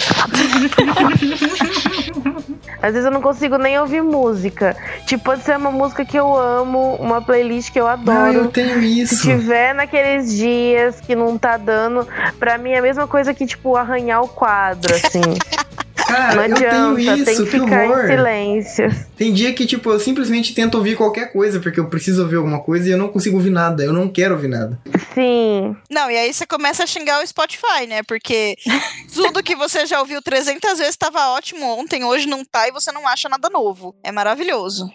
Às 2.82 2.94
vezes 2.94 3.06
eu 3.06 3.12
não 3.12 3.22
consigo 3.22 3.58
nem 3.58 3.80
ouvir 3.80 4.02
música. 4.02 4.76
Tipo, 5.06 5.24
pode 5.26 5.44
ser 5.44 5.56
uma 5.58 5.72
música 5.72 6.04
que 6.04 6.18
eu 6.18 6.36
amo, 6.36 6.96
uma 6.96 7.22
playlist 7.22 7.72
que 7.72 7.80
eu 7.80 7.86
Não, 7.86 7.92
adoro. 7.92 8.34
eu 8.34 8.48
tenho 8.48 8.80
Se 8.82 9.02
isso. 9.02 9.22
tiver 9.22 9.74
naqueles 9.76 10.34
dias 10.34 11.00
que 11.00 11.16
não 11.16 11.38
tá 11.38 11.58
dando, 11.58 12.08
pra 12.40 12.58
mim 12.58 12.72
é 12.72 12.80
a 12.80 12.82
mesma 12.82 13.08
coisa 13.08 13.34
que, 13.34 13.46
tipo, 13.46 13.76
arranhar 13.76 14.22
o 14.24 14.28
quadro, 14.28 14.94
assim. 14.96 15.22
Cara, 16.12 16.36
não 16.36 16.44
eu 16.44 16.56
adianta, 16.56 16.76
tenho 16.76 17.00
isso, 17.00 17.26
tem 17.26 17.36
que 17.36 17.44
que 17.46 17.60
ficar 17.60 17.86
horror. 17.86 18.06
em 18.06 18.08
silêncio. 18.08 19.06
Tem 19.18 19.34
dia 19.34 19.54
que, 19.54 19.66
tipo, 19.66 19.90
eu 19.90 20.00
simplesmente 20.00 20.54
tento 20.54 20.76
ouvir 20.76 20.96
qualquer 20.96 21.32
coisa, 21.32 21.60
porque 21.60 21.80
eu 21.80 21.88
preciso 21.88 22.22
ouvir 22.24 22.36
alguma 22.36 22.60
coisa 22.60 22.90
e 22.90 22.92
eu 22.92 22.98
não 22.98 23.08
consigo 23.08 23.38
ouvir 23.38 23.50
nada. 23.50 23.84
Eu 23.84 23.94
não 23.94 24.10
quero 24.10 24.34
ouvir 24.36 24.48
nada. 24.48 24.80
Sim. 25.14 25.76
Não, 25.90 26.10
e 26.12 26.18
aí 26.18 26.34
você 26.34 26.46
começa 26.46 26.84
a 26.84 26.88
xingar 26.88 27.24
o 27.24 27.28
Spotify, 27.28 27.88
né? 27.88 28.04
Porque 28.04 28.56
tudo 29.14 29.44
que 29.44 29.56
você 29.56 29.86
já 29.86 30.00
ouviu 30.00 30.22
300 30.22 30.78
vezes 30.78 30.90
estava 30.90 31.30
ótimo 31.30 31.66
ontem, 31.78 32.04
hoje 32.04 32.28
não 32.28 32.44
tá 32.44 32.68
e 32.68 32.72
você 32.72 32.92
não 32.92 33.08
acha 33.08 33.30
nada 33.30 33.50
novo. 33.50 33.96
É 34.04 34.12
maravilhoso. 34.12 34.92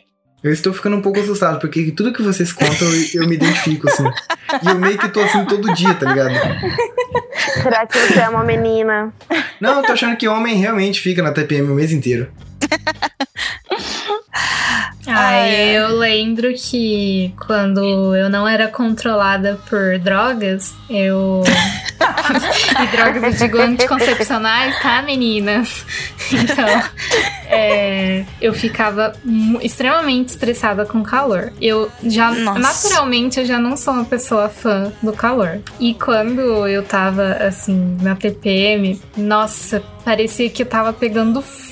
Eu 0.49 0.53
estou 0.53 0.73
ficando 0.73 0.97
um 0.97 1.03
pouco 1.03 1.19
assustado, 1.21 1.59
porque 1.59 1.91
tudo 1.91 2.13
que 2.13 2.23
vocês 2.23 2.53
contam 2.53 2.89
eu, 2.89 3.23
eu 3.23 3.29
me 3.29 3.35
identifico, 3.35 3.89
assim. 3.89 4.05
E 4.63 4.69
eu 4.69 4.79
meio 4.79 4.97
que 4.97 5.09
tô 5.09 5.21
assim 5.21 5.45
todo 5.45 5.75
dia, 5.75 5.95
tá 5.95 6.13
ligado? 6.13 6.35
Será 7.63 7.87
que 7.87 7.99
você 7.99 8.21
é 8.21 8.29
uma 8.29 8.45
menina? 8.45 9.13
Não, 9.61 9.79
eu 9.79 9.83
tô 9.83 9.93
achando 9.93 10.17
que 10.17 10.29
homem 10.29 10.57
realmente 10.57 11.01
fica 11.01 11.23
na 11.23 11.33
TPM 11.33 11.71
o 11.71 11.75
mês 11.75 11.93
inteiro. 11.93 12.29
Ah, 15.09 15.49
eu 15.49 15.97
lembro 15.97 16.53
que 16.55 17.33
quando 17.47 18.17
eu 18.17 18.29
não 18.29 18.47
era 18.47 18.67
controlada 18.67 19.59
por 19.69 19.99
drogas, 20.01 20.75
eu. 20.91 21.45
e 22.83 22.87
drogas 22.89 23.23
eu 23.23 23.33
digo 23.33 23.59
anticoncepcionais, 23.59 24.77
tá, 24.83 25.03
meninas? 25.03 25.87
Então, 26.33 26.83
é, 27.47 28.25
eu 28.41 28.53
ficava 28.53 29.13
extremamente 29.63 30.31
estressada 30.31 30.85
com 30.85 31.05
calor. 31.05 31.53
Eu 31.61 31.91
já, 32.03 32.33
Nossa. 32.33 32.59
naturalmente, 32.59 33.39
eu 33.39 33.47
já 33.47 33.59
não 33.59 33.77
sou 33.77 33.95
uma 33.95 34.05
pessoa 34.05 34.49
fã 34.49 34.93
do 35.01 35.13
calor. 35.13 35.61
E 35.79 35.95
quando 35.95 36.67
eu 36.67 36.83
tava, 36.83 37.35
assim, 37.35 37.97
na 38.03 38.17
TPM, 38.17 39.01
nossa, 39.17 39.81
parecia 40.05 40.51
que 40.51 40.63
eu 40.63 40.67
tava 40.67 40.93
pegando 40.93 41.41
fogo, 41.41 41.66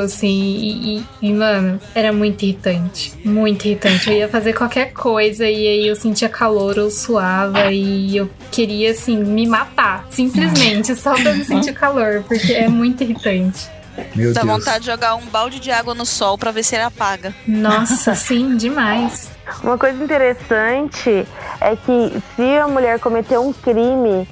assim. 0.00 0.28
E, 0.28 0.98
e- 0.98 1.04
e, 1.22 1.32
mano, 1.32 1.80
era 1.94 2.12
muito 2.12 2.42
irritante. 2.44 3.12
Muito 3.24 3.66
irritante. 3.66 4.10
Eu 4.10 4.16
ia 4.16 4.28
fazer 4.28 4.52
qualquer 4.52 4.92
coisa 4.92 5.44
e 5.44 5.66
aí 5.66 5.86
eu 5.86 5.94
sentia 5.96 6.28
calor, 6.28 6.76
eu 6.76 6.90
suava 6.90 7.70
e 7.72 8.16
eu 8.16 8.28
queria, 8.50 8.90
assim, 8.90 9.16
me 9.16 9.46
matar. 9.46 10.06
Simplesmente, 10.10 10.94
só 10.96 11.14
pra 11.14 11.32
me 11.32 11.44
sentir 11.44 11.72
calor, 11.72 12.24
porque 12.26 12.52
é 12.52 12.68
muito 12.68 13.02
irritante. 13.02 13.68
Meu 14.14 14.32
Dá 14.32 14.42
Deus. 14.42 14.54
vontade 14.58 14.80
de 14.80 14.86
jogar 14.90 15.14
um 15.16 15.26
balde 15.26 15.60
de 15.60 15.70
água 15.70 15.94
no 15.94 16.06
sol 16.06 16.38
pra 16.38 16.50
ver 16.50 16.62
se 16.62 16.74
ele 16.74 16.84
apaga. 16.84 17.34
Nossa, 17.46 18.14
sim, 18.14 18.56
demais. 18.56 19.30
Uma 19.62 19.76
coisa 19.76 20.02
interessante 20.02 21.26
é 21.60 21.76
que 21.76 22.22
se 22.36 22.56
a 22.58 22.66
mulher 22.68 22.98
cometeu 23.00 23.46
um 23.46 23.52
crime 23.52 24.26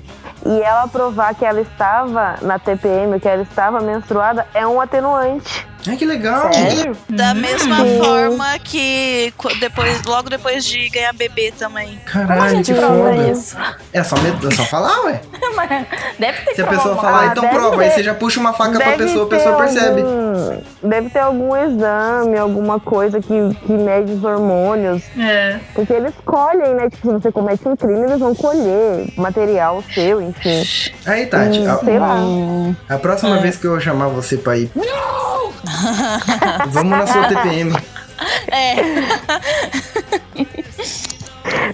e 0.49 0.63
ela 0.63 0.89
provar 0.89 1.35
que 1.35 1.45
ela 1.45 1.61
estava 1.61 2.37
na 2.41 2.59
TPM, 2.59 3.21
que 3.21 3.29
ela 3.29 3.43
estava 3.43 3.81
menstruada, 3.81 4.47
é 4.55 4.67
um 4.67 4.81
atenuante. 4.81 5.68
Ai, 5.89 5.97
que 5.97 6.05
legal. 6.05 6.53
Sério? 6.53 6.97
Da 7.09 7.33
mesma 7.35 7.77
Sim. 7.85 7.99
forma 7.99 8.59
que 8.63 9.33
depois, 9.61 10.03
logo 10.05 10.29
depois 10.29 10.65
de 10.65 10.89
ganhar 10.91 11.13
bebê 11.15 11.53
também. 11.59 11.99
Caralho, 12.05 12.63
que 12.63 12.75
prova 12.75 13.11
foda. 13.15 13.29
isso? 13.31 13.57
É 13.93 14.03
só, 14.05 14.17
met- 14.19 14.47
é 14.47 14.51
só 14.55 14.65
falar, 14.65 15.05
ué. 15.07 15.21
Deve 16.19 16.41
ter 16.43 16.55
Se 16.55 16.63
a 16.63 16.67
pessoa 16.67 16.95
provar. 16.95 17.01
falar, 17.03 17.21
Ah, 17.23 17.27
então 17.33 17.43
deve 17.43 17.55
prova. 17.55 17.83
Aí 17.83 17.89
ter- 17.89 17.95
você 17.97 18.03
já 18.03 18.15
puxa 18.15 18.41
uma 18.41 18.53
faca 18.53 18.73
pra 18.79 18.91
Deve 18.91 19.05
pessoa, 19.05 19.25
a 19.25 19.29
pessoa 19.29 19.57
percebe. 19.57 20.01
algum- 20.03 20.29
Deve 20.83 21.11
ter 21.11 21.19
algum 21.21 21.57
exame, 21.57 22.39
alguma 22.39 22.79
coisa 22.81 23.21
que, 23.21 23.29
que 23.67 23.73
mede 23.73 24.13
os 24.13 24.25
hormônios. 24.25 25.03
É. 25.19 25.59
Porque 25.75 25.93
eles 25.93 26.13
colhem, 26.25 26.75
né? 26.75 26.89
Tipo, 26.91 27.09
se 27.09 27.13
você 27.23 27.33
comete 27.33 27.67
um 27.67 27.75
crime, 27.77 28.03
eles 28.03 28.19
vão 28.19 28.35
colher 28.35 29.13
material 29.17 29.83
seu, 29.95 30.21
enfim. 30.23 30.63
Aí, 31.07 31.27
Tati, 31.27 31.59
Hum, 31.61 31.71
a, 31.73 31.79
sei 31.79 31.99
lá. 31.99 32.17
a 32.89 32.99
próxima 32.99 33.39
É. 33.39 33.41
vez 33.41 33.57
que 33.57 33.67
eu 33.67 33.79
chamar 33.81 34.09
você 34.09 34.37
pra 34.37 34.57
ir. 34.57 34.71
Vamos 36.71 36.99
na 36.99 37.07
sua 37.07 37.29
TPM. 37.29 37.73
É. 38.51 38.75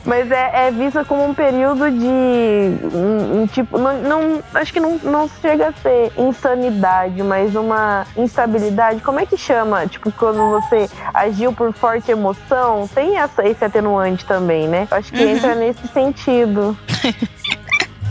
Mas 0.05 0.31
é, 0.31 0.67
é 0.67 0.71
vista 0.71 1.05
como 1.05 1.25
um 1.25 1.35
período 1.35 1.91
de. 1.91 2.07
Um, 2.07 3.43
um 3.43 3.47
tipo. 3.47 3.79
Não, 3.79 3.95
não- 4.03 4.43
acho 4.55 4.73
que 4.73 4.79
não, 4.79 4.99
não 5.03 5.29
chega 5.41 5.69
a 5.69 5.73
ser 5.73 6.13
insanidade, 6.17 7.23
mas 7.23 7.55
uma 7.55 8.07
instabilidade. 8.17 9.01
Como 9.01 9.19
é 9.19 9.27
que 9.27 9.37
chama? 9.37 9.87
Tipo, 9.87 10.13
quando 10.13 10.51
você 10.51 10.89
agiu 11.13 11.53
por 11.53 11.73
forte 11.73 12.11
emoção, 12.11 12.87
tem 12.95 13.17
essa, 13.19 13.47
esse 13.49 13.65
atenuante 13.65 14.25
também, 14.27 14.69
né? 14.69 14.87
Acho 14.91 15.11
que 15.13 15.25
Uhum. 15.25 15.31
entra 15.31 15.55
nesse 15.55 15.87
sentido. 15.89 16.77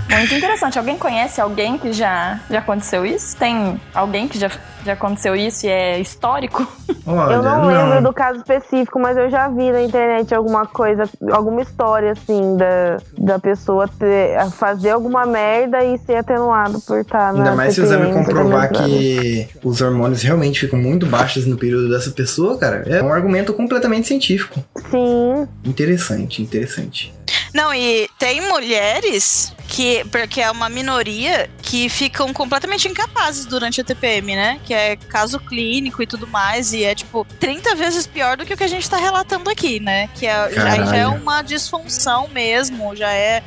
Muito 0.09 0.33
interessante. 0.33 0.77
Alguém 0.77 0.97
conhece 0.97 1.41
alguém 1.41 1.77
que 1.77 1.91
já, 1.91 2.39
já 2.49 2.59
aconteceu 2.59 3.05
isso? 3.05 3.35
Tem 3.37 3.79
alguém 3.93 4.27
que 4.27 4.37
já, 4.37 4.49
já 4.85 4.93
aconteceu 4.93 5.35
isso 5.35 5.65
e 5.65 5.69
é 5.69 5.99
histórico? 5.99 6.67
Olha, 7.05 7.35
eu 7.35 7.43
não, 7.43 7.65
lembro 7.65 8.01
do 8.01 8.13
caso 8.13 8.39
específico, 8.39 8.99
mas 8.99 9.17
eu 9.17 9.29
já 9.29 9.49
vi 9.49 9.71
na 9.71 9.81
internet 9.81 10.33
alguma 10.33 10.65
coisa, 10.65 11.03
alguma 11.31 11.61
história 11.61 12.11
assim 12.11 12.55
da, 12.55 12.97
da 13.17 13.39
pessoa 13.39 13.87
ter, 13.87 14.39
fazer 14.51 14.91
alguma 14.91 15.25
merda 15.25 15.83
e 15.83 15.97
ser 15.97 16.15
atenuado 16.15 16.79
por 16.81 16.99
estar 16.99 17.33
na 17.33 17.39
Ainda 17.39 17.55
mais 17.55 17.73
se 17.73 17.81
o 17.81 17.83
exame 17.83 18.13
comprovar 18.13 18.71
que 18.71 19.49
os 19.63 19.81
hormônios 19.81 20.21
realmente 20.21 20.61
ficam 20.61 20.79
muito 20.79 21.05
baixos 21.05 21.45
no 21.45 21.57
período 21.57 21.89
dessa 21.89 22.11
pessoa, 22.11 22.57
cara. 22.57 22.83
É 22.87 23.03
um 23.03 23.11
argumento 23.11 23.53
completamente 23.53 24.07
científico. 24.07 24.63
Sim, 24.89 25.47
Interessante, 25.65 26.41
interessante. 26.41 27.13
Não, 27.53 27.73
e 27.73 28.09
tem 28.17 28.41
mulheres 28.41 29.53
que, 29.67 30.05
porque 30.05 30.41
é 30.41 30.51
uma 30.51 30.69
minoria, 30.69 31.49
que 31.61 31.89
ficam 31.89 32.31
completamente 32.31 32.87
incapazes 32.87 33.45
durante 33.45 33.81
a 33.81 33.83
TPM, 33.83 34.35
né? 34.35 34.59
Que 34.63 34.73
é 34.73 34.95
caso 34.95 35.39
clínico 35.39 36.01
e 36.03 36.07
tudo 36.07 36.27
mais, 36.27 36.73
e 36.73 36.83
é 36.83 36.93
tipo 36.93 37.25
30 37.39 37.73
vezes 37.75 38.05
pior 38.05 38.37
do 38.37 38.45
que 38.45 38.53
o 38.53 38.57
que 38.57 38.63
a 38.63 38.67
gente 38.67 38.87
tá 38.89 38.97
relatando 38.97 39.49
aqui, 39.49 39.79
né? 39.79 40.07
Que 40.15 40.27
é, 40.27 40.51
já, 40.51 40.85
já 40.85 40.95
é 40.95 41.07
uma 41.07 41.41
disfunção 41.41 42.27
mesmo, 42.27 42.95
já 42.95 43.11
é. 43.11 43.43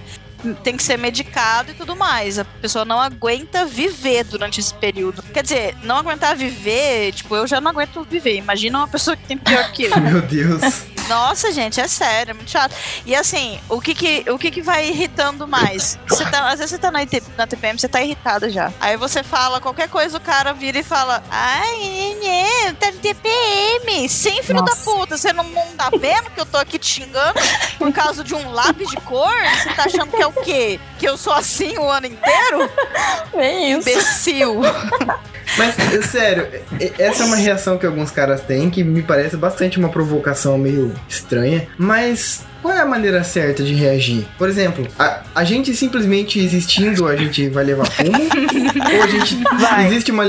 Tem 0.55 0.77
que 0.77 0.83
ser 0.83 0.97
medicado 0.97 1.71
e 1.71 1.75
tudo 1.75 1.97
mais. 1.97 2.39
A 2.39 2.45
pessoa 2.45 2.85
não 2.85 3.01
aguenta 3.01 3.65
viver 3.65 4.25
durante 4.25 4.61
esse 4.61 4.75
período. 4.75 5.23
Quer 5.23 5.43
dizer, 5.43 5.77
não 5.83 5.97
aguentar 5.97 6.37
viver, 6.37 7.13
tipo, 7.13 7.35
eu 7.37 7.47
já 7.47 7.61
não 7.61 7.71
aguento 7.71 8.05
viver. 8.09 8.37
Imagina 8.37 8.79
uma 8.79 8.89
pessoa 8.89 9.17
que 9.17 9.27
tem 9.27 9.39
pior 9.39 9.71
que 9.73 9.85
eu. 9.85 9.97
Meu 10.01 10.23
Deus. 10.23 10.87
Nossa, 11.09 11.53
gente, 11.53 11.81
é 11.81 11.87
sério, 11.87 12.33
é 12.33 12.35
muito 12.35 12.51
chato. 12.51 12.75
E 13.05 13.15
assim, 13.15 13.61
o 13.69 13.81
que 13.81 13.95
que, 13.95 14.25
o 14.31 14.39
que, 14.39 14.51
que 14.51 14.61
vai 14.61 14.89
irritando 14.89 15.47
mais? 15.47 15.99
Você 16.09 16.25
tá, 16.25 16.49
às 16.49 16.59
vezes 16.59 16.71
você 16.71 16.79
tá 16.79 16.91
na, 16.91 17.01
IT 17.01 17.23
na 17.37 17.47
TPM, 17.47 17.79
você 17.79 17.89
tá 17.89 18.03
irritada 18.03 18.51
já. 18.51 18.73
Aí 18.81 18.97
você 18.97 19.23
fala 19.23 19.61
qualquer 19.61 19.89
coisa, 19.89 20.17
o 20.17 20.21
cara 20.21 20.53
vira 20.53 20.79
e 20.79 20.83
fala: 20.83 21.23
Ai, 21.31 22.17
né, 22.21 22.73
tá 22.73 22.91
no 22.91 22.99
TPM. 22.99 24.09
Sim, 24.09 24.43
filho 24.43 24.61
Nossa. 24.61 24.77
da 24.77 24.93
puta, 24.93 25.17
você 25.17 25.33
não, 25.33 25.45
não 25.45 25.67
tá 25.77 25.91
vendo 25.91 26.31
que 26.31 26.41
eu 26.41 26.47
tô 26.47 26.59
aqui 26.59 26.79
te 26.79 26.87
xingando 26.87 27.39
por 27.79 27.93
causa 27.93 28.25
de 28.25 28.35
um 28.35 28.51
lápis 28.51 28.91
de 28.91 28.97
cor? 28.97 29.33
Você 29.63 29.73
tá 29.75 29.85
achando 29.85 30.11
que 30.11 30.23
é 30.23 30.27
o 30.27 30.33
quê? 30.43 30.79
Que 30.99 31.07
eu 31.09 31.17
sou 31.17 31.33
assim 31.33 31.77
o 31.79 31.89
ano 31.91 32.07
inteiro? 32.07 32.71
É 33.39 33.71
isso. 33.71 33.81
Imbecil. 33.91 34.61
Mas, 35.59 35.79
é 35.79 36.03
sério, 36.03 36.49
é- 36.81 36.93
essa 36.99 37.23
é 37.23 37.27
uma 37.27 37.37
reação 37.37 37.77
que 37.79 37.85
alguns 37.87 38.11
caras 38.11 38.41
têm 38.41 38.71
que 38.71 38.83
me 38.83 39.03
parece 39.03 39.37
bastante 39.37 39.79
uma 39.79 39.89
provocação 39.91 40.57
meio 40.59 40.95
estranha. 41.09 41.67
Mas 41.79 42.45
qual 42.63 42.75
é 42.75 42.81
a 42.81 42.87
maneira 42.87 43.23
certa 43.23 43.63
de 43.63 43.75
reagir? 43.75 44.27
Por 44.37 44.49
exemplo, 44.49 44.87
a, 44.99 45.23
a 45.35 45.45
gente 45.45 45.75
simplesmente 45.75 46.39
existindo, 46.39 47.07
a 47.07 47.15
gente 47.15 47.49
vai 47.49 47.65
levar 47.65 47.87
fumo? 47.87 48.11
ou 48.97 49.03
a 49.03 49.07
gente. 49.07 49.37
Vai. 49.59 49.87
Existe 49.87 50.11
uma. 50.11 50.25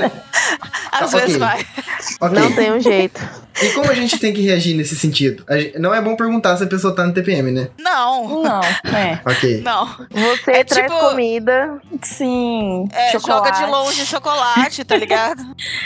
Às 0.91 1.14
ok. 1.14 1.20
vezes 1.22 1.38
vai. 1.38 1.66
Ok. 2.22 2.39
não 2.39 2.51
tem 2.53 2.72
um 2.72 2.80
jeito. 2.80 3.22
E 3.62 3.70
como 3.70 3.89
a 3.89 3.93
gente 3.93 4.18
tem 4.20 4.34
que 4.34 4.41
reagir 4.41 4.76
nesse 4.76 4.95
sentido? 4.95 5.43
A 5.47 5.58
gen- 5.58 5.74
não 5.80 5.93
é 5.93 6.01
bom 6.01 6.16
perguntar 6.16 6.55
se 6.58 6.64
a 6.64 6.68
pessoa 6.68 6.95
tá 6.95 7.05
no 7.05 7.14
TPM, 7.14 7.51
né? 7.51 7.70
Não, 7.80 8.43
Não, 8.43 8.62
é. 8.95 9.20
Ok. 9.26 9.62
não. 9.64 9.88
Você 10.12 10.51
É 10.51 10.64
traz 10.64 10.89
tipo- 10.91 10.99
comida. 10.99 11.80
Sim. 12.01 12.88
É, 12.93 13.12
chocolate. 13.12 13.58
joga 13.60 13.66
de 13.66 13.72
longe 13.72 14.05
chocolate, 14.05 14.84
tá 14.84 14.95
ligado? 14.95 15.41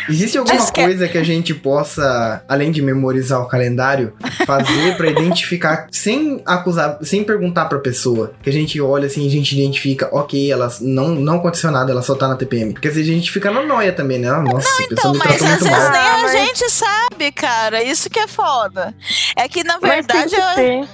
Existe 0.09 0.38
alguma 0.38 0.57
Diz 0.57 0.69
coisa 0.72 1.07
que 1.07 1.17
a 1.17 1.24
gente 1.24 1.53
possa, 1.53 2.43
além 2.47 2.72
de 2.72 2.82
memorizar 2.82 3.39
o 3.41 3.47
calendário, 3.47 4.13
fazer 4.45 4.97
pra 4.97 5.07
identificar 5.09 5.88
sem 5.91 6.41
acusar, 6.45 6.97
sem 7.01 7.24
perguntar 7.24 7.65
pra 7.65 7.80
pessoa, 7.80 8.34
que 8.43 8.49
a 8.49 8.53
gente 8.53 8.80
olha 8.82 9.07
assim, 9.07 9.26
a 9.28 9.32
gente 9.32 9.53
identifica, 9.57 10.09
ok, 10.11 10.51
ela 10.51 10.69
não, 10.82 11.09
não 11.09 11.36
aconteceu 11.38 11.72
nada, 11.72 11.91
ela 11.91 12.01
só 12.01 12.15
tá 12.15 12.28
na 12.28 12.36
TPM. 12.36 12.74
Porque 12.74 12.91
se 12.91 12.99
a 12.99 13.03
gente 13.03 13.32
fica 13.32 13.49
na 13.51 13.61
noia 13.63 13.91
também, 13.93 14.19
né? 14.19 14.30
Nossa, 14.32 14.67
a 14.84 14.88
pessoa 14.88 14.88
Então, 14.91 15.11
me 15.13 15.19
mas 15.19 15.41
às 15.43 15.49
vezes 15.61 15.67
mal. 15.69 15.91
nem 15.91 16.01
Ah, 16.01 16.15
a 16.15 16.22
mas- 16.22 16.32
gente 16.32 16.69
sabe, 16.69 17.32
cara. 17.32 17.61
Isso 17.84 18.09
que 18.09 18.20
é 18.20 18.28
foda. 18.28 18.93
É 19.36 19.47
que, 19.47 19.64
na 19.64 19.74
Mas 19.80 19.82
tem 19.82 19.91
verdade, 19.91 20.36
que 20.36 20.41
eu- 20.41 20.55
ter. 20.55 20.89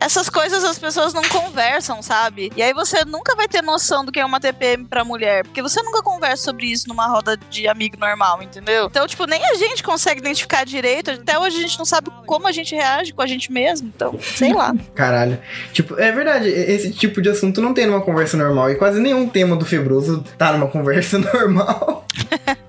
essas 0.00 0.28
coisas 0.28 0.64
as 0.64 0.78
pessoas 0.78 1.12
não 1.14 1.22
conversam, 1.22 2.02
sabe? 2.02 2.50
E 2.56 2.62
aí 2.62 2.72
você 2.72 3.04
nunca 3.04 3.34
vai 3.36 3.46
ter 3.48 3.62
noção 3.62 4.04
do 4.04 4.10
que 4.12 4.18
é 4.20 4.24
uma 4.24 4.40
TPM 4.40 4.84
pra 4.86 5.04
mulher. 5.04 5.44
Porque 5.44 5.62
você 5.62 5.82
nunca 5.82 6.02
conversa 6.02 6.44
sobre 6.44 6.66
isso 6.66 6.88
numa 6.88 7.06
roda 7.06 7.36
de 7.50 7.68
amigo 7.68 7.96
normal, 7.98 8.42
entendeu? 8.42 8.86
Então, 8.86 9.06
tipo, 9.06 9.26
nem 9.26 9.44
a 9.44 9.54
gente 9.54 9.82
consegue 9.82 10.20
identificar 10.20 10.64
direito. 10.64 11.10
Até 11.10 11.38
hoje 11.38 11.58
a 11.58 11.60
gente 11.60 11.78
não 11.78 11.84
sabe 11.84 12.10
como 12.26 12.46
a 12.48 12.52
gente 12.52 12.74
reage 12.74 13.12
com 13.12 13.22
a 13.22 13.26
gente 13.26 13.52
mesmo. 13.52 13.90
Então, 13.94 14.18
sei 14.20 14.52
lá. 14.52 14.72
Caralho. 14.94 15.38
Tipo, 15.72 15.98
é 16.00 16.10
verdade, 16.12 16.48
esse 16.48 16.92
tipo 16.92 17.20
de 17.22 17.28
assunto 17.30 17.60
não 17.60 17.74
tem 17.74 17.86
numa 17.86 18.00
conversa 18.00 18.36
normal. 18.36 18.70
E 18.70 18.74
quase 18.76 19.00
nenhum 19.00 19.28
tema 19.28 19.56
do 19.56 19.64
Febroso 19.64 20.24
tá 20.38 20.52
numa 20.52 20.66
conversa 20.68 21.18
normal. 21.18 22.04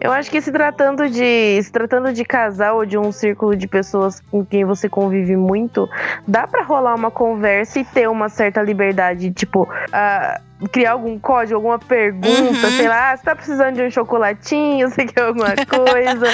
Eu 0.00 0.12
acho 0.12 0.30
que 0.30 0.40
se 0.40 0.50
tratando 0.52 1.08
de 1.08 1.62
se 1.62 1.70
tratando 1.70 2.12
de 2.12 2.24
casal 2.24 2.76
ou 2.76 2.86
de 2.86 2.98
um 2.98 3.12
círculo 3.12 3.56
de 3.56 3.66
pessoas 3.66 4.20
com 4.30 4.44
quem 4.44 4.64
você 4.64 4.88
convive 4.88 5.36
muito, 5.36 5.88
dá 6.26 6.46
pra 6.46 6.62
rolar 6.62 6.94
uma 6.94 7.10
conversa 7.10 7.80
e 7.80 7.84
ter 7.84 8.08
uma 8.08 8.28
certa 8.28 8.62
liberdade, 8.62 9.30
tipo, 9.30 9.68
ah, 9.92 10.40
criar 10.72 10.92
algum 10.92 11.18
código, 11.18 11.54
alguma 11.56 11.78
pergunta, 11.78 12.28
Uhum. 12.66 12.76
sei 12.76 12.88
lá, 12.88 13.16
você 13.16 13.22
tá 13.24 13.36
precisando 13.36 13.74
de 13.74 13.82
um 13.82 13.90
chocolatinho, 13.90 14.88
você 14.90 15.04
quer 15.04 15.22
alguma 15.22 15.54
coisa? 15.54 16.26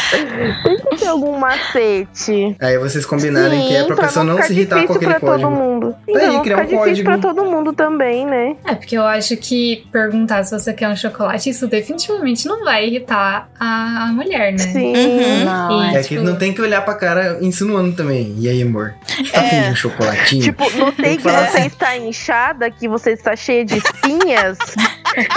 Tem 0.63 0.77
que 0.79 0.97
ter 0.99 1.07
algum 1.09 1.37
macete. 1.39 2.57
Aí 2.61 2.79
vocês 2.79 3.05
combinarem 3.07 3.67
que 3.69 3.75
é 3.75 3.85
pra, 3.85 3.97
pra 3.97 4.05
pessoa 4.07 4.25
não 4.25 4.35
ficar 4.37 4.47
se 4.47 4.53
irritar 4.53 4.77
com 4.77 4.81
difícil 4.83 4.97
aquele 4.97 5.13
pra 5.13 5.21
código. 5.21 5.49
todo 5.51 5.59
mundo. 5.59 5.95
E 6.07 6.13
Daí, 6.13 6.27
não 6.29 6.43
criar 6.43 6.57
um 6.59 6.67
difícil 6.67 7.05
pra 7.05 7.15
código. 7.19 7.35
todo 7.35 7.51
mundo 7.51 7.73
também, 7.73 8.25
né? 8.27 8.57
É, 8.65 8.75
porque 8.75 8.97
eu 8.97 9.05
acho 9.05 9.37
que 9.37 9.87
perguntar 9.91 10.45
se 10.45 10.59
você 10.59 10.73
quer 10.73 10.89
um 10.89 10.97
chocolate, 10.97 11.51
isso 11.51 11.67
definitivamente 11.67 12.47
não 12.47 12.65
vai 12.65 12.87
irritar 12.87 13.49
a, 13.59 14.11
mulher, 14.13 14.53
né? 14.53 14.59
Sim. 14.59 14.93
Uhum. 14.95 15.45
Não, 15.45 15.83
E, 15.93 15.97
É 15.97 16.03
que 16.03 16.09
tipo, 16.11 16.23
não 16.23 16.37
tem 16.37 16.53
que 16.53 16.61
olhar 16.61 16.83
pra 16.85 16.95
cara 16.95 17.39
insinuando 17.41 17.93
também. 17.97 18.35
E 18.39 18.49
aí, 18.49 18.63
amor? 18.63 18.95
Você 19.07 19.31
tá 19.33 19.41
É. 19.45 19.71
um 19.71 19.75
chocolatinho? 19.75 20.43
Tipo, 20.43 20.71
notei 20.79 21.17
que 21.17 21.23
que 21.23 21.23
você 21.23 21.37
assim. 21.37 21.67
está 21.67 21.97
inchada, 21.97 22.71
que 22.71 22.89
você 22.89 23.11
está 23.13 23.35
cheia 23.35 23.65
de 23.65 23.81
espinhas, 24.13 24.59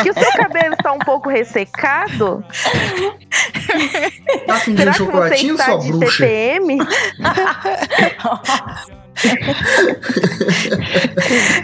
que 0.01 0.09
o 0.09 0.13
seu 0.13 0.31
cabelo 0.33 0.73
está 0.73 0.93
um 0.93 0.99
pouco 0.99 1.29
ressecado. 1.29 2.43
tá 4.45 4.55
um 4.55 4.75
você 4.75 4.93
chocolatinho, 4.93 5.55
está 5.55 5.65
sua 5.65 5.79
de 5.79 5.91
bruxa? 5.91 6.25
TPM? 6.25 6.79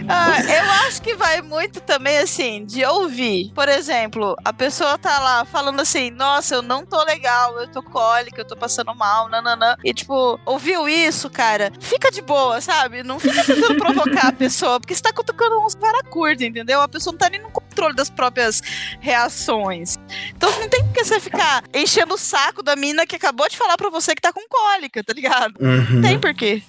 Ah, 0.08 0.41
eu 0.41 0.72
acho 0.88 1.02
que 1.02 1.16
vai 1.16 1.41
muito 1.41 1.80
também 1.82 2.18
assim, 2.18 2.66
de 2.66 2.84
ouvir. 2.84 3.52
Por 3.54 3.70
exemplo, 3.70 4.36
a 4.43 4.52
pessoa 4.52 4.97
tá 4.97 5.20
lá 5.20 5.45
falando 5.45 5.80
assim: 5.80 6.12
Nossa, 6.12 6.56
eu 6.56 6.62
não 6.62 6.86
tô 6.86 7.02
legal, 7.04 7.60
eu 7.60 7.68
tô 7.68 7.82
cólica, 7.82 8.41
eu 8.41 8.45
tô 8.45 8.56
passando 8.56 8.93
mal, 8.95 9.30
nananã. 9.30 9.76
E 9.84 9.93
tipo, 9.93 10.39
ouviu 10.45 10.89
isso, 10.89 11.30
cara? 11.30 11.72
Fica 11.80 12.12
de 12.12 12.22
boa, 12.22 12.60
sabe? 12.62 13.04
Não 13.04 13.20
fica 13.20 13.43
tentando 13.43 13.76
provocar 13.76 14.28
a 14.28 14.34
pessoa, 14.34 14.80
porque 14.80 14.95
você 14.95 15.02
tá 15.02 15.14
cutucando 15.14 15.64
uns 15.64 15.76
para 15.76 16.04
curta, 16.04 16.43
entendeu? 16.43 16.82
A 16.82 16.88
pessoa 16.88 17.14
não 17.14 17.20
tá 17.20 17.30
nem 17.30 17.41
no 17.41 17.52
controle 17.52 17.95
das 17.95 18.10
próprias 18.10 18.62
reações. 18.99 19.97
Então 20.36 20.52
não 20.60 20.68
tem 20.68 20.86
que 20.91 21.04
você 21.04 21.20
ficar 21.20 21.64
enchendo 21.74 22.16
o 22.16 22.18
saco 22.18 22.62
da 22.62 22.76
mina 22.76 23.06
que 23.06 23.16
acabou 23.16 23.47
de 23.47 23.58
falar 23.58 23.78
pra 23.78 23.89
você 23.89 24.14
que 24.14 24.22
tá 24.22 24.34
com 24.34 24.47
cólica, 24.47 25.04
tá 25.04 25.14
ligado? 25.14 25.54
Uhum. 25.60 26.02
Tem 26.02 26.20
porquê. 26.20 26.62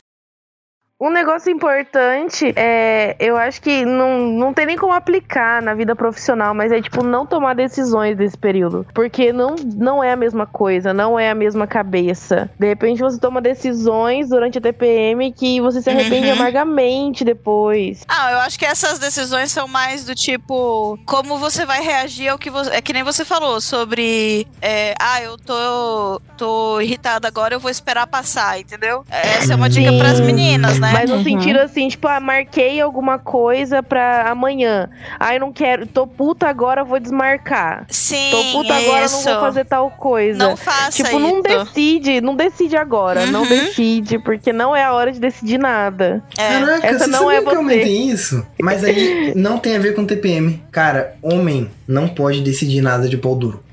Um 1.04 1.10
negócio 1.10 1.50
importante 1.50 2.52
é, 2.54 3.16
eu 3.18 3.36
acho 3.36 3.60
que 3.60 3.84
não, 3.84 4.20
não 4.20 4.54
tem 4.54 4.66
nem 4.66 4.76
como 4.78 4.92
aplicar 4.92 5.60
na 5.60 5.74
vida 5.74 5.96
profissional, 5.96 6.54
mas 6.54 6.70
é 6.70 6.80
tipo 6.80 7.02
não 7.02 7.26
tomar 7.26 7.54
decisões 7.56 8.16
desse 8.16 8.38
período. 8.38 8.86
Porque 8.94 9.32
não, 9.32 9.56
não 9.74 10.04
é 10.04 10.12
a 10.12 10.16
mesma 10.16 10.46
coisa, 10.46 10.94
não 10.94 11.18
é 11.18 11.28
a 11.28 11.34
mesma 11.34 11.66
cabeça. 11.66 12.48
De 12.56 12.68
repente 12.68 13.02
você 13.02 13.18
toma 13.18 13.40
decisões 13.40 14.28
durante 14.28 14.58
a 14.58 14.60
TPM 14.60 15.32
que 15.32 15.60
você 15.60 15.82
se 15.82 15.90
arrepende 15.90 16.28
Uhum. 16.28 16.34
amargamente 16.34 17.24
depois. 17.24 18.04
Ah, 18.06 18.30
eu 18.30 18.38
acho 18.38 18.56
que 18.56 18.64
essas 18.64 19.00
decisões 19.00 19.50
são 19.50 19.66
mais 19.66 20.04
do 20.04 20.14
tipo 20.14 20.96
como 21.04 21.36
você 21.36 21.66
vai 21.66 21.80
reagir 21.82 22.28
ao 22.28 22.38
que 22.38 22.48
você. 22.48 22.70
É 22.76 22.80
que 22.80 22.92
nem 22.92 23.02
você 23.02 23.24
falou 23.24 23.60
sobre. 23.60 24.46
é, 24.60 24.94
ah, 25.00 25.20
eu 25.20 25.36
tô, 25.36 26.20
tô 26.38 26.80
irritada 26.80 27.26
agora, 27.26 27.54
eu 27.54 27.60
vou 27.60 27.72
esperar 27.72 28.06
passar, 28.06 28.60
entendeu? 28.60 29.04
Essa 29.10 29.54
é 29.54 29.56
uma 29.56 29.68
dica 29.68 29.90
Sim. 29.90 29.98
pras 29.98 30.20
meninas, 30.20 30.78
né? 30.78 30.91
Mas 30.92 31.08
no 31.10 31.16
Uhum. 31.16 31.24
sentido 31.24 31.58
assim, 31.58 31.88
tipo, 31.88 32.06
ah, 32.08 32.20
marquei 32.20 32.80
alguma 32.80 33.18
coisa 33.18 33.82
pra 33.82 34.30
amanhã. 34.30 34.88
Aí 35.18 35.38
não 35.38 35.52
quero, 35.52 35.86
tô 35.86 36.06
puta 36.06 36.46
agora, 36.48 36.84
vou 36.84 36.98
desmarcar. 37.00 37.86
Sim, 37.88 38.30
Tô 38.30 38.42
puta 38.58 38.74
agora, 38.74 38.98
não 39.00 39.06
isso. 39.06 39.24
vou 39.30 39.40
fazer 39.40 39.64
tal 39.64 39.90
coisa. 39.90 40.38
Não 40.38 40.56
faça 40.56 40.90
Tipo, 41.02 41.18
não 41.18 41.40
isso. 41.40 41.42
decide, 41.42 42.20
não 42.20 42.34
decide 42.36 42.76
agora, 42.76 43.26
não 43.26 43.42
Uhum. 43.42 43.48
decide, 43.48 44.18
porque 44.18 44.52
não 44.52 44.74
é 44.76 44.84
a 44.84 44.92
hora 44.92 45.10
de 45.12 45.18
decidir 45.20 45.58
nada. 45.58 46.22
É. 46.38 46.48
Caraca, 46.60 46.86
Essa 46.86 46.98
você 47.04 47.10
não 47.10 47.30
é 47.30 47.38
que 47.38 47.44
você. 47.44 47.56
aumentei 47.56 47.96
isso? 48.02 48.46
Mas 48.60 48.84
aí 48.84 49.32
não 49.34 49.58
tem 49.58 49.76
a 49.76 49.78
ver 49.78 49.94
com 49.94 50.04
TPM. 50.04 50.62
Cara, 50.70 51.14
homem 51.22 51.70
não 51.88 52.08
pode 52.08 52.40
decidir 52.42 52.80
nada 52.82 53.08
de 53.08 53.16
pau 53.16 53.34
duro. 53.34 53.62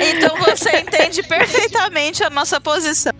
Então 0.00 0.36
você 0.38 0.80
entende 0.80 1.22
perfeitamente 1.22 2.22
a 2.22 2.30
nossa 2.30 2.60
posição. 2.60 3.12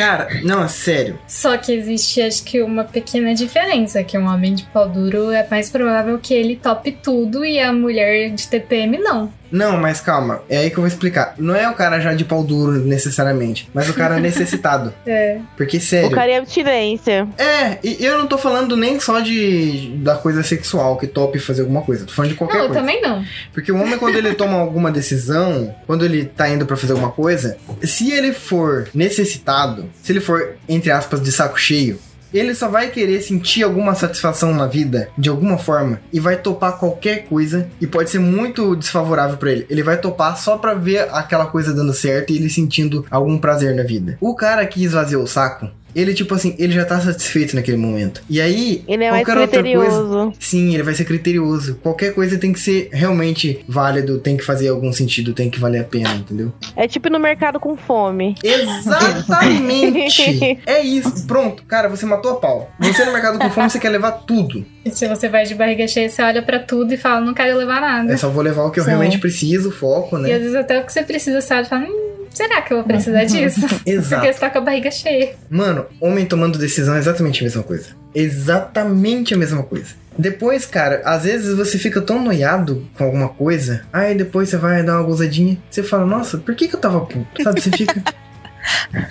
Cara, 0.00 0.30
não, 0.42 0.62
é 0.62 0.68
sério. 0.68 1.18
Só 1.28 1.58
que 1.58 1.70
existe, 1.72 2.22
acho 2.22 2.42
que, 2.42 2.62
uma 2.62 2.84
pequena 2.84 3.34
diferença, 3.34 4.02
que 4.02 4.16
um 4.16 4.24
homem 4.24 4.54
de 4.54 4.64
pau 4.64 4.88
duro 4.88 5.30
é 5.30 5.46
mais 5.50 5.68
provável 5.68 6.18
que 6.18 6.32
ele 6.32 6.56
tope 6.56 6.90
tudo 6.90 7.44
e 7.44 7.60
a 7.60 7.70
mulher 7.70 8.30
de 8.30 8.48
TPM 8.48 8.96
não. 8.96 9.30
Não, 9.50 9.76
mas 9.76 10.00
calma, 10.00 10.42
é 10.48 10.58
aí 10.58 10.70
que 10.70 10.76
eu 10.76 10.82
vou 10.82 10.86
explicar. 10.88 11.34
Não 11.38 11.54
é 11.54 11.68
o 11.68 11.74
cara 11.74 12.00
já 12.00 12.14
de 12.14 12.24
pau 12.24 12.42
duro 12.44 12.72
necessariamente, 12.84 13.68
mas 13.74 13.88
o 13.88 13.94
cara 13.94 14.18
necessitado. 14.20 14.92
É. 15.06 15.38
Porque, 15.56 15.78
O 15.78 15.80
sério. 15.80 16.10
cara 16.10 16.30
é 16.30 16.36
abstinência. 16.38 17.26
É, 17.38 17.78
e 17.82 18.04
eu 18.04 18.18
não 18.18 18.26
tô 18.26 18.38
falando 18.38 18.76
nem 18.76 18.98
só 19.00 19.20
de 19.20 19.92
da 20.02 20.16
coisa 20.16 20.42
sexual, 20.42 20.96
que 20.96 21.06
tope 21.06 21.38
fazer 21.38 21.62
alguma 21.62 21.82
coisa. 21.82 22.04
Tô 22.06 22.12
falando 22.12 22.30
de 22.30 22.36
qualquer 22.36 22.58
Não, 22.58 22.64
eu 22.64 22.68
coisa. 22.68 22.80
também 22.80 23.00
não. 23.02 23.24
Porque 23.52 23.72
o 23.72 23.76
homem, 23.80 23.98
quando 23.98 24.16
ele 24.16 24.34
toma 24.34 24.58
alguma 24.58 24.90
decisão, 24.90 25.74
quando 25.86 26.04
ele 26.04 26.24
tá 26.24 26.48
indo 26.48 26.64
pra 26.66 26.76
fazer 26.76 26.92
alguma 26.92 27.10
coisa, 27.12 27.56
se 27.82 28.10
ele 28.12 28.32
for 28.32 28.88
necessitado, 28.94 29.88
se 30.02 30.12
ele 30.12 30.20
for, 30.20 30.56
entre 30.68 30.90
aspas, 30.90 31.20
de 31.22 31.32
saco 31.32 31.58
cheio, 31.58 31.98
ele 32.38 32.54
só 32.54 32.68
vai 32.68 32.88
querer 32.88 33.20
sentir 33.20 33.62
alguma 33.62 33.94
satisfação 33.94 34.54
na 34.54 34.66
vida, 34.66 35.08
de 35.16 35.28
alguma 35.28 35.58
forma, 35.58 36.00
e 36.12 36.20
vai 36.20 36.36
topar 36.36 36.78
qualquer 36.78 37.24
coisa, 37.24 37.68
e 37.80 37.86
pode 37.86 38.10
ser 38.10 38.18
muito 38.18 38.76
desfavorável 38.76 39.36
pra 39.36 39.52
ele. 39.52 39.66
Ele 39.68 39.82
vai 39.82 39.96
topar 39.98 40.36
só 40.36 40.56
pra 40.56 40.74
ver 40.74 41.08
aquela 41.12 41.46
coisa 41.46 41.74
dando 41.74 41.92
certo 41.92 42.32
e 42.32 42.36
ele 42.36 42.50
sentindo 42.50 43.04
algum 43.10 43.38
prazer 43.38 43.74
na 43.74 43.82
vida. 43.82 44.16
O 44.20 44.34
cara 44.34 44.66
que 44.66 44.84
esvaziou 44.84 45.24
o 45.24 45.28
saco, 45.28 45.68
ele, 45.94 46.14
tipo 46.14 46.34
assim, 46.34 46.54
ele 46.58 46.72
já 46.72 46.84
tá 46.84 47.00
satisfeito 47.00 47.54
naquele 47.56 47.76
momento. 47.76 48.22
E 48.28 48.40
aí, 48.40 48.84
Ele 48.86 49.04
é 49.04 49.10
mais 49.10 49.24
qualquer 49.24 49.40
outra 49.42 49.62
coisa. 49.62 49.78
criterioso. 49.78 50.32
Sim, 50.38 50.74
ele 50.74 50.82
vai 50.82 50.94
ser 50.94 51.04
criterioso. 51.04 51.78
Qualquer 51.82 52.14
coisa 52.14 52.38
tem 52.38 52.52
que 52.52 52.60
ser 52.60 52.88
realmente 52.92 53.64
válido, 53.68 54.18
tem 54.18 54.36
que 54.36 54.44
fazer 54.44 54.68
algum 54.68 54.92
sentido, 54.92 55.32
tem 55.32 55.50
que 55.50 55.58
valer 55.60 55.80
a 55.80 55.84
pena, 55.84 56.14
entendeu? 56.14 56.52
É 56.76 56.86
tipo 56.88 57.08
no 57.10 57.18
mercado 57.18 57.58
com 57.60 57.76
fome. 57.76 58.34
Exatamente! 58.44 60.58
é 60.66 60.80
isso. 60.82 61.26
Pronto, 61.26 61.62
cara, 61.64 61.88
você 61.88 62.06
matou 62.06 62.32
a 62.32 62.36
pau. 62.36 62.70
Você 62.80 63.04
no 63.04 63.12
mercado 63.12 63.38
com 63.38 63.50
fome, 63.50 63.70
você 63.70 63.78
quer 63.78 63.90
levar 63.90 64.12
tudo. 64.12 64.64
E 64.84 64.90
se 64.90 65.06
você 65.08 65.28
vai 65.28 65.44
de 65.44 65.54
barriga 65.54 65.86
cheia, 65.86 66.08
você 66.08 66.22
olha 66.22 66.42
pra 66.42 66.58
tudo 66.58 66.92
e 66.92 66.96
fala, 66.96 67.20
não 67.20 67.34
quero 67.34 67.56
levar 67.56 67.80
nada. 67.80 68.12
É 68.12 68.16
só 68.16 68.28
vou 68.28 68.42
levar 68.42 68.64
o 68.64 68.70
que 68.70 68.80
eu 68.80 68.84
Sim. 68.84 68.90
realmente 68.90 69.18
preciso, 69.18 69.70
foco, 69.70 70.16
E 70.16 70.18
às 70.18 70.22
né? 70.22 70.38
vezes 70.38 70.54
até 70.54 70.80
o 70.80 70.84
que 70.84 70.92
você 70.92 71.02
precisa, 71.02 71.40
sabe? 71.40 71.68
Fala, 71.68 71.84
hum, 71.84 72.09
será 72.30 72.62
que 72.62 72.72
eu 72.72 72.78
vou 72.78 72.86
precisar 72.86 73.24
disso? 73.24 73.60
Porque 73.68 73.90
Exato. 73.90 74.26
você 74.26 74.40
tá 74.40 74.50
com 74.50 74.58
a 74.58 74.62
barriga 74.62 74.90
cheia. 74.90 75.34
Mano, 75.48 75.86
homem 76.00 76.26
tomando 76.26 76.58
decisão 76.58 76.94
é 76.94 76.98
exatamente 76.98 77.40
a 77.40 77.44
mesma 77.44 77.62
coisa. 77.62 77.88
Exatamente 78.14 79.34
a 79.34 79.36
mesma 79.36 79.62
coisa. 79.62 79.94
Depois, 80.18 80.66
cara, 80.66 81.02
às 81.04 81.24
vezes 81.24 81.56
você 81.56 81.78
fica 81.78 82.00
tão 82.00 82.22
noiado 82.22 82.86
com 82.96 83.04
alguma 83.04 83.28
coisa, 83.28 83.82
aí 83.92 84.14
depois 84.14 84.48
você 84.48 84.56
vai 84.56 84.82
dar 84.82 84.98
uma 84.98 85.02
gozadinha, 85.04 85.56
você 85.70 85.82
fala, 85.82 86.04
nossa, 86.04 86.36
por 86.38 86.54
que, 86.54 86.68
que 86.68 86.74
eu 86.74 86.80
tava 86.80 87.00
puto? 87.00 87.42
Sabe, 87.42 87.60
você 87.60 87.70
fica. 87.70 88.02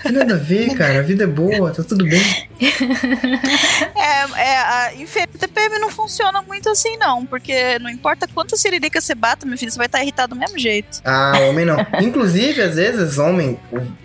Tem 0.04 0.12
nada 0.12 0.36
a 0.36 0.38
ver, 0.38 0.76
cara, 0.76 1.00
a 1.00 1.02
vida 1.02 1.24
é 1.24 1.28
boa, 1.28 1.72
tá 1.72 1.84
tudo 1.84 2.06
bem. 2.06 2.22
É, 4.00 4.42
é, 4.42 4.58
a 4.58 4.92
TPM 5.38 5.80
não 5.80 5.90
funciona 5.90 6.42
muito 6.42 6.70
assim, 6.70 6.98
não. 6.98 7.26
Porque 7.26 7.78
não 7.80 7.90
importa 7.90 8.28
quanta 8.28 8.56
siririca 8.56 9.00
você 9.00 9.14
bata, 9.14 9.46
meu 9.46 9.58
filho, 9.58 9.72
você 9.72 9.78
vai 9.78 9.86
estar 9.88 10.02
irritado 10.02 10.34
do 10.34 10.40
mesmo 10.40 10.58
jeito. 10.58 11.02
Ah, 11.04 11.34
homem 11.50 11.66
não. 11.66 11.78
Inclusive, 12.02 12.62
às 12.62 12.76
vezes, 12.76 13.18
homem, 13.18 13.60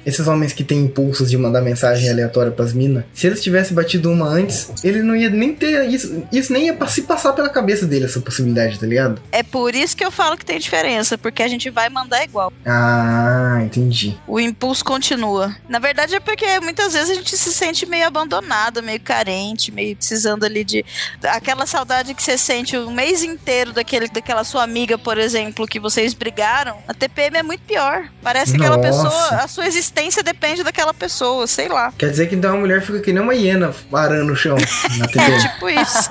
esses 0.05 0.27
homens 0.27 0.53
que 0.53 0.65
têm 0.65 0.81
impulsos 0.81 1.31
de 1.31 1.37
mandar 1.37 1.63
mensagem 1.63 2.11
aleatória 2.11 2.53
pras 2.53 2.73
minas, 2.73 3.05
se 3.13 3.27
eles 3.27 3.43
tivessem 3.43 3.75
batido 3.75 4.11
uma 4.11 4.27
antes, 4.27 4.71
ele 4.83 5.03
não 5.03 5.15
ia 5.17 5.31
nem 5.31 5.55
ter 5.55 5.89
isso, 5.89 6.25
isso 6.33 6.53
nem 6.53 6.67
ia 6.67 6.87
se 6.87 7.03
passar 7.03 7.33
pela 7.33 7.49
cabeça 7.49 7.87
dele, 7.87 8.05
essa 8.05 8.21
possibilidade, 8.21 8.79
tá 8.79 8.87
ligado? 8.87 9.21
É 9.33 9.43
por 9.43 9.75
isso 9.75 9.97
que 9.97 10.05
eu 10.05 10.11
falo 10.11 10.37
que 10.37 10.45
tem 10.45 10.59
diferença, 10.59 11.17
porque 11.17 11.43
a 11.43 11.49
gente 11.49 11.71
vai 11.71 11.89
mandar 11.89 12.23
igual. 12.25 12.53
Ah, 12.65 13.61
entendi. 13.65 14.17
O 14.27 14.39
impulso 14.39 14.85
continua. 14.85 15.34
Na 15.69 15.79
verdade 15.79 16.15
é 16.15 16.21
porque 16.21 16.61
muitas 16.61 16.93
vezes 16.93 17.11
a 17.11 17.15
gente 17.15 17.37
se 17.37 17.53
sente 17.53 17.87
meio 17.87 18.07
abandonado, 18.07 18.83
meio 18.83 19.01
carente, 19.01 19.71
meio 19.73 19.97
precisando 19.97 20.45
ali 20.45 20.65
de 20.65 20.85
aquela 21.25 21.67
saudade 21.67 22.15
que 22.15 22.23
você 22.23 22.37
sente 22.39 22.77
o 22.77 22.91
mês 22.91 23.23
inteiro 23.23 23.73
daquele, 23.73 24.09
daquela 24.09 24.45
sua 24.45 24.63
amiga, 24.63 24.97
por 24.99 25.19
exemplo, 25.19 25.67
que 25.67 25.81
vocês 25.81 26.15
brigaram. 26.15 26.77
A 26.89 26.95
TPM 26.95 27.39
é 27.39 27.43
muito 27.43 27.63
pior. 27.63 28.09
Parece 28.23 28.53
que 28.53 28.59
aquela 28.61 28.79
pessoa, 28.79 29.29
a 29.43 29.49
sua 29.49 29.67
existência 29.67 30.23
depende 30.23 30.63
daquela 30.63 30.93
pessoa, 30.95 31.47
sei 31.47 31.69
lá. 31.69 31.93
Quer 31.97 32.11
dizer 32.11 32.27
que 32.29 32.35
então 32.35 32.55
a 32.55 32.57
mulher 32.59 32.83
fica 32.83 33.01
que 33.01 33.13
nem 33.13 33.23
uma 33.23 33.35
hiena 33.35 33.75
arando 33.93 34.33
o 34.33 34.37
chão 34.37 34.57
na 34.99 35.05
É 35.05 35.09
TV. 35.09 35.39
tipo 35.39 35.69
isso. 35.69 36.11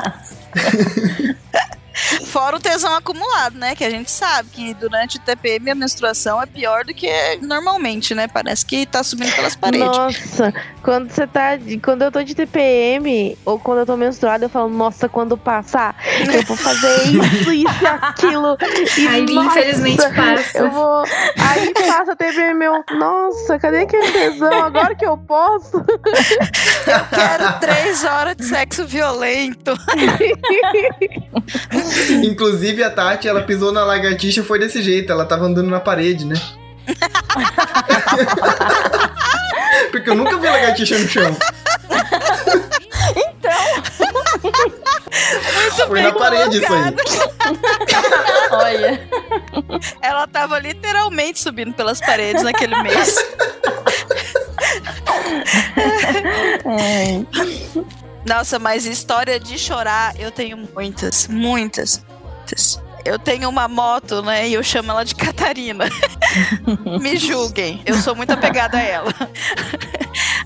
Fora 2.25 2.57
o 2.57 2.59
tesão 2.59 2.95
acumulado, 2.95 3.57
né? 3.57 3.75
Que 3.75 3.83
a 3.83 3.89
gente 3.89 4.09
sabe 4.09 4.49
que 4.49 4.73
durante 4.73 5.17
o 5.17 5.21
TPM 5.21 5.71
a 5.71 5.75
menstruação 5.75 6.41
é 6.41 6.45
pior 6.45 6.83
do 6.83 6.93
que 6.93 7.09
normalmente, 7.41 8.15
né? 8.15 8.27
Parece 8.27 8.65
que 8.65 8.85
tá 8.85 9.03
subindo 9.03 9.33
pelas 9.35 9.55
paredes. 9.55 9.87
Nossa, 9.87 10.53
quando 10.81 11.11
você 11.11 11.27
tá. 11.27 11.51
Quando 11.83 12.01
eu 12.01 12.11
tô 12.11 12.23
de 12.23 12.33
TPM, 12.33 13.37
ou 13.45 13.59
quando 13.59 13.79
eu 13.79 13.85
tô 13.85 13.95
menstruada, 13.95 14.45
eu 14.45 14.49
falo, 14.49 14.69
nossa, 14.69 15.07
quando 15.07 15.37
passar, 15.37 15.95
eu 16.33 16.43
vou 16.43 16.57
fazer 16.57 17.03
isso, 17.03 17.51
isso 17.51 17.53
e 17.53 17.87
aquilo. 18.01 18.57
E, 18.97 19.07
Aí, 19.07 19.21
nossa, 19.21 19.59
infelizmente, 19.59 20.03
passa. 20.13 20.57
Eu 20.59 20.71
vou. 20.71 21.03
Aí 21.37 21.73
passa 21.73 22.11
a 22.11 22.15
TPM 22.15 22.53
meu. 22.53 22.83
Nossa, 22.91 23.57
cadê 23.57 23.79
aquele 23.79 24.11
tesão? 24.11 24.63
Agora 24.63 24.93
que 24.95 25.05
eu 25.05 25.17
posso. 25.17 25.83
Quero 26.83 27.59
três 27.59 28.03
horas 28.03 28.35
de 28.35 28.45
sexo 28.45 28.85
violento. 28.85 29.73
Inclusive, 32.23 32.83
a 32.83 32.89
Tati, 32.89 33.27
ela 33.27 33.43
pisou 33.43 33.71
na 33.71 33.83
lagartixa 33.83 34.41
e 34.41 34.43
foi 34.43 34.59
desse 34.59 34.81
jeito. 34.81 35.11
Ela 35.11 35.25
tava 35.25 35.45
andando 35.45 35.69
na 35.69 35.79
parede, 35.79 36.25
né? 36.25 36.35
Porque 39.91 40.09
eu 40.09 40.15
nunca 40.15 40.37
vi 40.37 40.47
lagartixa 40.47 40.97
no 40.97 41.07
chão. 41.07 41.37
Muito 45.13 45.87
Foi 45.87 45.93
bem 45.93 46.03
na 46.03 46.11
parede 46.13 46.57
isso 46.57 46.73
aí. 46.73 46.91
colocado. 46.91 48.51
Olha. 48.51 49.09
Ela 50.01 50.27
tava 50.27 50.59
literalmente 50.59 51.39
subindo 51.39 51.73
pelas 51.73 51.99
paredes 51.99 52.43
naquele 52.43 52.81
mês. 52.81 53.15
É. 56.65 57.23
Nossa, 58.25 58.57
mas 58.57 58.85
história 58.85 59.39
de 59.39 59.57
chorar 59.57 60.13
eu 60.19 60.31
tenho 60.31 60.57
muitas, 60.73 61.27
muitas, 61.27 62.03
muitas. 62.23 62.81
Eu 63.05 63.19
tenho 63.19 63.49
uma 63.49 63.67
moto, 63.67 64.21
né? 64.21 64.47
E 64.47 64.53
eu 64.53 64.63
chamo 64.63 64.91
ela 64.91 65.03
de 65.03 65.13
Catarina. 65.13 65.85
Me 67.01 67.17
julguem, 67.17 67.81
eu 67.85 67.95
sou 67.95 68.15
muito 68.15 68.31
apegada 68.31 68.77
a 68.77 68.81
ela. 68.81 69.13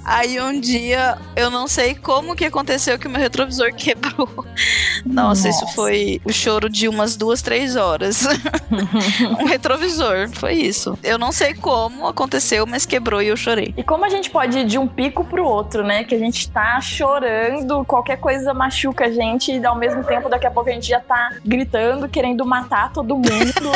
Aí 0.08 0.40
um 0.40 0.58
dia, 0.58 1.18
eu 1.36 1.52
não 1.52 1.68
sei 1.68 1.94
como 1.94 2.34
que 2.34 2.46
aconteceu 2.46 2.98
que 2.98 3.08
o 3.08 3.10
meu 3.10 3.20
retrovisor 3.20 3.74
quebrou. 3.74 4.30
Nossa, 5.06 5.50
isso 5.50 5.62
Nossa. 5.62 5.76
foi 5.76 6.22
o 6.24 6.32
choro 6.32 6.70
de 6.70 6.88
umas 6.88 7.18
duas, 7.18 7.42
três 7.42 7.76
horas. 7.76 8.24
um 9.40 9.46
retrovisor, 9.46 10.30
foi 10.34 10.54
isso. 10.54 10.98
Eu 11.04 11.18
não 11.18 11.34
sei 11.34 11.54
como 11.54 12.08
aconteceu, 12.08 12.66
mas 12.66 12.86
quebrou 12.86 13.22
e 13.22 13.28
eu 13.28 13.36
chorei. 13.36 13.74
E 13.76 13.84
como 13.84 14.06
a 14.06 14.10
gente 14.10 14.30
pode 14.30 14.60
ir 14.60 14.66
de 14.66 14.78
um 14.78 14.88
pico 14.88 15.26
pro 15.26 15.46
outro, 15.46 15.84
né? 15.84 16.06
Que 16.06 16.16
a 16.16 16.20
gente 16.20 16.50
tá 16.50 16.80
chorando, 16.80 17.84
qualquer 17.86 18.18
coisa 18.18 18.54
machuca 18.54 19.06
a 19.06 19.12
gente 19.12 19.52
e 19.52 19.66
ao 19.66 19.76
mesmo 19.76 20.06
tempo 20.06 20.30
daqui 20.30 20.48
a 20.48 20.52
pouco 20.52 20.70
a 20.70 20.74
gente 20.74 20.88
já 20.88 21.02
tá 21.02 21.32
gritando, 21.46 22.08
querendo 22.08 22.46
matar 22.46 22.94
todo 22.94 23.16
mundo. 23.16 23.28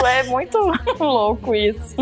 é 0.08 0.24
muito 0.24 0.58
louco 0.98 1.54
isso. 1.54 1.96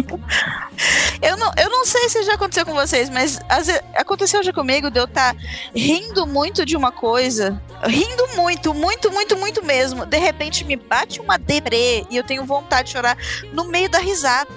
Eu 1.21 1.35
não, 1.37 1.51
eu 1.57 1.69
não 1.69 1.85
sei 1.85 2.07
se 2.09 2.23
já 2.23 2.35
aconteceu 2.35 2.65
com 2.65 2.73
vocês, 2.73 3.09
mas 3.09 3.39
às 3.49 3.67
vezes, 3.67 3.81
aconteceu 4.19 4.43
já 4.43 4.51
comigo 4.51 4.91
de 4.91 4.99
eu 4.99 5.05
estar 5.05 5.33
rindo 5.73 6.27
muito 6.27 6.65
de 6.65 6.75
uma 6.75 6.91
coisa. 6.91 7.61
Rindo 7.83 8.27
muito, 8.35 8.73
muito, 8.73 9.09
muito, 9.09 9.37
muito 9.37 9.65
mesmo. 9.65 10.05
De 10.05 10.17
repente 10.17 10.65
me 10.65 10.75
bate 10.75 11.21
uma 11.21 11.37
deprê 11.37 12.05
e 12.09 12.17
eu 12.17 12.23
tenho 12.23 12.45
vontade 12.45 12.87
de 12.87 12.91
chorar 12.91 13.17
no 13.53 13.63
meio 13.65 13.89
da 13.89 13.99
risada. 13.99 14.49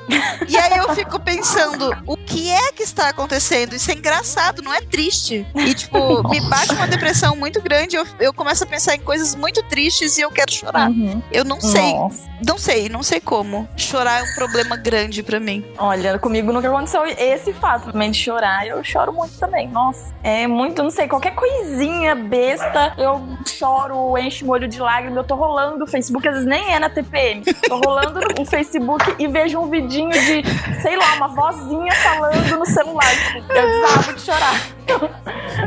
E 0.48 0.56
aí 0.56 0.78
eu 0.78 0.92
fico 0.94 1.20
pensando, 1.20 1.96
o 2.06 2.16
que 2.16 2.50
é 2.50 2.72
que 2.72 2.82
está 2.82 3.10
acontecendo? 3.10 3.74
Isso 3.74 3.90
é 3.92 3.94
engraçado, 3.94 4.62
não 4.62 4.74
é 4.74 4.80
triste. 4.80 5.46
E 5.54 5.74
tipo, 5.74 6.28
me 6.28 6.40
bate 6.40 6.74
uma 6.74 6.88
depressão 6.88 7.36
muito 7.36 7.60
grande, 7.60 7.94
eu, 7.94 8.04
eu 8.18 8.32
começo 8.32 8.64
a 8.64 8.66
pensar 8.66 8.96
em 8.96 9.00
coisas 9.00 9.36
muito 9.36 9.62
tristes 9.62 10.18
e 10.18 10.22
eu 10.22 10.30
quero 10.30 10.50
chorar. 10.52 10.90
Eu 11.30 11.44
não 11.44 11.60
sei, 11.60 11.92
Nossa. 11.94 12.28
não 12.44 12.58
sei, 12.58 12.88
não 12.88 13.02
sei 13.02 13.20
como. 13.20 13.68
Chorar 13.76 14.20
é 14.20 14.22
um 14.24 14.34
problema 14.34 14.76
grande 14.76 15.22
pra 15.22 15.38
mim. 15.38 15.64
Olha, 15.78 16.18
comigo 16.18 16.52
nunca 16.52 16.68
aconteceu 16.68 17.06
esse 17.06 17.52
fato 17.52 17.92
também 17.92 18.10
de 18.10 18.18
chorar. 18.18 18.66
Eu 18.66 18.82
choro 18.82 19.12
muito 19.12 19.38
também. 19.38 19.51
Nossa, 19.70 20.14
é 20.22 20.46
muito, 20.46 20.82
não 20.82 20.90
sei, 20.90 21.06
qualquer 21.06 21.34
coisinha 21.34 22.14
besta, 22.14 22.94
eu 22.96 23.20
choro, 23.46 24.16
encho 24.18 24.46
o 24.46 24.50
olho 24.50 24.66
de 24.66 24.80
lágrima. 24.80 25.18
Eu 25.20 25.24
tô 25.24 25.34
rolando 25.34 25.84
o 25.84 25.86
Facebook, 25.86 26.26
às 26.26 26.34
vezes 26.34 26.48
nem 26.48 26.72
é 26.74 26.78
na 26.78 26.88
TPM. 26.88 27.42
Tô 27.68 27.76
rolando 27.84 28.20
o 28.40 28.44
Facebook 28.44 29.14
e 29.18 29.26
vejo 29.28 29.58
um 29.58 29.68
vidinho 29.68 30.10
de, 30.10 30.42
sei 30.80 30.96
lá, 30.96 31.14
uma 31.16 31.28
vozinha 31.28 31.92
falando 31.92 32.58
no 32.58 32.66
celular. 32.66 33.12
Eu 33.48 33.66
desabo 33.70 34.12
de 34.14 34.20
chorar. 34.20 34.60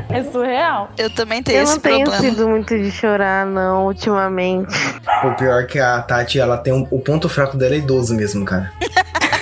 É 0.10 0.24
surreal. 0.24 0.90
Eu 0.98 1.10
também 1.10 1.42
tenho 1.44 1.60
Eu 1.60 1.64
esse 1.64 1.74
não 1.76 1.82
tenho 1.82 2.04
problema. 2.10 2.30
sido 2.30 2.50
muito 2.50 2.78
de 2.78 2.92
chorar, 2.92 3.46
não, 3.46 3.86
ultimamente. 3.86 4.74
O 5.24 5.32
pior 5.36 5.62
é 5.62 5.66
que 5.66 5.80
a 5.80 6.02
Tati, 6.02 6.40
ela 6.40 6.58
tem 6.58 6.74
um, 6.74 6.88
o 6.92 7.00
ponto 7.00 7.30
fraco 7.30 7.56
dela 7.56 7.76
é 7.76 7.78
idoso 7.78 8.14
mesmo, 8.16 8.44
cara. 8.46 8.72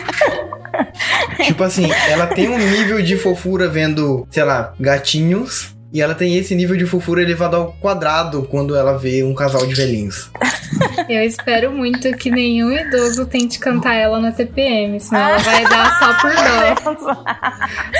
tipo 1.45 1.63
assim, 1.63 1.89
ela 2.09 2.27
tem 2.27 2.49
um 2.49 2.57
nível 2.57 3.01
de 3.01 3.17
fofura 3.17 3.67
vendo, 3.67 4.27
sei 4.29 4.43
lá, 4.43 4.73
gatinhos. 4.79 5.73
E 5.91 6.01
ela 6.01 6.15
tem 6.15 6.35
esse 6.37 6.55
nível 6.55 6.75
de 6.75 6.87
fofura 6.87 7.21
elevado 7.21 7.55
ao 7.55 7.73
quadrado 7.73 8.47
quando 8.49 8.75
ela 8.75 8.97
vê 8.97 9.23
um 9.23 9.35
casal 9.35 9.63
de 9.67 9.75
velhinhos. 9.75 10.31
Eu 11.07 11.21
espero 11.21 11.71
muito 11.71 12.11
que 12.17 12.31
nenhum 12.31 12.71
idoso 12.71 13.27
tente 13.27 13.59
cantar 13.59 13.93
ela 13.93 14.19
na 14.19 14.31
TPM, 14.31 14.99
senão 14.99 15.21
ela 15.21 15.37
vai 15.37 15.63
dar 15.63 15.99
só 15.99 16.13
por 16.15 16.33
dó, 16.33 16.75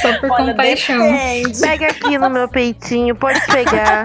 só 0.02 0.20
por 0.20 0.32
Olha, 0.32 0.46
compaixão. 0.54 0.98
depende. 0.98 1.60
Pega 1.60 1.86
aqui 1.86 2.18
no 2.18 2.32
meu 2.32 2.50
peitinho, 2.50 3.16
pode 3.16 3.40
pegar. 3.46 4.04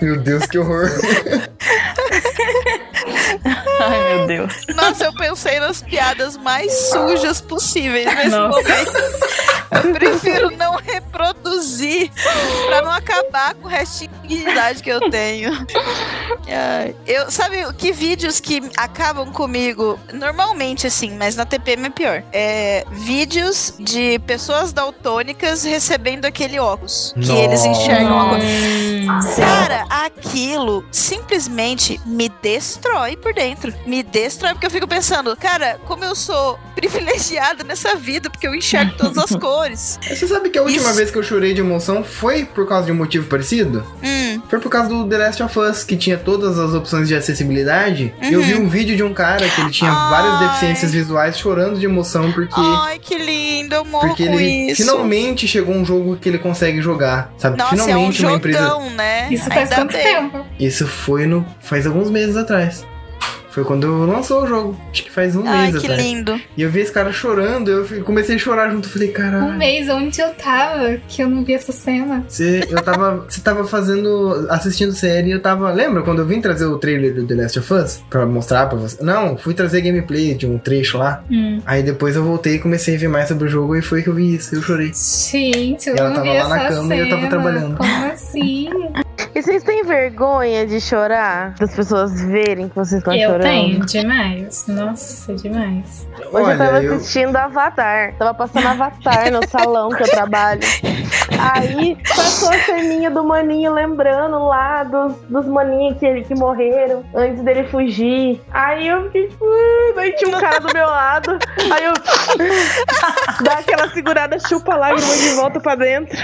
Meu 0.00 0.16
Deus, 0.20 0.46
que 0.46 0.56
horror. 0.56 0.88
Ai, 3.80 4.16
meu 4.16 4.26
Deus. 4.26 4.66
Nossa, 4.74 5.04
eu 5.04 5.14
pensei 5.14 5.58
nas 5.60 5.82
piadas 5.82 6.36
mais 6.36 6.72
sujas 6.90 7.40
possíveis 7.40 8.06
nesse 8.06 8.28
Nossa. 8.28 8.60
momento. 8.60 8.92
Eu 9.70 9.92
prefiro 9.92 10.50
não 10.56 10.76
reproduzir 10.76 12.10
pra 12.68 12.82
não 12.82 12.90
acabar 12.92 13.54
com 13.54 13.66
o 13.66 13.70
restinho 13.70 14.10
de 14.22 14.28
dignidade 14.28 14.82
que 14.82 14.90
eu 14.90 15.10
tenho. 15.10 15.50
Eu, 17.06 17.30
sabe 17.30 17.64
que 17.74 17.92
vídeos 17.92 18.38
que 18.38 18.62
acabam 18.76 19.32
comigo, 19.32 19.98
normalmente 20.12 20.86
assim, 20.86 21.16
mas 21.16 21.34
na 21.34 21.44
TPM 21.44 21.86
é 21.86 21.90
pior. 21.90 22.22
É 22.32 22.84
vídeos 22.92 23.74
de 23.78 24.18
pessoas 24.20 24.72
daltônicas 24.72 25.64
recebendo 25.64 26.24
aquele 26.24 26.60
óculos. 26.60 27.12
Que 27.20 27.32
eles 27.32 27.64
enxergam 27.64 28.20
a 28.20 28.28
coisa. 28.30 29.36
Cara, 29.36 29.86
aquilo 29.88 30.84
simplesmente 30.92 32.00
me 32.06 32.28
destrói 32.28 33.16
por 33.16 33.34
dentro. 33.34 33.63
Me 33.86 34.02
destrói 34.02 34.52
porque 34.52 34.66
eu 34.66 34.70
fico 34.70 34.86
pensando, 34.88 35.34
cara, 35.36 35.78
como 35.86 36.04
eu 36.04 36.14
sou 36.14 36.58
privilegiada 36.74 37.64
nessa 37.64 37.94
vida, 37.96 38.28
porque 38.28 38.46
eu 38.46 38.54
enxergo 38.54 38.92
todas 38.96 39.16
as 39.18 39.30
cores. 39.38 39.98
Você 40.08 40.26
sabe 40.26 40.50
que 40.50 40.58
a 40.58 40.62
última 40.62 40.82
Isso. 40.88 40.94
vez 40.94 41.10
que 41.10 41.18
eu 41.18 41.22
chorei 41.22 41.54
de 41.54 41.60
emoção 41.60 42.04
foi 42.04 42.44
por 42.44 42.68
causa 42.68 42.86
de 42.86 42.92
um 42.92 42.96
motivo 42.96 43.26
parecido? 43.26 43.84
Hum, 44.02 44.40
Foi 44.48 44.58
por 44.58 44.68
causa 44.68 44.88
do 44.88 45.08
The 45.08 45.18
Last 45.18 45.42
of 45.42 45.58
Us, 45.58 45.84
que 45.84 45.96
tinha 45.96 46.16
todas 46.18 46.58
as 46.58 46.74
opções 46.74 47.08
de 47.08 47.14
acessibilidade. 47.14 48.14
E 48.22 48.32
eu 48.32 48.42
vi 48.42 48.54
um 48.54 48.68
vídeo 48.68 48.96
de 48.96 49.02
um 49.02 49.14
cara 49.14 49.48
que 49.48 49.60
ele 49.60 49.70
tinha 49.70 49.90
várias 49.92 50.34
Uhum. 50.34 50.38
Ai. 50.40 50.46
deficiências 50.48 50.92
visuais 50.92 51.38
chorando 51.38 51.78
de 51.78 51.86
emoção 51.86 52.32
porque. 52.32 52.54
ai, 52.56 52.98
que 52.98 53.16
lindo, 53.16 53.74
eu 53.74 53.84
morro 53.84 54.08
Porque 54.08 54.26
com 54.26 54.34
ele 54.34 54.72
isso. 54.72 54.82
finalmente 54.82 55.46
chegou 55.48 55.74
um 55.74 55.84
jogo 55.84 56.16
que 56.16 56.28
ele 56.28 56.38
consegue 56.38 56.80
jogar, 56.82 57.32
sabe? 57.38 57.56
Nossa, 57.58 57.74
é 57.74 57.76
um 57.96 58.12
finalmente 58.12 58.22
uma 58.22 58.30
jogão, 58.32 58.36
empresa. 58.36 58.78
né? 58.96 59.28
Isso 59.30 59.48
faz 59.48 59.70
Ainda 59.72 59.92
bem. 59.92 60.02
tempo? 60.02 60.44
Isso 60.58 60.86
foi 60.86 61.26
no 61.26 61.44
faz 61.60 61.86
alguns 61.86 62.10
meses 62.10 62.36
atrás. 62.36 62.84
Foi 63.54 63.62
quando 63.64 64.04
lançou 64.04 64.42
o 64.42 64.46
jogo. 64.48 64.76
Acho 64.90 65.04
que 65.04 65.10
faz 65.12 65.36
um 65.36 65.46
Ai, 65.46 65.70
mês 65.70 65.78
que 65.80 65.86
atrás. 65.86 66.02
lindo. 66.02 66.40
E 66.56 66.62
eu 66.62 66.68
vi 66.70 66.80
esse 66.80 66.90
cara 66.90 67.12
chorando, 67.12 67.70
eu 67.70 68.04
comecei 68.04 68.34
a 68.34 68.38
chorar 68.38 68.68
junto. 68.70 68.88
Falei, 68.88 69.10
Um 69.10 69.12
caralho. 69.12 69.52
mês 69.54 69.88
onde 69.88 70.20
eu 70.20 70.30
tava 70.34 70.96
que 71.06 71.22
eu 71.22 71.28
não 71.28 71.44
vi 71.44 71.54
essa 71.54 71.70
cena. 71.70 72.24
Você, 72.28 72.66
eu 72.68 72.82
tava, 72.82 73.24
você 73.30 73.40
tava 73.40 73.64
fazendo, 73.64 74.46
assistindo 74.50 74.92
série 74.92 75.28
e 75.28 75.32
eu 75.32 75.40
tava. 75.40 75.70
Lembra 75.70 76.02
quando 76.02 76.18
eu 76.18 76.26
vim 76.26 76.40
trazer 76.40 76.64
o 76.64 76.78
trailer 76.78 77.14
do 77.14 77.24
The 77.24 77.34
Last 77.36 77.58
of 77.60 77.72
Us? 77.74 78.02
Pra 78.10 78.26
mostrar 78.26 78.66
pra 78.68 78.76
você? 78.76 79.02
Não, 79.04 79.36
fui 79.36 79.54
trazer 79.54 79.82
gameplay 79.82 80.34
de 80.34 80.46
um 80.46 80.58
trecho 80.58 80.98
lá. 80.98 81.22
Hum. 81.30 81.60
Aí 81.64 81.82
depois 81.82 82.16
eu 82.16 82.24
voltei 82.24 82.56
e 82.56 82.58
comecei 82.58 82.96
a 82.96 82.98
ver 82.98 83.08
mais 83.08 83.28
sobre 83.28 83.44
o 83.44 83.48
jogo 83.48 83.76
e 83.76 83.82
foi 83.82 84.02
que 84.02 84.08
eu 84.08 84.14
vi 84.14 84.34
isso. 84.34 84.52
Eu 84.54 84.62
chorei. 84.62 84.90
Gente, 84.94 85.88
eu 85.90 85.96
Ela 85.96 86.08
não 86.08 86.16
tava 86.16 86.30
vi 86.32 86.38
lá 86.38 86.48
na 86.48 86.64
essa 86.64 86.74
cama 86.74 86.96
e 86.96 86.98
eu 86.98 87.08
tava 87.08 87.20
cena. 87.20 87.30
trabalhando. 87.30 87.76
Como 87.76 88.04
assim? 88.06 88.68
E 89.36 89.42
vocês 89.42 89.64
têm 89.64 89.73
vergonha 89.84 90.66
de 90.66 90.80
chorar? 90.80 91.54
Das 91.58 91.74
pessoas 91.74 92.20
verem 92.22 92.68
que 92.68 92.74
vocês 92.74 92.98
estão 93.00 93.14
eu 93.14 93.30
chorando? 93.30 93.42
tenho, 93.42 93.80
demais. 93.86 94.66
Nossa, 94.68 95.34
demais. 95.34 96.06
Hoje 96.32 96.50
eu 96.52 96.58
tava 96.58 96.76
Olha, 96.76 96.84
eu. 96.86 96.94
assistindo 96.96 97.36
Avatar. 97.36 98.14
Tava 98.18 98.34
passando 98.34 98.66
Avatar 98.66 99.30
no 99.32 99.46
salão 99.48 99.90
que 99.90 100.02
eu 100.02 100.08
trabalho. 100.08 100.60
Aí 101.38 101.96
passou 102.08 102.50
a 102.50 102.58
ceninha 102.60 103.10
do 103.10 103.24
maninho 103.24 103.72
lembrando 103.72 104.38
lá 104.46 104.84
dos, 104.84 105.14
dos 105.28 105.46
maninhos 105.46 105.98
que, 105.98 106.22
que 106.22 106.34
morreram 106.34 107.04
antes 107.14 107.42
dele 107.42 107.64
fugir. 107.64 108.40
Aí 108.52 108.88
eu 108.88 109.04
fiquei 109.04 109.28
tipo, 109.28 109.44
"Uh", 109.44 109.94
daí 109.94 110.12
tinha 110.14 110.36
um 110.36 110.40
cara 110.40 110.58
do 110.60 110.72
meu 110.72 110.86
lado. 110.86 111.38
Aí 111.72 111.84
eu 111.84 111.92
dá 113.44 113.54
aquela 113.54 113.88
segurada, 113.90 114.38
chupa 114.38 114.74
a 114.74 114.76
lágrima 114.76 115.14
de 115.16 115.28
volta 115.30 115.60
pra 115.60 115.74
dentro. 115.74 116.16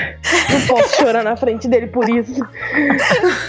Não 0.50 0.66
posso 0.66 0.96
chorar 0.96 1.22
na 1.24 1.36
frente 1.36 1.66
dele 1.68 1.88
por 1.88 2.08
isso. 2.08 2.40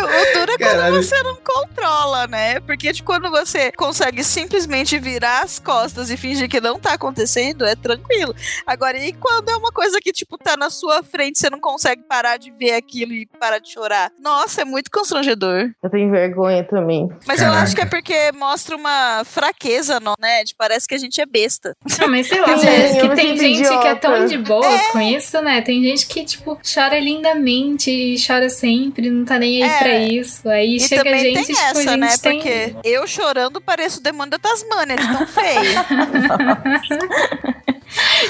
O 0.00 0.38
duro 0.38 0.52
é 0.52 0.58
quando 0.58 0.96
você 0.96 1.22
não 1.22 1.36
controla, 1.36 2.26
né? 2.26 2.60
Porque 2.60 2.92
tipo, 2.92 3.06
quando 3.06 3.30
você 3.30 3.70
consegue 3.72 4.24
simplesmente 4.24 4.98
virar 4.98 5.42
as 5.42 5.58
costas 5.58 6.10
e 6.10 6.16
fingir 6.16 6.48
que 6.48 6.60
não 6.60 6.78
tá 6.78 6.94
acontecendo, 6.94 7.64
é 7.64 7.74
tranquilo. 7.74 8.34
Agora, 8.66 8.98
e 8.98 9.12
quando 9.12 9.50
é 9.50 9.56
uma 9.56 9.70
coisa 9.70 9.98
que, 10.00 10.12
tipo, 10.12 10.38
tá 10.38 10.56
na 10.56 10.70
sua 10.70 11.02
frente, 11.02 11.38
você 11.38 11.50
não 11.50 11.60
consegue 11.60 12.02
parar 12.02 12.36
de 12.36 12.50
ver 12.50 12.72
aquilo 12.72 13.12
e 13.12 13.26
parar 13.26 13.58
de 13.58 13.70
chorar? 13.72 14.10
Nossa, 14.20 14.62
é 14.62 14.64
muito 14.64 14.90
constrangedor. 14.90 15.70
Eu 15.82 15.90
tenho 15.90 16.10
vergonha 16.10 16.64
também. 16.64 17.08
Mas 17.26 17.40
eu 17.40 17.46
Caraca. 17.46 17.62
acho 17.62 17.74
que 17.74 17.82
é 17.82 17.86
porque 17.86 18.32
mostra 18.32 18.76
uma 18.76 19.22
fraqueza, 19.24 20.00
não, 20.00 20.14
né? 20.20 20.44
De 20.44 20.54
parece 20.54 20.86
que 20.86 20.94
a 20.94 20.98
gente 20.98 21.20
é 21.20 21.26
besta. 21.26 21.76
Não, 21.98 22.08
mas 22.08 22.26
sei 22.26 22.40
lá, 22.40 22.46
parece 22.46 22.98
eu 22.98 23.08
que 23.08 23.16
tem 23.16 23.36
gente 23.36 23.68
que 23.68 23.86
é 23.86 23.94
tão 23.94 24.24
de 24.26 24.38
boa 24.38 24.78
com 24.92 25.00
isso, 25.00 25.40
né? 25.40 25.60
Tem 25.62 25.82
gente 25.82 26.06
que, 26.06 26.24
tipo, 26.24 26.58
chora 26.62 26.98
lindamente 26.98 27.90
e 27.90 28.16
chora 28.24 28.48
sempre, 28.48 29.10
não 29.10 29.24
tá 29.24 29.38
nem 29.38 29.49
aí 29.62 29.62
É. 29.62 29.78
pra 29.78 29.98
isso. 29.98 30.48
Aí 30.48 30.76
E 30.76 30.80
chega 30.80 31.04
também 31.04 31.20
gente, 31.20 31.34
tem 31.34 31.44
tipo, 31.44 31.58
a 31.58 31.62
essa, 31.70 31.82
gente 31.82 31.96
né? 31.98 32.16
tem... 32.22 32.38
Porque 32.40 32.74
eu 32.84 33.06
chorando 33.06 33.60
pareço 33.60 34.00
o 34.00 34.02
demônio 34.02 34.30
da 34.30 34.38
Tasmânia, 34.38 34.96
de 34.96 35.06
tão 35.06 35.26
feio. 35.26 35.80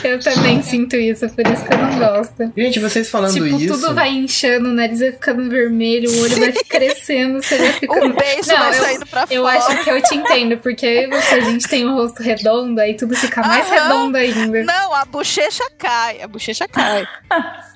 Eu 0.02 0.18
também 0.20 0.62
sinto 0.62 0.96
isso, 0.96 1.28
por 1.28 1.46
isso 1.46 1.62
que 1.66 1.74
eu 1.74 1.78
não 1.78 1.98
gosto. 1.98 2.50
Gente, 2.56 2.78
vocês 2.80 3.10
falando 3.10 3.34
tipo, 3.34 3.44
isso. 3.44 3.74
tudo 3.78 3.94
vai 3.94 4.08
inchando, 4.08 4.70
o 4.70 4.72
nariz 4.72 5.00
vai 5.00 5.12
ficando 5.12 5.50
vermelho, 5.50 6.10
o 6.10 6.22
olho 6.22 6.40
vai 6.40 6.52
crescendo, 6.66 7.42
você 7.42 7.58
vai 7.58 7.72
ficando. 7.78 8.06
O 8.06 8.14
beijo 8.14 8.48
Não, 8.48 8.56
vai 8.56 8.68
eu- 8.70 8.74
saindo 8.82 9.06
pra 9.06 9.26
Eu 9.30 9.42
fora. 9.42 9.58
acho 9.58 9.84
que 9.84 9.90
eu 9.90 10.02
te 10.02 10.14
entendo, 10.14 10.56
porque 10.56 10.86
eu 10.86 11.02
e 11.02 11.06
você, 11.08 11.34
a 11.34 11.40
gente 11.40 11.68
tem 11.68 11.84
o 11.84 11.92
rosto 11.94 12.22
redondo, 12.22 12.80
aí 12.80 12.94
tudo 12.96 13.14
fica 13.14 13.42
mais 13.42 13.66
Aham. 13.70 13.74
redondo 13.82 14.16
ainda. 14.16 14.64
Não, 14.64 14.94
a 14.94 15.04
bochecha 15.04 15.64
cai, 15.76 16.22
a 16.22 16.26
bochecha 16.28 16.66
cai. 16.66 17.06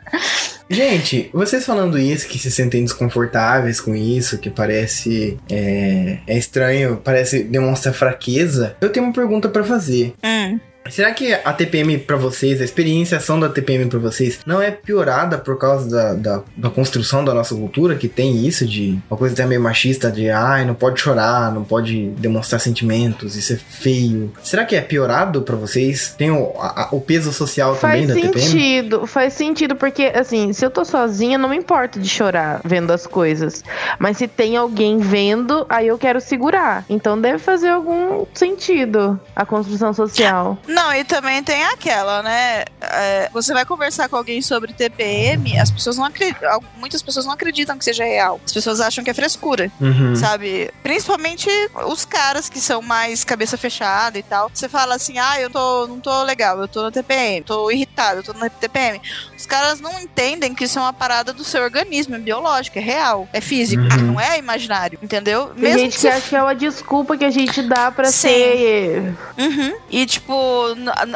Gente, 0.68 1.28
vocês 1.32 1.64
falando 1.64 1.98
isso, 1.98 2.26
que 2.26 2.38
se 2.38 2.50
sentem 2.50 2.82
desconfortáveis 2.82 3.80
com 3.80 3.94
isso, 3.94 4.38
que 4.38 4.48
parece 4.48 5.38
é, 5.50 6.18
é 6.26 6.38
estranho, 6.38 7.00
parece 7.04 7.44
demonstra 7.44 7.92
fraqueza, 7.92 8.76
eu 8.80 8.88
tenho 8.88 9.04
uma 9.06 9.12
pergunta 9.12 9.48
pra 9.48 9.62
fazer. 9.62 10.14
Hum. 10.24 10.58
Será 10.90 11.12
que 11.12 11.32
a 11.32 11.52
TPM 11.52 11.98
pra 11.98 12.16
vocês, 12.16 12.60
a 12.60 12.64
experienciação 12.64 13.40
da 13.40 13.48
TPM 13.48 13.86
pra 13.86 13.98
vocês, 13.98 14.40
não 14.46 14.60
é 14.60 14.70
piorada 14.70 15.38
por 15.38 15.58
causa 15.58 15.88
da, 15.88 16.14
da, 16.14 16.42
da 16.56 16.70
construção 16.70 17.24
da 17.24 17.32
nossa 17.32 17.54
cultura, 17.54 17.96
que 17.96 18.06
tem 18.08 18.46
isso 18.46 18.66
de 18.66 18.98
uma 19.10 19.16
coisa 19.16 19.34
até 19.34 19.46
meio 19.46 19.60
machista, 19.60 20.10
de 20.10 20.28
ai, 20.30 20.64
não 20.64 20.74
pode 20.74 21.00
chorar, 21.00 21.52
não 21.52 21.64
pode 21.64 22.08
demonstrar 22.18 22.60
sentimentos, 22.60 23.34
isso 23.34 23.54
é 23.54 23.56
feio. 23.56 24.30
Será 24.42 24.64
que 24.64 24.76
é 24.76 24.80
piorado 24.80 25.40
pra 25.42 25.56
vocês? 25.56 26.14
Tem 26.18 26.30
o, 26.30 26.52
a- 26.58 26.88
o 26.92 27.00
peso 27.00 27.32
social 27.32 27.74
também 27.76 28.06
Faz 28.06 28.08
da 28.08 28.14
TPM? 28.14 28.40
sentido, 28.40 29.06
faz 29.06 29.32
sentido, 29.32 29.76
porque 29.76 30.12
assim, 30.14 30.52
se 30.52 30.64
eu 30.64 30.70
tô 30.70 30.84
sozinha, 30.84 31.38
não 31.38 31.48
me 31.48 31.56
importa 31.56 31.98
de 31.98 32.08
chorar 32.08 32.60
vendo 32.64 32.92
as 32.92 33.06
coisas. 33.06 33.64
Mas 33.98 34.18
se 34.18 34.28
tem 34.28 34.56
alguém 34.56 34.98
vendo, 34.98 35.64
aí 35.68 35.88
eu 35.88 35.96
quero 35.98 36.20
segurar. 36.20 36.84
Então 36.90 37.18
deve 37.18 37.38
fazer 37.38 37.68
algum 37.68 38.26
sentido 38.34 39.18
a 39.34 39.46
construção 39.46 39.92
social. 39.94 40.58
Não, 40.74 40.92
e 40.92 41.04
também 41.04 41.42
tem 41.42 41.62
aquela, 41.64 42.22
né? 42.22 42.64
é, 42.80 43.28
você 43.32 43.52
vai 43.54 43.64
conversar 43.64 44.08
com 44.08 44.16
alguém 44.16 44.42
sobre 44.42 44.72
TPM, 44.72 45.58
as 45.58 45.70
pessoas 45.70 45.96
não 45.96 46.04
acreditam. 46.04 46.60
Muitas 46.76 47.00
pessoas 47.02 47.24
não 47.26 47.32
acreditam 47.32 47.78
que 47.78 47.84
seja 47.84 48.04
real. 48.04 48.40
As 48.44 48.52
pessoas 48.52 48.80
acham 48.80 49.02
que 49.04 49.10
é 49.10 49.14
frescura, 49.14 49.70
Uhum. 49.80 50.14
sabe? 50.14 50.70
Principalmente 50.82 51.48
os 51.86 52.04
caras 52.04 52.48
que 52.48 52.60
são 52.60 52.82
mais 52.82 53.24
cabeça 53.24 53.56
fechada 53.56 54.18
e 54.18 54.22
tal. 54.22 54.50
Você 54.52 54.68
fala 54.68 54.94
assim, 54.96 55.18
ah, 55.18 55.40
eu 55.40 55.48
tô, 55.50 55.86
não 55.86 56.00
tô 56.00 56.22
legal, 56.24 56.60
eu 56.60 56.68
tô 56.68 56.82
no 56.82 56.90
TPM, 56.90 57.42
tô 57.42 57.70
irritado, 57.70 58.20
eu 58.20 58.24
tô 58.24 58.32
no 58.32 58.48
TPM. 58.50 59.00
Os 59.36 59.46
caras 59.46 59.80
não 59.80 59.98
entendem 60.00 60.54
que 60.54 60.64
isso 60.64 60.78
é 60.78 60.82
uma 60.82 60.92
parada 60.92 61.32
do 61.32 61.44
seu 61.44 61.62
organismo, 61.62 62.14
é 62.16 62.18
biológico, 62.18 62.78
é 62.78 62.82
real, 62.82 63.28
é 63.32 63.40
físico, 63.40 63.82
Uhum. 63.82 64.12
não 64.12 64.20
é 64.20 64.38
imaginário, 64.38 64.98
entendeu? 65.02 65.48
Tem 65.58 65.78
gente 65.78 65.94
que 65.94 66.00
se 66.00 66.08
acha 66.08 66.28
que 66.28 66.36
é 66.36 66.42
uma 66.42 66.54
desculpa 66.54 67.16
que 67.16 67.24
a 67.24 67.30
gente 67.30 67.62
dá 67.62 67.90
pra 67.90 68.06
Sim. 68.06 68.28
ser. 68.28 69.14
Uhum. 69.38 69.74
E, 69.90 70.06
tipo, 70.06 70.63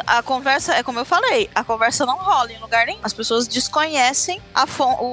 a, 0.05 0.17
a 0.19 0.23
conversa, 0.23 0.73
é 0.75 0.83
como 0.83 0.99
eu 0.99 1.05
falei, 1.05 1.49
a 1.53 1.63
conversa 1.63 2.05
não 2.05 2.15
rola 2.17 2.51
em 2.51 2.59
lugar 2.59 2.85
nenhum. 2.85 2.99
As 3.03 3.13
pessoas 3.13 3.47
desconhecem 3.47 4.41
a, 4.53 4.65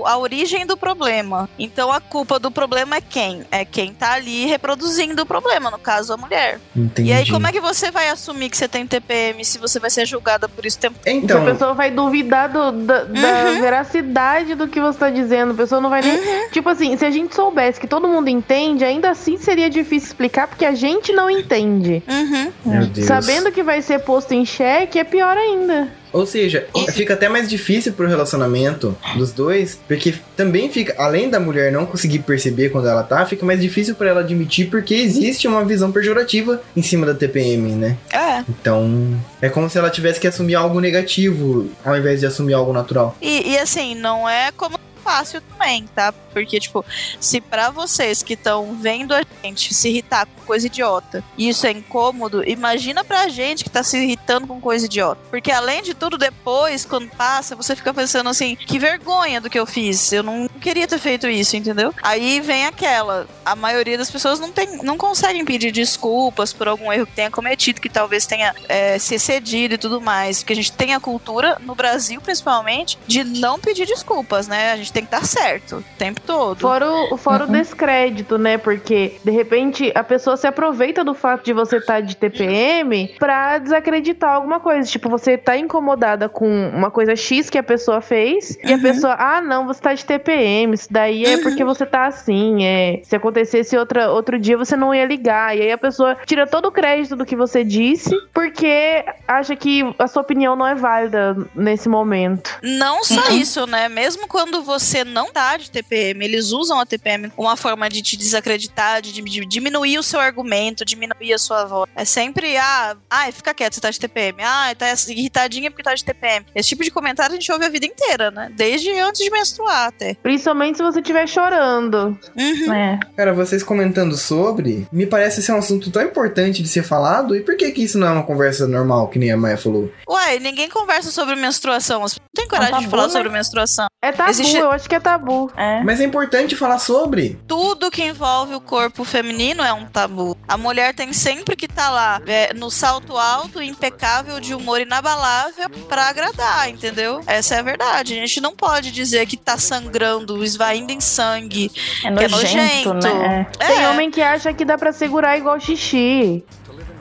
a 0.06 0.18
origem 0.18 0.66
do 0.66 0.76
problema. 0.76 1.48
Então, 1.58 1.90
a 1.92 2.00
culpa 2.00 2.38
do 2.38 2.50
problema 2.50 2.96
é 2.96 3.00
quem? 3.00 3.44
É 3.50 3.64
quem 3.64 3.92
tá 3.92 4.12
ali 4.12 4.46
reproduzindo 4.46 5.22
o 5.22 5.26
problema, 5.26 5.70
no 5.70 5.78
caso, 5.78 6.12
a 6.12 6.16
mulher. 6.16 6.60
Entendi. 6.74 7.10
E 7.10 7.12
aí, 7.12 7.28
como 7.30 7.46
é 7.46 7.52
que 7.52 7.60
você 7.60 7.90
vai 7.90 8.08
assumir 8.08 8.50
que 8.50 8.56
você 8.56 8.68
tem 8.68 8.86
TPM 8.86 9.44
se 9.44 9.58
você 9.58 9.78
vai 9.78 9.90
ser 9.90 10.06
julgada 10.06 10.48
por 10.48 10.64
isso 10.66 10.78
o 10.78 10.80
tempo 10.80 10.98
Então, 11.06 11.42
a 11.42 11.52
pessoa 11.52 11.74
vai 11.74 11.90
duvidar 11.90 12.48
do- 12.50 12.72
da, 12.72 13.04
da 13.04 13.26
Uhum. 13.46 13.60
veracidade 13.60 14.54
do 14.54 14.66
que 14.68 14.80
você 14.80 14.98
tá 14.98 15.10
dizendo. 15.10 15.52
A 15.52 15.54
pessoa 15.54 15.80
não 15.80 15.90
vai 15.90 16.02
nem. 16.02 16.48
Tipo 16.50 16.68
assim, 16.68 16.96
se 16.96 17.04
a 17.04 17.10
gente 17.10 17.34
soubesse 17.34 17.78
que 17.80 17.86
todo 17.86 18.08
mundo 18.08 18.28
entende, 18.28 18.84
ainda 18.84 19.10
assim 19.10 19.36
seria 19.38 19.68
difícil 19.70 20.08
explicar, 20.08 20.46
porque 20.48 20.64
a 20.64 20.74
gente 20.74 21.12
não 21.12 21.30
entende. 21.30 22.02
Uhum. 22.08 22.52
meu 22.64 22.86
Deus. 22.86 23.06
Sabendo 23.06 23.50
que 23.52 23.62
vai 23.62 23.82
ser 23.82 24.00
posto 24.00 24.25
em 24.34 24.44
xeque, 24.44 24.98
é 24.98 25.04
pior 25.04 25.36
ainda. 25.36 25.88
Ou 26.12 26.24
seja, 26.24 26.66
fica 26.92 27.12
até 27.12 27.28
mais 27.28 27.48
difícil 27.48 27.92
pro 27.92 28.08
relacionamento 28.08 28.96
dos 29.16 29.32
dois, 29.32 29.78
porque 29.86 30.14
também 30.34 30.70
fica, 30.70 30.94
além 30.96 31.28
da 31.28 31.38
mulher 31.38 31.70
não 31.70 31.84
conseguir 31.84 32.20
perceber 32.20 32.70
quando 32.70 32.88
ela 32.88 33.02
tá, 33.02 33.26
fica 33.26 33.44
mais 33.44 33.60
difícil 33.60 33.94
pra 33.94 34.08
ela 34.08 34.20
admitir 34.20 34.70
porque 34.70 34.94
existe 34.94 35.46
uma 35.46 35.62
visão 35.64 35.92
pejorativa 35.92 36.62
em 36.74 36.80
cima 36.80 37.04
da 37.04 37.14
TPM, 37.14 37.72
né? 37.72 37.98
É. 38.10 38.42
Então, 38.48 39.20
é 39.42 39.50
como 39.50 39.68
se 39.68 39.76
ela 39.76 39.90
tivesse 39.90 40.18
que 40.18 40.26
assumir 40.26 40.54
algo 40.54 40.80
negativo 40.80 41.68
ao 41.84 41.96
invés 41.96 42.20
de 42.20 42.26
assumir 42.26 42.54
algo 42.54 42.72
natural. 42.72 43.14
E, 43.20 43.52
e, 43.52 43.58
assim, 43.58 43.94
não 43.94 44.26
é 44.26 44.50
como 44.56 44.78
fácil 45.06 45.40
também, 45.40 45.86
tá? 45.94 46.12
Porque, 46.32 46.58
tipo, 46.58 46.84
se 47.20 47.40
pra 47.40 47.70
vocês 47.70 48.24
que 48.24 48.34
estão 48.34 48.74
vendo 48.74 49.14
a 49.14 49.22
gente 49.44 49.72
se 49.72 49.88
irritar 49.88 50.26
com 50.26 50.44
coisa 50.44 50.66
idiota, 50.66 51.22
e 51.38 51.48
isso 51.48 51.66
é 51.66 51.70
incômodo, 51.70 52.42
imagina 52.44 53.04
pra 53.04 53.28
gente 53.28 53.62
que 53.62 53.70
tá 53.70 53.84
se 53.84 53.96
irritando 53.96 54.48
com 54.48 54.60
coisa 54.60 54.86
idiota. 54.86 55.20
Porque 55.30 55.52
além 55.52 55.82
de 55.82 55.94
tudo, 55.94 56.18
depois, 56.18 56.84
quando 56.84 57.08
passa, 57.10 57.54
você 57.54 57.76
fica 57.76 57.94
pensando 57.94 58.28
assim, 58.28 58.56
que 58.56 58.78
vergonha 58.78 59.40
do 59.40 59.48
que 59.48 59.58
eu 59.58 59.64
fiz. 59.64 60.12
Eu 60.12 60.24
não 60.24 60.48
queria 60.60 60.88
ter 60.88 60.98
feito 60.98 61.28
isso, 61.28 61.56
entendeu? 61.56 61.94
Aí 62.02 62.40
vem 62.40 62.66
aquela. 62.66 63.28
A 63.44 63.54
maioria 63.54 63.96
das 63.96 64.10
pessoas 64.10 64.40
não, 64.40 64.50
tem, 64.50 64.82
não 64.82 64.96
conseguem 64.96 65.44
pedir 65.44 65.70
desculpas 65.70 66.52
por 66.52 66.66
algum 66.66 66.92
erro 66.92 67.06
que 67.06 67.12
tenha 67.12 67.30
cometido, 67.30 67.80
que 67.80 67.88
talvez 67.88 68.26
tenha 68.26 68.54
é, 68.68 68.98
se 68.98 69.14
excedido 69.14 69.74
e 69.74 69.78
tudo 69.78 70.00
mais. 70.00 70.40
Porque 70.40 70.52
a 70.52 70.56
gente 70.56 70.72
tem 70.72 70.94
a 70.94 71.00
cultura, 71.00 71.58
no 71.60 71.74
Brasil 71.74 72.20
principalmente, 72.20 72.98
de 73.06 73.24
não 73.24 73.58
pedir 73.58 73.86
desculpas, 73.86 74.48
né? 74.48 74.72
A 74.72 74.76
gente 74.76 74.92
tem 74.96 75.04
que 75.04 75.14
estar 75.14 75.26
certo 75.26 75.76
o 75.76 75.84
tempo 75.98 76.20
todo. 76.22 76.58
Fora 76.60 76.90
o, 76.90 77.16
fora 77.18 77.44
o 77.44 77.46
descrédito, 77.46 78.38
né? 78.38 78.56
Porque, 78.56 79.16
de 79.22 79.30
repente, 79.30 79.92
a 79.94 80.02
pessoa 80.02 80.36
se 80.38 80.46
aproveita 80.46 81.04
do 81.04 81.12
fato 81.12 81.44
de 81.44 81.52
você 81.52 81.76
estar 81.76 82.00
de 82.00 82.16
TPM 82.16 83.14
pra 83.18 83.58
desacreditar 83.58 84.34
alguma 84.34 84.58
coisa. 84.58 84.88
Tipo, 84.88 85.10
você 85.10 85.36
tá 85.36 85.56
incomodada 85.56 86.28
com 86.30 86.48
uma 86.70 86.90
coisa 86.90 87.14
X 87.14 87.50
que 87.50 87.58
a 87.58 87.62
pessoa 87.62 88.00
fez, 88.00 88.56
e 88.64 88.72
a 88.72 88.76
Uhum. 88.76 88.82
pessoa, 88.82 89.14
ah, 89.18 89.40
não, 89.42 89.66
você 89.66 89.80
tá 89.82 89.92
de 89.92 90.04
TPM, 90.04 90.72
isso 90.74 90.88
daí 90.90 91.26
é 91.26 91.36
porque 91.42 91.62
você 91.62 91.84
tá 91.84 92.06
assim. 92.06 92.64
É, 92.64 93.00
se 93.04 93.14
acontecesse 93.14 93.76
outra, 93.76 94.10
outro 94.10 94.38
dia, 94.38 94.56
você 94.56 94.76
não 94.76 94.94
ia 94.94 95.04
ligar. 95.04 95.54
E 95.56 95.60
aí 95.60 95.72
a 95.72 95.78
pessoa 95.78 96.16
tira 96.24 96.46
todo 96.46 96.66
o 96.68 96.72
crédito 96.72 97.16
do 97.16 97.26
que 97.26 97.36
você 97.36 97.62
disse, 97.62 98.10
porque 98.32 99.04
acha 99.28 99.54
que 99.56 99.82
a 99.98 100.06
sua 100.06 100.22
opinião 100.22 100.56
não 100.56 100.66
é 100.66 100.74
válida 100.74 101.36
nesse 101.54 101.86
momento. 101.88 102.58
Não 102.62 103.04
só 103.04 103.28
isso, 103.30 103.66
né? 103.66 103.88
Mesmo 103.90 104.26
quando 104.26 104.62
você 104.62 104.85
não 105.04 105.32
tá 105.32 105.56
de 105.56 105.70
TPM, 105.70 106.24
eles 106.24 106.52
usam 106.52 106.78
a 106.80 106.86
TPM 106.86 107.30
como 107.30 107.48
uma 107.48 107.56
forma 107.56 107.88
de 107.88 108.02
te 108.02 108.16
desacreditar, 108.16 109.00
de, 109.02 109.12
de 109.12 109.46
diminuir 109.46 109.98
o 109.98 110.02
seu 110.02 110.20
argumento, 110.20 110.84
diminuir 110.84 111.32
a 111.34 111.38
sua 111.38 111.64
voz. 111.64 111.90
É 111.94 112.04
sempre, 112.04 112.56
ah, 112.56 112.96
ai, 113.10 113.32
fica 113.32 113.52
quieto, 113.54 113.74
você 113.74 113.80
tá 113.80 113.90
de 113.90 113.98
TPM. 114.00 114.38
Ah, 114.42 114.72
tá 114.76 114.86
irritadinha 115.08 115.70
porque 115.70 115.82
tá 115.82 115.94
de 115.94 116.04
TPM. 116.04 116.46
Esse 116.54 116.68
tipo 116.70 116.84
de 116.84 116.90
comentário 116.90 117.32
a 117.32 117.38
gente 117.38 117.50
ouve 117.52 117.64
a 117.64 117.68
vida 117.68 117.86
inteira, 117.86 118.30
né? 118.30 118.50
Desde 118.54 118.90
antes 119.00 119.22
de 119.22 119.30
menstruar 119.30 119.88
até. 119.88 120.14
Principalmente 120.22 120.76
se 120.78 120.82
você 120.82 121.00
estiver 121.00 121.26
chorando. 121.28 122.18
Uhum. 122.36 122.72
É. 122.72 123.00
Cara, 123.16 123.32
vocês 123.34 123.62
comentando 123.62 124.16
sobre, 124.16 124.86
me 124.92 125.06
parece 125.06 125.42
ser 125.42 125.52
um 125.52 125.58
assunto 125.58 125.90
tão 125.90 126.02
importante 126.02 126.62
de 126.62 126.68
ser 126.68 126.82
falado, 126.82 127.34
e 127.36 127.40
por 127.40 127.56
que 127.56 127.70
que 127.72 127.82
isso 127.84 127.98
não 127.98 128.06
é 128.06 128.10
uma 128.10 128.22
conversa 128.22 128.66
normal, 128.66 129.08
que 129.08 129.18
nem 129.18 129.30
a 129.32 129.36
Maia 129.36 129.56
falou? 129.56 129.90
Ué, 130.08 130.38
ninguém 130.38 130.68
conversa 130.68 131.10
sobre 131.10 131.34
menstruação. 131.36 132.04
As 132.04 132.14
pessoas 132.14 132.26
não 132.34 132.42
tem 132.44 132.48
coragem 132.48 132.76
É 132.76 132.80
de 132.80 132.88
falar 132.88 133.04
né? 133.04 133.08
sobre 133.10 133.28
menstruação. 133.30 133.86
É 134.02 134.12
tabu, 134.12 134.30
Existe- 134.30 134.56
eu 134.56 134.70
acho 134.76 134.88
que 134.88 134.94
é 134.94 135.00
tabu. 135.00 135.50
É. 135.56 135.82
Mas 135.82 136.00
é 136.00 136.04
importante 136.04 136.54
falar 136.54 136.78
sobre. 136.78 137.38
tudo 137.48 137.90
que 137.90 138.02
envolve 138.04 138.54
o 138.54 138.60
corpo 138.60 139.04
feminino 139.04 139.62
é 139.62 139.72
um 139.72 139.86
tabu. 139.86 140.36
A 140.46 140.56
mulher 140.56 140.94
tem 140.94 141.12
sempre 141.12 141.56
que 141.56 141.66
estar 141.66 141.90
lá 141.90 142.20
é, 142.26 142.54
no 142.54 142.70
salto 142.70 143.16
alto, 143.18 143.62
impecável, 143.62 144.38
de 144.40 144.54
humor 144.54 144.80
inabalável 144.80 145.68
pra 145.88 146.08
agradar, 146.08 146.68
entendeu? 146.68 147.20
Essa 147.26 147.56
é 147.56 147.58
a 147.58 147.62
verdade. 147.62 148.14
A 148.14 148.16
gente 148.16 148.40
não 148.40 148.54
pode 148.54 148.90
dizer 148.92 149.26
que 149.26 149.36
tá 149.36 149.58
sangrando, 149.58 150.44
esvaindo 150.44 150.92
em 150.92 151.00
sangue. 151.00 151.70
É 152.04 152.12
Que 152.14 152.24
é 152.24 152.28
nojento, 152.28 152.94
nojento. 152.94 153.18
né? 153.18 153.46
É. 153.58 153.66
Tem 153.66 153.86
homem 153.88 154.10
que 154.10 154.22
acha 154.22 154.52
que 154.52 154.64
dá 154.64 154.76
pra 154.78 154.92
segurar 154.92 155.36
igual 155.36 155.58
xixi. 155.58 156.44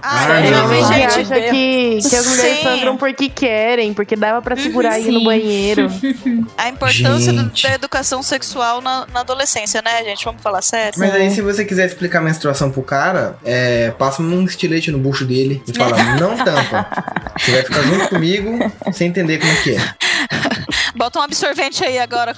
Ah, 0.08 0.28
Ai, 0.30 0.54
eu 0.54 0.68
vi 0.68 0.84
gente. 0.84 1.06
acha 1.06 1.24
que, 1.50 1.98
que 2.10 2.16
as 2.16 2.28
mulheres 2.28 2.62
sangram 2.62 2.96
porque 2.96 3.28
querem, 3.28 3.92
porque 3.92 4.16
dava 4.16 4.40
pra 4.40 4.56
segurar 4.56 4.92
aí 4.94 5.10
no 5.12 5.24
banheiro. 5.24 5.90
A 6.56 6.70
importância 6.70 7.34
do- 7.34 7.50
da 7.62 7.74
educação 7.74 8.22
sexual 8.22 8.82
na, 8.82 9.08
na 9.12 9.22
adolescência, 9.22 9.82
né, 9.82 10.04
gente? 10.04 10.24
Vamos 10.24 10.44
falar 10.44 10.62
sério? 10.62 10.94
Mas 11.00 11.12
aí, 11.14 11.32
se 11.32 11.42
você 11.42 11.66
quiser 11.66 11.88
explicar 11.88 12.22
menstruação 12.22 12.70
pro 12.70 12.84
cara, 12.84 13.36
é, 13.44 13.90
passa 13.98 14.22
um 14.22 14.44
estilete 14.46 14.92
no 14.92 15.00
bucho 15.00 15.26
dele 15.26 15.64
e 15.68 15.76
fala, 15.76 15.98
não 16.20 16.36
tampa. 16.38 16.86
Você 17.40 17.52
vai 17.52 17.64
ficar 17.64 17.82
junto 17.82 18.08
comigo 18.10 18.60
sem 18.94 19.08
entender 19.08 19.40
como 19.40 19.56
que 19.64 19.76
é. 19.76 19.80
Bota 20.96 21.20
um 21.20 21.22
absorvente 21.24 21.84
aí 21.84 22.00
agora. 22.00 22.34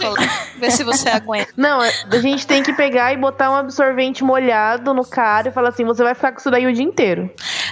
Vê 0.58 0.72
se 0.72 0.84
você 0.84 1.10
aguenta. 1.10 1.51
Não, 1.55 1.84
é- 1.84 1.91
a 2.12 2.20
gente 2.20 2.45
tem 2.47 2.64
que 2.64 2.74
pegar 2.74 3.14
e 3.14 3.18
botar 3.18 3.51
um 3.51 3.55
absorvente 3.55 4.24
molhado 4.24 4.93
no 4.93 5.05
cara 5.05 5.49
e 5.49 5.51
falar 5.51 5.70
assim: 5.70 5.86
você 5.86 6.03
vai 6.03 6.16
ficar 6.16 6.32
com 6.32 6.39
isso 6.39 6.49
daí 6.51 6.66
o 6.66 6.74
dia 6.74 6.84
inteiro. 6.84 7.30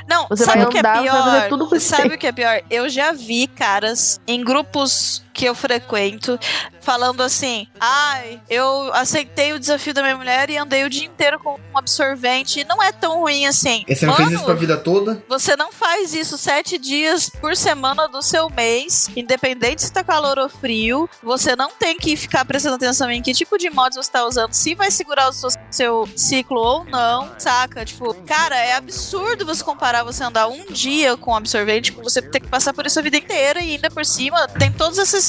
Não, 0.08 0.28
Você 0.30 0.46
sabe 0.46 0.60
vai 0.60 0.68
o 0.68 0.70
que 0.70 0.78
é 0.78 0.80
andar, 0.82 0.98
você 1.02 1.10
vai 1.10 1.22
fazer 1.24 1.38
pior? 1.40 1.50
tudo 1.50 1.68
com 1.70 1.80
sabe 1.80 2.14
o 2.14 2.18
que 2.18 2.28
é 2.28 2.32
pior? 2.32 2.62
Eu 2.70 2.88
já 2.88 3.12
vi 3.12 3.48
caras 3.48 4.22
em 4.28 4.44
grupos 4.44 5.25
que 5.36 5.46
eu 5.46 5.54
frequento 5.54 6.40
falando 6.82 7.22
assim: 7.22 7.68
ai, 7.80 8.40
eu 8.50 8.94
aceitei 8.94 9.52
o 9.52 9.60
desafio 9.60 9.94
da 9.94 10.02
minha 10.02 10.16
mulher 10.16 10.50
e 10.50 10.58
andei 10.58 10.86
o 10.86 10.90
dia 10.90 11.06
inteiro 11.06 11.38
com 11.40 11.60
um 11.74 11.78
absorvente. 11.78 12.62
E 12.62 12.64
não 12.64 12.82
é 12.82 12.92
tão 12.92 13.20
ruim 13.20 13.46
assim. 13.46 13.84
E 13.88 13.96
você 13.96 14.06
não 14.06 14.14
Mano, 14.14 14.26
fez 14.26 14.38
isso 14.38 14.46
pra 14.46 14.54
vida 14.54 14.78
toda? 14.78 15.22
Você 15.28 15.56
não 15.58 15.72
faz 15.72 16.14
isso 16.14 16.38
sete 16.38 16.78
dias 16.78 17.30
por 17.30 17.56
semana 17.56 18.08
do 18.08 18.22
seu 18.22 18.50
mês, 18.50 19.10
independente 19.16 19.82
se 19.82 19.92
tá 19.92 20.04
calor 20.04 20.40
ou 20.40 20.48
frio. 20.48 21.10
Você 21.22 21.56
não 21.56 21.72
tem 21.72 21.98
que 21.98 22.16
ficar 22.16 22.46
prestando 22.46 22.76
atenção 22.76 23.12
em 23.12 23.22
que 23.22 23.34
tipo 23.34 23.58
de 23.58 23.70
mods 23.70 23.98
você 23.98 24.12
tá 24.12 24.26
usando, 24.26 24.54
se 24.54 24.74
vai 24.76 24.90
segurar 24.92 25.30
o 25.30 25.34
seu, 25.34 25.50
seu 25.70 26.10
ciclo 26.16 26.60
ou 26.60 26.86
não, 26.86 27.34
saca? 27.38 27.84
Tipo, 27.84 28.14
cara, 28.26 28.56
é 28.56 28.76
absurdo 28.76 29.46
você 29.46 29.64
comparar 29.64 30.04
você 30.04 30.24
andar 30.24 30.48
um 30.48 30.66
dia 30.70 31.18
com 31.18 31.36
absorvente, 31.36 31.92
com 31.92 32.04
você 32.04 32.22
ter 32.22 32.40
que 32.40 32.48
passar 32.48 32.74
por 32.74 32.86
isso 32.86 33.00
a 33.00 33.02
vida 33.02 33.18
inteira 33.18 33.60
e 33.60 33.72
ainda 33.74 33.90
por 33.90 34.06
cima 34.06 34.48
tem 34.48 34.72
todos 34.72 34.98
esses 34.98 35.25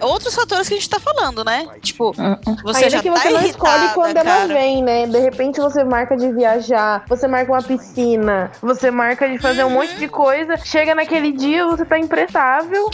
outros 0.00 0.34
fatores 0.34 0.68
que 0.68 0.74
a 0.74 0.76
gente 0.76 0.88
tá 0.90 0.98
falando, 1.00 1.44
né? 1.44 1.66
Tipo, 1.80 2.12
você 2.62 2.84
Ainda 2.84 2.90
já 2.90 3.02
que 3.02 3.10
tá 3.10 3.16
você 3.16 3.30
não 3.30 3.42
escolhe 3.42 3.88
quando 3.94 4.16
ela 4.16 4.24
cara. 4.24 4.46
vem, 4.48 4.82
né? 4.82 5.06
De 5.06 5.18
repente 5.18 5.60
você 5.60 5.84
marca 5.84 6.16
de 6.16 6.30
viajar, 6.32 7.04
você 7.08 7.26
marca 7.28 7.52
uma 7.52 7.62
piscina, 7.62 8.50
você 8.60 8.90
marca 8.90 9.28
de 9.28 9.38
fazer 9.38 9.64
um 9.64 9.68
Uhum. 9.68 9.72
monte 9.74 9.94
de 9.96 10.08
coisa. 10.08 10.56
Chega 10.58 10.94
naquele 10.94 11.32
dia, 11.32 11.66
você 11.66 11.84
tá 11.84 11.98
imprestável. 11.98 12.90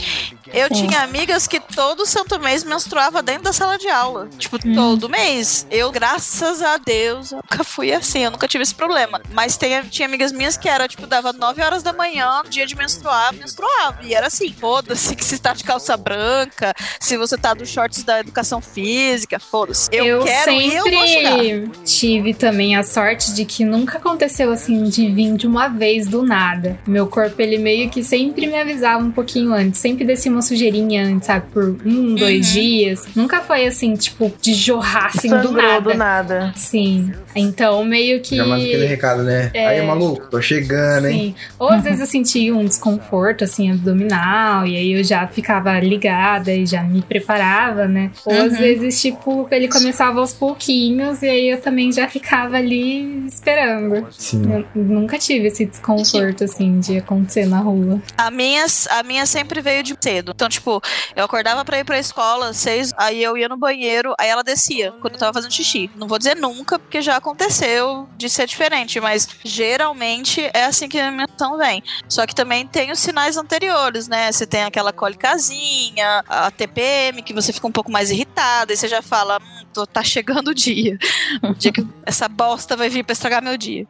Eu 0.53 0.69
tinha 0.69 1.01
amigas 1.01 1.47
que 1.47 1.59
todo 1.59 2.05
santo 2.05 2.39
mês 2.39 2.63
menstruava 2.63 3.21
dentro 3.21 3.43
da 3.43 3.53
sala 3.53 3.77
de 3.77 3.87
aula. 3.87 4.27
Tipo, 4.37 4.57
todo 4.59 5.09
mês. 5.09 5.65
Eu, 5.69 5.91
graças 5.91 6.61
a 6.61 6.77
Deus, 6.77 7.31
nunca 7.31 7.63
fui 7.63 7.93
assim. 7.93 8.23
Eu 8.23 8.31
nunca 8.31 8.47
tive 8.47 8.63
esse 8.63 8.73
problema. 8.73 9.21
Mas 9.31 9.57
tem, 9.57 9.81
tinha 9.83 10.07
amigas 10.07 10.31
minhas 10.31 10.57
que 10.57 10.67
era, 10.67 10.87
tipo, 10.87 11.05
dava 11.05 11.31
9 11.33 11.61
horas 11.61 11.83
da 11.83 11.93
manhã, 11.93 12.41
dia 12.49 12.65
de 12.65 12.75
menstruar, 12.75 13.33
menstruava. 13.33 13.99
E 14.03 14.13
era 14.13 14.27
assim, 14.27 14.53
foda-se 14.53 15.15
que 15.15 15.23
se 15.23 15.37
tá 15.39 15.53
de 15.53 15.63
calça 15.63 15.95
branca, 15.95 16.73
se 16.99 17.17
você 17.17 17.37
tá 17.37 17.53
dos 17.53 17.69
shorts 17.69 18.03
da 18.03 18.19
educação 18.19 18.61
física, 18.61 19.39
foda-se. 19.39 19.89
Eu, 19.91 20.23
quero 20.23 20.51
e 20.51 20.75
eu 20.75 20.83
vou 20.83 21.07
chegar. 21.07 21.83
tive 21.85 22.33
também 22.33 22.75
a 22.75 22.83
sorte 22.83 23.33
de 23.33 23.45
que 23.45 23.63
nunca 23.63 23.97
aconteceu 23.97 24.51
assim 24.51 24.83
de 24.83 25.09
vir 25.11 25.35
de 25.35 25.47
uma 25.47 25.67
vez 25.67 26.07
do 26.07 26.23
nada. 26.23 26.79
Meu 26.87 27.07
corpo, 27.07 27.41
ele 27.41 27.57
meio 27.57 27.89
que 27.89 28.03
sempre 28.03 28.47
me 28.47 28.59
avisava 28.59 29.03
um 29.03 29.11
pouquinho 29.11 29.53
antes. 29.53 29.79
Sempre 29.79 30.05
descia 30.05 30.31
uma 30.39 30.41
sujeirinha 30.41 31.19
sabe? 31.21 31.45
Por 31.51 31.77
um, 31.85 32.15
dois 32.15 32.47
Uhum. 32.47 32.53
dias. 32.53 33.07
Nunca 33.15 33.41
foi 33.41 33.67
assim, 33.67 33.93
tipo, 33.95 34.31
de 34.41 34.53
jorrar 34.53 35.07
assim 35.07 35.29
do 35.29 35.35
Sangrou 35.47 35.53
nada. 35.53 35.81
do 35.81 35.93
nada. 35.93 36.53
Sim. 36.55 37.11
Então, 37.35 37.83
meio 37.85 38.21
que. 38.21 38.35
Já 38.37 38.45
manda 38.45 38.63
aquele 38.63 38.85
recado, 38.85 39.23
né? 39.23 39.51
É. 39.53 39.67
Aí, 39.67 39.85
maluco, 39.85 40.27
tô 40.29 40.41
chegando, 40.41 41.07
hein? 41.07 41.35
Sim. 41.37 41.45
Ou 41.59 41.69
às 41.69 41.83
vezes 41.83 41.99
eu 41.99 42.05
sentia 42.05 42.55
um 42.55 42.65
desconforto, 42.65 43.43
assim, 43.43 43.71
abdominal, 43.71 44.65
e 44.65 44.75
aí 44.75 44.93
eu 44.93 45.03
já 45.03 45.27
ficava 45.27 45.79
ligada 45.79 46.51
e 46.53 46.65
já 46.65 46.81
me 46.83 47.01
preparava, 47.01 47.87
né? 47.87 48.11
Ou 48.25 48.33
às 48.33 48.53
Uhum. 48.53 48.59
vezes, 48.59 49.01
tipo, 49.01 49.47
ele 49.51 49.67
começava 49.67 50.19
aos 50.19 50.33
pouquinhos, 50.33 51.21
e 51.21 51.27
aí 51.29 51.49
eu 51.49 51.61
também 51.61 51.91
já 51.91 52.07
ficava 52.07 52.57
ali 52.57 53.25
esperando. 53.27 54.07
Sim. 54.11 54.41
Eu 54.51 54.65
nunca 54.83 55.17
tive 55.17 55.47
esse 55.47 55.65
desconforto, 55.65 56.43
assim, 56.43 56.79
de 56.79 56.97
acontecer 56.97 57.45
na 57.45 57.59
rua. 57.59 58.01
A 58.17 58.31
minha, 58.31 58.65
a 58.89 59.03
minha 59.03 59.25
sempre 59.25 59.61
veio 59.61 59.83
de 59.83 59.95
cedo. 59.99 60.28
Então, 60.33 60.49
tipo, 60.49 60.81
eu 61.15 61.25
acordava 61.25 61.63
pra 61.65 61.79
ir 61.79 61.83
pra 61.83 61.99
escola, 61.99 62.53
seis, 62.53 62.93
aí 62.97 63.23
eu 63.23 63.37
ia 63.37 63.49
no 63.49 63.57
banheiro, 63.57 64.13
aí 64.19 64.29
ela 64.29 64.43
descia, 64.43 64.91
quando 65.01 65.13
eu 65.13 65.19
tava 65.19 65.33
fazendo 65.33 65.51
xixi. 65.51 65.89
Não 65.95 66.07
vou 66.07 66.17
dizer 66.17 66.35
nunca, 66.35 66.79
porque 66.79 67.01
já 67.01 67.17
aconteceu 67.17 68.07
de 68.17 68.29
ser 68.29 68.47
diferente, 68.47 68.99
mas 68.99 69.27
geralmente 69.43 70.49
é 70.53 70.65
assim 70.65 70.87
que 70.87 70.99
a 70.99 71.11
menstruação 71.11 71.57
vem. 71.57 71.83
Só 72.07 72.25
que 72.25 72.35
também 72.35 72.67
tem 72.67 72.91
os 72.91 72.99
sinais 72.99 73.37
anteriores, 73.37 74.07
né? 74.07 74.31
Você 74.31 74.45
tem 74.45 74.63
aquela 74.63 74.91
cólicazinha, 74.93 76.23
a 76.27 76.51
TPM, 76.51 77.21
que 77.21 77.33
você 77.33 77.53
fica 77.53 77.67
um 77.67 77.71
pouco 77.71 77.91
mais 77.91 78.11
irritada, 78.11 78.73
e 78.73 78.77
você 78.77 78.87
já 78.87 79.01
fala, 79.01 79.37
hum, 79.37 79.65
tô, 79.73 79.85
tá 79.85 80.03
chegando 80.03 80.49
o 80.49 80.55
dia. 80.55 80.97
O 81.43 81.53
dia 81.53 81.71
que 81.71 81.85
essa 82.05 82.27
bosta 82.27 82.75
vai 82.75 82.89
vir 82.89 83.03
pra 83.03 83.13
estragar 83.13 83.41
meu 83.41 83.57
dia. 83.57 83.87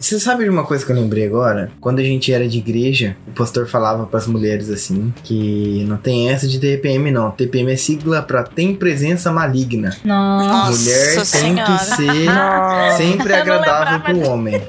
Você 0.00 0.18
sabe 0.18 0.44
de 0.44 0.50
uma 0.50 0.64
coisa 0.64 0.84
que 0.84 0.90
eu 0.90 0.96
lembrei 0.96 1.26
agora? 1.26 1.70
Quando 1.78 1.98
a 1.98 2.02
gente 2.02 2.32
era 2.32 2.48
de 2.48 2.56
igreja, 2.56 3.14
o 3.28 3.32
pastor 3.32 3.68
falava 3.68 4.06
pras 4.06 4.26
mulheres 4.26 4.70
assim, 4.70 5.12
que 5.22 5.84
não 5.86 5.98
tem 5.98 6.30
essa 6.30 6.48
de 6.48 6.58
TPM 6.58 7.10
não. 7.10 7.30
TPM 7.30 7.70
é 7.70 7.76
sigla 7.76 8.22
pra 8.22 8.42
tem 8.42 8.74
presença 8.74 9.30
maligna. 9.30 9.94
Nossa. 10.02 10.70
Mulher 10.70 11.14
tem 11.16 11.24
Senhora. 11.26 11.64
que 11.78 11.84
ser 11.84 12.24
Nossa. 12.24 12.96
sempre 12.96 13.34
agradável 13.34 13.98
lembrava 13.98 14.00
pro 14.00 14.30
homem. 14.30 14.62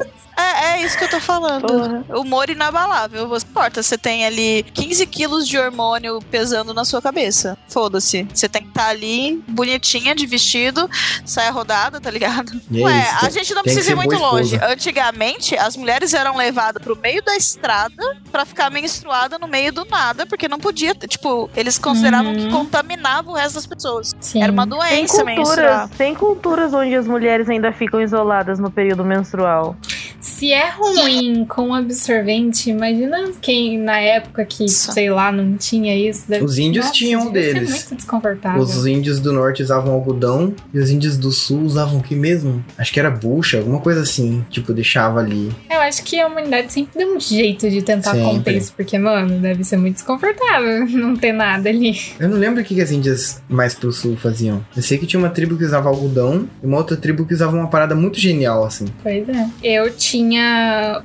É, 0.81 0.85
isso 0.85 0.97
que 0.97 1.03
eu 1.03 1.09
tô 1.09 1.19
falando. 1.19 1.67
Porra. 1.67 2.19
Humor 2.19 2.49
inabalável. 2.49 3.27
Você 3.27 3.45
importa, 3.45 3.81
você 3.83 3.97
tem 3.97 4.25
ali 4.25 4.63
15 4.73 5.05
quilos 5.07 5.47
de 5.47 5.57
hormônio 5.57 6.19
pesando 6.29 6.73
na 6.73 6.83
sua 6.85 7.01
cabeça. 7.01 7.57
Foda-se. 7.67 8.27
Você 8.33 8.47
tem 8.49 8.63
que 8.63 8.69
estar 8.69 8.87
ali, 8.87 9.43
bonitinha, 9.47 10.15
de 10.15 10.25
vestido, 10.25 10.89
saia 11.25 11.51
rodada, 11.51 11.99
tá 11.99 12.09
ligado? 12.09 12.51
É 12.73 12.79
Ué, 12.81 12.99
isso, 12.99 13.15
a 13.15 13.19
tem- 13.21 13.31
gente 13.31 13.53
não 13.53 13.63
tem 13.63 13.73
que 13.73 13.75
precisa 13.79 13.91
ir 13.91 13.95
muito 13.95 14.15
longe. 14.17 14.59
Antigamente, 14.61 15.57
as 15.57 15.75
mulheres 15.77 16.13
eram 16.13 16.35
levadas 16.35 16.81
pro 16.83 16.95
meio 16.97 17.23
da 17.23 17.35
estrada 17.35 18.17
pra 18.31 18.45
ficar 18.45 18.69
menstruada 18.71 19.37
no 19.37 19.47
meio 19.47 19.71
do 19.71 19.85
nada, 19.85 20.25
porque 20.25 20.47
não 20.47 20.59
podia. 20.59 20.93
Tipo, 20.95 21.49
eles 21.55 21.77
consideravam 21.77 22.33
que 22.33 22.41
Uhum. 22.43 22.51
contaminava 22.51 23.29
o 23.29 23.33
resto 23.33 23.55
das 23.55 23.65
pessoas. 23.65 24.15
Sim. 24.19 24.41
Era 24.43 24.51
uma 24.51 24.67
Tem 24.67 24.77
doença 24.77 25.23
menstrual. 25.23 25.45
culturas, 25.81 25.89
tem 25.97 26.15
culturas 26.15 26.73
onde 26.73 26.95
as 26.95 27.07
mulheres 27.07 27.49
ainda 27.49 27.71
ficam 27.71 28.01
isoladas 28.01 28.59
no 28.59 28.69
período 28.71 29.03
menstrual. 29.05 29.75
Se 30.19 30.51
é 30.53 30.70
ruim 30.77 31.45
com 31.45 31.73
absorvente, 31.73 32.69
imagina 32.69 33.31
quem 33.41 33.77
na 33.77 33.99
época 33.99 34.45
que, 34.45 34.65
Isso. 34.65 34.91
sei 34.91 35.09
lá, 35.09 35.31
não 35.31 35.55
tinha 35.57 35.95
isso. 35.95 36.23
deve- 36.27 36.43
Os 36.43 36.57
índios 36.57 36.85
Nossa, 36.85 36.97
tinham 36.97 37.27
um 37.27 37.31
deles. 37.31 37.69
muito 37.69 37.95
desconfortável. 37.95 38.61
Os 38.61 38.85
índios 38.85 39.19
do 39.19 39.31
norte 39.33 39.61
usavam 39.63 39.93
algodão 39.93 40.53
e 40.73 40.79
os 40.79 40.89
índios 40.89 41.17
do 41.17 41.31
sul 41.31 41.61
usavam 41.61 41.99
o 41.99 42.03
que 42.03 42.15
mesmo? 42.15 42.63
Acho 42.77 42.91
que 42.93 42.99
era 42.99 43.09
bucha, 43.11 43.57
alguma 43.59 43.79
coisa 43.79 44.01
assim. 44.01 44.43
Tipo, 44.49 44.73
deixava 44.73 45.19
ali. 45.19 45.51
Eu 45.69 45.79
acho 45.81 46.03
que 46.03 46.19
a 46.19 46.27
humanidade 46.27 46.71
sempre 46.71 46.97
deu 46.97 47.15
um 47.15 47.19
jeito 47.19 47.69
de 47.69 47.81
tentar 47.81 48.11
Sempre. 48.13 48.21
conter 48.37 48.57
isso, 48.57 48.73
porque, 48.75 48.97
mano, 48.97 49.39
deve 49.39 49.63
ser 49.63 49.77
muito 49.77 49.95
desconfortável 49.95 50.85
não 50.89 51.15
ter 51.15 51.31
nada 51.31 51.69
ali. 51.69 51.97
Eu 52.19 52.29
não 52.29 52.37
lembro 52.37 52.61
o 52.61 52.65
que, 52.65 52.75
que 52.75 52.81
as 52.81 52.91
índias 52.91 53.41
mais 53.49 53.73
pro 53.73 53.91
sul 53.91 54.15
faziam. 54.17 54.63
Eu 54.75 54.81
sei 54.81 54.97
que 54.97 55.05
tinha 55.05 55.19
uma 55.19 55.29
tribo 55.29 55.57
que 55.57 55.63
usava 55.63 55.89
algodão 55.89 56.47
e 56.61 56.65
uma 56.65 56.77
outra 56.77 56.95
tribo 56.97 57.25
que 57.25 57.33
usava 57.33 57.55
uma 57.55 57.67
parada 57.67 57.95
muito 57.95 58.19
genial, 58.19 58.63
assim. 58.65 58.85
Pois 59.03 59.27
é. 59.29 59.47
Eu 59.63 59.91
tinha 59.95 60.50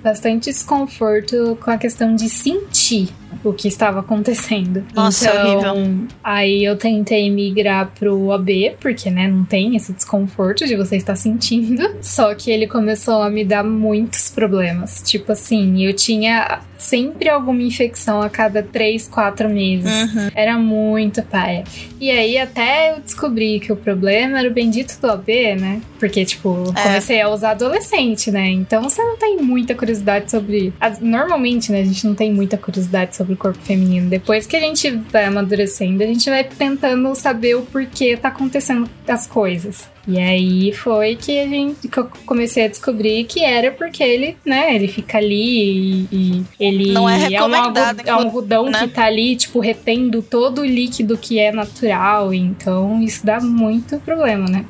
bastante 0.02 0.50
desconforto 0.50 1.58
com 1.62 1.70
a 1.70 1.78
questão 1.78 2.14
de 2.14 2.28
sentir 2.28 3.08
o 3.44 3.52
que 3.52 3.68
estava 3.68 4.00
acontecendo. 4.00 4.84
Nossa, 4.94 5.30
então, 5.46 6.06
aí 6.22 6.64
eu 6.64 6.76
tentei 6.76 7.30
migrar 7.30 7.90
pro 7.98 8.32
AB, 8.32 8.76
porque, 8.80 9.10
né, 9.10 9.28
não 9.28 9.44
tem 9.44 9.76
esse 9.76 9.92
desconforto 9.92 10.66
de 10.66 10.76
você 10.76 10.96
estar 10.96 11.16
sentindo. 11.16 11.96
Só 12.00 12.34
que 12.34 12.50
ele 12.50 12.66
começou 12.66 13.22
a 13.22 13.30
me 13.30 13.44
dar 13.44 13.62
muitos 13.64 14.30
problemas. 14.30 15.02
Tipo 15.04 15.32
assim, 15.32 15.84
eu 15.84 15.94
tinha 15.94 16.60
sempre 16.78 17.28
alguma 17.28 17.62
infecção 17.62 18.20
a 18.20 18.28
cada 18.28 18.62
três, 18.62 19.08
quatro 19.08 19.48
meses. 19.48 20.12
Uhum. 20.12 20.30
Era 20.34 20.58
muito 20.58 21.22
paia. 21.22 21.64
E 22.00 22.10
aí 22.10 22.38
até 22.38 22.92
eu 22.92 23.00
descobri 23.00 23.58
que 23.60 23.72
o 23.72 23.76
problema 23.76 24.38
era 24.38 24.48
o 24.48 24.52
bendito 24.52 25.00
do 25.00 25.10
AB, 25.10 25.54
né? 25.56 25.80
Porque, 25.98 26.24
tipo, 26.24 26.72
É. 26.76 26.82
comecei 26.82 27.20
a 27.20 27.30
usar 27.30 27.52
adolescente, 27.52 28.30
né? 28.30 28.48
Então 28.50 28.82
você 28.82 29.02
não 29.02 29.16
tem 29.16 29.38
muita 29.38 29.74
curiosidade 29.74 30.30
sobre. 30.30 30.72
Normalmente, 31.00 31.72
né? 31.72 31.80
A 31.80 31.84
gente 31.84 32.06
não 32.06 32.14
tem 32.14 32.32
muita 32.32 32.56
curiosidade 32.56 33.15
sobre 33.16 33.34
o 33.34 33.36
corpo 33.36 33.58
feminino. 33.60 34.08
Depois 34.10 34.46
que 34.46 34.56
a 34.56 34.60
gente 34.60 34.90
vai 35.10 35.24
amadurecendo, 35.24 36.02
a 36.02 36.06
gente 36.06 36.28
vai 36.28 36.44
tentando 36.44 37.14
saber 37.14 37.56
o 37.56 37.62
porquê 37.62 38.16
tá 38.16 38.28
acontecendo 38.28 38.88
as 39.08 39.26
coisas. 39.26 39.88
E 40.08 40.18
aí 40.20 40.72
foi 40.72 41.16
que 41.16 41.36
a 41.40 41.48
gente 41.48 41.88
que 41.88 41.98
eu 41.98 42.08
comecei 42.24 42.64
a 42.64 42.68
descobrir 42.68 43.24
que 43.24 43.42
era 43.42 43.72
porque 43.72 44.04
ele, 44.04 44.36
né, 44.44 44.72
ele 44.72 44.86
fica 44.86 45.18
ali 45.18 46.06
e, 46.08 46.08
e 46.12 46.44
ele 46.60 46.92
Não 46.92 47.08
é 47.08 47.16
um 47.16 47.18
recomendado, 47.28 47.98
algo- 48.00 48.08
é 48.10 48.14
um 48.14 48.18
algodão 48.18 48.70
né? 48.70 48.78
que 48.80 48.88
tá 48.88 49.04
ali, 49.06 49.34
tipo, 49.34 49.58
retendo 49.58 50.22
todo 50.22 50.60
o 50.60 50.64
líquido 50.64 51.18
que 51.18 51.40
é 51.40 51.50
natural. 51.50 52.32
Então 52.32 53.02
isso 53.02 53.26
dá 53.26 53.40
muito 53.40 53.98
problema, 53.98 54.48
né? 54.48 54.64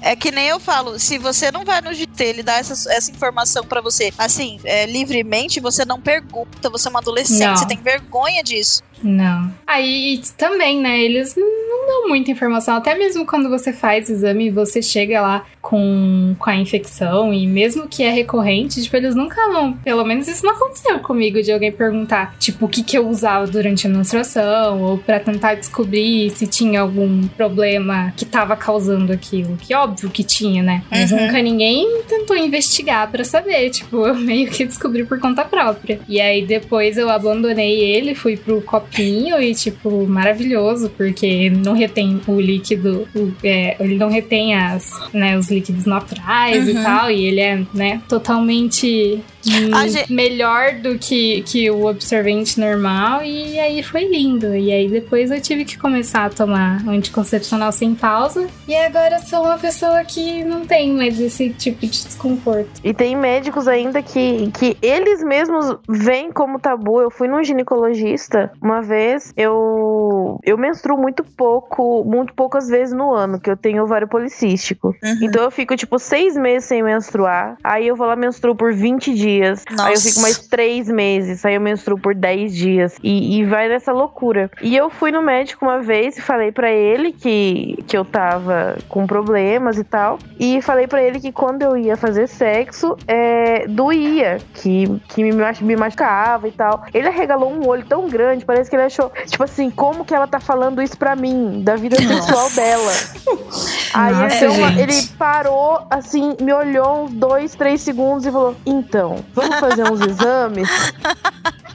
É 0.00 0.14
que 0.14 0.30
nem 0.30 0.46
eu 0.46 0.60
falo, 0.60 0.98
se 0.98 1.18
você 1.18 1.50
não 1.50 1.64
vai 1.64 1.80
no 1.80 1.92
GT, 1.92 2.24
ele 2.24 2.42
dá 2.42 2.54
essa, 2.58 2.92
essa 2.92 3.10
informação 3.10 3.64
pra 3.64 3.80
você, 3.80 4.12
assim, 4.18 4.60
é, 4.64 4.86
livremente, 4.86 5.60
você 5.60 5.84
não 5.84 6.00
pergunta, 6.00 6.70
você 6.70 6.88
é 6.88 6.90
uma 6.90 7.00
adolescente, 7.00 7.40
Não. 7.40 7.56
você 7.56 7.66
tem 7.66 7.78
vergonha 7.78 8.42
disso. 8.42 8.82
Não. 9.02 9.52
Aí 9.66 10.20
também, 10.36 10.80
né? 10.80 11.00
Eles 11.00 11.36
não 11.36 11.86
dão 11.86 12.08
muita 12.08 12.30
informação. 12.30 12.76
Até 12.76 12.94
mesmo 12.96 13.26
quando 13.26 13.48
você 13.48 13.72
faz 13.72 14.08
exame, 14.10 14.50
você 14.50 14.80
chega 14.82 15.20
lá 15.20 15.44
com, 15.60 16.34
com 16.38 16.50
a 16.50 16.56
infecção, 16.56 17.32
e 17.34 17.46
mesmo 17.46 17.88
que 17.88 18.02
é 18.02 18.10
recorrente, 18.10 18.82
tipo, 18.82 18.96
eles 18.96 19.14
nunca 19.14 19.50
vão. 19.52 19.72
Pelo 19.74 20.04
menos 20.04 20.28
isso 20.28 20.44
não 20.44 20.52
aconteceu 20.54 20.98
comigo 21.00 21.42
de 21.42 21.50
alguém 21.52 21.72
perguntar, 21.72 22.36
tipo, 22.38 22.66
o 22.66 22.68
que, 22.68 22.82
que 22.84 22.96
eu 22.96 23.08
usava 23.08 23.46
durante 23.46 23.86
a 23.86 23.90
menstruação, 23.90 24.80
ou 24.82 24.98
para 24.98 25.18
tentar 25.20 25.54
descobrir 25.54 26.30
se 26.30 26.46
tinha 26.46 26.80
algum 26.80 27.26
problema 27.28 28.12
que 28.16 28.24
tava 28.24 28.56
causando 28.56 29.12
aquilo. 29.12 29.56
Que 29.56 29.74
óbvio 29.74 30.08
que 30.10 30.22
tinha, 30.24 30.62
né? 30.62 30.82
Mas 30.90 31.10
Uhum. 31.10 31.26
nunca 31.26 31.42
ninguém 31.42 32.02
tentou 32.08 32.36
investigar 32.36 33.10
para 33.10 33.24
saber. 33.24 33.70
Tipo, 33.70 34.06
eu 34.06 34.14
meio 34.14 34.48
que 34.50 34.64
descobri 34.64 35.04
por 35.04 35.18
conta 35.18 35.44
própria. 35.44 36.00
E 36.08 36.20
aí 36.20 36.46
depois 36.46 36.96
eu 36.96 37.10
abandonei 37.10 37.80
ele, 37.80 38.14
fui 38.14 38.36
pro 38.36 38.60
copinho 38.86 39.40
e, 39.42 39.54
tipo, 39.54 40.06
maravilhoso, 40.06 40.90
porque 40.96 41.50
não 41.50 41.72
retém 41.74 42.20
o 42.26 42.40
líquido, 42.40 43.06
o- 43.14 43.32
é, 43.42 43.76
ele 43.80 43.96
não 43.96 44.08
retém 44.10 44.54
as, 44.54 44.90
né, 45.12 45.36
os 45.36 45.50
líquidos 45.50 45.84
naturais 45.86 46.66
e 46.68 46.72
Uhum. 46.72 46.82
tal, 46.82 47.10
e 47.10 47.24
ele 47.24 47.40
é, 47.40 47.62
né, 47.74 48.00
totalmente 48.08 49.20
hum, 49.46 49.88
gente- 49.88 50.12
melhor 50.12 50.74
do 50.74 50.98
que, 50.98 51.42
que 51.42 51.70
o 51.70 51.88
absorvente 51.88 52.58
normal, 52.58 53.22
e 53.24 53.58
aí 53.58 53.82
foi 53.82 54.04
lindo. 54.04 54.54
E 54.56 54.72
aí 54.72 54.88
depois 54.88 55.30
eu 55.30 55.40
tive 55.40 55.64
que 55.64 55.78
começar 55.78 56.24
a 56.26 56.30
tomar 56.30 56.82
anticoncepcional 56.88 57.70
sem 57.72 57.94
pausa, 57.94 58.46
e 58.66 58.74
agora 58.74 59.18
sou 59.20 59.42
uma 59.44 59.58
pessoa 59.58 60.04
que 60.04 60.42
não 60.44 60.66
tem 60.66 60.92
mais 60.92 61.20
esse 61.20 61.50
tipo 61.50 61.80
de 61.80 62.04
desconforto. 62.04 62.68
E 62.82 62.92
tem 62.92 63.14
médicos 63.16 63.68
ainda 63.68 64.02
que, 64.02 64.50
que 64.58 64.76
eles 64.82 65.22
mesmos 65.22 65.76
veem 65.88 66.32
como 66.32 66.58
tabu. 66.58 67.00
Eu 67.00 67.10
fui 67.10 67.28
num 67.28 67.42
ginecologista 67.44 68.50
uma 68.60 68.75
vez, 68.80 69.32
eu, 69.36 70.40
eu 70.44 70.56
menstruo 70.56 70.98
muito 70.98 71.24
pouco, 71.24 72.04
muito 72.04 72.34
poucas 72.34 72.68
vezes 72.68 72.94
no 72.94 73.12
ano, 73.14 73.40
que 73.40 73.50
eu 73.50 73.56
tenho 73.56 73.82
ovário 73.82 74.08
policístico. 74.08 74.88
Uhum. 75.02 75.18
Então 75.22 75.44
eu 75.44 75.50
fico, 75.50 75.76
tipo, 75.76 75.98
seis 75.98 76.36
meses 76.36 76.68
sem 76.68 76.82
menstruar. 76.82 77.56
Aí 77.62 77.86
eu 77.86 77.96
vou 77.96 78.06
lá 78.06 78.16
menstruo 78.16 78.54
por 78.54 78.72
20 78.72 79.14
dias. 79.14 79.64
Aí 79.68 79.74
eu 79.74 79.90
Nossa. 79.90 80.08
fico 80.08 80.20
mais 80.20 80.38
três 80.38 80.88
meses. 80.88 81.44
Aí 81.44 81.54
eu 81.54 81.60
menstruo 81.60 81.98
por 81.98 82.14
10 82.14 82.54
dias. 82.54 82.96
E, 83.02 83.38
e 83.38 83.44
vai 83.44 83.68
nessa 83.68 83.92
loucura. 83.92 84.50
E 84.62 84.76
eu 84.76 84.90
fui 84.90 85.10
no 85.10 85.22
médico 85.22 85.64
uma 85.64 85.80
vez 85.80 86.18
e 86.18 86.20
falei 86.20 86.52
pra 86.52 86.70
ele 86.70 87.12
que, 87.12 87.82
que 87.86 87.96
eu 87.96 88.04
tava 88.04 88.78
com 88.88 89.06
problemas 89.06 89.78
e 89.78 89.84
tal. 89.84 90.18
E 90.38 90.60
falei 90.62 90.86
pra 90.86 91.02
ele 91.02 91.20
que 91.20 91.32
quando 91.32 91.62
eu 91.62 91.76
ia 91.76 91.96
fazer 91.96 92.26
sexo, 92.26 92.96
é, 93.06 93.66
doía. 93.66 94.38
Que, 94.54 95.00
que 95.08 95.22
me, 95.22 95.30
me 95.62 95.76
machucava 95.76 96.48
e 96.48 96.52
tal. 96.52 96.84
Ele 96.92 97.08
arregalou 97.08 97.52
um 97.52 97.66
olho 97.66 97.84
tão 97.86 98.08
grande, 98.08 98.44
parece 98.66 98.70
que 98.70 98.76
ele 98.76 98.82
achou, 98.84 99.12
tipo 99.26 99.44
assim, 99.44 99.70
como 99.70 100.04
que 100.04 100.14
ela 100.14 100.26
tá 100.26 100.40
falando 100.40 100.82
isso 100.82 100.96
pra 100.96 101.14
mim? 101.16 101.60
Da 101.62 101.76
vida 101.76 101.96
sexual 101.96 102.50
dela. 102.50 102.92
Aí 103.94 104.12
ele, 104.12 104.22
Nossa, 104.22 104.48
uma- 104.50 104.68
gente. 104.72 104.80
ele 104.80 105.02
parou, 105.18 105.86
assim, 105.90 106.36
me 106.40 106.52
olhou 106.52 107.04
uns 107.04 107.12
dois, 107.12 107.54
três 107.54 107.80
segundos 107.80 108.26
e 108.26 108.30
falou: 108.30 108.56
Então, 108.66 109.24
vamos 109.34 109.56
fazer 109.58 109.90
uns 109.90 110.00
exames 110.06 110.68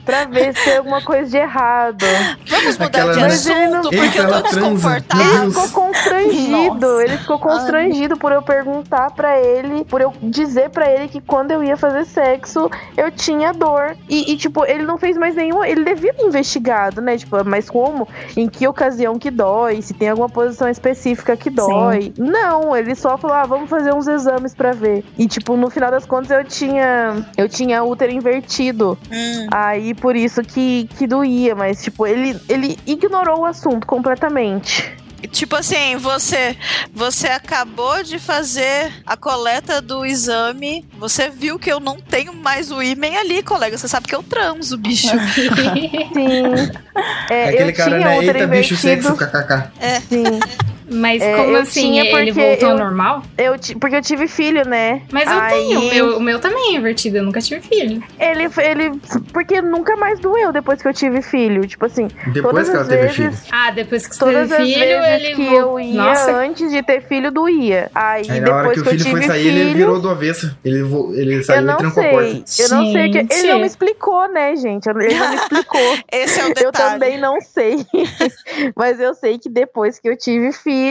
pra 0.04 0.24
ver 0.24 0.54
se 0.56 0.64
tem 0.64 0.76
alguma 0.78 1.00
coisa 1.02 1.30
de 1.30 1.36
errado. 1.36 2.04
Vamos 2.48 2.72
mudar 2.76 2.86
Aquela- 2.86 3.12
de 3.12 3.18
ele 3.20 3.26
assunto, 3.26 3.82
porque 3.82 3.96
Eita, 3.96 4.18
eu 4.18 4.28
tô 4.32 4.42
desconfortável. 4.42 5.42
Ele 5.42 5.50
ficou 5.52 5.68
constrangido, 5.70 6.74
Nossa. 6.86 7.02
ele 7.04 7.18
ficou 7.18 7.38
constrangido 7.38 8.16
por 8.16 8.32
eu 8.32 8.42
perguntar 8.42 9.10
pra 9.12 9.38
ele, 9.40 9.84
por 9.84 10.00
eu 10.00 10.12
dizer 10.22 10.70
pra 10.70 10.90
ele 10.90 11.08
que 11.08 11.20
quando 11.20 11.50
eu 11.52 11.62
ia 11.62 11.76
fazer 11.76 12.04
sexo, 12.04 12.68
eu 12.96 13.10
tinha 13.10 13.52
dor. 13.52 13.96
E, 14.08 14.32
e, 14.32 14.36
tipo, 14.36 14.64
ele 14.64 14.82
não 14.84 14.98
fez 14.98 15.16
mais 15.16 15.34
nenhum. 15.34 15.64
Ele 15.64 15.84
devia 15.84 16.12
ter 16.14 16.24
né? 17.00 17.16
Tipo, 17.16 17.44
mas 17.44 17.68
como? 17.70 18.08
Em 18.36 18.48
que 18.48 18.66
ocasião 18.66 19.18
que 19.18 19.30
dói? 19.30 19.80
Se 19.82 19.94
tem 19.94 20.08
alguma 20.08 20.28
posição 20.28 20.68
específica 20.68 21.36
que 21.36 21.50
dói? 21.50 22.12
Não, 22.18 22.76
ele 22.76 22.94
só 22.94 23.16
falou: 23.16 23.36
ah, 23.36 23.44
vamos 23.46 23.68
fazer 23.70 23.94
uns 23.94 24.08
exames 24.08 24.54
pra 24.54 24.72
ver. 24.72 25.04
E, 25.18 25.26
tipo, 25.26 25.56
no 25.56 25.70
final 25.70 25.90
das 25.90 26.04
contas, 26.06 26.30
eu 26.30 26.44
tinha. 26.44 27.26
Eu 27.36 27.48
tinha 27.48 27.82
útero 27.82 28.12
invertido. 28.12 28.98
Hum, 29.10 29.46
Aí 29.50 29.94
por 29.94 30.16
isso 30.16 30.42
que, 30.42 30.88
que 30.98 31.06
doía, 31.06 31.54
mas 31.54 31.82
tipo, 31.82 32.06
ele, 32.06 32.38
ele 32.48 32.78
ignorou 32.86 33.40
o 33.40 33.44
assunto 33.44 33.86
completamente. 33.86 34.96
Tipo 35.30 35.56
assim, 35.56 35.96
você 35.96 36.56
você 36.92 37.28
acabou 37.28 38.02
de 38.02 38.18
fazer 38.18 38.92
a 39.06 39.16
coleta 39.16 39.80
do 39.80 40.04
exame, 40.04 40.84
você 40.98 41.28
viu 41.30 41.58
que 41.58 41.70
eu 41.72 41.78
não 41.80 41.96
tenho 42.00 42.34
mais 42.34 42.70
o 42.70 42.82
ímen 42.82 43.16
ali, 43.16 43.42
colega. 43.42 43.78
Você 43.78 43.86
sabe 43.88 44.08
que 44.08 44.14
eu 44.14 44.22
transo, 44.22 44.76
bicho. 44.76 45.08
Sim. 45.34 46.72
É, 47.30 47.44
É 47.44 47.48
aquele 47.48 47.70
eu 47.70 47.74
cara, 47.76 47.96
tinha 47.96 48.08
né? 48.08 48.18
Eita, 48.18 48.32
bicho, 48.46 48.74
invertido. 48.74 48.80
sexo, 48.80 49.16
kkk. 49.16 49.70
Sim. 50.08 50.40
Mas 50.92 51.22
É, 51.22 51.36
como 51.36 51.50
eu 51.56 51.60
assim? 51.62 51.80
tinha 51.80 52.04
Ele 52.04 52.32
voltou 52.32 52.68
ao 52.70 52.74
eu- 52.76 52.78
normal? 52.84 53.22
Eu, 53.38 53.54
porque 53.80 53.96
eu 53.96 54.02
tive 54.02 54.28
filho, 54.28 54.66
né? 54.68 55.02
Mas 55.10 55.26
eu 55.26 55.38
Aí, 55.38 55.52
tenho, 55.54 55.80
o 55.80 55.88
meu, 55.88 56.16
o 56.18 56.20
meu 56.20 56.38
também 56.38 56.74
é 56.74 56.78
invertido, 56.78 57.16
eu 57.18 57.22
nunca 57.22 57.40
tive 57.40 57.60
filho. 57.60 58.02
Ele, 58.18 58.44
ele. 58.58 59.00
Porque 59.32 59.60
nunca 59.62 59.96
mais 59.96 60.18
doeu 60.20 60.52
depois 60.52 60.80
que 60.82 60.88
eu 60.88 60.92
tive 60.94 61.22
filho. 61.22 61.66
Tipo 61.66 61.86
assim, 61.86 62.08
Depois 62.32 62.42
Todas 62.54 62.68
que 62.68 62.72
ela 62.74 62.82
as 62.82 62.88
teve 62.88 63.02
vezes- 63.02 63.16
filho. 63.16 63.32
Ah, 63.52 63.70
depois 63.70 64.06
que 64.06 64.14
você 64.14 64.18
todas 64.20 64.48
teve 64.48 64.62
as 64.62 64.68
filho, 64.68 65.00
vezes 65.00 65.24
ele 65.24 65.34
que 65.34 65.54
eu 65.54 65.80
ia 65.80 65.94
Nossa, 66.02 66.32
antes 66.36 66.70
de 66.70 66.82
ter 66.82 67.02
filho, 67.02 67.30
doía. 67.30 67.90
Aí, 67.94 68.22
Aí 68.22 68.40
na 68.40 68.46
depois 68.46 68.52
hora 68.56 68.72
que 68.74 68.80
o 68.80 68.84
filho 68.84 68.94
eu 68.94 68.98
tive 69.04 69.10
foi 69.10 69.22
sair, 69.22 69.42
filho, 69.44 69.58
ele 69.58 69.74
virou 69.74 70.00
do 70.00 70.08
avesso. 70.10 70.56
Ele, 70.64 70.82
vo- 70.82 71.12
ele 71.14 71.42
saiu 71.42 71.56
Eu 71.58 71.62
e 71.62 71.66
não 71.66 71.76
trancou 71.76 72.02
a 72.04 72.08
porta. 72.08 72.42
sei. 72.46 72.64
Eu 72.64 72.68
não 72.70 72.92
sei 72.92 73.08
o 73.08 73.12
que. 73.12 73.18
Ele 73.34 73.48
não 73.48 73.58
me 73.60 73.66
explicou, 73.66 74.28
né, 74.32 74.56
gente? 74.56 74.88
Ele 74.88 75.14
não 75.14 75.28
me 75.30 75.36
explicou. 75.36 75.80
Esse 76.12 76.40
é 76.40 76.44
o 76.44 76.48
Eu 76.48 76.54
detalhe. 76.54 76.72
também 77.00 77.18
não 77.18 77.40
sei. 77.40 77.86
Mas 78.76 79.00
eu 79.00 79.14
sei 79.14 79.38
que 79.38 79.48
depois 79.48 79.98
que 79.98 80.08
eu 80.08 80.16
tive 80.16 80.52
filho, 80.52 80.81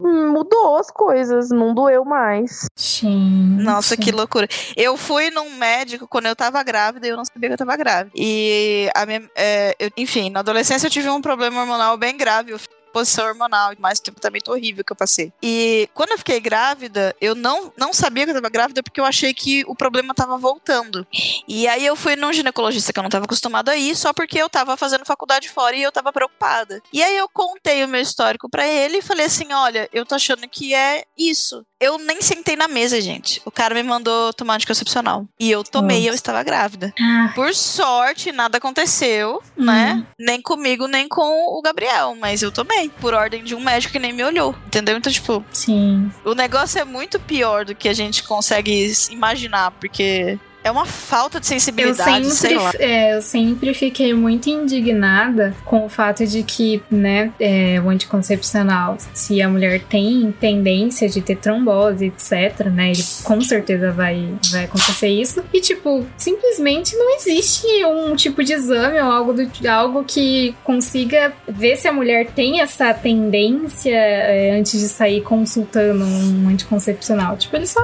mudou 0.00 0.76
as 0.76 0.90
coisas. 0.90 1.50
Não 1.50 1.74
doeu 1.74 2.04
mais. 2.04 2.66
Gente. 2.76 3.62
Nossa, 3.62 3.96
que 3.96 4.10
loucura. 4.12 4.46
Eu 4.76 4.96
fui 4.96 5.30
num 5.30 5.56
médico 5.56 6.06
quando 6.08 6.26
eu 6.26 6.36
tava 6.36 6.62
grávida 6.62 7.06
e 7.06 7.10
eu 7.10 7.16
não 7.16 7.24
sabia 7.24 7.48
que 7.48 7.54
eu 7.54 7.58
tava 7.58 7.76
grávida. 7.76 8.10
E 8.14 8.90
a 8.94 9.06
minha, 9.06 9.22
é, 9.36 9.74
eu- 9.78 9.90
enfim, 9.96 10.30
na 10.30 10.40
adolescência 10.40 10.86
eu 10.86 10.90
tive 10.90 11.08
um 11.08 11.20
problema 11.22 11.60
hormonal 11.60 11.96
bem 11.96 12.16
grave. 12.16 12.52
Eu 12.52 12.58
fiz 12.58 12.68
posição 12.92 13.26
hormonal, 13.26 13.72
mais 13.78 13.98
um 13.98 14.02
tratamento 14.02 14.52
horrível 14.52 14.84
que 14.84 14.92
eu 14.92 14.96
passei. 14.96 15.32
E 15.42 15.88
quando 15.94 16.12
eu 16.12 16.18
fiquei 16.18 16.40
grávida, 16.40 17.14
eu 17.20 17.34
não, 17.34 17.72
não 17.76 17.92
sabia 17.92 18.24
que 18.24 18.30
eu 18.30 18.34
tava 18.34 18.50
grávida 18.50 18.82
porque 18.82 19.00
eu 19.00 19.04
achei 19.04 19.32
que 19.32 19.64
o 19.66 19.74
problema 19.74 20.14
tava 20.14 20.36
voltando. 20.36 21.06
E 21.48 21.66
aí 21.66 21.84
eu 21.84 21.96
fui 21.96 22.16
num 22.16 22.32
ginecologista 22.32 22.92
que 22.92 22.98
eu 22.98 23.02
não 23.02 23.10
tava 23.10 23.24
acostumada 23.24 23.72
a 23.72 23.76
ir, 23.76 23.96
só 23.96 24.12
porque 24.12 24.38
eu 24.38 24.48
tava 24.48 24.76
fazendo 24.76 25.04
faculdade 25.04 25.48
fora 25.48 25.74
e 25.74 25.82
eu 25.82 25.92
tava 25.92 26.12
preocupada. 26.12 26.80
E 26.92 27.02
aí 27.02 27.16
eu 27.16 27.28
contei 27.28 27.84
o 27.84 27.88
meu 27.88 28.00
histórico 28.00 28.48
pra 28.48 28.66
ele 28.66 28.98
e 28.98 29.02
falei 29.02 29.26
assim: 29.26 29.52
olha, 29.52 29.88
eu 29.92 30.04
tô 30.04 30.14
achando 30.14 30.48
que 30.48 30.74
é 30.74 31.04
isso. 31.16 31.64
Eu 31.82 31.98
nem 31.98 32.22
sentei 32.22 32.54
na 32.54 32.68
mesa, 32.68 33.00
gente. 33.00 33.42
O 33.44 33.50
cara 33.50 33.74
me 33.74 33.82
mandou 33.82 34.32
tomar 34.32 34.54
anticoncepcional. 34.54 35.26
E 35.38 35.50
eu 35.50 35.64
tomei 35.64 36.02
e 36.02 36.06
eu 36.06 36.14
estava 36.14 36.40
grávida. 36.44 36.94
Ah, 37.00 37.32
Por 37.34 37.52
sorte, 37.52 38.30
nada 38.30 38.58
aconteceu, 38.58 39.42
né? 39.56 40.06
Nem 40.16 40.40
comigo, 40.40 40.86
nem 40.86 41.08
com 41.08 41.58
o 41.58 41.60
Gabriel. 41.60 42.16
Mas 42.20 42.40
eu 42.40 42.52
tomei. 42.52 42.88
Por 43.00 43.14
ordem 43.14 43.42
de 43.42 43.56
um 43.56 43.60
médico 43.60 43.92
que 43.92 43.98
nem 43.98 44.12
me 44.12 44.22
olhou. 44.22 44.54
Entendeu? 44.64 44.96
Então, 44.96 45.12
tipo, 45.12 45.44
sim. 45.50 46.08
o 46.24 46.36
negócio 46.36 46.80
é 46.80 46.84
muito 46.84 47.18
pior 47.18 47.64
do 47.64 47.74
que 47.74 47.88
a 47.88 47.92
gente 47.92 48.22
consegue 48.22 48.92
imaginar, 49.10 49.72
porque 49.72 50.38
é 50.64 50.70
uma 50.70 50.86
falta 50.86 51.40
de 51.40 51.46
Eu 51.46 51.50
sensibilidade, 51.50 52.30
sei 52.30 52.58
sempre, 52.58 52.82
é, 52.82 53.16
eu 53.16 53.22
sempre 53.22 53.74
fiquei 53.74 54.14
muito 54.14 54.48
indignada 54.48 55.54
com 55.64 55.86
o 55.86 55.88
fato 55.88 56.26
de 56.26 56.42
que, 56.42 56.82
né, 56.90 57.32
é, 57.40 57.80
o 57.80 57.88
anticoncepcional, 57.88 58.96
se 59.12 59.42
a 59.42 59.48
mulher 59.48 59.82
tem 59.88 60.32
tendência 60.40 61.08
de 61.08 61.20
ter 61.20 61.36
trombose, 61.36 62.06
etc, 62.06 62.66
né, 62.66 62.92
ele 62.92 63.02
com 63.24 63.40
certeza 63.40 63.90
vai, 63.92 64.34
vai 64.50 64.64
acontecer 64.64 65.08
isso. 65.08 65.42
E, 65.52 65.60
tipo, 65.60 66.06
simplesmente 66.16 66.96
não 66.96 67.16
existe 67.16 67.66
um 67.84 68.14
tipo 68.14 68.44
de 68.44 68.52
exame 68.52 69.00
ou 69.00 69.10
algo, 69.10 69.32
do, 69.32 69.68
algo 69.68 70.04
que 70.04 70.54
consiga 70.62 71.32
ver 71.48 71.76
se 71.76 71.88
a 71.88 71.92
mulher 71.92 72.28
tem 72.28 72.60
essa 72.60 72.94
tendência 72.94 73.94
é, 73.94 74.56
antes 74.58 74.78
de 74.78 74.88
sair 74.88 75.22
consultando 75.22 76.04
um 76.04 76.48
anticoncepcional. 76.48 77.36
Tipo, 77.36 77.56
ele 77.56 77.66
só 77.66 77.80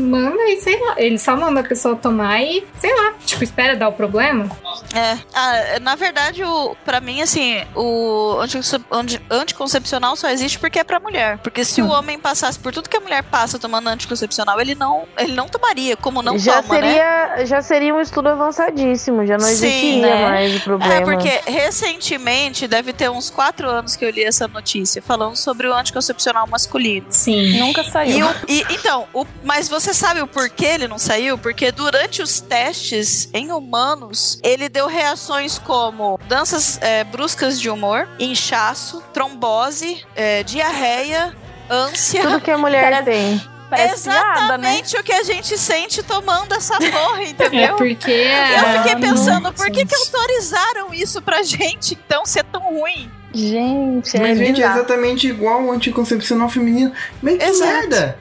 manda 0.00 0.42
e 0.48 0.60
sei 0.60 0.78
lá, 0.78 0.94
ele 0.98 1.18
só 1.18 1.36
manda 1.36 1.60
a 1.60 1.64
pessoa 1.64 1.91
tomar 1.96 2.40
e, 2.42 2.66
sei 2.78 2.94
lá, 2.94 3.12
tipo, 3.24 3.42
espera 3.44 3.76
dar 3.76 3.88
o 3.88 3.92
problema. 3.92 4.48
É. 4.94 5.18
Ah, 5.34 5.78
na 5.80 5.94
verdade, 5.94 6.44
o, 6.44 6.76
pra 6.84 7.00
mim, 7.00 7.20
assim, 7.22 7.62
o 7.74 8.36
anticoncep- 8.40 8.84
anti- 8.90 9.20
anticoncepcional 9.30 10.16
só 10.16 10.28
existe 10.30 10.58
porque 10.58 10.78
é 10.78 10.84
pra 10.84 10.98
mulher. 11.00 11.38
Porque 11.38 11.64
se 11.64 11.80
o 11.82 11.88
homem 11.88 12.18
passasse 12.18 12.58
por 12.58 12.72
tudo 12.72 12.88
que 12.88 12.96
a 12.96 13.00
mulher 13.00 13.22
passa 13.22 13.58
tomando 13.58 13.88
anticoncepcional, 13.88 14.60
ele 14.60 14.74
não, 14.74 15.04
ele 15.18 15.32
não 15.32 15.48
tomaria, 15.48 15.96
como 15.96 16.22
não 16.22 16.38
já, 16.38 16.62
toma, 16.62 16.74
né? 16.80 16.80
seria, 16.82 17.46
já 17.46 17.62
seria 17.62 17.94
um 17.94 18.00
estudo 18.00 18.28
avançadíssimo. 18.28 19.26
Já 19.26 19.34
não 19.38 19.46
Sim, 19.46 19.52
existiria 19.52 20.14
né? 20.16 20.28
mais 20.28 20.56
o 20.56 20.60
problema. 20.60 20.94
É, 20.94 21.00
porque 21.00 21.40
recentemente, 21.50 22.66
deve 22.68 22.92
ter 22.92 23.10
uns 23.10 23.30
quatro 23.30 23.68
anos 23.68 23.96
que 23.96 24.04
eu 24.04 24.10
li 24.10 24.22
essa 24.24 24.46
notícia, 24.48 25.02
falando 25.02 25.36
sobre 25.36 25.66
o 25.68 25.74
anticoncepcional 25.74 26.46
masculino. 26.46 27.06
Sim. 27.10 27.58
Nunca 27.58 27.82
saiu. 27.84 28.18
E, 28.18 28.22
o- 28.22 28.34
e- 28.48 28.66
então, 28.74 29.06
o- 29.12 29.26
mas 29.44 29.68
você 29.68 29.92
sabe 29.92 30.20
o 30.20 30.26
porquê 30.26 30.66
ele 30.66 30.88
não 30.88 30.98
saiu? 30.98 31.36
Porque 31.38 31.70
durante 31.82 32.22
os 32.22 32.40
testes 32.40 33.28
em 33.34 33.50
humanos, 33.50 34.38
ele 34.40 34.68
deu 34.68 34.86
reações 34.86 35.58
como 35.58 36.16
danças 36.28 36.78
é, 36.80 37.02
bruscas 37.02 37.60
de 37.60 37.68
humor, 37.68 38.08
inchaço, 38.20 39.02
trombose, 39.12 40.00
é, 40.14 40.44
diarreia, 40.44 41.36
ânsia. 41.68 42.22
Tudo 42.22 42.40
que 42.40 42.50
a 42.52 42.56
mulher 42.58 42.84
Parece- 42.84 43.04
tem. 43.04 43.52
Parece 43.68 44.02
piada, 44.10 44.58
né? 44.58 44.74
Exatamente 44.74 44.96
o 44.98 45.02
que 45.02 45.12
a 45.12 45.22
gente 45.24 45.56
sente 45.58 46.02
tomando 46.02 46.54
essa 46.54 46.78
porra, 46.78 47.22
É 47.24 47.30
entendeu? 47.30 47.74
porque. 47.74 48.10
Eu 48.12 48.76
fiquei 48.78 48.92
ah, 48.92 48.98
pensando, 49.00 49.44
não, 49.44 49.52
por 49.52 49.68
que, 49.70 49.84
que 49.84 49.94
autorizaram 49.94 50.94
isso 50.94 51.20
pra 51.22 51.42
gente 51.42 51.98
então 52.04 52.24
ser 52.26 52.44
tão 52.44 52.60
ruim? 52.60 53.10
Gente, 53.34 54.14
é 54.14 54.20
Mas, 54.20 54.38
gente, 54.38 54.62
é 54.62 54.66
exatamente 54.66 55.26
igual 55.26 55.62
o 55.64 55.72
anticoncepcional 55.72 56.50
feminino. 56.50 56.92
Mas 57.22 57.38
que 57.38 57.44
Exato. 57.44 57.72
merda! 57.72 58.18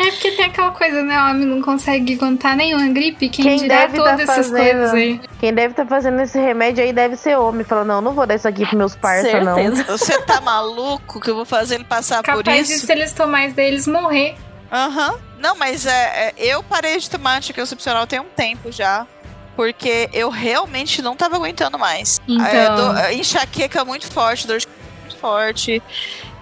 É 0.00 0.10
porque 0.12 0.30
tem 0.32 0.46
aquela 0.46 0.70
coisa, 0.70 1.02
né? 1.02 1.20
O 1.22 1.30
homem 1.30 1.46
não 1.46 1.60
consegue 1.60 2.14
aguentar 2.14 2.56
nenhuma 2.56 2.88
gripe. 2.88 3.28
Quem, 3.28 3.44
Quem 3.44 3.56
dirá 3.58 3.80
deve 3.86 3.98
todas 3.98 4.16
tá 4.16 4.22
essas 4.22 4.46
fazendo- 4.48 4.56
coisas 4.56 4.94
aí. 4.94 5.20
Quem 5.38 5.52
deve 5.54 5.72
estar 5.72 5.86
fazendo 5.86 6.20
esse 6.22 6.38
remédio 6.38 6.82
aí 6.82 6.92
deve 6.92 7.16
ser 7.16 7.36
homem. 7.38 7.64
Fala, 7.64 7.84
não, 7.84 8.00
não 8.00 8.12
vou 8.14 8.26
dar 8.26 8.34
isso 8.36 8.48
aqui 8.48 8.62
pros 8.64 8.74
meus 8.78 8.96
parça, 8.96 9.40
não. 9.40 9.54
Certeza. 9.56 9.84
Você 9.98 10.20
tá 10.22 10.40
maluco 10.40 11.20
que 11.20 11.28
eu 11.30 11.34
vou 11.36 11.44
fazer 11.44 11.74
ele 11.76 11.84
passar 11.84 12.22
por 12.22 12.36
Capaz 12.42 12.66
de, 12.68 12.74
isso? 12.74 12.86
se 12.86 12.92
eles 12.92 13.12
tomarem 13.12 13.50
deles, 13.50 13.86
morrer. 13.86 14.36
Aham. 14.72 15.14
Não, 15.38 15.54
mas 15.56 15.84
é, 15.86 15.90
é, 16.28 16.34
eu 16.38 16.62
parei 16.62 16.98
de 16.98 17.08
tomar 17.10 17.36
anticoncepcional 17.36 18.06
tem 18.06 18.20
um 18.20 18.24
tempo 18.24 18.70
já. 18.72 19.06
Porque 19.56 20.08
eu 20.14 20.30
realmente 20.30 21.02
não 21.02 21.14
tava 21.14 21.36
aguentando 21.36 21.78
mais. 21.78 22.18
Então. 22.26 22.46
É, 22.46 22.76
dor- 22.76 22.96
é, 22.98 23.14
enxaqueca 23.14 23.84
muito 23.84 24.06
forte, 24.10 24.46
dor 24.46 24.58
de 24.58 24.66
cabeça 24.66 24.80
muito 25.02 25.16
forte. 25.18 25.82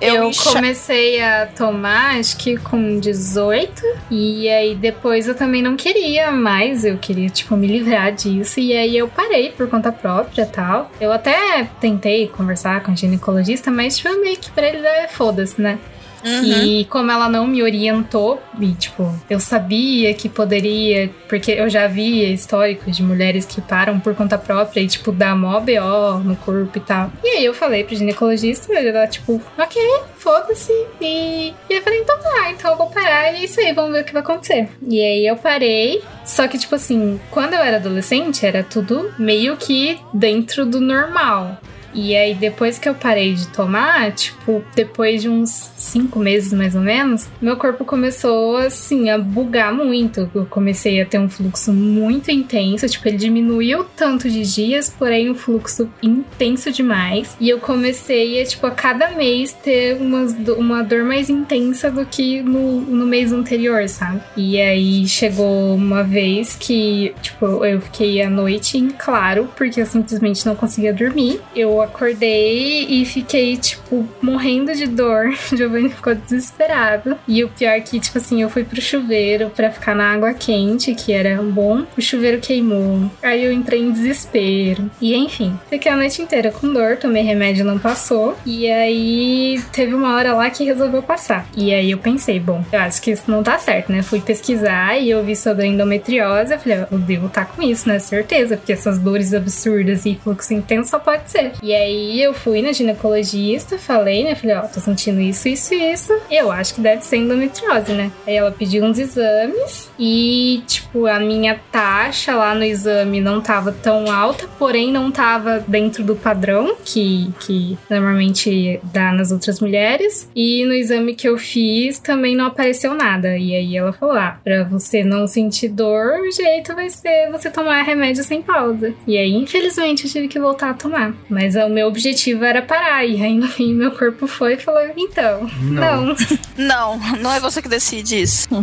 Eu, 0.00 0.14
Eu, 0.14 0.28
enxa- 0.28 0.52
comecei 0.52 1.20
a 1.20 1.46
tomar, 1.46 2.18
acho 2.20 2.36
que 2.36 2.56
com 2.56 2.98
18. 3.00 3.82
E 4.10 4.48
aí 4.48 4.74
depois 4.74 5.26
eu 5.26 5.34
também 5.34 5.60
não 5.62 5.76
queria 5.76 6.30
mais. 6.30 6.84
Eu 6.84 6.96
queria, 6.98 7.28
tipo, 7.28 7.56
me 7.56 7.66
livrar 7.66 8.12
disso. 8.12 8.60
E 8.60 8.72
aí 8.76 8.96
eu 8.96 9.08
parei 9.08 9.50
por 9.50 9.68
conta 9.68 9.90
própria 9.90 10.42
e 10.42 10.46
tal. 10.46 10.90
Eu 11.00 11.10
até 11.12 11.68
tentei 11.80 12.28
conversar 12.28 12.82
com 12.82 12.92
a 12.92 12.94
ginecologista, 12.94 13.70
mas 13.70 13.96
tipo, 13.96 14.08
meio 14.20 14.36
que 14.36 14.50
pra 14.50 14.68
ele 14.68 14.86
é 14.86 15.08
foda-se, 15.08 15.60
né? 15.60 15.78
Uhum. 16.24 16.44
E 16.44 16.84
como 16.86 17.10
ela 17.10 17.28
não 17.28 17.46
me 17.46 17.62
orientou, 17.62 18.42
e 18.58 18.72
tipo, 18.72 19.12
eu 19.28 19.40
sabia 19.40 20.12
que 20.14 20.28
poderia, 20.28 21.10
porque 21.28 21.52
eu 21.52 21.68
já 21.68 21.86
via 21.86 22.28
históricos 22.28 22.96
de 22.96 23.02
mulheres 23.02 23.44
que 23.46 23.60
param 23.60 24.00
por 24.00 24.14
conta 24.14 24.38
própria 24.38 24.80
e, 24.80 24.86
tipo, 24.86 25.12
dá 25.12 25.34
mó 25.34 25.60
BO 25.60 26.18
no 26.24 26.36
corpo 26.36 26.76
e 26.76 26.80
tal. 26.80 27.10
E 27.22 27.28
aí 27.28 27.44
eu 27.44 27.54
falei 27.54 27.84
pro 27.84 27.96
ginecologista, 27.96 28.72
ela, 28.72 29.06
tipo, 29.06 29.40
ok, 29.56 29.82
foda-se. 30.16 30.72
E, 31.00 31.54
e 31.68 31.74
eu 31.74 31.82
falei, 31.82 32.00
então 32.00 32.18
tá, 32.18 32.50
então 32.50 32.70
eu 32.72 32.76
vou 32.76 32.90
parar 32.90 33.32
e 33.32 33.36
é 33.36 33.44
isso 33.44 33.60
aí, 33.60 33.72
vamos 33.72 33.92
ver 33.92 34.02
o 34.02 34.04
que 34.04 34.12
vai 34.12 34.22
acontecer. 34.22 34.68
E 34.86 35.00
aí 35.00 35.26
eu 35.26 35.36
parei. 35.36 36.02
Só 36.24 36.46
que, 36.46 36.58
tipo 36.58 36.74
assim, 36.74 37.20
quando 37.30 37.54
eu 37.54 37.60
era 37.60 37.76
adolescente, 37.76 38.44
era 38.44 38.62
tudo 38.62 39.12
meio 39.18 39.56
que 39.56 39.98
dentro 40.12 40.66
do 40.66 40.80
normal. 40.80 41.58
E 41.98 42.14
aí, 42.14 42.32
depois 42.32 42.78
que 42.78 42.88
eu 42.88 42.94
parei 42.94 43.34
de 43.34 43.48
tomar, 43.48 44.12
tipo, 44.12 44.62
depois 44.76 45.20
de 45.20 45.28
uns 45.28 45.50
cinco 45.76 46.20
meses 46.20 46.52
mais 46.52 46.76
ou 46.76 46.80
menos, 46.80 47.26
meu 47.42 47.56
corpo 47.56 47.84
começou, 47.84 48.56
assim, 48.56 49.10
a 49.10 49.18
bugar 49.18 49.74
muito. 49.74 50.30
Eu 50.32 50.46
comecei 50.46 51.02
a 51.02 51.06
ter 51.06 51.18
um 51.18 51.28
fluxo 51.28 51.72
muito 51.72 52.30
intenso. 52.30 52.88
Tipo, 52.88 53.08
ele 53.08 53.16
diminuiu 53.16 53.84
tanto 53.96 54.30
de 54.30 54.42
dias, 54.42 54.94
porém, 54.96 55.28
um 55.28 55.34
fluxo 55.34 55.90
intenso 56.00 56.70
demais. 56.70 57.36
E 57.40 57.50
eu 57.50 57.58
comecei 57.58 58.40
a, 58.40 58.44
tipo, 58.44 58.64
a 58.68 58.70
cada 58.70 59.10
mês 59.10 59.52
ter 59.52 60.00
umas, 60.00 60.36
uma 60.56 60.84
dor 60.84 61.02
mais 61.02 61.28
intensa 61.28 61.90
do 61.90 62.06
que 62.06 62.40
no, 62.42 62.80
no 62.80 63.06
mês 63.06 63.32
anterior, 63.32 63.88
sabe? 63.88 64.20
E 64.36 64.60
aí 64.60 65.04
chegou 65.08 65.74
uma 65.74 66.04
vez 66.04 66.54
que, 66.54 67.12
tipo, 67.20 67.64
eu 67.64 67.80
fiquei 67.80 68.22
a 68.22 68.30
noite 68.30 68.78
em 68.78 68.88
claro, 68.90 69.48
porque 69.56 69.80
eu 69.80 69.86
simplesmente 69.86 70.46
não 70.46 70.54
conseguia 70.54 70.94
dormir. 70.94 71.40
Eu 71.56 71.87
acordei 71.88 72.86
e 72.88 73.04
fiquei, 73.04 73.56
tipo, 73.56 74.08
morrendo 74.22 74.72
de 74.74 74.86
dor. 74.86 75.32
Giovanni 75.52 75.90
ficou 75.90 76.14
desesperado. 76.14 77.18
E 77.26 77.42
o 77.42 77.48
pior 77.48 77.70
é 77.70 77.80
que, 77.80 77.98
tipo 77.98 78.18
assim, 78.18 78.42
eu 78.42 78.50
fui 78.50 78.64
pro 78.64 78.80
chuveiro 78.80 79.50
pra 79.50 79.70
ficar 79.70 79.94
na 79.94 80.12
água 80.12 80.32
quente, 80.32 80.94
que 80.94 81.12
era 81.12 81.42
bom. 81.42 81.84
O 81.96 82.00
chuveiro 82.00 82.40
queimou. 82.40 83.10
Aí 83.22 83.44
eu 83.44 83.52
entrei 83.52 83.80
em 83.80 83.90
desespero. 83.90 84.90
E 85.00 85.14
enfim, 85.14 85.58
fiquei 85.68 85.90
a 85.90 85.96
noite 85.96 86.22
inteira 86.22 86.50
com 86.50 86.72
dor, 86.72 86.96
tomei 86.96 87.22
remédio, 87.22 87.64
não 87.64 87.78
passou. 87.78 88.36
E 88.44 88.70
aí 88.70 89.60
teve 89.72 89.94
uma 89.94 90.14
hora 90.14 90.34
lá 90.34 90.50
que 90.50 90.64
resolveu 90.64 91.02
passar. 91.02 91.46
E 91.56 91.72
aí 91.72 91.90
eu 91.90 91.98
pensei, 91.98 92.38
bom, 92.38 92.64
eu 92.72 92.78
acho 92.80 93.02
que 93.02 93.10
isso 93.10 93.30
não 93.30 93.42
tá 93.42 93.58
certo, 93.58 93.90
né? 93.90 94.02
Fui 94.02 94.20
pesquisar 94.20 94.98
e 94.98 95.10
eu 95.10 95.24
vi 95.24 95.34
sobre 95.34 95.66
endometriose. 95.66 96.52
Eu 96.52 96.58
falei, 96.58 96.86
eu 96.90 96.98
devo 96.98 97.28
tá 97.28 97.44
com 97.44 97.62
isso, 97.62 97.88
né? 97.88 97.98
Certeza, 97.98 98.56
porque 98.56 98.72
essas 98.72 98.98
dores 98.98 99.34
absurdas 99.34 100.04
e 100.06 100.18
fluxo 100.22 100.54
intenso 100.54 100.90
só 100.90 100.98
pode 100.98 101.30
ser. 101.30 101.52
E 101.62 101.67
aí 101.74 102.22
eu 102.22 102.34
fui 102.34 102.62
na 102.62 102.72
ginecologista, 102.72 103.78
falei, 103.78 104.24
né? 104.24 104.34
Falei, 104.34 104.56
ó, 104.56 104.62
tô 104.62 104.80
sentindo 104.80 105.20
isso, 105.20 105.48
isso 105.48 105.74
e 105.74 105.92
isso. 105.92 106.12
Eu 106.30 106.50
acho 106.50 106.74
que 106.74 106.80
deve 106.80 107.02
ser 107.04 107.16
endometriose, 107.16 107.92
né? 107.92 108.10
Aí 108.26 108.36
ela 108.36 108.50
pediu 108.50 108.84
uns 108.84 108.98
exames 108.98 109.90
e, 109.98 110.62
tipo, 110.66 111.06
a 111.06 111.18
minha 111.18 111.58
taxa 111.70 112.34
lá 112.34 112.54
no 112.54 112.64
exame 112.64 113.20
não 113.20 113.40
tava 113.40 113.72
tão 113.72 114.10
alta, 114.10 114.46
porém 114.58 114.92
não 114.92 115.10
tava 115.10 115.64
dentro 115.66 116.04
do 116.04 116.16
padrão 116.16 116.76
que, 116.84 117.32
que 117.40 117.78
normalmente 117.88 118.80
dá 118.84 119.12
nas 119.12 119.32
outras 119.32 119.60
mulheres. 119.60 120.30
E 120.34 120.64
no 120.64 120.74
exame 120.74 121.14
que 121.14 121.28
eu 121.28 121.38
fiz 121.38 121.98
também 121.98 122.36
não 122.36 122.46
apareceu 122.46 122.94
nada. 122.94 123.36
E 123.36 123.54
aí 123.54 123.76
ela 123.76 123.92
falou: 123.92 124.16
ah, 124.16 124.38
pra 124.42 124.64
você 124.64 125.04
não 125.04 125.26
sentir 125.26 125.68
dor, 125.68 126.20
o 126.20 126.30
jeito 126.30 126.74
vai 126.74 126.90
ser 126.90 127.30
você 127.30 127.50
tomar 127.50 127.82
remédio 127.82 128.22
sem 128.24 128.42
pausa. 128.42 128.94
E 129.06 129.16
aí, 129.16 129.34
infelizmente, 129.34 130.04
eu 130.04 130.10
tive 130.10 130.28
que 130.28 130.38
voltar 130.38 130.70
a 130.70 130.74
tomar. 130.74 131.14
Mas 131.28 131.56
o 131.66 131.70
meu 131.70 131.86
objetivo 131.88 132.44
era 132.44 132.62
parar. 132.62 133.04
E 133.04 133.22
aí, 133.22 133.34
no 133.34 133.48
fim, 133.48 133.74
meu 133.74 133.90
corpo 133.90 134.26
foi 134.26 134.54
e 134.54 134.58
falou: 134.58 134.80
então, 134.96 135.48
Não. 135.60 136.06
não. 136.06 136.16
Não, 136.56 136.98
não 137.18 137.32
é 137.32 137.40
você 137.40 137.62
que 137.62 137.68
decide 137.68 138.20
isso. 138.22 138.48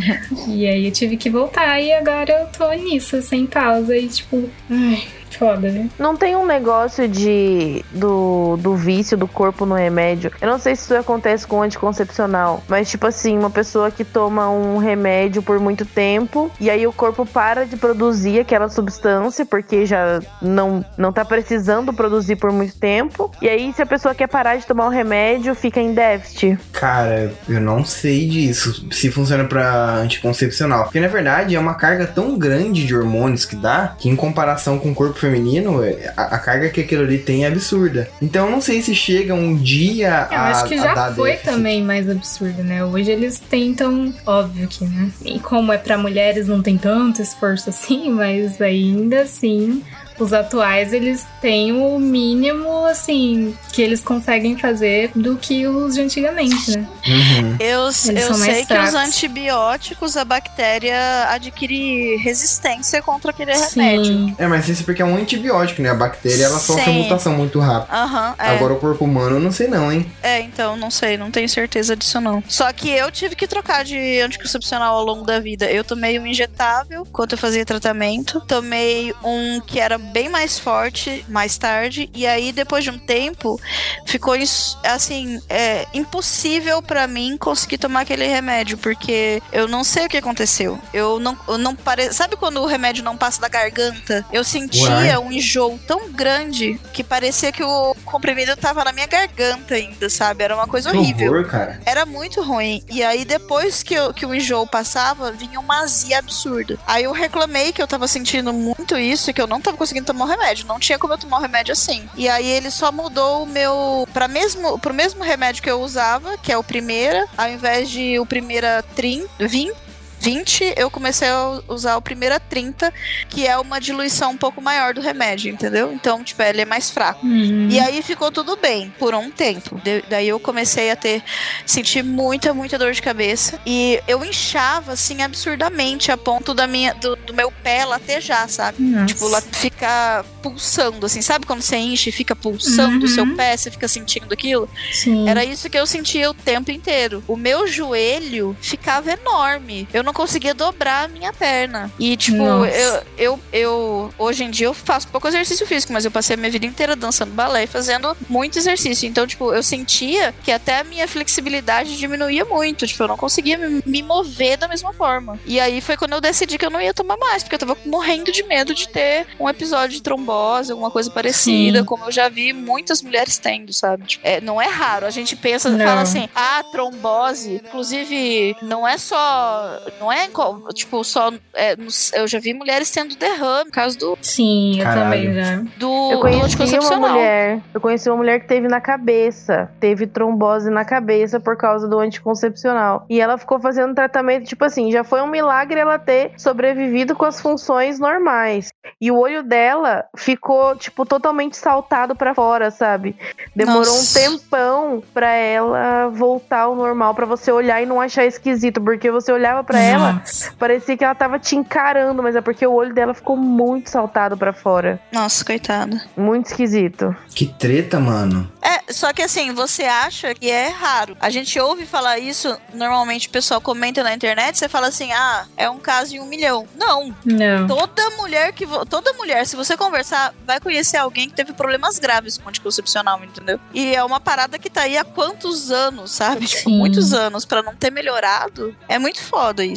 E 0.48 0.66
aí 0.68 0.86
eu 0.86 0.92
tive 0.92 1.18
que 1.18 1.30
voltar 1.30 1.80
e 1.82 1.92
agora 1.92 2.32
eu 2.32 2.48
tô 2.48 2.72
nisso, 2.74 3.22
sem 3.22 3.46
pausa. 3.46 3.96
E 3.98 4.08
tipo, 4.08 4.50
ai, 4.70 5.04
foda, 5.38 5.70
né? 5.72 5.90
Não 5.98 6.16
tem 6.16 6.36
um 6.36 6.46
negócio 6.46 7.08
de 7.08 7.84
do, 7.92 8.58
do 8.58 8.76
vício 8.76 9.18
do 9.18 9.28
corpo 9.28 9.66
no 9.66 9.76
remédio. 9.76 10.32
Eu 10.42 10.50
não 10.50 10.60
sei 10.60 10.76
se 10.76 10.84
isso 10.84 10.96
acontece 10.96 11.46
com 11.46 11.62
anticoncepcional, 11.62 12.64
mas 12.68 12.90
tipo 12.90 13.08
assim, 13.08 13.38
uma 13.38 13.50
pessoa 13.50 13.92
que 13.92 14.04
toma 14.04 14.50
um 14.50 14.78
remédio 14.78 15.42
por 15.42 15.60
muito 15.60 15.86
tempo 15.86 16.52
e 16.60 16.70
aí 16.70 16.86
o 16.88 16.94
corpo 16.94 17.26
para 17.26 17.66
de 17.66 17.78
produzir 17.78 18.40
aquela 18.40 18.70
substância 18.70 19.46
porque 19.46 19.86
já 19.86 20.20
não 20.42 20.84
não 20.98 21.12
tá 21.12 21.24
precisando 21.26 21.94
produzir 21.94 22.36
por 22.36 22.52
muito 22.52 22.78
tempo. 22.78 23.32
E 23.42 23.50
aí 23.50 23.74
se 23.74 23.82
a 23.82 23.86
pessoa 23.86 24.16
quer 24.16 24.28
parar 24.28 24.56
de 24.56 24.66
tomar 24.66 24.88
o 24.88 24.90
remédio, 24.90 25.56
fica 25.56 25.80
em 25.80 25.94
déficit. 25.94 26.58
Cara, 26.72 27.34
eu 27.48 27.60
não 27.60 27.84
sei 27.84 28.28
disso, 28.28 28.88
se 28.92 29.12
funciona 29.12 29.44
pra 29.46 29.96
anticoncepcional. 29.96 30.84
Porque 30.86 31.00
na 31.00 31.08
verdade 31.08 31.56
é 31.56 31.60
uma 31.60 31.76
carga 31.76 32.06
tão 32.06 32.38
grande 32.38 32.86
de 32.86 32.96
hormônios 32.96 33.46
que 33.46 33.56
dá, 33.56 33.96
que 33.98 34.10
em 34.10 34.16
comparação 34.16 34.80
com 34.80 34.92
o 34.92 34.96
corpo 34.96 35.20
feminino, 35.26 35.84
é- 35.84 36.14
a, 36.16 36.24
a 36.36 36.40
carga 36.40 36.70
que 36.70 36.82
aquilo 36.82 37.04
ali 37.04 37.18
tem 37.18 37.44
é 37.46 37.48
absurda. 37.48 38.08
Então 38.22 38.46
eu 38.46 38.52
não 38.52 38.62
sei 38.62 38.82
se 38.82 38.94
chega 38.96 39.34
um 39.34 39.56
dia 39.56 40.28
Eu 40.32 40.38
a, 40.38 40.48
acho 40.50 40.66
que 40.66 40.78
já 40.78 41.14
foi 41.14 41.32
déficit. 41.32 41.52
também 41.54 41.84
mais 41.84 42.10
absurdo, 42.10 42.64
né? 42.64 42.84
Hoje 42.84 43.12
eles 43.12 43.40
tentam, 43.40 44.14
óbvio 44.26 44.68
que, 44.68 44.86
né? 44.86 45.10
E 45.24 45.40
como 45.40 45.72
é 45.74 45.78
pra 45.78 45.98
mulheres, 45.98 46.48
não 46.48 46.62
tem 46.62 46.78
tanto 46.78 47.22
esforço 47.22 47.70
assim, 47.70 48.10
mas 48.14 48.62
ainda 48.62 49.22
assim. 49.22 49.84
Os 50.20 50.34
atuais, 50.34 50.94
eles 50.94 51.26
têm 51.42 51.72
o 51.72 52.00
mínimo, 52.00 52.86
assim, 52.86 53.56
que 53.72 53.82
eles 53.82 54.02
conseguem 54.02 54.58
fazer 54.58 55.12
do 55.16 55.36
que 55.36 55.68
os 55.68 55.96
de 55.96 56.02
antigamente, 56.02 56.78
né? 56.78 56.88
Uhum. 57.08 57.56
Eu, 57.60 57.82
eu 57.82 57.92
sei 57.92 58.66
que 58.66 58.74
os 58.74 58.94
antibióticos, 58.94 60.16
a 60.18 60.26
bactéria 60.26 61.28
adquire 61.30 62.18
resistência 62.18 63.02
contra 63.02 63.32
aquele 63.32 63.54
remédio. 63.54 64.06
Sim. 64.06 64.36
É, 64.38 64.48
mas 64.48 64.68
isso 64.70 64.84
é 64.84 64.86
porque 64.86 65.02
é 65.02 65.06
um 65.06 65.16
antibiótico, 65.16 65.82
né? 65.82 65.90
A 65.90 65.96
bactéria 65.96 66.46
ela 66.46 66.60
sofre 66.60 66.86
Sim. 66.86 67.04
mutação 67.04 67.34
muito 67.34 67.60
rápido. 67.60 67.94
Aham, 67.94 68.36
é. 68.38 68.50
Agora 68.50 68.74
o 68.74 68.80
corpo 68.80 69.06
humano 69.06 69.38
eu 69.38 69.40
não 69.40 69.52
sei 69.52 69.68
não, 69.68 69.92
hein? 69.92 70.12
É, 70.22 70.40
então, 70.42 70.76
não 70.76 70.92
sei, 70.92 71.18
não 71.18 71.32
tenho 71.32 71.50
certeza 71.50 71.96
disso 71.96 72.20
não. 72.22 72.44
Só 72.48 72.72
que 72.72 72.90
eu 72.90 73.12
tive 73.12 73.36
que 73.36 73.48
trocar 73.48 73.84
de 73.84 74.20
anticoncepcional 74.22 74.96
ao 74.98 75.04
longo 75.04 75.26
da 75.26 75.40
vida. 75.40 75.66
Eu 75.70 75.84
tomei 75.84 76.20
um 76.20 76.26
injetável 76.26 77.06
enquanto 77.08 77.34
eu 77.34 77.38
fazia 77.38 77.66
tratamento. 77.66 78.42
Tomei 78.42 79.14
um 79.24 79.60
que 79.62 79.80
era 79.80 79.98
bem 80.06 80.30
mais 80.30 80.58
forte 80.60 81.26
mais 81.28 81.58
tarde. 81.58 82.10
E 82.14 82.26
aí, 82.26 82.52
depois 82.52 82.84
de 82.84 82.90
um 82.90 82.98
tempo, 82.98 83.60
ficou 84.06 84.36
assim, 84.84 85.40
é, 85.50 85.86
impossível 85.94 86.82
pra 86.82 87.08
mim 87.08 87.38
conseguir 87.38 87.78
tomar 87.78 88.02
aquele 88.02 88.26
remédio, 88.28 88.78
porque 88.78 89.42
eu 89.52 89.68
não 89.68 89.84
sei 89.84 90.06
o 90.06 90.10
que 90.10 90.18
aconteceu. 90.18 90.80
Eu 90.94 91.20
não, 91.20 91.38
eu 91.48 91.58
não 91.58 91.76
pare... 91.76 92.12
Sabe 92.14 92.36
quando 92.36 92.62
o 92.62 92.66
remédio 92.66 93.04
não 93.04 93.18
passa 93.18 93.42
da 93.42 93.48
garganta? 93.48 94.26
Eu 94.32 94.44
sentia 94.44 94.90
Uai. 94.90 95.18
um 95.18 95.32
enjoo 95.32 95.80
tão 95.88 96.12
grande 96.12 96.80
que 96.94 97.04
parecia 97.04 97.52
que 97.52 97.64
o 97.64 97.96
comprimido 98.06 98.56
tava 98.56 98.84
na 98.84 98.92
minha 98.92 99.08
garganta 99.08 99.76
ainda, 99.76 100.10
sabe? 100.10 100.44
Era 100.44 100.56
uma 100.56 100.68
coisa 100.68 100.92
Que 100.92 100.98
horrível. 100.98 101.32
horror, 101.32 101.48
cara. 101.48 101.80
Era 101.86 102.06
muito 102.06 102.42
ruim. 102.42 102.84
E 102.90 103.04
aí, 103.04 103.26
depois 103.26 103.82
que, 103.84 103.94
eu- 103.94 104.14
que 104.14 104.26
o 104.26 104.34
enjoo 104.34 104.68
passava, 104.68 105.32
vinha 105.32 105.60
uma 105.60 105.82
azia 105.82 106.20
absurda. 106.20 106.78
Aí 106.86 107.04
eu 107.04 107.12
reclamei 107.12 107.72
que 107.72 107.82
eu 107.82 107.88
tava 107.88 108.08
sentindo 108.08 108.52
muito 108.54 108.98
isso 108.98 109.30
e 109.30 109.34
que 109.34 109.42
eu 109.42 109.48
não 109.48 109.62
tava 109.62 109.78
conseguindo 109.78 109.95
tomar 110.04 110.26
o 110.26 110.28
remédio. 110.28 110.68
Não 110.68 110.80
tinha 110.80 111.00
como 111.00 111.14
eu 111.14 111.18
tomar 111.18 111.38
o 111.38 111.42
remédio 111.42 111.72
assim. 111.72 112.08
E 112.16 112.28
aí 112.28 112.48
ele 112.48 112.72
só 112.72 112.92
mudou 112.92 113.44
o 113.44 113.48
meu. 113.48 114.08
Pra 114.14 114.28
mesmo, 114.28 114.78
pro 114.80 114.94
mesmo 114.94 115.24
remédio 115.24 115.64
que 115.64 115.70
eu 115.70 115.82
usava, 115.82 116.38
que 116.38 116.52
é 116.52 116.58
o 116.58 116.64
primeira, 116.64 117.28
ao 117.38 117.50
invés 117.50 117.90
de 117.90 118.20
o 118.20 118.26
primeira 118.26 118.84
30, 118.96 119.28
20. 119.40 119.85
20, 120.30 120.74
eu 120.76 120.90
comecei 120.90 121.28
a 121.30 121.62
usar 121.68 121.98
o 121.98 122.02
primeira 122.02 122.40
30, 122.40 122.92
que 123.30 123.46
é 123.46 123.56
uma 123.60 123.80
diluição 123.80 124.32
um 124.32 124.38
pouco 124.38 124.60
maior 124.60 124.92
do 124.92 125.00
remédio, 125.00 125.52
entendeu? 125.54 125.94
Então, 125.94 126.24
tipo, 126.24 126.42
ele 126.42 126.62
é 126.62 126.66
mais 126.66 126.90
fraco. 126.90 127.24
Uhum. 127.24 127.68
E 127.70 127.80
aí 127.80 128.02
ficou 128.02 128.32
tudo 128.32 128.58
bem 128.58 128.92
por 128.98 129.14
um 129.14 129.30
tempo. 129.30 129.80
De- 129.84 130.04
daí 130.10 130.28
eu 130.28 130.40
comecei 130.40 130.90
a 130.90 130.96
ter 130.96 131.22
sentir 131.64 132.04
muita, 132.04 132.56
muita 132.56 132.76
dor 132.80 132.92
de 132.92 133.04
cabeça 133.04 133.60
e 133.68 134.02
eu 134.08 134.26
inchava 134.26 134.94
assim 134.94 135.22
absurdamente 135.22 136.12
a 136.12 136.18
ponto 136.18 136.56
da 136.56 136.66
minha 136.66 136.96
do, 136.96 137.16
do 137.18 137.32
meu 137.34 137.52
pé 137.52 137.86
latejar, 137.86 138.50
sabe? 138.50 138.82
Nossa. 138.82 139.06
Tipo, 139.06 139.28
lá 139.28 139.40
ficar 139.42 140.24
pulsando 140.42 141.06
assim, 141.06 141.22
sabe 141.22 141.46
quando 141.46 141.62
você 141.62 141.76
enche 141.78 142.10
e 142.10 142.14
fica 142.14 142.36
pulsando 142.36 143.06
o 143.06 143.08
Uhum. 143.08 143.14
seu 143.14 143.36
pé, 143.36 143.56
você 143.56 143.70
fica 143.70 143.88
sentindo 143.88 144.34
aquilo? 144.34 144.68
Sim. 144.92 145.30
Era 145.30 145.46
isso 145.46 145.70
que 145.70 145.78
eu 145.78 145.86
sentia 145.86 146.32
o 146.32 146.34
tempo 146.34 146.72
inteiro. 146.72 147.24
O 147.28 147.38
meu 147.38 147.68
joelho 147.68 148.58
ficava 148.60 149.12
enorme. 149.12 149.88
Eu 149.94 150.02
não 150.04 150.15
conseguia 150.16 150.54
dobrar 150.54 151.04
a 151.04 151.08
minha 151.10 151.34
perna. 151.34 151.92
E, 152.00 152.16
tipo, 152.16 152.38
Nossa. 152.38 152.72
eu, 152.72 153.04
eu, 153.18 153.40
eu. 153.52 154.14
Hoje 154.18 154.46
em 154.46 154.50
dia 154.50 154.68
eu 154.68 154.74
faço 154.74 155.10
pouco 155.10 155.28
exercício 155.28 155.68
físico, 155.68 155.92
mas 155.92 156.06
eu 156.06 156.12
passei 156.12 156.36
a 156.36 156.38
minha 156.38 156.50
vida 156.50 156.66
inteira 156.66 156.96
dançando 156.96 157.32
balé 157.32 157.66
e 157.66 157.68
fazendo 157.68 158.16
muito 158.30 158.58
exercício. 158.58 159.08
Então, 159.08 159.28
tipo, 159.28 159.54
eu 159.54 159.62
sentia 159.62 160.34
que 160.44 160.52
até 160.52 160.80
a 160.80 160.84
minha 160.84 161.08
flexibilidade 161.08 161.98
diminuía 161.98 162.46
muito. 162.46 162.88
Tipo, 162.88 163.04
eu 163.04 163.08
não 163.10 163.18
conseguia 163.18 163.58
me, 163.58 163.84
me 163.86 164.02
mover 164.02 164.58
da 164.58 164.68
mesma 164.68 164.94
forma. 164.94 165.38
E 165.46 165.60
aí 165.60 165.82
foi 165.82 165.98
quando 165.98 166.14
eu 166.14 166.22
decidi 166.22 166.58
que 166.58 166.66
eu 166.66 166.70
não 166.70 166.82
ia 166.82 166.94
tomar 166.94 167.18
mais, 167.18 167.44
porque 167.44 167.56
eu 167.56 167.60
tava 167.60 167.78
morrendo 167.86 168.32
de 168.32 168.44
medo 168.44 168.74
de 168.74 168.88
ter 168.88 169.28
um 169.38 169.50
episódio 169.50 169.98
de 169.98 170.02
trombose, 170.02 170.72
alguma 170.72 170.90
coisa 170.90 171.12
parecida, 171.12 171.80
Sim. 171.80 171.86
como 171.86 172.06
eu 172.06 172.12
já 172.12 172.30
vi 172.30 172.54
muitas 172.54 173.02
mulheres 173.02 173.38
tendo, 173.38 173.74
sabe? 173.74 174.06
Tipo, 174.06 174.26
é, 174.26 174.40
não 174.40 174.62
é 174.62 174.68
raro. 174.68 175.06
A 175.06 175.10
gente 175.10 175.36
pensa, 175.36 175.70
Não. 175.70 175.86
fala 175.86 176.02
assim, 176.02 176.30
ah, 176.34 176.64
trombose. 176.72 177.56
Inclusive, 177.66 178.56
não 178.62 178.88
é 178.88 178.98
só. 178.98 179.82
Não 180.00 180.05
é 180.12 180.28
co- 180.28 180.68
tipo 180.74 181.04
só. 181.04 181.32
é, 181.54 181.76
eu 182.14 182.28
já 182.28 182.40
vi 182.40 182.54
mulheres 182.54 182.90
tendo 182.92 183.16
derrame 183.16 183.66
por 183.66 183.72
causa 183.74 183.98
do, 183.98 184.18
Sim, 184.22 184.78
eu 184.80 184.84
Caralho. 184.84 185.02
também 185.04 185.34
já. 185.34 185.56
do, 185.78 186.12
Eu 186.12 186.18
do 186.18 186.22
conheci 186.22 186.40
uma 186.40 186.46
anticoncepcional. 186.46 187.10
mulher. 187.12 187.60
Eu 187.74 187.82
conheci 187.82 188.10
uma 188.10 188.18
mulher 188.18 188.40
que 188.40 188.48
teve 188.48 188.68
na 188.68 188.82
cabeça. 188.82 189.70
Teve 189.80 190.08
trombose 190.08 190.70
na 190.70 190.84
cabeça 190.86 191.40
por 191.40 191.58
causa 191.58 191.88
do 191.88 192.00
anticoncepcional. 192.00 193.06
E 193.10 193.20
ela 193.22 193.38
ficou 193.38 193.60
fazendo 193.60 193.94
tratamento, 193.96 194.46
tipo 194.46 194.64
assim, 194.66 194.92
já 194.92 195.04
foi 195.04 195.22
um 195.22 195.28
milagre 195.28 195.80
ela 195.80 195.98
ter 196.00 196.32
sobrevivido 196.38 197.16
com 197.16 197.26
as 197.26 197.40
funções 197.40 198.00
normais. 198.00 198.70
E 199.00 199.12
o 199.12 199.18
olho 199.18 199.44
dela 199.44 200.06
ficou, 200.18 200.76
tipo, 200.76 201.06
totalmente 201.06 201.56
saltado 201.58 202.16
pra 202.16 202.34
fora, 202.34 202.72
sabe? 202.72 203.16
Demorou 203.56 203.80
Nossa. 203.82 204.20
um 204.20 204.24
tempão 204.38 205.04
pra 205.14 205.30
ela 205.32 206.08
voltar 206.10 206.62
ao 206.62 206.76
normal, 206.76 207.14
pra 207.16 207.26
você 207.26 207.52
olhar 207.52 207.82
e 207.82 207.86
não 207.86 208.00
achar 208.02 208.26
esquisito. 208.26 208.82
Porque 208.82 209.10
você 209.12 209.32
olhava 209.32 209.64
pra 209.64 209.80
ela, 209.80 209.95
Nossa. 209.98 210.54
parecia 210.58 210.96
que 210.98 211.04
ela 211.04 211.16
tava 211.16 211.40
te 211.40 211.56
encarando, 211.56 212.22
mas 212.24 212.36
é 212.36 212.42
porque 212.42 212.66
o 212.66 212.74
olho 212.74 212.94
dela 212.94 213.14
ficou 213.14 213.36
muito 213.38 213.90
saltado 213.90 214.38
pra 214.38 214.54
fora. 214.54 215.00
Nossa, 215.12 215.44
coitada. 215.44 216.02
Muito 216.16 216.48
esquisito. 216.48 217.16
Que 217.30 217.46
treta, 217.48 218.00
mano. 218.00 218.50
É, 218.62 218.92
só 218.92 219.14
que 219.14 219.22
assim, 219.22 219.54
você 219.54 219.84
acha 219.84 220.34
que 220.34 220.50
é 220.50 220.70
raro. 220.70 221.16
A 221.20 221.30
gente 221.30 221.60
ouve 221.60 221.86
falar 221.86 222.18
isso, 222.20 222.56
normalmente 222.74 223.28
o 223.28 223.32
pessoal 223.32 223.62
comenta 223.62 224.04
na 224.04 224.14
internet, 224.14 224.58
você 224.58 224.68
fala 224.70 224.88
assim, 224.88 225.12
ah, 225.14 225.46
é 225.56 225.70
um 225.70 225.78
caso 225.78 226.16
em 226.16 226.20
um 226.20 226.26
milhão. 226.26 226.68
Não. 226.76 227.14
Não. 227.24 227.68
Toda 227.68 228.10
mulher 228.18 228.52
que. 228.54 228.66
vo- 228.66 228.86
Toda 228.86 229.14
mulher, 229.14 229.46
se 229.46 229.56
você 229.56 229.76
conversar, 229.78 230.34
vai 230.46 230.60
conhecer 230.60 230.98
alguém 230.98 231.28
que 231.30 231.36
teve 231.36 231.54
problemas 231.54 232.00
graves 232.00 232.38
com 232.38 232.50
anticoncepcional, 232.50 233.24
entendeu? 233.24 233.60
E 233.74 233.94
é 233.96 234.04
uma 234.04 234.20
parada 234.20 234.58
que 234.58 234.70
tá 234.70 234.82
aí 234.82 234.98
há 234.98 235.04
quantos 235.04 235.72
anos, 235.72 236.12
sabe? 236.12 236.46
Tipo, 236.48 236.70
muitos 236.70 237.14
anos 237.14 237.46
pra 237.46 237.62
não 237.62 237.76
ter 237.76 237.92
melhorado. 237.92 238.76
É 238.88 238.98
muito 238.98 239.22
foda 239.22 239.64
isso. 239.66 239.75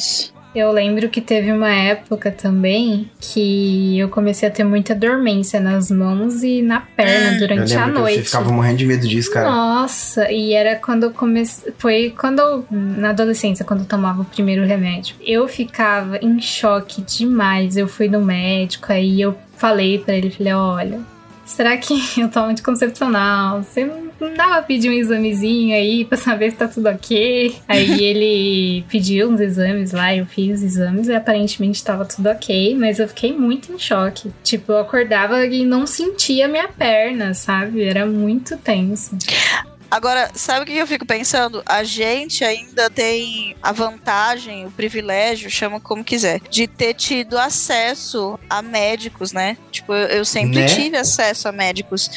Eu 0.55 0.73
lembro 0.73 1.09
que 1.09 1.20
teve 1.20 1.53
uma 1.53 1.73
época 1.73 2.31
também 2.31 3.11
que 3.20 3.99
eu 3.99 4.09
comecei 4.09 4.49
a 4.49 4.51
ter 4.51 4.65
muita 4.65 4.95
dormência 4.95 5.61
nas 5.61 5.91
mãos 5.91 6.43
e 6.43 6.62
na 6.62 6.81
perna 6.81 7.39
durante 7.39 7.77
a 7.77 7.87
noite. 7.87 8.16
você 8.16 8.23
ficava 8.23 8.51
morrendo 8.51 8.79
de 8.79 8.87
medo 8.87 9.07
disso, 9.07 9.31
cara. 9.31 9.49
Nossa, 9.49 10.33
e 10.33 10.55
era 10.55 10.77
quando 10.77 11.05
eu 11.05 11.11
comecei. 11.11 11.73
Foi 11.77 12.15
quando 12.19 12.41
eu. 12.41 12.66
Na 12.70 13.11
adolescência, 13.11 13.65
quando 13.65 13.81
eu 13.81 13.87
tomava 13.87 14.23
o 14.23 14.25
primeiro 14.25 14.65
remédio. 14.65 15.16
Eu 15.20 15.47
ficava 15.47 16.16
em 16.19 16.41
choque 16.41 17.03
demais. 17.03 17.77
Eu 17.77 17.87
fui 17.87 18.09
no 18.09 18.20
médico, 18.20 18.91
aí 18.91 19.20
eu 19.20 19.37
falei 19.57 19.99
pra 19.99 20.15
ele, 20.15 20.31
falei, 20.31 20.55
olha. 20.55 21.01
Será 21.45 21.77
que 21.77 21.95
eu 22.20 22.29
tomo 22.29 22.47
anticoncepcional? 22.47 23.62
Você 23.62 23.85
não 23.85 24.08
não 24.20 24.35
dá 24.35 24.47
pra 24.47 24.62
pedir 24.62 24.90
um 24.90 24.93
examezinho 24.93 25.74
aí 25.74 26.05
pra 26.05 26.19
saber 26.19 26.51
se 26.51 26.57
tá 26.57 26.69
tudo 26.69 26.89
ok? 26.89 27.57
Aí 27.69 28.03
ele 28.03 28.85
pediu 28.89 29.31
uns 29.31 29.40
exames 29.40 29.93
lá, 29.93 30.15
eu 30.15 30.27
fiz 30.27 30.59
os 30.59 30.65
exames 30.65 31.09
e 31.09 31.15
aparentemente 31.15 31.85
tava 31.85 32.05
tudo 32.05 32.28
ok, 32.28 32.77
mas 32.77 32.99
eu 32.99 33.09
fiquei 33.09 33.32
muito 33.32 33.73
em 33.73 33.78
choque. 33.78 34.31
Tipo, 34.43 34.73
eu 34.73 34.78
acordava 34.78 35.45
e 35.47 35.65
não 35.65 35.86
sentia 35.86 36.49
minha 36.49 36.69
perna, 36.69 37.35
sabe? 37.35 37.82
Era 37.82 38.07
muito 38.07 38.57
tenso. 38.57 39.16
Agora, 39.90 40.31
sabe 40.35 40.62
o 40.62 40.66
que 40.66 40.77
eu 40.77 40.86
fico 40.86 41.06
pensando? 41.06 41.62
A 41.65 41.82
gente 41.82 42.44
ainda 42.44 42.90
tem 42.90 43.56
a 43.62 43.73
vantagem, 43.73 44.66
o 44.66 44.70
privilégio, 44.70 45.51
chama 45.51 45.81
como 45.81 46.05
quiser, 46.05 46.40
de 46.51 46.66
ter 46.66 46.93
tido 46.94 47.39
acesso 47.39 48.39
a 48.51 48.60
médicos, 48.60 49.32
né? 49.32 49.56
Tipo, 49.70 49.94
eu, 49.94 50.24
sempre 50.24 50.60
Né? 50.60 50.66
tive 50.66 50.97
acesso 50.98 51.48
a 51.48 51.52
médicos. 51.52 52.10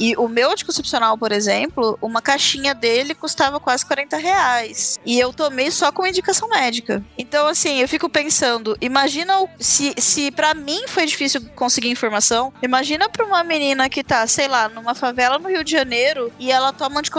E 0.00 0.16
o 0.16 0.26
meu 0.26 0.50
anticoncepcional, 0.50 1.16
por 1.16 1.30
exemplo, 1.30 1.96
uma 2.02 2.20
caixinha 2.20 2.74
dele 2.74 3.14
custava 3.14 3.60
quase 3.60 3.86
40 3.86 4.16
reais. 4.16 4.98
E 5.06 5.18
eu 5.18 5.32
tomei 5.32 5.70
só 5.70 5.92
com 5.92 6.04
indicação 6.06 6.48
médica. 6.48 7.04
Então, 7.16 7.46
assim, 7.46 7.78
eu 7.80 7.88
fico 7.88 8.08
pensando, 8.08 8.76
imagina 8.80 9.32
se, 9.60 9.94
se 9.96 10.30
para 10.32 10.54
mim 10.54 10.88
foi 10.88 11.06
difícil 11.06 11.40
conseguir 11.54 11.88
informação, 11.88 12.52
imagina 12.60 13.08
pra 13.08 13.24
uma 13.24 13.44
menina 13.44 13.88
que 13.88 14.02
tá, 14.02 14.26
sei 14.26 14.48
lá, 14.48 14.68
numa 14.68 14.94
favela 14.94 15.38
no 15.38 15.48
Rio 15.48 15.62
de 15.62 15.70
Janeiro 15.70 16.32
e 16.38 16.50
ela 16.50 16.72
toma 16.72 16.98
anticoncepcional 16.98 17.11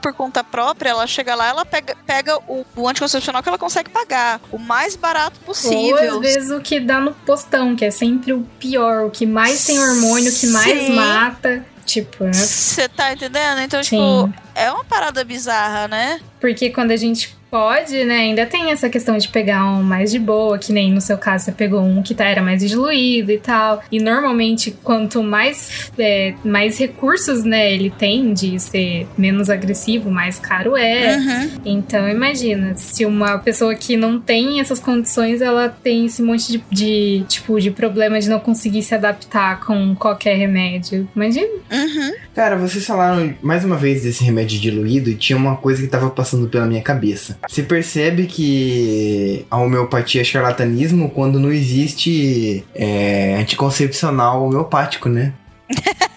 por 0.00 0.12
conta 0.14 0.44
própria, 0.44 0.90
ela 0.90 1.06
chega 1.06 1.34
lá, 1.34 1.48
ela 1.48 1.64
pega, 1.64 1.96
pega 2.06 2.36
o, 2.48 2.64
o 2.76 2.88
anticoncepcional 2.88 3.42
que 3.42 3.48
ela 3.48 3.58
consegue 3.58 3.90
pagar, 3.90 4.40
o 4.50 4.58
mais 4.58 4.96
barato 4.96 5.38
Ou 5.40 5.46
possível. 5.46 6.14
às 6.16 6.20
vezes 6.20 6.50
o 6.50 6.60
que 6.60 6.80
dá 6.80 7.00
no 7.00 7.12
postão, 7.12 7.74
que 7.74 7.84
é 7.84 7.90
sempre 7.90 8.32
o 8.32 8.42
pior, 8.58 9.06
o 9.06 9.10
que 9.10 9.26
mais 9.26 9.64
tem 9.64 9.78
hormônio, 9.78 10.30
o 10.30 10.34
que 10.34 10.46
mais 10.48 10.86
Sim. 10.86 10.94
mata. 10.94 11.64
Tipo, 11.84 12.24
né? 12.24 12.32
Você 12.32 12.88
tá 12.88 13.12
entendendo? 13.12 13.60
Então, 13.60 13.82
Sim. 13.82 13.96
tipo, 13.96 14.42
é 14.54 14.70
uma 14.70 14.84
parada 14.84 15.24
bizarra, 15.24 15.88
né? 15.88 16.20
Porque 16.40 16.70
quando 16.70 16.90
a 16.90 16.96
gente 16.96 17.36
pode, 17.52 18.02
né, 18.04 18.16
ainda 18.16 18.46
tem 18.46 18.70
essa 18.70 18.88
questão 18.88 19.18
de 19.18 19.28
pegar 19.28 19.66
um 19.66 19.82
mais 19.82 20.10
de 20.10 20.18
boa, 20.18 20.58
que 20.58 20.72
nem 20.72 20.90
no 20.90 21.02
seu 21.02 21.18
caso 21.18 21.44
você 21.44 21.52
pegou 21.52 21.82
um 21.82 22.02
que 22.02 22.14
tá, 22.14 22.24
era 22.24 22.40
mais 22.40 22.66
diluído 22.66 23.30
e 23.30 23.36
tal. 23.36 23.82
E 23.92 24.00
normalmente, 24.00 24.70
quanto 24.82 25.22
mais, 25.22 25.92
é, 25.98 26.32
mais 26.42 26.78
recursos, 26.78 27.44
né, 27.44 27.70
ele 27.70 27.90
tem 27.90 28.32
de 28.32 28.58
ser 28.58 29.06
menos 29.18 29.50
agressivo, 29.50 30.10
mais 30.10 30.38
caro 30.38 30.74
é. 30.78 31.18
Uhum. 31.18 31.50
Então, 31.66 32.08
imagina, 32.08 32.74
se 32.74 33.04
uma 33.04 33.36
pessoa 33.36 33.74
que 33.74 33.98
não 33.98 34.18
tem 34.18 34.58
essas 34.58 34.80
condições, 34.80 35.42
ela 35.42 35.68
tem 35.68 36.06
esse 36.06 36.22
monte 36.22 36.52
de, 36.52 36.64
de, 36.70 37.24
tipo, 37.28 37.60
de 37.60 37.70
problema 37.70 38.18
de 38.18 38.30
não 38.30 38.40
conseguir 38.40 38.82
se 38.82 38.94
adaptar 38.94 39.60
com 39.60 39.94
qualquer 39.94 40.38
remédio. 40.38 41.06
Imagina. 41.14 41.52
Uhum. 41.70 42.14
Cara, 42.34 42.56
vocês 42.56 42.86
falaram 42.86 43.34
mais 43.42 43.62
uma 43.64 43.76
vez 43.76 44.02
desse 44.02 44.24
remédio 44.24 44.58
diluído 44.58 45.10
e 45.10 45.14
tinha 45.14 45.36
uma 45.36 45.56
coisa 45.56 45.82
que 45.82 45.88
tava 45.88 46.08
passando 46.08 46.48
pela 46.48 46.66
minha 46.66 46.80
cabeça. 46.80 47.38
Você 47.46 47.62
percebe 47.62 48.26
que 48.26 49.44
a 49.50 49.58
homeopatia 49.58 50.22
é 50.22 50.24
charlatanismo 50.24 51.10
quando 51.10 51.38
não 51.38 51.52
existe 51.52 52.64
é, 52.74 53.36
anticoncepcional 53.36 54.46
homeopático, 54.46 55.08
né? 55.10 55.34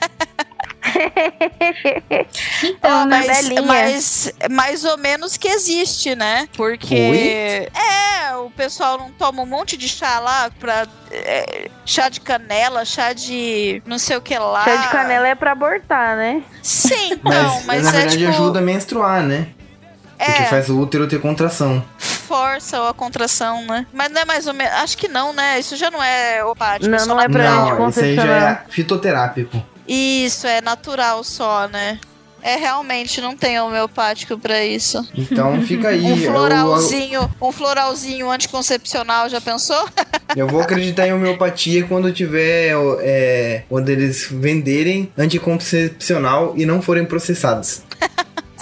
Então, 2.64 3.06
né? 3.06 3.24
mas, 3.28 3.50
mas 3.66 4.34
mais 4.50 4.86
ou 4.86 4.98
menos 4.98 5.38
que 5.38 5.48
existe, 5.48 6.16
né? 6.16 6.48
Porque 6.56 7.70
é, 7.74 8.36
o 8.38 8.50
pessoal 8.52 8.98
não 8.98 9.12
toma 9.12 9.42
um 9.44 9.46
monte 9.46 9.78
de 9.78 9.88
chá 9.88 10.20
lá 10.20 10.50
pra. 10.60 10.88
é, 11.12 11.70
chá 11.86 12.10
de 12.10 12.20
canela, 12.22 12.86
chá 12.86 13.14
de 13.14 13.82
não 13.86 13.98
sei 13.98 14.18
o 14.18 14.22
que 14.22 14.38
lá. 14.38 14.64
Chá 14.64 14.76
de 14.78 14.88
canela 14.90 15.28
é 15.28 15.36
pra 15.36 15.52
abortar, 15.52 16.16
né? 16.16 16.42
Sim, 16.62 17.20
Mas, 17.24 17.36
não, 17.36 17.64
mas 17.64 17.84
na 17.84 17.90
é 17.90 17.94
verdade 17.94 18.18
tipo. 18.18 18.30
ajuda 18.30 18.60
a 18.60 18.62
menstruar, 18.62 19.24
né? 19.24 19.48
Porque 20.18 20.42
é, 20.44 20.46
faz 20.46 20.70
o 20.70 20.80
útero 20.80 21.08
ter 21.08 21.20
contração. 21.20 21.84
força 22.00 22.90
a 22.90 22.94
contração, 22.94 23.66
né? 23.66 23.86
Mas 23.92 24.10
não 24.10 24.22
é 24.22 24.26
mais 24.26 24.48
ou 24.48 24.54
menos. 24.54 24.74
Acho 24.76 24.98
que 24.98 25.10
não, 25.10 25.34
né? 25.34 25.60
Isso 25.60 25.76
já 25.76 25.92
não 25.92 26.02
é 26.02 26.44
opático. 26.44 26.90
Não, 26.90 27.06
não 27.06 27.22
é 27.22 27.28
pra. 27.28 27.44
Não, 27.44 27.90
isso 27.90 28.00
aí 28.00 28.16
já 28.16 28.50
é 28.50 28.62
fitoterápico. 28.70 29.62
Isso, 29.88 30.48
é 30.48 30.62
natural 30.62 31.24
só, 31.24 31.68
né? 31.68 32.00
É 32.42 32.58
realmente, 32.58 33.20
não 33.22 33.36
tem 33.36 33.60
homeopático 33.60 34.38
pra 34.38 34.64
isso. 34.64 35.04
Então 35.16 35.60
fica 35.64 35.88
aí. 35.88 36.04
Um 36.04 36.16
eu- 36.16 36.32
floralzinho, 36.32 37.32
um 37.42 37.52
floralzinho 37.52 38.30
anticoncepcional, 38.30 39.28
já 39.30 39.42
pensou? 39.42 39.84
Eu, 40.36 40.48
vou 40.48 40.60
acreditar 40.60 41.08
em 41.08 41.14
homeopatia 41.14 41.86
quando 41.86 42.12
tiver. 42.12 42.74
É, 43.00 43.64
quando 43.70 43.88
eles 43.90 44.28
venderem 44.30 45.10
anticoncepcional 45.18 46.54
e 46.58 46.66
não 46.66 46.82
forem 46.82 47.06
processados. 47.06 47.82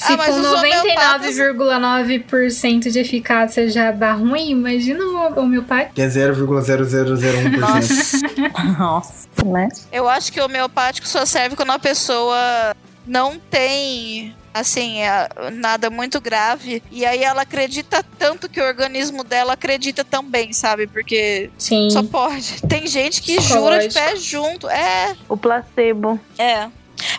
Se 0.06 0.14
Ah, 0.14 0.18
mas 0.18 0.28
com 0.36 0.42
os 0.42 0.52
homeopatas- 0.52 1.38
99,9% 1.38 2.92
de 2.92 3.00
eficácia 3.00 3.70
já 3.70 3.92
dá 3.92 4.14
ruim, 4.14 4.50
imagina 4.52 5.04
o 5.04 5.40
homeopático. 5.40 5.94
Que 5.96 6.02
é 6.02 6.08
0,0001%. 6.10 7.58
Nossa. 7.60 8.18
Nossa, 8.80 9.28
né? 9.46 9.70
Eu 9.92 10.08
acho 10.10 10.32
que 10.32 10.40
o 10.42 10.46
homeopático 10.46 11.08
só 11.08 11.26
serve 11.26 11.56
quando 11.56 11.72
a 11.72 11.80
pessoa 11.80 12.76
não 13.06 13.38
tem, 13.40 14.36
assim, 14.54 15.04
a- 15.04 15.30
nada 15.54 15.90
muito 15.90 16.20
grave. 16.22 16.82
E 16.92 17.06
aí 17.06 17.24
ela 17.24 17.42
acredita 17.44 18.04
tanto 18.18 18.50
que 18.50 18.60
o 18.62 18.66
organismo 18.66 19.24
dela 19.24 19.54
acredita 19.54 20.04
também, 20.04 20.54
sabe? 20.54 20.88
Porque 20.88 21.50
Sim. 21.58 21.90
só 21.90 22.04
pode. 22.04 22.62
Tem 22.68 22.88
gente 22.88 23.22
que 23.22 23.40
jura 23.42 23.88
de 23.88 23.94
pé 23.94 24.16
junto. 24.16 24.70
É, 24.70 25.16
O 25.30 25.36
placebo. 25.38 26.20
é. 26.38 26.68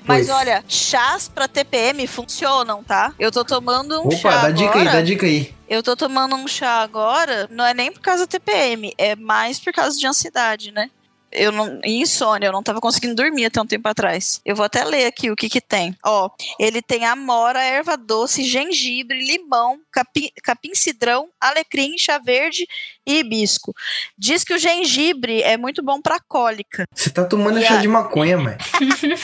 Mas 0.04 0.28
olha, 0.28 0.64
chás 0.68 1.28
pra 1.28 1.48
TPM 1.48 2.06
funcionam, 2.06 2.82
tá? 2.84 3.14
Eu 3.18 3.32
tô 3.32 3.44
tomando 3.44 4.06
um 4.06 4.10
chá 4.10 4.28
Opa, 4.28 4.42
dá 4.42 4.50
dica 4.50 4.74
aí, 4.74 4.80
agora. 4.82 4.92
dá 4.92 5.02
dica 5.02 5.26
aí. 5.26 5.54
Eu 5.68 5.82
tô 5.82 5.96
tomando 5.96 6.36
um 6.36 6.46
chá 6.46 6.82
agora, 6.82 7.48
não 7.50 7.64
é 7.64 7.72
nem 7.72 7.90
por 7.90 8.00
causa 8.00 8.24
da 8.24 8.26
TPM, 8.26 8.92
é 8.98 9.16
mais 9.16 9.58
por 9.58 9.72
causa 9.72 9.96
de 9.98 10.06
ansiedade, 10.06 10.70
né? 10.72 10.90
Eu 11.36 11.50
não, 11.50 11.80
e 11.82 12.00
insônia, 12.00 12.46
eu 12.46 12.52
não 12.52 12.62
tava 12.62 12.80
conseguindo 12.80 13.16
dormir 13.16 13.46
até 13.46 13.60
um 13.60 13.66
tempo 13.66 13.88
atrás. 13.88 14.40
Eu 14.44 14.54
vou 14.54 14.64
até 14.64 14.84
ler 14.84 15.06
aqui 15.06 15.32
o 15.32 15.36
que 15.36 15.48
que 15.48 15.60
tem. 15.60 15.96
Ó, 16.04 16.30
ele 16.60 16.80
tem 16.80 17.04
amora, 17.04 17.60
erva 17.60 17.96
doce, 17.96 18.44
gengibre, 18.44 19.18
limão, 19.18 19.80
capim, 19.90 20.30
capim 20.44 20.74
cidrão, 20.76 21.28
alecrim, 21.40 21.98
chá 21.98 22.18
verde 22.18 22.68
e 23.06 23.18
hibisco. 23.20 23.72
Diz 24.18 24.44
que 24.44 24.54
o 24.54 24.58
gengibre 24.58 25.42
é 25.42 25.56
muito 25.56 25.82
bom 25.82 26.00
pra 26.00 26.18
cólica. 26.20 26.84
Você 26.94 27.10
tá 27.10 27.24
tomando 27.24 27.58
E 27.58 27.64
chá 27.64 27.74
a- 27.74 27.80
de 27.80 27.88
maconha, 27.88 28.38
mãe. 28.38 28.56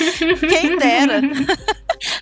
Quem 0.49 0.77
dera. 0.79 1.21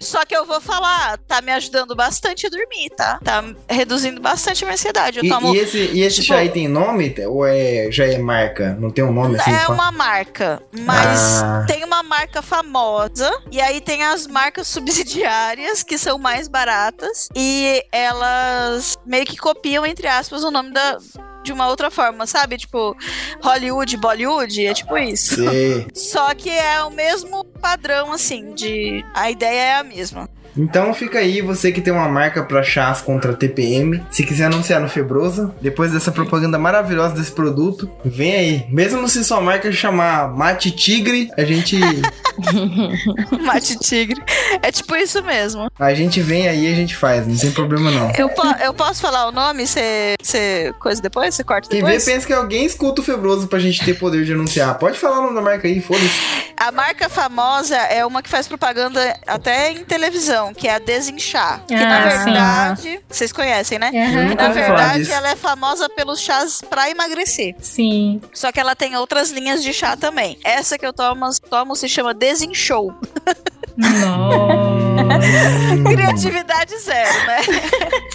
Só 0.01 0.25
que 0.25 0.35
eu 0.37 0.45
vou 0.45 0.61
falar, 0.61 1.19
tá 1.19 1.41
me 1.41 1.53
ajudando 1.53 1.95
bastante 1.95 2.47
a 2.47 2.51
dormir, 2.51 2.91
tá? 2.97 3.21
Tá 3.23 3.45
reduzindo 3.69 4.21
bastante 4.21 4.65
a 4.65 4.67
minha 4.67 4.75
ansiedade. 4.75 5.19
Eu 5.19 5.25
E, 5.25 5.29
tomo 5.29 5.55
e 5.55 5.59
esse, 5.59 5.79
e 5.79 6.01
esse 6.03 6.17
tipo- 6.17 6.27
chá 6.29 6.37
aí 6.39 6.49
tem 6.49 6.67
nome? 6.67 7.15
Ou 7.27 7.47
é, 7.47 7.89
já 7.91 8.05
é 8.07 8.19
marca? 8.19 8.75
Não 8.81 8.91
tem 8.91 9.05
um 9.05 9.13
nome 9.13 9.39
assim? 9.39 9.53
É 9.53 9.69
uma 9.69 9.93
marca, 9.93 10.61
mas 10.81 11.43
Ah. 11.43 11.65
tem 11.69 11.85
uma 11.85 12.03
marca 12.03 12.43
famosa 12.43 13.31
e 13.53 13.61
aí 13.61 13.81
tem 13.81 14.03
as 14.03 14.27
marcas 14.27 14.67
subsidiárias 14.67 15.85
que 15.85 15.97
são 15.97 16.19
mais 16.19 16.49
baratas 16.49 17.29
e 17.37 17.85
elas 17.93 18.97
meio 19.07 19.25
que 19.27 19.37
copiam 19.37 19.87
entre 19.87 20.09
aspas 20.09 20.43
o 20.43 20.51
nome 20.51 20.73
da 20.73 20.99
de 21.49 21.53
uma 21.53 21.67
outra 21.67 21.91
forma, 21.91 22.27
sabe? 22.27 22.59
Tipo 22.59 22.95
Hollywood, 23.43 23.97
Bollywood, 23.97 24.67
é 24.67 24.75
tipo 24.75 24.97
isso. 24.99 25.35
Sei. 25.37 25.87
Só 25.95 26.35
que 26.35 26.51
é 26.51 26.83
o 26.83 26.91
mesmo 26.91 27.43
padrão 27.45 28.13
assim, 28.13 28.55
de 28.55 29.03
a 29.15 29.31
ideia 29.31 29.61
é 29.61 29.75
a 29.77 29.83
mesma. 29.83 30.29
Então 30.59 30.93
fica 30.93 31.19
aí, 31.21 31.41
você 31.41 31.71
que 31.73 31.81
tem 31.81 31.93
uma 31.93 32.09
marca 32.09 32.43
pra 32.43 32.63
chás 32.63 33.01
contra 33.01 33.33
TPM. 33.33 34.05
Se 34.11 34.25
quiser 34.25 34.47
anunciar 34.47 34.81
no 34.81 34.89
Febrosa, 34.89 35.55
depois 35.61 35.93
dessa 35.93 36.11
propaganda 36.11 36.59
maravilhosa 36.59 37.15
desse 37.15 37.31
produto, 37.33 37.89
vem 38.05 38.35
aí. 38.35 38.67
Mesmo 38.69 39.09
se 39.09 39.23
sua 39.25 39.41
marca 39.41 39.71
chamar 39.73 40.29
Mate 40.37 40.71
Tigre, 40.71 41.31
a 41.37 41.45
gente, 41.45 41.79
Mate 43.45 43.77
tigre. 43.79 44.21
É 44.63 44.71
tipo 44.71 44.95
isso 44.97 45.23
mesmo. 45.23 45.71
a 45.79 45.95
gente 45.95 46.21
vem 46.21 46.49
aí 46.49 46.67
e 46.69 46.73
a 46.73 46.75
gente 46.77 46.97
faz, 46.97 47.27
não 47.27 47.37
tem 47.37 47.51
problema 47.51 47.91
não. 47.91 48.11
Eu, 48.17 48.29
po- 48.29 48.47
eu 48.63 48.75
posso 48.75 49.01
falar 49.01 49.29
o 49.29 49.33
nome? 49.33 49.67
Você 49.67 50.73
coisa 50.79 51.01
depois? 51.01 51.35
Você 51.35 51.45
corta 51.45 51.69
Quem 51.69 51.81
vê 51.81 51.87
depois? 51.87 52.05
pensa 52.05 52.27
que 52.27 52.33
alguém 52.33 52.65
escuta 52.65 53.01
o 53.01 53.05
Febroso 53.05 53.47
pra 53.49 53.59
gente 53.59 53.85
ter 53.85 53.95
poder 53.95 54.25
de 54.25 54.33
anunciar. 54.33 54.77
Pode 54.79 54.99
falar 54.99 55.19
o 55.21 55.23
nome 55.23 55.35
da 55.35 55.41
marca 55.43 55.67
aí, 55.69 55.81
foda-se. 55.81 56.49
A 56.57 56.73
marca 56.73 57.09
famosa 57.09 57.77
é 57.77 58.05
uma 58.05 58.23
que 58.23 58.29
faz 58.29 58.49
propaganda 58.49 59.15
até 59.27 59.71
em 59.73 59.85
televisão, 59.85 60.48
que 60.55 60.67
é 60.69 60.75
a 60.75 60.79
Desinchar. 60.79 61.65
Que 61.67 61.75
na 61.75 61.99
Ah, 61.99 62.11
sim. 62.11 62.25
verdade, 62.25 63.01
vocês 63.09 63.33
conhecem, 63.33 63.79
né? 63.79 63.91
Eu 63.93 64.29
Que 64.37 64.43
na 64.43 64.49
verdade 64.49 65.11
ela 65.13 65.31
é 65.31 65.37
famosa 65.37 65.89
pelos 65.89 66.21
chás 66.21 66.61
pra 66.61 66.91
emagrecer. 66.91 67.55
Sim. 67.61 68.21
Só 68.33 68.51
que 68.53 68.61
ela 68.61 68.75
tem 68.77 68.97
outras 68.97 69.31
linhas 69.31 69.63
de 69.63 69.73
chá 69.73 69.97
também. 69.97 70.39
Essa 70.45 70.79
que 70.79 70.87
eu 70.87 70.93
tomo, 70.93 71.27
tomo 71.51 71.75
se 71.77 71.89
chama 71.89 72.13
Desinchou. 72.15 72.95
Nossa. 73.79 75.39
Criatividade 75.95 76.77
zero, 76.79 77.27
né? 77.27 77.39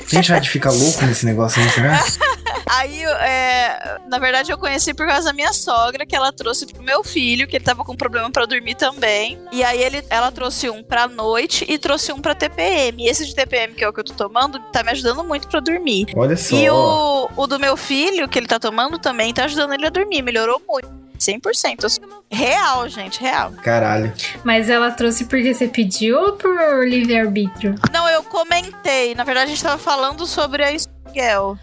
tem 0.09 0.21
chá 0.21 0.37
de 0.37 0.49
ficar 0.49 0.71
louco 0.71 1.05
nesse 1.05 1.25
negócio 1.25 1.61
aí, 1.61 1.69
será? 1.69 2.03
Aí, 2.65 3.03
é, 3.03 3.99
na 4.07 4.17
verdade, 4.17 4.51
eu 4.51 4.57
conheci 4.57 4.93
por 4.93 5.05
causa 5.05 5.27
da 5.27 5.33
minha 5.33 5.53
sogra, 5.53 6.05
que 6.05 6.15
ela 6.15 6.31
trouxe 6.31 6.65
pro 6.65 6.81
meu 6.81 7.03
filho, 7.03 7.47
que 7.47 7.57
ele 7.57 7.63
tava 7.63 7.83
com 7.83 7.95
problema 7.95 8.31
pra 8.31 8.45
dormir 8.45 8.75
também. 8.75 9.37
E 9.51 9.63
aí 9.63 9.81
ele, 9.83 10.03
ela 10.09 10.31
trouxe 10.31 10.69
um 10.69 10.81
pra 10.81 11.07
noite 11.07 11.65
e 11.67 11.77
trouxe 11.77 12.11
um 12.11 12.19
pra 12.19 12.33
TPM. 12.33 13.03
E 13.03 13.09
esse 13.09 13.25
de 13.25 13.35
TPM, 13.35 13.73
que 13.75 13.83
é 13.83 13.87
o 13.87 13.93
que 13.93 13.99
eu 13.99 14.03
tô 14.03 14.13
tomando, 14.13 14.59
tá 14.71 14.81
me 14.81 14.91
ajudando 14.91 15.23
muito 15.23 15.47
pra 15.47 15.59
dormir. 15.59 16.07
Olha 16.15 16.35
só. 16.35 16.55
E 16.55 16.69
o, 16.69 17.29
o 17.35 17.47
do 17.47 17.59
meu 17.59 17.77
filho, 17.77 18.27
que 18.27 18.39
ele 18.39 18.47
tá 18.47 18.59
tomando 18.59 18.97
também, 18.97 19.33
tá 19.33 19.45
ajudando 19.45 19.73
ele 19.73 19.85
a 19.85 19.91
dormir. 19.91 20.21
Melhorou 20.21 20.61
muito. 20.67 20.89
100%. 21.23 21.85
assim. 21.85 22.01
Real, 22.31 22.87
gente, 22.89 23.19
real. 23.21 23.51
Caralho. 23.63 24.11
Mas 24.43 24.69
ela 24.69 24.91
trouxe 24.91 25.25
porque 25.25 25.53
você 25.53 25.67
pediu 25.67 26.19
ou 26.19 26.33
por 26.33 26.87
livre-arbítrio? 26.87 27.75
Não, 27.91 28.07
eu 28.09 28.23
comentei. 28.23 29.13
Na 29.15 29.23
verdade, 29.23 29.45
a 29.51 29.55
gente 29.55 29.63
tava 29.63 29.77
falando 29.77 30.25
sobre 30.25 30.63
a 30.63 30.71
Miguel. 31.07 31.57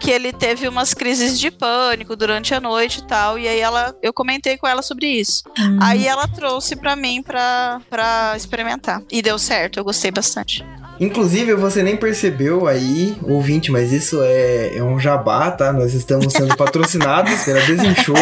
Que 0.00 0.10
ele 0.10 0.32
teve 0.32 0.66
umas 0.66 0.94
crises 0.94 1.38
de 1.38 1.50
pânico 1.50 2.16
durante 2.16 2.54
a 2.54 2.60
noite 2.60 3.00
e 3.00 3.06
tal. 3.06 3.38
E 3.38 3.46
aí 3.46 3.60
ela, 3.60 3.94
eu 4.00 4.12
comentei 4.14 4.56
com 4.56 4.66
ela 4.66 4.80
sobre 4.80 5.06
isso. 5.06 5.42
Hum. 5.58 5.78
Aí 5.82 6.06
ela 6.06 6.26
trouxe 6.26 6.74
pra 6.74 6.96
mim 6.96 7.22
pra, 7.22 7.80
pra 7.90 8.32
experimentar. 8.36 9.02
E 9.10 9.20
deu 9.20 9.38
certo, 9.38 9.78
eu 9.78 9.84
gostei 9.84 10.10
bastante. 10.10 10.64
Inclusive, 11.00 11.54
você 11.54 11.82
nem 11.82 11.96
percebeu 11.96 12.66
aí, 12.66 13.16
ouvinte, 13.22 13.70
mas 13.70 13.92
isso 13.92 14.20
é, 14.22 14.76
é 14.76 14.82
um 14.82 14.98
jabá, 14.98 15.50
tá? 15.50 15.72
Nós 15.72 15.94
estamos 15.94 16.32
sendo 16.32 16.54
patrocinados 16.58 17.44
pela 17.44 17.60
Desinchou. 17.60 18.16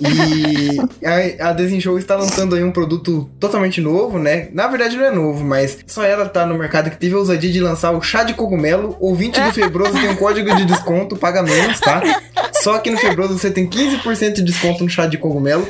E 0.00 0.78
a, 1.40 1.50
a 1.50 1.52
Desinchou 1.52 1.98
está 1.98 2.16
lançando 2.16 2.54
aí 2.54 2.64
um 2.64 2.72
produto 2.72 3.28
totalmente 3.38 3.80
novo, 3.80 4.18
né? 4.18 4.48
Na 4.52 4.66
verdade 4.66 4.96
não 4.96 5.04
é 5.04 5.10
novo, 5.10 5.44
mas 5.44 5.78
só 5.86 6.02
ela 6.02 6.26
tá 6.26 6.46
no 6.46 6.56
mercado 6.56 6.90
que 6.90 6.96
teve 6.96 7.14
a 7.14 7.18
ousadia 7.18 7.52
de 7.52 7.60
lançar 7.60 7.90
o 7.90 8.00
chá 8.00 8.22
de 8.22 8.32
cogumelo. 8.32 8.96
Ouvinte 8.98 9.38
do 9.38 9.52
Febroso 9.52 9.92
tem 9.92 10.08
um 10.08 10.16
código 10.16 10.54
de 10.56 10.64
desconto, 10.64 11.16
paga 11.16 11.42
menos, 11.42 11.78
tá? 11.78 12.02
Só 12.62 12.76
aqui 12.76 12.90
no 12.90 12.96
Febroso 12.96 13.38
você 13.38 13.50
tem 13.50 13.68
15% 13.68 14.34
de 14.34 14.42
desconto 14.42 14.82
no 14.82 14.90
chá 14.90 15.06
de 15.06 15.18
cogumelo. 15.18 15.66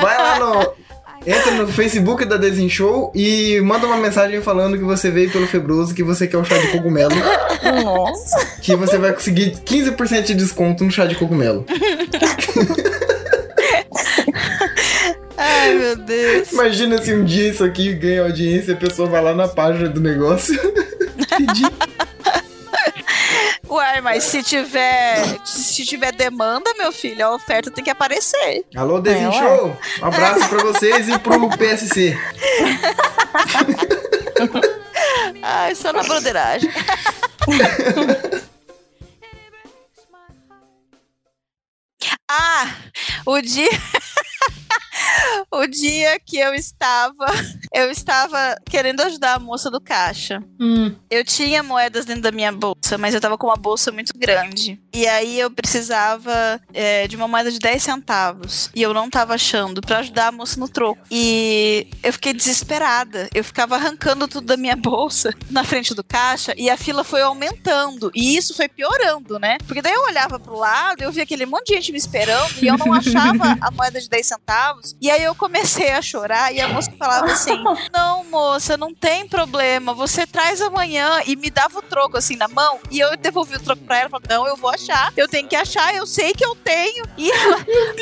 Vai 0.00 0.16
lá 0.16 0.38
no... 0.38 0.85
Entra 1.26 1.50
no 1.52 1.66
Facebook 1.66 2.24
da 2.24 2.36
Desinchou 2.36 3.10
e 3.14 3.60
manda 3.60 3.86
uma 3.86 3.96
mensagem 3.96 4.40
falando 4.40 4.78
que 4.78 4.84
você 4.84 5.10
veio 5.10 5.30
pelo 5.30 5.46
Febroso, 5.46 5.94
que 5.94 6.02
você 6.04 6.26
quer 6.26 6.36
o 6.38 6.44
chá 6.44 6.56
de 6.56 6.68
cogumelo, 6.68 7.14
Nossa. 7.84 8.46
que 8.62 8.76
você 8.76 8.96
vai 8.96 9.12
conseguir 9.12 9.56
15% 9.64 10.22
de 10.22 10.34
desconto 10.34 10.84
no 10.84 10.90
chá 10.90 11.04
de 11.04 11.16
cogumelo. 11.16 11.66
Ai, 15.36 15.74
meu 15.74 15.96
Deus. 15.96 16.52
Imagina 16.52 17.02
se 17.02 17.12
um 17.12 17.24
dia 17.24 17.50
isso 17.50 17.64
aqui 17.64 17.92
ganha 17.92 18.22
audiência 18.22 18.70
e 18.70 18.74
a 18.74 18.78
pessoa 18.78 19.08
vai 19.08 19.22
lá 19.22 19.34
na 19.34 19.48
página 19.48 19.88
do 19.88 20.00
negócio. 20.00 20.56
pedir. 21.36 21.70
Ué, 23.68 24.00
mas 24.00 24.24
se 24.24 24.42
tiver, 24.42 25.22
se 25.76 25.84
tiver 25.84 26.10
demanda, 26.12 26.72
meu 26.78 26.90
filho, 26.90 27.26
a 27.26 27.34
oferta 27.34 27.70
tem 27.70 27.84
que 27.84 27.90
aparecer. 27.90 28.64
Alô, 28.74 28.98
Desinchou? 28.98 29.76
Um 30.00 30.06
abraço 30.06 30.48
pra 30.48 30.62
vocês 30.62 31.06
e 31.06 31.18
pro 31.18 31.50
PSC. 31.50 32.16
Ai, 35.42 35.74
só 35.74 35.92
na 35.92 36.02
broderagem. 36.02 36.70
ah, 42.30 42.74
o 43.26 43.38
dia. 43.42 43.68
o 45.50 45.66
dia 45.66 46.18
que 46.20 46.38
eu 46.38 46.54
estava 46.54 47.26
Eu 47.72 47.90
estava 47.90 48.56
querendo 48.68 49.00
ajudar 49.02 49.34
a 49.34 49.38
moça 49.38 49.70
do 49.70 49.80
caixa. 49.80 50.42
Hum. 50.60 50.94
Eu 51.10 51.24
tinha 51.24 51.62
moedas 51.62 52.04
dentro 52.04 52.22
da 52.22 52.32
minha 52.32 52.52
bolsa, 52.52 52.96
mas 52.98 53.14
eu 53.14 53.20
tava 53.20 53.36
com 53.36 53.46
uma 53.46 53.56
bolsa 53.56 53.92
muito 53.92 54.12
grande. 54.16 54.80
E 54.94 55.06
aí 55.06 55.38
eu 55.38 55.50
precisava 55.50 56.60
é, 56.72 57.06
de 57.06 57.16
uma 57.16 57.28
moeda 57.28 57.50
de 57.50 57.58
10 57.58 57.82
centavos. 57.82 58.70
E 58.74 58.82
eu 58.82 58.94
não 58.94 59.10
tava 59.10 59.34
achando 59.34 59.80
pra 59.80 59.98
ajudar 59.98 60.28
a 60.28 60.32
moça 60.32 60.58
no 60.58 60.68
troco. 60.68 61.02
E 61.10 61.88
eu 62.02 62.12
fiquei 62.12 62.32
desesperada. 62.32 63.28
Eu 63.34 63.44
ficava 63.44 63.76
arrancando 63.76 64.26
tudo 64.28 64.46
da 64.46 64.56
minha 64.56 64.76
bolsa 64.76 65.34
na 65.50 65.64
frente 65.64 65.94
do 65.94 66.02
caixa 66.02 66.54
e 66.56 66.70
a 66.70 66.76
fila 66.76 67.04
foi 67.04 67.22
aumentando. 67.22 68.10
E 68.14 68.36
isso 68.36 68.54
foi 68.54 68.68
piorando, 68.68 69.38
né? 69.38 69.58
Porque 69.66 69.82
daí 69.82 69.92
eu 69.92 70.04
olhava 70.04 70.38
pro 70.38 70.56
lado, 70.56 71.02
eu 71.02 71.12
via 71.12 71.22
aquele 71.22 71.46
monte 71.46 71.68
de 71.68 71.74
gente 71.74 71.92
me 71.92 71.98
esperando 71.98 72.54
e 72.62 72.66
eu 72.66 72.78
não 72.78 72.92
achava 72.94 73.56
a 73.60 73.70
moeda 73.70 74.00
de 74.00 74.08
10 74.08 74.26
centavos. 74.26 74.65
E 75.00 75.10
aí 75.10 75.22
eu 75.22 75.34
comecei 75.34 75.90
a 75.90 76.00
chorar 76.02 76.52
e 76.54 76.60
a 76.60 76.68
moça 76.68 76.90
falava 76.98 77.26
assim: 77.32 77.62
Não, 77.92 78.24
moça, 78.24 78.76
não 78.76 78.94
tem 78.94 79.28
problema. 79.28 79.94
Você 79.94 80.26
traz 80.26 80.60
amanhã 80.60 81.20
e 81.26 81.36
me 81.36 81.50
dava 81.50 81.78
o 81.78 81.82
troco 81.82 82.16
assim 82.16 82.36
na 82.36 82.48
mão. 82.48 82.78
E 82.90 82.98
eu 83.00 83.16
devolvi 83.16 83.56
o 83.56 83.60
troco 83.60 83.82
pra 83.82 83.98
ela. 84.00 84.10
Falei, 84.10 84.26
não, 84.28 84.46
eu 84.46 84.56
vou 84.56 84.70
achar. 84.70 85.12
Eu 85.16 85.28
tenho 85.28 85.48
que 85.48 85.56
achar. 85.56 85.94
Eu 85.94 86.06
sei 86.06 86.32
que 86.32 86.44
eu 86.44 86.54
tenho. 86.56 87.04
E 87.16 87.30
ela, 87.30 87.58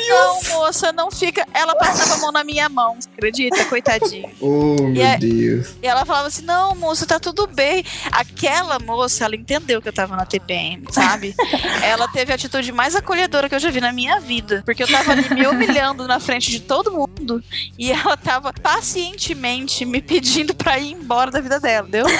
não, 0.09 0.43
moça, 0.59 0.91
não 0.91 1.11
fica. 1.11 1.45
Ela 1.53 1.75
passava 1.75 2.15
a 2.15 2.17
mão 2.17 2.31
na 2.31 2.43
minha 2.43 2.67
mão. 2.69 2.95
Você 2.99 3.09
acredita? 3.15 3.65
Coitadinha. 3.65 4.29
Oh, 4.41 4.75
meu 4.81 4.95
E 4.95 5.01
é- 5.01 5.17
Deus. 5.17 5.75
E 5.81 5.87
ela 5.87 6.05
falava 6.05 6.27
assim: 6.27 6.43
Não, 6.43 6.75
moça, 6.75 7.05
tá 7.05 7.19
tudo 7.19 7.47
bem. 7.47 7.83
Aquela 8.11 8.79
moça, 8.79 9.25
ela 9.25 9.35
entendeu 9.35 9.81
que 9.81 9.87
eu 9.89 9.93
tava 9.93 10.15
na 10.15 10.25
TPM, 10.25 10.83
sabe? 10.91 11.35
ela 11.83 12.07
teve 12.07 12.31
a 12.31 12.35
atitude 12.35 12.71
mais 12.71 12.95
acolhedora 12.95 13.47
que 13.49 13.55
eu 13.55 13.59
já 13.59 13.69
vi 13.69 13.81
na 13.81 13.91
minha 13.91 14.19
vida. 14.19 14.61
Porque 14.65 14.83
eu 14.83 14.87
tava 14.87 15.11
ali 15.11 15.33
me 15.33 15.47
humilhando 15.47 16.07
na 16.07 16.19
frente 16.19 16.51
de 16.51 16.54
todo 16.59 16.91
mundo. 16.91 17.43
E 17.77 17.91
ela 17.93 18.15
tava 18.17 18.53
pacientemente 18.53 19.85
me 19.85 20.01
pedindo 20.01 20.53
pra 20.53 20.77
ir 20.79 20.91
embora 20.91 21.31
da 21.31 21.39
vida 21.41 21.59
dela, 21.59 21.87
entendeu? 21.87 22.05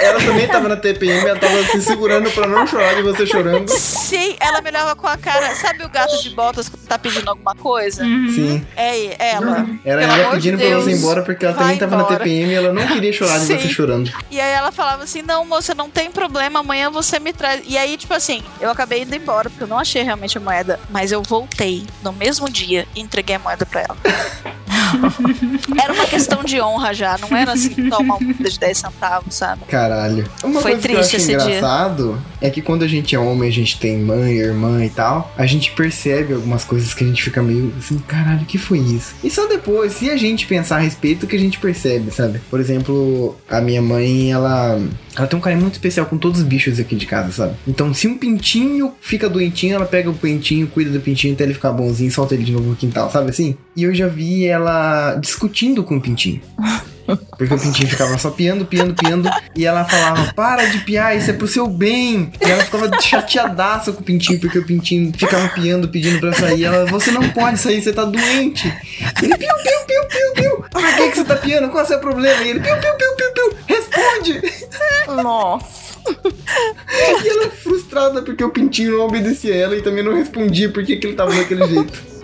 Ela 0.00 0.20
também 0.20 0.46
tava 0.48 0.68
na 0.68 0.76
TPM, 0.76 1.26
ela 1.26 1.38
tava 1.38 1.62
se 1.64 1.82
segurando 1.82 2.30
pra 2.30 2.46
não 2.46 2.66
chorar 2.66 2.94
de 2.94 3.02
você 3.02 3.26
chorando. 3.26 3.68
Sim, 3.68 4.36
ela 4.40 4.60
me 4.60 4.70
olhava 4.70 4.94
com 4.94 5.06
a 5.06 5.16
cara. 5.16 5.54
Sabe 5.54 5.84
o 5.84 5.88
gato 5.88 6.20
de 6.22 6.30
botas 6.30 6.68
quando 6.68 6.86
tá 6.86 6.98
pedindo 6.98 7.28
alguma 7.28 7.54
coisa? 7.54 8.04
Uhum. 8.04 8.30
Sim. 8.34 8.66
É 8.76 9.32
ela. 9.32 9.66
Era 9.84 10.00
Pelo 10.00 10.12
ela 10.12 10.30
pedindo 10.32 10.56
de 10.58 10.64
pra 10.64 10.76
você 10.76 10.82
ir 10.82 10.92
Deus, 10.92 10.98
embora 11.00 11.22
porque 11.22 11.44
ela 11.44 11.54
também 11.54 11.78
tava 11.78 11.94
embora. 11.96 12.12
na 12.12 12.18
TPM 12.18 12.52
e 12.52 12.54
ela 12.54 12.72
não 12.72 12.86
queria 12.86 13.12
chorar 13.12 13.38
de 13.38 13.46
Sim. 13.46 13.58
você 13.58 13.68
chorando. 13.68 14.12
E 14.30 14.40
aí 14.40 14.52
ela 14.52 14.72
falava 14.72 15.04
assim: 15.04 15.22
não, 15.22 15.44
moça, 15.44 15.74
não 15.74 15.90
tem 15.90 16.10
problema, 16.10 16.60
amanhã 16.60 16.90
você 16.90 17.18
me 17.18 17.32
traz. 17.32 17.62
E 17.66 17.76
aí, 17.76 17.96
tipo 17.96 18.14
assim, 18.14 18.42
eu 18.60 18.70
acabei 18.70 19.02
indo 19.02 19.14
embora, 19.14 19.48
porque 19.50 19.64
eu 19.64 19.68
não 19.68 19.78
achei 19.78 20.02
realmente 20.02 20.38
a 20.38 20.40
moeda, 20.40 20.78
mas 20.90 21.12
eu 21.12 21.22
voltei 21.22 21.84
no 22.02 22.12
mesmo 22.12 22.48
dia 22.56 22.88
e 22.94 23.00
entreguei 23.00 23.36
a 23.36 23.38
moeda 23.38 23.66
pra 23.66 23.82
ela. 23.82 23.96
era 25.82 25.92
uma 25.92 26.06
questão 26.06 26.42
de 26.44 26.60
honra 26.60 26.94
já, 26.94 27.18
não 27.18 27.36
era 27.36 27.52
assim, 27.52 27.88
só 27.88 27.98
uma 27.98 28.18
de 28.18 28.58
10 28.58 28.78
centavos, 28.78 29.34
sabe? 29.34 29.62
Caralho. 29.68 30.28
Uma 30.42 30.60
Foi 30.60 30.72
coisa 30.72 30.88
que 30.88 30.94
eu 30.94 30.96
triste 30.96 31.16
acho 31.16 31.16
esse 31.16 31.36
dia. 31.36 31.56
engraçado 31.56 32.20
é 32.40 32.50
que 32.50 32.62
quando 32.62 32.82
a 32.82 32.88
gente 32.88 33.14
é 33.14 33.18
homem, 33.18 33.48
a 33.48 33.52
gente 33.52 33.78
tem 33.78 33.98
mãe, 33.98 34.32
irmã 34.32 34.84
e 34.84 34.90
tal, 34.90 35.32
a 35.36 35.46
gente 35.46 35.72
percebe 35.72 36.34
algumas 36.34 36.64
coisas 36.64 36.92
que 36.94 37.04
a 37.04 37.06
gente 37.06 37.22
fica 37.22 37.42
meio 37.42 37.72
assim, 37.78 37.98
caralho, 37.98 38.44
que 38.44 38.58
foi 38.58 38.78
isso? 38.78 39.14
E 39.22 39.30
só 39.30 39.46
depois, 39.46 39.94
se 39.94 40.10
a 40.10 40.16
gente 40.16 40.46
pensar 40.46 40.76
a 40.76 40.80
respeito, 40.80 41.26
que 41.26 41.36
a 41.36 41.38
gente 41.38 41.58
percebe, 41.58 42.10
sabe? 42.10 42.40
Por 42.50 42.60
exemplo, 42.60 43.36
a 43.48 43.60
minha 43.60 43.82
mãe, 43.82 44.32
ela. 44.32 44.80
Ela 45.16 45.26
tem 45.26 45.38
um 45.38 45.40
carinho 45.40 45.62
muito 45.62 45.74
especial 45.74 46.04
com 46.04 46.18
todos 46.18 46.40
os 46.40 46.46
bichos 46.46 46.78
aqui 46.78 46.94
de 46.94 47.06
casa, 47.06 47.32
sabe? 47.32 47.54
Então, 47.66 47.94
se 47.94 48.06
um 48.06 48.18
pintinho 48.18 48.92
fica 49.00 49.30
doentinho, 49.30 49.76
ela 49.76 49.86
pega 49.86 50.10
o 50.10 50.14
pintinho, 50.14 50.66
cuida 50.66 50.90
do 50.90 51.00
pintinho 51.00 51.32
até 51.32 51.44
ele 51.44 51.54
ficar 51.54 51.72
bonzinho 51.72 52.10
solta 52.10 52.34
ele 52.34 52.44
de 52.44 52.52
novo 52.52 52.68
no 52.68 52.76
quintal, 52.76 53.10
sabe 53.10 53.30
assim? 53.30 53.56
E 53.74 53.84
eu 53.84 53.94
já 53.94 54.08
vi 54.08 54.46
ela 54.46 54.75
discutindo 55.20 55.82
com 55.84 55.96
o 55.96 56.00
pintinho. 56.00 56.40
Porque 57.38 57.54
o 57.54 57.58
pintinho 57.58 57.88
ficava 57.88 58.18
só 58.18 58.30
piando, 58.30 58.66
piando, 58.66 58.94
piando. 58.94 59.30
E 59.54 59.64
ela 59.64 59.84
falava: 59.84 60.32
Para 60.34 60.66
de 60.66 60.78
piar, 60.80 61.16
isso 61.16 61.30
é 61.30 61.32
pro 61.32 61.46
seu 61.46 61.68
bem. 61.68 62.32
E 62.44 62.50
ela 62.50 62.64
ficava 62.64 63.00
chateadaça 63.00 63.92
com 63.92 64.00
o 64.00 64.04
pintinho, 64.04 64.40
porque 64.40 64.58
o 64.58 64.64
pintinho 64.64 65.12
ficava 65.16 65.48
piando, 65.50 65.88
pedindo 65.88 66.18
pra 66.18 66.32
sair. 66.32 66.64
Ela: 66.64 66.86
Você 66.86 67.12
não 67.12 67.28
pode 67.30 67.58
sair, 67.58 67.80
você 67.80 67.92
tá 67.92 68.04
doente. 68.04 68.66
Ele: 69.22 69.36
Piu, 69.36 69.54
piu, 69.54 69.86
piu, 69.86 70.04
piu, 70.08 70.32
piu. 70.34 70.64
Por 70.68 70.82
que, 70.82 71.10
que 71.10 71.16
você 71.16 71.24
tá 71.24 71.36
piando? 71.36 71.68
Qual 71.68 71.80
é 71.80 71.84
o 71.84 71.88
seu 71.88 72.00
problema? 72.00 72.42
E 72.42 72.50
ele: 72.50 72.60
Piu, 72.60 72.76
piu, 72.76 72.94
piu, 72.94 73.14
piu, 73.16 73.32
piu. 73.32 73.58
Responde. 73.66 74.40
Nossa. 75.22 75.96
E 77.24 77.28
ela 77.28 77.50
frustrada 77.50 78.22
porque 78.22 78.42
o 78.42 78.50
pintinho 78.50 78.98
não 78.98 79.06
obedecia 79.06 79.54
ela 79.54 79.76
e 79.76 79.82
também 79.82 80.04
não 80.04 80.14
respondia 80.14 80.70
porque 80.70 80.96
que 80.96 81.06
ele 81.06 81.16
tava 81.16 81.34
daquele 81.34 81.66
jeito. 81.66 82.16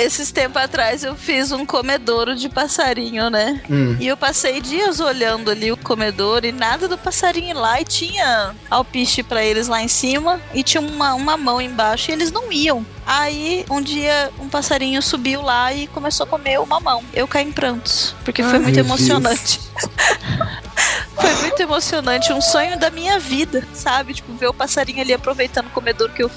Esses 0.00 0.32
tempos 0.32 0.62
atrás 0.62 1.04
eu 1.04 1.14
fiz 1.14 1.52
um 1.52 1.66
comedouro 1.66 2.34
de 2.34 2.48
passarinho, 2.48 3.28
né? 3.28 3.60
Hum. 3.68 3.96
E 4.00 4.06
eu 4.06 4.16
passei 4.16 4.60
dias 4.60 4.98
olhando 4.98 5.50
ali 5.50 5.70
o 5.70 5.76
comedouro 5.76 6.46
e 6.46 6.52
nada 6.52 6.88
do 6.88 6.96
passarinho 6.96 7.56
lá. 7.56 7.80
E 7.80 7.84
tinha 7.84 8.54
alpiste 8.70 9.22
pra 9.22 9.44
eles 9.44 9.68
lá 9.68 9.82
em 9.82 9.88
cima 9.88 10.40
e 10.54 10.62
tinha 10.62 10.80
uma, 10.80 11.14
uma 11.14 11.36
mão 11.36 11.60
embaixo 11.60 12.10
e 12.10 12.14
eles 12.14 12.32
não 12.32 12.50
iam. 12.50 12.84
Aí 13.06 13.64
um 13.70 13.82
dia 13.82 14.30
um 14.40 14.48
passarinho 14.48 15.02
subiu 15.02 15.42
lá 15.42 15.72
e 15.74 15.86
começou 15.88 16.24
a 16.24 16.28
comer 16.28 16.58
o 16.58 16.66
mamão. 16.66 17.04
Eu 17.12 17.28
caí 17.28 17.46
em 17.46 17.52
prantos, 17.52 18.14
porque 18.24 18.42
foi 18.42 18.54
Ai, 18.54 18.58
muito 18.60 18.78
emocionante. 18.78 19.60
Foi 21.20 21.34
muito 21.42 21.60
emocionante, 21.60 22.32
um 22.32 22.40
sonho 22.40 22.78
da 22.78 22.90
minha 22.90 23.18
vida, 23.18 23.62
sabe? 23.74 24.14
Tipo, 24.14 24.32
ver 24.32 24.48
o 24.48 24.54
passarinho 24.54 25.00
ali 25.00 25.12
aproveitando 25.12 25.66
o 25.66 25.70
comedouro 25.70 26.12
que 26.12 26.22
eu 26.22 26.30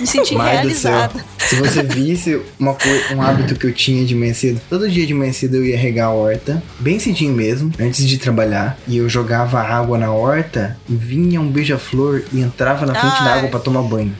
me 0.00 0.06
senti 0.06 0.34
céu. 0.34 0.42
realizada. 0.42 1.24
Se 1.38 1.56
você 1.56 1.82
visse 1.82 2.40
uma 2.58 2.76
um 3.14 3.22
hábito 3.22 3.54
que 3.54 3.66
eu 3.66 3.72
tinha 3.72 4.04
de 4.04 4.14
manhã 4.14 4.34
cedo, 4.34 4.60
todo 4.68 4.88
dia 4.88 5.06
de 5.06 5.14
manhã 5.14 5.32
cedo 5.32 5.56
eu 5.56 5.64
ia 5.64 5.76
regar 5.76 6.08
a 6.08 6.12
horta, 6.12 6.62
bem 6.80 6.98
cedinho 6.98 7.32
mesmo, 7.32 7.70
antes 7.78 8.06
de 8.06 8.18
trabalhar, 8.18 8.78
e 8.88 8.96
eu 8.96 9.08
jogava 9.08 9.60
água 9.60 9.98
na 9.98 10.10
horta, 10.10 10.76
vinha 10.88 11.40
um 11.40 11.48
beija-flor 11.48 12.24
e 12.32 12.40
entrava 12.40 12.86
na 12.86 12.94
frente 12.94 13.22
da 13.22 13.32
Ai. 13.32 13.38
água 13.38 13.50
pra 13.50 13.60
tomar 13.60 13.82
banho. 13.82 14.14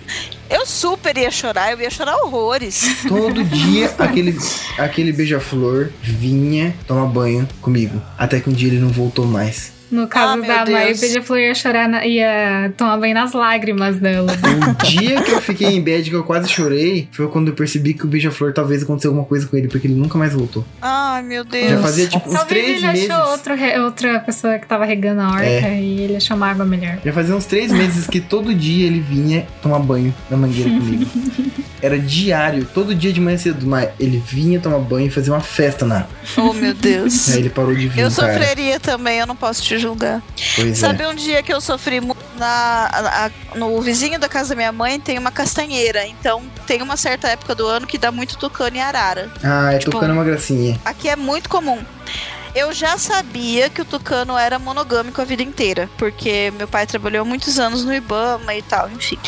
Eu 0.51 0.67
super 0.67 1.17
ia 1.17 1.31
chorar, 1.31 1.73
eu 1.73 1.81
ia 1.81 1.91
chorar 1.91 2.17
horrores. 2.19 3.05
Todo 3.09 3.43
dia 3.43 3.93
aquele, 3.99 4.39
aquele 4.79 5.13
beija-flor 5.13 5.89
vinha 6.03 6.75
tomar 6.87 7.07
banho 7.07 7.49
comigo, 7.61 8.01
até 8.19 8.39
que 8.39 8.49
um 8.51 8.53
dia 8.53 8.69
ele 8.69 8.79
não 8.79 8.91
voltou 8.91 9.27
mais. 9.27 9.74
No 9.95 10.09
caso 10.09 10.43
Ah, 10.43 10.47
da 10.65 10.71
mãe, 10.71 10.93
o 10.93 10.99
beija-flor 10.99 11.39
ia 11.39 11.55
chorar, 11.55 11.89
na- 11.89 12.05
ia 12.05 12.73
tomar 12.77 12.97
banho 12.99 13.15
nas 13.15 13.33
lágrimas 13.33 13.97
dela. 14.01 14.33
O 14.33 14.85
dia 14.87 15.23
que 15.23 15.31
eu 15.31 15.41
fiquei 15.41 15.69
em 15.69 15.81
bed 15.81 16.11
que 16.11 16.17
eu 16.17 16.25
quase 16.25 16.49
chorei 16.49 17.09
foi 17.13 17.29
quando 17.29 17.49
eu 17.49 17.55
percebi 17.55 17.95
que 17.95 18.05
o 18.05 18.09
beija-flor 18.09 18.53
talvez 18.53 18.83
aconteceu 18.83 19.11
alguma 19.11 19.27
coisa 19.27 19.47
com 19.47 19.57
ele, 19.57 19.69
porque 19.69 19.87
ele 19.87 19.95
nunca 19.95 20.19
mais 20.19 20.33
voltou. 20.33 20.65
Ai, 20.83 21.23
meu 21.23 21.45
Deus. 21.45 21.71
Já 21.71 21.79
fazia 21.79 22.07
tipo 22.09 22.29
uns 22.29 22.35
Talvez 22.35 22.49
três 22.49 22.83
ele 22.83 22.87
meses. 22.93 23.11
achou 23.11 23.31
outro 23.31 23.55
outra 23.85 24.21
pessoa 24.21 24.59
que 24.59 24.67
tava 24.67 24.85
regando 24.85 25.21
a 25.21 25.29
horta 25.31 25.45
É. 25.45 25.81
e 25.81 26.01
ele 26.01 26.17
achou 26.17 26.37
uma 26.37 26.49
água 26.51 26.65
melhor. 26.65 26.99
Já 27.05 27.13
fazia 27.13 27.35
uns 27.37 27.45
três 27.47 27.71
meses 27.71 28.07
que 28.07 28.21
todo 28.21 28.53
dia 28.55 28.87
ele 28.87 29.01
vinha 29.01 29.47
tomar 29.63 29.79
banho 29.79 30.13
na 30.29 30.37
mangueira 30.37 30.71
comigo. 30.71 31.07
Era 31.81 31.99
diário, 31.99 32.65
todo 32.73 32.95
dia 32.95 33.13
de 33.13 33.21
manhã 33.21 33.37
cedo, 33.37 33.67
mas 33.67 33.91
ele 34.01 34.23
vinha 34.27 34.59
tomar 34.59 34.79
banho 34.79 35.07
e 35.07 35.11
fazer 35.11 35.31
uma 35.31 35.41
festa 35.41 35.85
na 35.85 35.99
água. 35.99 36.09
Oh, 36.39 36.53
meu 36.55 36.73
Deus. 36.73 37.29
Aí 37.31 37.41
ele 37.41 37.51
parou 37.51 37.75
de 37.75 37.87
vir, 37.89 38.01
Eu 38.01 38.11
cara. 38.11 38.33
sofreria 38.33 38.81
também, 38.81 39.19
eu 39.19 39.27
não 39.27 39.37
posso 39.37 39.63
te 39.63 39.77
julgar. 39.85 40.23
Pois 40.57 40.79
Sabe 40.79 41.03
é. 41.05 41.09
um 41.09 41.15
dia 41.15 41.43
que 41.43 41.53
eu 41.53 41.61
sofri 41.61 42.01
muito 42.01 42.23
na, 42.37 42.91
a- 42.93 43.31
no 43.59 43.81
vizinho 43.81 44.19
da 44.19 44.29
casa 44.29 44.51
da 44.51 44.55
minha 44.57 44.73
mãe 44.73 44.99
tem 44.99 45.19
uma 45.19 45.31
castanheira, 45.31 46.07
então 46.07 46.43
tem 46.67 46.83
uma 46.83 46.97
certa 46.97 47.29
época 47.29 47.55
do 47.55 47.67
ano 47.67 47.87
que 47.87 47.97
dá 47.99 48.11
muito 48.11 48.37
tucano 48.37 48.77
e 48.77 48.81
arara. 48.81 49.31
Ah, 49.43 49.73
é 49.73 49.79
tipo- 49.79 49.91
tocando 49.93 50.13
uma 50.13 50.25
gracinha. 50.25 50.81
Aqui 50.85 51.09
é 51.09 51.17
muito 51.17 51.49
comum. 51.49 51.83
Eu 52.55 52.73
já 52.73 52.97
sabia 52.99 53.69
que 53.69 53.81
o 53.81 53.85
tucano 53.85 54.39
era 54.39 54.59
monogâmico 54.61 55.21
a 55.21 55.25
vida 55.25 55.43
inteira, 55.43 55.91
porque 55.99 56.53
meu 56.57 56.69
pai 56.69 56.87
trabalhou 56.87 57.25
muitos 57.25 57.59
anos 57.59 57.85
no 57.85 57.93
Ibama 57.93 58.55
e 58.55 58.63
tal, 58.63 58.89
enfim. 58.91 59.19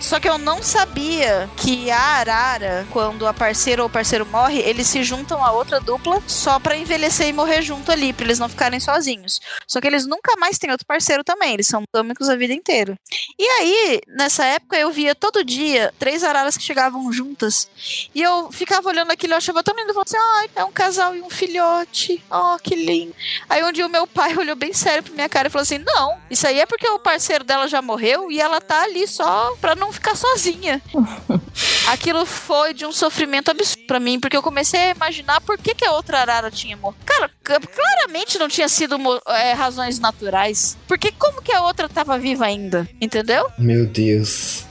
Só 0.00 0.18
que 0.18 0.28
eu 0.28 0.38
não 0.38 0.62
sabia 0.62 1.48
que 1.56 1.90
a 1.90 2.00
arara, 2.00 2.86
quando 2.90 3.26
a 3.26 3.34
parceira 3.34 3.82
ou 3.82 3.88
o 3.88 3.92
parceiro 3.92 4.26
morre, 4.26 4.58
eles 4.60 4.86
se 4.86 5.04
juntam 5.04 5.44
a 5.44 5.52
outra 5.52 5.78
dupla 5.78 6.22
só 6.26 6.58
pra 6.58 6.76
envelhecer 6.76 7.28
e 7.28 7.32
morrer 7.32 7.62
junto 7.62 7.92
ali, 7.92 8.12
pra 8.12 8.24
eles 8.24 8.38
não 8.38 8.48
ficarem 8.48 8.80
sozinhos. 8.80 9.40
Só 9.66 9.80
que 9.80 9.86
eles 9.86 10.06
nunca 10.06 10.36
mais 10.38 10.58
têm 10.58 10.70
outro 10.70 10.86
parceiro 10.86 11.22
também, 11.22 11.54
eles 11.54 11.66
são 11.66 11.82
monogâmicos 11.92 12.28
a 12.28 12.36
vida 12.36 12.54
inteira. 12.54 12.96
E 13.38 13.44
aí, 13.44 14.00
nessa 14.08 14.44
época, 14.44 14.76
eu 14.76 14.90
via 14.90 15.14
todo 15.14 15.44
dia 15.44 15.92
três 15.98 16.24
araras 16.24 16.56
que 16.56 16.62
chegavam 16.64 17.12
juntas. 17.12 17.68
E 18.14 18.22
eu 18.22 18.50
ficava 18.50 18.88
olhando 18.88 19.10
aquilo, 19.10 19.34
eu 19.34 19.38
achava 19.38 19.62
tão 19.62 19.74
lindo. 19.76 19.92
Falava 19.92 20.08
assim, 20.08 20.16
ai, 20.38 20.50
é 20.56 20.64
um 20.64 20.72
casal 20.72 21.14
e 21.14 21.20
um 21.20 21.30
filhote. 21.30 22.22
Ó, 22.30 22.58
que 22.58 22.74
lindo. 22.74 23.14
Aí 23.48 23.62
um 23.62 23.72
dia 23.72 23.86
o 23.86 23.90
meu 23.90 24.06
pai 24.06 24.34
olhou 24.38 24.56
bem 24.56 24.72
sério 24.72 25.02
pra 25.02 25.12
minha 25.12 25.28
cara 25.28 25.48
e 25.48 25.50
falou 25.50 25.62
assim, 25.62 25.78
não, 25.78 26.18
isso 26.30 26.46
aí 26.46 26.58
é 26.60 26.66
porque 26.66 26.88
o 26.88 26.98
parceiro 26.98 27.44
dela 27.44 27.68
já 27.68 27.82
morreu 27.82 28.30
e 28.30 28.40
ela 28.40 28.60
tá 28.60 28.82
ali 28.82 29.06
só 29.06 29.54
pra 29.60 29.74
não 29.74 29.89
ficar 29.92 30.14
sozinha. 30.14 30.80
Aquilo 31.88 32.24
foi 32.24 32.74
de 32.74 32.86
um 32.86 32.92
sofrimento 32.92 33.50
absurdo 33.50 33.86
pra 33.86 34.00
mim, 34.00 34.20
porque 34.20 34.36
eu 34.36 34.42
comecei 34.42 34.80
a 34.80 34.90
imaginar 34.90 35.40
por 35.40 35.58
que, 35.58 35.74
que 35.74 35.84
a 35.84 35.92
outra 35.92 36.20
arara 36.20 36.50
tinha 36.50 36.76
morrido. 36.76 37.04
Cara, 37.04 37.30
claramente 37.42 38.38
não 38.38 38.48
tinha 38.48 38.68
sido 38.68 38.96
é, 39.28 39.52
razões 39.52 39.98
naturais. 39.98 40.76
Porque 40.86 41.12
como 41.12 41.42
que 41.42 41.52
a 41.52 41.62
outra 41.62 41.88
tava 41.88 42.18
viva 42.18 42.44
ainda? 42.44 42.88
Entendeu? 43.00 43.50
Meu 43.58 43.86
Deus. 43.86 44.64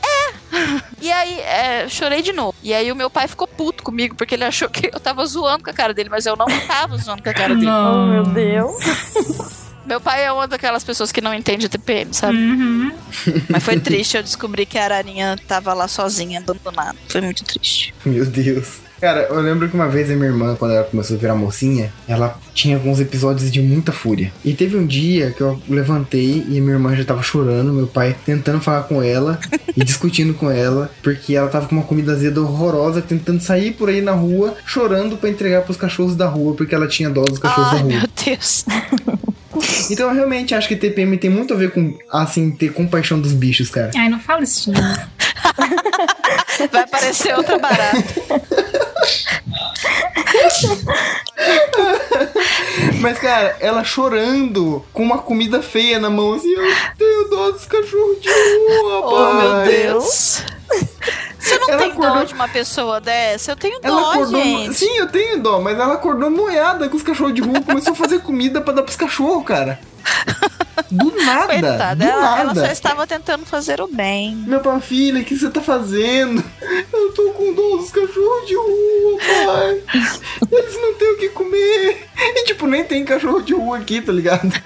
E 1.02 1.12
aí, 1.12 1.40
é, 1.42 1.88
chorei 1.88 2.22
de 2.22 2.34
novo. 2.34 2.56
E 2.62 2.74
aí 2.74 2.92
o 2.92 2.96
meu 2.96 3.10
pai 3.10 3.28
ficou 3.28 3.48
puto 3.48 3.84
comigo, 3.84 4.16
porque 4.16 4.36
ele 4.36 4.44
achou 4.44 4.68
que 4.68 4.90
eu 4.94 5.00
tava 5.00 5.26
zoando 5.26 5.64
com 5.64 5.70
a 5.70 5.74
cara 5.74 5.94
dele, 5.94 6.10
mas 6.10 6.26
eu 6.26 6.36
não 6.36 6.48
tava 6.68 6.98
zoando 6.98 7.24
com 7.24 7.30
a 7.30 7.34
cara 7.34 7.56
dele. 7.56 7.70
Oh, 7.70 8.06
meu 8.06 8.24
Deus. 8.24 9.69
Meu 9.86 10.00
pai 10.00 10.26
é 10.26 10.32
uma 10.32 10.48
daquelas 10.48 10.84
pessoas 10.84 11.12
que 11.12 11.22
não 11.22 11.34
entende 11.34 11.68
TPM, 11.68 12.14
sabe? 12.14 12.38
Uhum. 12.38 12.92
Mas 13.50 13.64
foi 13.64 13.80
triste 13.80 14.18
eu 14.18 14.24
descobrir 14.24 14.66
que 14.66 14.78
a 14.78 14.84
ararinha 14.84 15.38
tava 15.48 15.74
lá 15.74 15.88
sozinha, 15.88 16.40
abandonada. 16.40 16.98
Foi 17.08 17.22
muito 17.22 17.44
triste. 17.44 17.94
Meu 18.06 18.26
Deus. 18.26 18.89
Cara, 19.00 19.28
eu 19.30 19.40
lembro 19.40 19.70
que 19.70 19.76
uma 19.76 19.88
vez 19.88 20.10
a 20.12 20.16
minha 20.16 20.28
irmã, 20.28 20.56
quando 20.56 20.74
ela 20.74 20.84
começou 20.84 21.16
a 21.16 21.20
virar 21.20 21.36
mocinha, 21.36 21.92
ela 22.08 22.38
tinha 22.54 22.76
alguns 22.76 23.00
episódios 23.00 23.50
de 23.50 23.62
muita 23.62 23.92
fúria. 23.92 24.32
E 24.44 24.54
teve 24.54 24.76
um 24.76 24.86
dia 24.86 25.32
que 25.32 25.42
eu 25.42 25.62
levantei 25.70 26.46
e 26.48 26.58
a 26.58 26.62
minha 26.62 26.74
irmã 26.74 26.96
já 26.96 27.06
tava 27.06 27.24
chorando, 27.24 27.72
meu 27.72 27.88
pai 27.88 28.16
tentando 28.26 28.60
falar 28.60 28.84
com 28.84 29.02
ela 29.02 29.40
e 29.76 29.84
discutindo 29.84 30.34
com 30.34 30.52
ela, 30.52 30.92
porque 31.02 31.36
ela 31.36 31.48
tava 31.48 31.68
com 31.68 31.76
uma 31.76 31.86
comida 31.86 32.12
azeda 32.12 32.42
horrorosa, 32.42 33.02
tentando 33.02 33.42
sair 33.42 33.72
por 33.72 33.90
aí 33.90 34.02
na 34.02 34.12
rua, 34.12 34.56
chorando 34.66 35.18
pra 35.18 35.30
entregar 35.30 35.62
pros 35.62 35.78
cachorros 35.78 36.16
da 36.16 36.28
rua, 36.28 36.54
porque 36.56 36.76
ela 36.76 36.88
tinha 36.88 37.10
dó 37.10 37.24
dos 37.24 37.40
cachorros 37.40 37.72
Ai, 37.72 37.78
da 37.78 37.84
rua. 37.84 37.90
meu 37.90 38.02
Deus. 38.26 38.66
Então 39.90 40.08
eu 40.10 40.16
realmente 40.16 40.54
acho 40.54 40.68
que 40.68 40.76
TPM 40.76 41.18
tem 41.18 41.30
muito 41.30 41.54
a 41.54 41.58
ver 41.58 41.72
com, 41.72 41.98
assim, 42.12 42.52
ter 42.52 42.72
compaixão 42.72 43.20
dos 43.20 43.34
bichos, 43.34 43.70
cara. 43.70 43.92
Ai, 43.96 44.08
não 44.08 44.20
fala 44.20 44.44
isso 44.44 44.72
de 44.72 44.80
novo. 44.80 45.00
Vai 46.72 46.84
aparecer 46.84 47.36
outra 47.36 47.58
barata. 47.58 48.04
Mas, 53.02 53.20
cara, 53.20 53.56
ela 53.60 53.84
chorando 53.84 54.84
com 54.94 55.04
uma 55.04 55.18
comida 55.20 55.62
feia 55.62 56.00
na 56.00 56.10
mão, 56.10 56.34
assim, 56.34 56.50
eu 56.52 56.64
tenho 56.98 57.30
dó 57.30 57.52
dos 57.52 57.66
cachorros 57.66 58.22
de 58.22 58.30
rua, 58.30 59.00
Oh, 59.06 59.12
pai. 59.12 59.34
meu 59.34 59.66
Deus. 59.66 60.44
Você 61.40 61.58
não 61.58 61.70
Ela 61.70 61.78
tem 61.82 61.92
dó 61.94 62.04
acordou- 62.04 62.26
de 62.26 62.34
uma 62.34 62.48
pessoa 62.48 63.00
dessa? 63.02 63.52
Eu 63.52 63.56
tenho 63.56 63.80
Ela 63.82 64.02
dó, 64.02 64.12
acordou. 64.12 64.42
gente. 64.44 64.74
Sim, 64.76 64.98
eu 64.98 65.08
tenho 65.08 65.40
dó, 65.42 65.60
mas 65.60 65.80
ela 65.80 65.94
acordou 65.96 66.30
noiada 66.30 66.88
com 66.90 66.96
os 66.98 67.02
cachorros 67.04 67.34
de 67.34 67.42
rua, 67.42 67.62
começou 67.62 67.94
a 67.94 67.96
fazer 67.96 68.20
comida 68.20 68.62
pra 68.62 68.74
dar 68.74 68.84
pros 68.84 68.96
cachorros, 68.98 69.44
cara. 69.46 69.80
Do 70.90 71.12
nada. 71.24 71.48
Coitada, 71.48 71.96
do 71.96 72.04
ela, 72.04 72.40
ela 72.40 72.54
nada. 72.54 72.66
só 72.66 72.72
estava 72.72 73.08
tentando 73.08 73.46
fazer 73.46 73.82
o 73.82 73.88
bem. 73.88 74.36
Meu 74.36 74.60
pai, 74.60 74.80
filha, 74.82 75.22
o 75.22 75.26
que 75.26 75.38
você 75.38 75.50
tá 75.50 75.62
fazendo? 75.62 76.44
Eu 76.94 77.14
tô 77.14 77.32
com 77.32 77.54
dos 77.54 77.92
cachorros 77.92 78.48
de 78.48 78.56
rua, 78.56 79.20
pai. 79.46 79.84
Eles 80.52 80.76
não 80.76 80.94
têm 80.96 81.14
o 81.14 81.18
que 81.18 81.30
comer. 81.30 82.08
E, 82.18 82.44
tipo, 82.46 82.68
nem 82.68 82.84
tem 82.84 83.06
cachorro 83.06 83.42
de 83.42 83.54
rua 83.54 83.78
aqui, 83.78 84.02
tá 84.02 84.12
ligado? 84.12 84.50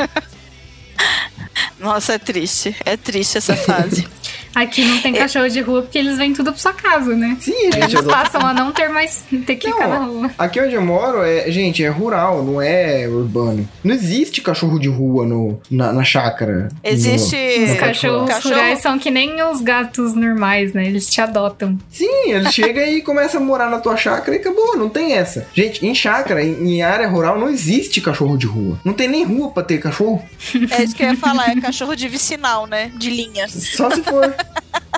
Nossa, 1.79 2.13
é 2.13 2.17
triste. 2.17 2.75
É 2.85 2.95
triste 2.95 3.37
essa 3.37 3.55
fase. 3.55 4.07
Aqui 4.55 4.83
não 4.85 4.99
tem 4.99 5.13
cachorro 5.13 5.49
de 5.49 5.61
rua 5.61 5.81
porque 5.81 5.97
eles 5.97 6.17
vêm 6.17 6.33
tudo 6.33 6.51
pra 6.51 6.59
sua 6.61 6.73
casa, 6.73 7.15
né? 7.15 7.37
Sim, 7.39 7.51
a 7.51 7.63
gente 7.71 7.77
Eles 7.77 7.95
adota. 7.95 8.15
passam 8.17 8.45
a 8.45 8.53
não 8.53 8.71
ter 8.71 8.87
mais. 8.89 9.23
ter 9.45 9.55
que 9.55 9.67
Não, 9.67 9.73
ficar 9.77 9.87
na 9.89 9.97
rua. 10.05 10.31
Aqui 10.37 10.59
onde 10.61 10.75
eu 10.75 10.81
moro, 10.81 11.23
é, 11.23 11.49
gente, 11.51 11.83
é 11.83 11.89
rural, 11.89 12.43
não 12.43 12.61
é 12.61 13.07
urbano. 13.07 13.67
Não 13.83 13.93
existe 13.93 14.41
cachorro 14.41 14.79
de 14.79 14.87
rua 14.87 15.25
no, 15.25 15.59
na, 15.69 15.91
na 15.91 16.03
chácara. 16.03 16.69
Existe. 16.83 17.35
No- 17.35 17.63
Os 17.65 17.69
no 17.71 17.77
cachorros 17.77 18.29
Cachorro- 18.29 18.55
rurais 18.55 18.79
são 18.79 18.99
que 18.99 19.09
nem 19.11 19.41
os 19.43 19.61
gatos 19.61 20.13
normais, 20.13 20.73
né? 20.73 20.85
Eles 20.85 21.07
te 21.09 21.19
adotam. 21.21 21.77
Sim, 21.89 22.31
ele 22.31 22.49
chega 22.51 22.85
e 22.85 23.01
começa 23.01 23.37
a 23.37 23.41
morar 23.41 23.69
na 23.69 23.79
tua 23.79 23.97
chácara 23.97 24.35
e 24.37 24.39
acabou, 24.39 24.77
não 24.77 24.89
tem 24.89 25.13
essa. 25.13 25.47
Gente, 25.53 25.85
em 25.85 25.95
chácara, 25.95 26.43
em, 26.43 26.75
em 26.75 26.81
área 26.83 27.07
rural, 27.07 27.39
não 27.39 27.49
existe 27.49 28.01
cachorro 28.01 28.37
de 28.37 28.45
rua. 28.45 28.79
Não 28.85 28.93
tem 28.93 29.07
nem 29.07 29.23
rua 29.23 29.49
pra 29.51 29.63
ter 29.63 29.79
cachorro. 29.79 30.23
É 30.71 30.83
isso 30.83 30.95
que 30.95 31.03
eu 31.03 31.07
ia 31.07 31.17
falar, 31.17 31.49
é 31.49 31.55
cachorro 31.61 31.95
de 31.95 32.07
vicinal, 32.07 32.67
né? 32.67 32.91
De 32.95 33.09
linha. 33.09 33.47
Só 33.47 33.89
se 33.89 34.01
for. 34.03 34.33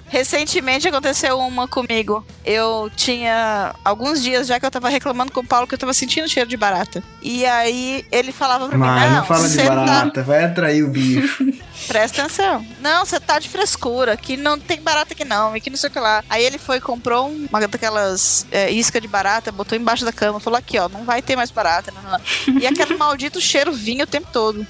Recentemente 0.07 0.87
aconteceu 0.87 1.37
uma 1.39 1.67
comigo. 1.67 2.25
Eu 2.45 2.89
tinha 2.95 3.75
alguns 3.83 4.21
dias 4.21 4.47
já 4.47 4.57
que 4.59 4.65
eu 4.65 4.71
tava 4.71 4.87
reclamando 4.87 5.31
com 5.31 5.41
o 5.41 5.45
Paulo 5.45 5.67
que 5.67 5.73
eu 5.73 5.77
tava 5.77 5.93
sentindo 5.93 6.27
cheiro 6.29 6.47
de 6.49 6.55
barata. 6.55 7.03
E 7.21 7.45
aí 7.45 8.05
ele 8.11 8.31
falava 8.31 8.69
pra 8.69 8.77
mim, 8.77 8.83
Mas 8.85 9.11
não, 9.11 9.17
não 9.17 9.25
fala 9.25 9.49
de 9.49 9.57
tá 9.57 9.63
barata, 9.65 10.23
vai 10.23 10.43
atrair 10.45 10.83
o 10.83 10.87
bicho. 10.89 11.43
Presta 11.87 12.21
atenção. 12.21 12.65
Não, 12.79 13.03
você 13.05 13.19
tá 13.19 13.39
de 13.39 13.49
frescura, 13.49 14.15
que 14.15 14.37
não 14.37 14.57
tem 14.57 14.79
barata 14.81 15.13
aqui 15.13 15.25
não, 15.25 15.55
e 15.57 15.59
que 15.59 15.69
não 15.69 15.77
sei 15.77 15.89
o 15.89 15.91
que 15.93 15.99
lá. 15.99 16.23
Aí 16.29 16.43
ele 16.45 16.57
foi, 16.57 16.79
comprou 16.79 17.27
um- 17.27 17.47
uma 17.49 17.67
daquelas 17.67 18.45
é, 18.51 18.71
isca 18.71 19.01
de 19.01 19.07
barata, 19.07 19.51
botou 19.51 19.77
embaixo 19.77 20.05
da 20.05 20.13
cama, 20.13 20.39
falou 20.39 20.57
aqui, 20.57 20.79
ó, 20.79 20.87
não 20.87 21.03
vai 21.03 21.21
ter 21.21 21.35
mais 21.35 21.51
barata. 21.51 21.91
Não, 21.91 22.11
não. 22.11 22.59
E 22.61 22.65
aquele 22.65 22.95
maldito 22.95 23.41
cheiro 23.41 23.73
vinha 23.73 24.05
o 24.05 24.07
tempo 24.07 24.27
todo. 24.31 24.65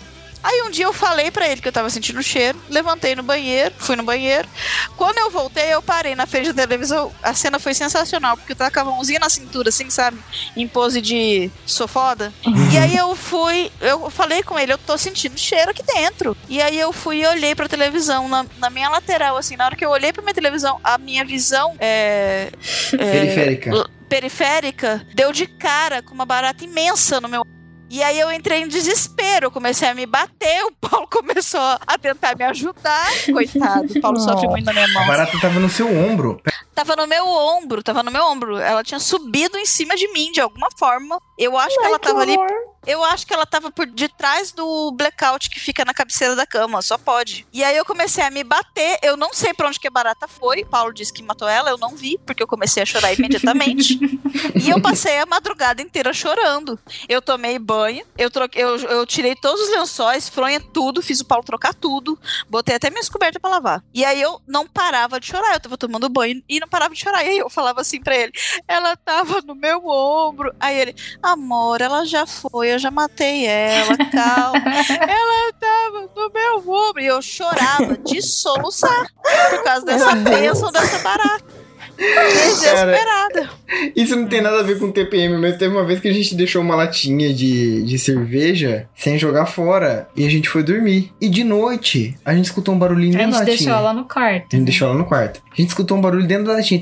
Aí 0.45 0.61
um 0.61 0.69
dia 0.69 0.85
eu 0.85 0.93
falei 0.93 1.31
pra 1.31 1.47
ele 1.47 1.59
que 1.59 1.67
eu 1.67 1.71
tava 1.71 1.89
sentindo 1.89 2.21
cheiro, 2.21 2.61
levantei 2.69 3.15
no 3.15 3.23
banheiro, 3.23 3.73
fui 3.79 3.95
no 3.95 4.03
banheiro. 4.03 4.47
Quando 4.95 5.17
eu 5.17 5.31
voltei, 5.31 5.73
eu 5.73 5.81
parei 5.81 6.13
na 6.13 6.27
frente 6.27 6.53
da 6.53 6.61
televisão. 6.67 7.11
A 7.23 7.33
cena 7.33 7.57
foi 7.57 7.73
sensacional, 7.73 8.37
porque 8.37 8.51
eu 8.51 8.55
tava 8.55 8.69
com 8.69 8.79
a 8.79 8.85
mãozinha 8.85 9.17
na 9.19 9.27
cintura, 9.27 9.69
assim, 9.69 9.89
sabe? 9.89 10.19
Em 10.55 10.67
pose 10.67 11.01
de 11.01 11.49
sou 11.65 11.87
foda. 11.87 12.31
E 12.71 12.77
aí 12.77 12.95
eu 12.95 13.15
fui, 13.15 13.71
eu 13.81 14.07
falei 14.11 14.43
com 14.43 14.59
ele, 14.59 14.71
eu 14.71 14.77
tô 14.77 14.95
sentindo 14.99 15.35
cheiro 15.35 15.71
aqui 15.71 15.81
dentro. 15.81 16.37
E 16.47 16.61
aí 16.61 16.79
eu 16.79 16.93
fui 16.93 17.23
e 17.23 17.25
olhei 17.27 17.55
pra 17.55 17.67
televisão, 17.67 18.27
na, 18.29 18.45
na 18.59 18.69
minha 18.69 18.87
lateral, 18.89 19.37
assim, 19.37 19.55
na 19.55 19.65
hora 19.65 19.75
que 19.75 19.83
eu 19.83 19.89
olhei 19.89 20.13
pra 20.13 20.21
minha 20.21 20.33
televisão, 20.33 20.79
a 20.83 20.95
minha 20.99 21.25
visão 21.25 21.75
é. 21.79 22.51
é, 22.93 22.97
Periférica. 22.97 23.89
periférica 24.07 25.07
deu 25.15 25.31
de 25.31 25.47
cara 25.47 26.03
com 26.03 26.13
uma 26.13 26.25
barata 26.25 26.63
imensa 26.63 27.19
no 27.19 27.27
meu. 27.27 27.43
E 27.89 28.01
aí 28.03 28.19
eu 28.19 28.31
entrei 28.31 28.61
em 28.63 28.67
desespero, 28.67 29.45
eu 29.45 29.51
comecei 29.51 29.87
a 29.87 29.93
me 29.93 30.05
bater, 30.05 30.63
o 30.65 30.71
Paulo 30.71 31.07
começou 31.11 31.59
a 31.61 31.97
tentar 31.97 32.35
me 32.35 32.43
ajudar. 32.45 33.07
Coitado, 33.31 33.85
o 33.97 34.01
Paulo 34.01 34.19
sofre 34.19 34.47
muito 34.47 34.65
na 34.65 34.73
minha 34.73 34.85
A 34.85 34.89
mão. 34.89 35.07
barata 35.07 35.39
tava 35.39 35.59
no 35.59 35.69
seu 35.69 35.87
ombro. 35.87 36.41
Tava 36.75 36.95
no 36.95 37.07
meu 37.07 37.25
ombro, 37.25 37.81
tava 37.81 38.03
no 38.03 38.11
meu 38.11 38.23
ombro. 38.25 38.57
Ela 38.57 38.83
tinha 38.83 38.99
subido 38.99 39.57
em 39.57 39.65
cima 39.65 39.95
de 39.95 40.07
mim 40.11 40.31
de 40.31 40.41
alguma 40.41 40.67
forma. 40.77 41.19
Eu 41.37 41.57
acho 41.57 41.77
que 41.77 41.85
ela 41.85 41.97
tava 41.97 42.21
ali 42.21 42.37
eu 42.85 43.03
acho 43.03 43.25
que 43.25 43.33
ela 43.33 43.45
tava 43.45 43.71
por 43.71 43.87
detrás 43.87 44.51
do 44.51 44.91
blackout 44.91 45.49
que 45.49 45.59
fica 45.59 45.83
na 45.83 45.93
cabeceira 45.93 46.35
da 46.35 46.45
cama, 46.45 46.81
só 46.81 46.97
pode. 46.97 47.47
E 47.51 47.63
aí 47.63 47.75
eu 47.75 47.85
comecei 47.85 48.23
a 48.23 48.29
me 48.29 48.43
bater, 48.43 48.99
eu 49.01 49.17
não 49.17 49.33
sei 49.33 49.53
pra 49.53 49.67
onde 49.67 49.79
que 49.79 49.87
a 49.87 49.91
barata 49.91 50.27
foi. 50.27 50.63
Paulo 50.63 50.93
disse 50.93 51.11
que 51.11 51.23
matou 51.23 51.47
ela, 51.47 51.69
eu 51.69 51.77
não 51.77 51.95
vi, 51.95 52.19
porque 52.25 52.43
eu 52.43 52.47
comecei 52.47 52.83
a 52.83 52.85
chorar 52.85 53.13
imediatamente. 53.13 53.99
e 54.55 54.69
eu 54.69 54.79
passei 54.81 55.17
a 55.17 55.25
madrugada 55.25 55.81
inteira 55.81 56.13
chorando. 56.13 56.79
Eu 57.09 57.21
tomei 57.21 57.57
banho, 57.57 58.05
eu, 58.17 58.29
troquei, 58.29 58.63
eu, 58.63 58.77
eu 58.77 59.05
tirei 59.05 59.35
todos 59.35 59.61
os 59.61 59.69
lençóis, 59.69 60.29
fronha 60.29 60.59
tudo, 60.59 61.01
fiz 61.01 61.21
o 61.21 61.25
Paulo 61.25 61.43
trocar 61.43 61.73
tudo, 61.73 62.19
botei 62.47 62.75
até 62.75 62.89
minhas 62.89 63.09
cobertas 63.09 63.41
pra 63.41 63.49
lavar. 63.49 63.83
E 63.93 64.05
aí 64.05 64.21
eu 64.21 64.39
não 64.47 64.67
parava 64.67 65.19
de 65.19 65.27
chorar, 65.27 65.53
eu 65.53 65.59
tava 65.59 65.77
tomando 65.77 66.07
banho 66.07 66.43
e 66.47 66.59
não 66.65 66.69
parava 66.69 66.93
de 66.93 66.99
chorar. 66.99 67.23
E 67.23 67.29
aí 67.29 67.37
eu 67.37 67.49
falava 67.49 67.81
assim 67.81 68.01
pra 68.01 68.15
ele: 68.15 68.31
ela 68.67 68.95
tava 68.97 69.41
no 69.41 69.55
meu 69.55 69.85
ombro. 69.87 70.53
Aí 70.59 70.77
ele, 70.77 70.95
amor, 71.21 71.81
ela 71.81 72.05
já 72.05 72.25
foi, 72.25 72.73
eu 72.73 72.79
já 72.79 72.91
matei 72.91 73.45
ela, 73.45 73.97
calma. 74.11 74.59
ela 75.07 75.53
tava 75.53 76.09
no 76.15 76.31
meu 76.33 76.69
ombro. 76.69 77.01
E 77.01 77.07
eu 77.07 77.21
chorava 77.21 77.97
de 77.97 78.21
soluçar 78.25 79.07
por 79.49 79.63
causa 79.63 79.85
dessa 79.85 80.15
bênção 80.15 80.71
dessa 80.71 80.99
barata. 80.99 81.64
Desesperada. 81.97 83.49
Isso 83.95 84.15
não 84.15 84.27
tem 84.27 84.41
nada 84.41 84.59
a 84.59 84.63
ver 84.63 84.79
com 84.79 84.91
TPM, 84.91 85.37
mas 85.37 85.57
teve 85.57 85.73
uma 85.73 85.83
vez 85.85 85.99
que 85.99 86.07
a 86.07 86.13
gente 86.13 86.35
deixou 86.35 86.61
uma 86.61 86.75
latinha 86.75 87.33
de, 87.33 87.83
de 87.83 87.97
cerveja 87.99 88.87
sem 88.95 89.17
jogar 89.17 89.45
fora 89.45 90.07
e 90.15 90.25
a 90.25 90.29
gente 90.29 90.49
foi 90.49 90.63
dormir. 90.63 91.11
E 91.19 91.27
de 91.29 91.43
noite, 91.43 92.15
a 92.23 92.33
gente 92.35 92.45
escutou 92.45 92.73
um 92.75 92.79
barulhinho 92.79 93.15
A 93.15 93.17
dentro 93.19 93.31
da 93.31 93.37
gente 93.39 93.49
latinha. 93.51 93.57
deixou 93.57 93.73
ela 93.73 93.93
no 93.93 94.05
quarto. 94.05 94.47
A 94.51 94.55
gente 94.55 94.65
deixou 94.65 94.87
ela 94.87 94.97
no 94.97 95.05
quarto. 95.05 95.41
A 95.51 95.55
gente 95.55 95.69
escutou 95.69 95.97
um 95.97 96.01
barulho 96.01 96.27
dentro 96.27 96.45
da 96.45 96.53
latinha. 96.53 96.79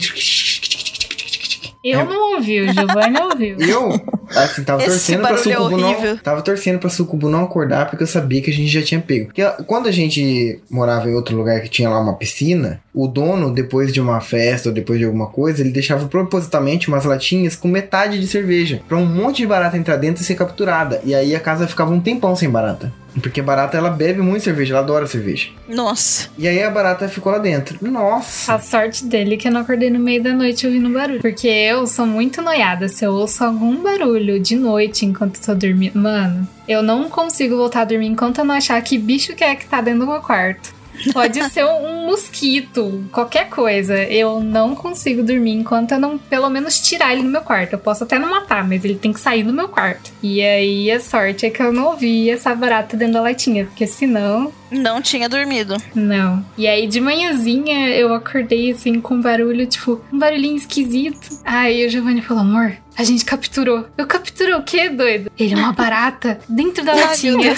Eu 1.84 1.99
É. 1.99 2.03
não 2.06 2.35
ouvi, 2.35 2.61
o 2.61 2.73
Giovanni 2.73 3.19
ouviu. 3.22 3.57
Eu, 3.60 3.90
assim, 4.36 4.64
tava 4.64 4.82
Esse 4.82 4.92
torcendo 4.92 5.22
pra 5.22 5.34
é 5.34 5.38
Sucubu 5.38 5.78
não. 5.78 5.92
horrível. 5.92 6.18
Tava 6.18 6.42
torcendo 6.42 6.80
pra 6.80 6.90
Sucubu 6.90 7.30
não 7.30 7.44
acordar, 7.44 7.90
porque 7.90 8.04
eu 8.04 8.08
sabia 8.08 8.42
que 8.42 8.50
a 8.50 8.54
gente 8.54 8.70
já 8.70 8.82
tinha 8.82 9.00
pego. 9.02 9.26
Porque 9.28 9.44
quando 9.66 9.88
a 9.88 9.92
gente 9.92 10.60
morava 10.70 11.10
em 11.10 11.14
outro 11.14 11.36
lugar 11.36 11.62
que 11.62 11.70
tinha 11.70 11.90
lá 11.90 12.00
uma 12.00 12.16
piscina, 12.16 12.82
o 12.94 13.08
dono, 13.08 13.52
depois 13.52 13.94
de 13.94 14.00
uma 14.00 14.22
festa 14.22 14.70
ou 14.70 14.76
depois 14.76 15.00
de 15.00 15.06
alguma 15.06 15.28
coisa, 15.28 15.62
ele 15.62 15.72
deixava 15.72 16.08
propositalmente 16.08 16.88
umas 16.88 17.06
latinhas 17.06 17.56
com 17.56 17.68
metade 17.68 18.20
de 18.20 18.28
cerveja. 18.28 18.82
Pra 18.88 18.98
um 18.98 19.06
monte 19.06 19.38
de 19.38 19.48
barata 19.48 19.78
entrar 19.78 19.98
dentro 19.98 20.22
e 20.22 20.26
ser 20.26 20.36
capturada. 20.36 21.02
E 21.04 21.14
aí 21.16 21.36
a 21.36 21.40
casa 21.40 21.68
ficava 21.68 21.92
um 21.94 22.00
tempão 22.00 22.36
sem 22.36 22.50
barata. 22.50 22.92
Porque 23.22 23.42
a 23.42 23.44
barata 23.44 23.78
ela 23.78 23.92
bebe 23.92 24.22
muito 24.22 24.44
cerveja, 24.44 24.74
ela 24.74 24.82
adora 24.82 25.06
cerveja. 25.06 25.50
Nossa. 25.70 26.30
E 26.36 26.48
aí 26.48 26.64
a 26.64 26.70
barata 26.70 27.08
ficou 27.08 27.32
lá 27.32 27.38
dentro. 27.38 27.78
Nossa! 27.82 28.56
A 28.56 28.60
sorte 28.60 29.06
dele 29.06 29.36
é 29.36 29.38
que 29.38 29.48
eu 29.48 29.52
não 29.52 29.62
acordei 29.62 29.90
no 29.92 30.00
meio 30.00 30.24
da 30.24 30.34
noite 30.34 30.66
ouvindo 30.66 30.90
barulho. 30.90 31.22
Porque 31.22 31.48
eu 31.48 31.86
sou 31.86 32.08
muito 32.08 32.42
noiada. 32.42 32.90
Se 32.90 33.06
eu 33.06 33.12
ouço 33.14 33.44
algum 33.44 33.84
barulho 33.84 34.23
de 34.40 34.56
noite 34.56 35.06
enquanto 35.06 35.38
eu 35.38 35.45
tô 35.45 35.56
dormindo. 35.56 35.98
Mano, 35.98 36.48
eu 36.68 36.82
não 36.82 37.10
consigo 37.10 37.56
voltar 37.56 37.82
a 37.82 37.86
dormir 37.86 38.08
enquanto 38.08 38.40
eu 38.40 38.45
não 38.45 38.56
achar 38.56 38.82
que 38.82 38.98
bicho 38.98 39.36
que 39.36 39.44
é 39.44 39.56
que 39.56 39.68
tá 39.68 39.82
dentro 39.82 40.02
do 40.02 40.12
meu 40.12 40.22
quarto. 40.22 40.74
Pode 41.11 41.44
ser 41.49 41.65
um 41.65 42.06
mosquito, 42.06 43.03
qualquer 43.11 43.49
coisa. 43.49 44.03
Eu 44.03 44.40
não 44.40 44.76
consigo 44.76 45.24
dormir 45.24 45.53
enquanto 45.53 45.94
eu 45.94 45.99
não, 45.99 46.18
pelo 46.18 46.49
menos, 46.49 46.80
tirar 46.80 47.14
ele 47.14 47.24
do 47.24 47.30
meu 47.30 47.41
quarto. 47.41 47.74
Eu 47.74 47.80
posso 47.80 48.03
até 48.03 48.18
não 48.20 48.30
matar, 48.30 48.68
mas 48.68 48.84
ele 48.86 48.95
tem 48.95 49.11
que 49.11 49.20
sair 49.20 49.44
do 49.44 49.53
meu 49.53 49.68
quarto. 49.68 50.11
E 50.22 50.41
aí 50.41 50.91
a 50.91 50.99
sorte 50.99 51.45
é 51.45 51.49
que 51.49 51.61
eu 51.61 51.74
não 51.74 51.88
ouvi 51.88 52.30
essa 52.30 52.53
barata 52.56 52.95
dentro 52.95 53.15
da 53.15 53.22
latinha, 53.22 53.65
porque 53.65 53.88
senão. 53.88 54.52
Não 54.72 55.02
tinha 55.02 55.30
dormido. 55.30 55.78
Não. 55.94 56.44
E 56.57 56.68
aí 56.68 56.88
de 56.88 56.99
manhãzinha 56.99 57.90
eu 57.90 58.14
acordei 58.14 58.72
assim 58.72 58.99
com 58.99 59.15
um 59.15 59.22
barulho, 59.22 59.65
tipo, 59.68 60.02
um 60.11 60.18
barulhinho 60.18 60.56
esquisito. 60.56 61.40
Aí 61.44 61.86
o 61.86 61.90
Giovanni 61.90 62.22
falou: 62.22 62.44
amor, 62.44 62.78
a 62.98 63.03
gente 63.03 63.26
capturou. 63.26 63.88
Eu 63.98 64.07
capturou 64.07 64.60
o 64.60 64.64
quê, 64.64 64.90
doido? 64.90 65.32
Ele 65.38 65.53
é 65.53 65.57
uma 65.57 65.74
barata 65.74 66.40
dentro 66.48 66.84
da 66.84 66.94
latinha. 66.95 67.56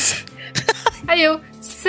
Aí 1.08 1.22
eu, 1.22 1.40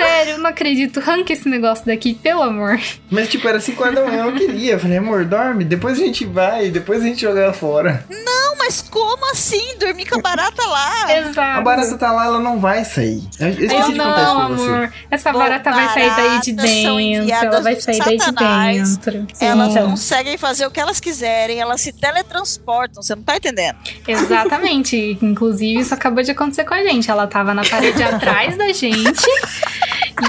sério, 0.01 0.37
não 0.37 0.49
acredito. 0.49 0.99
Arranca 0.99 1.33
esse 1.33 1.47
negócio 1.47 1.85
daqui, 1.85 2.13
pelo 2.13 2.41
amor. 2.41 2.79
Mas, 3.09 3.29
tipo, 3.29 3.47
era 3.47 3.59
5 3.59 3.81
horas 3.83 3.95
da 3.95 4.05
manhã, 4.05 4.19
eu 4.25 4.31
não 4.31 4.37
queria. 4.37 4.73
Eu 4.73 4.79
falei, 4.79 4.97
amor, 4.97 5.25
dorme, 5.25 5.63
depois 5.63 5.99
a 5.99 6.03
gente 6.03 6.25
vai, 6.25 6.69
depois 6.69 7.01
a 7.01 7.05
gente 7.05 7.21
joga 7.21 7.39
ela 7.41 7.53
fora. 7.53 8.05
Não, 8.09 8.57
mas 8.57 8.81
como 8.81 9.31
assim? 9.31 9.77
Dormir 9.79 10.05
com 10.05 10.19
a 10.19 10.21
barata 10.21 10.65
lá? 10.67 11.17
Exato. 11.17 11.39
A 11.59 11.61
barata 11.61 11.97
tá 11.97 12.11
lá, 12.11 12.25
ela 12.25 12.39
não 12.39 12.59
vai 12.59 12.83
sair. 12.85 13.21
Eu 13.39 13.49
esqueci 13.49 13.75
Eu 13.75 13.91
de 13.91 13.97
contar 13.97 14.23
isso 14.23 14.33
pra 14.35 14.49
não, 14.49 14.49
você. 14.57 14.63
amor. 14.69 14.93
Essa 15.11 15.31
Bom, 15.31 15.39
barata 15.39 15.71
vai 15.71 15.93
sair 15.93 16.15
daí 16.15 16.41
de 16.41 16.51
dentro. 16.53 17.31
Ela 17.45 17.61
vai 17.61 17.79
sair 17.79 17.99
daí 17.99 18.17
de 18.17 18.31
dentro. 18.31 19.27
Elas 19.39 19.71
Então, 19.71 19.89
conseguem 19.91 20.37
fazer 20.37 20.65
o 20.65 20.71
que 20.71 20.79
elas 20.79 20.99
quiserem, 20.99 21.59
elas 21.59 21.81
se 21.81 21.91
teletransportam, 21.93 23.01
você 23.01 23.15
não 23.15 23.23
tá 23.23 23.37
entendendo? 23.37 23.77
Exatamente. 24.07 25.17
Inclusive, 25.21 25.79
isso 25.81 25.93
acabou 25.93 26.23
de 26.23 26.31
acontecer 26.31 26.63
com 26.65 26.73
a 26.73 26.83
gente. 26.83 27.09
Ela 27.09 27.27
tava 27.27 27.53
na 27.53 27.63
parede 27.63 28.01
atrás 28.03 28.57
da 28.57 28.71
gente. 28.73 29.13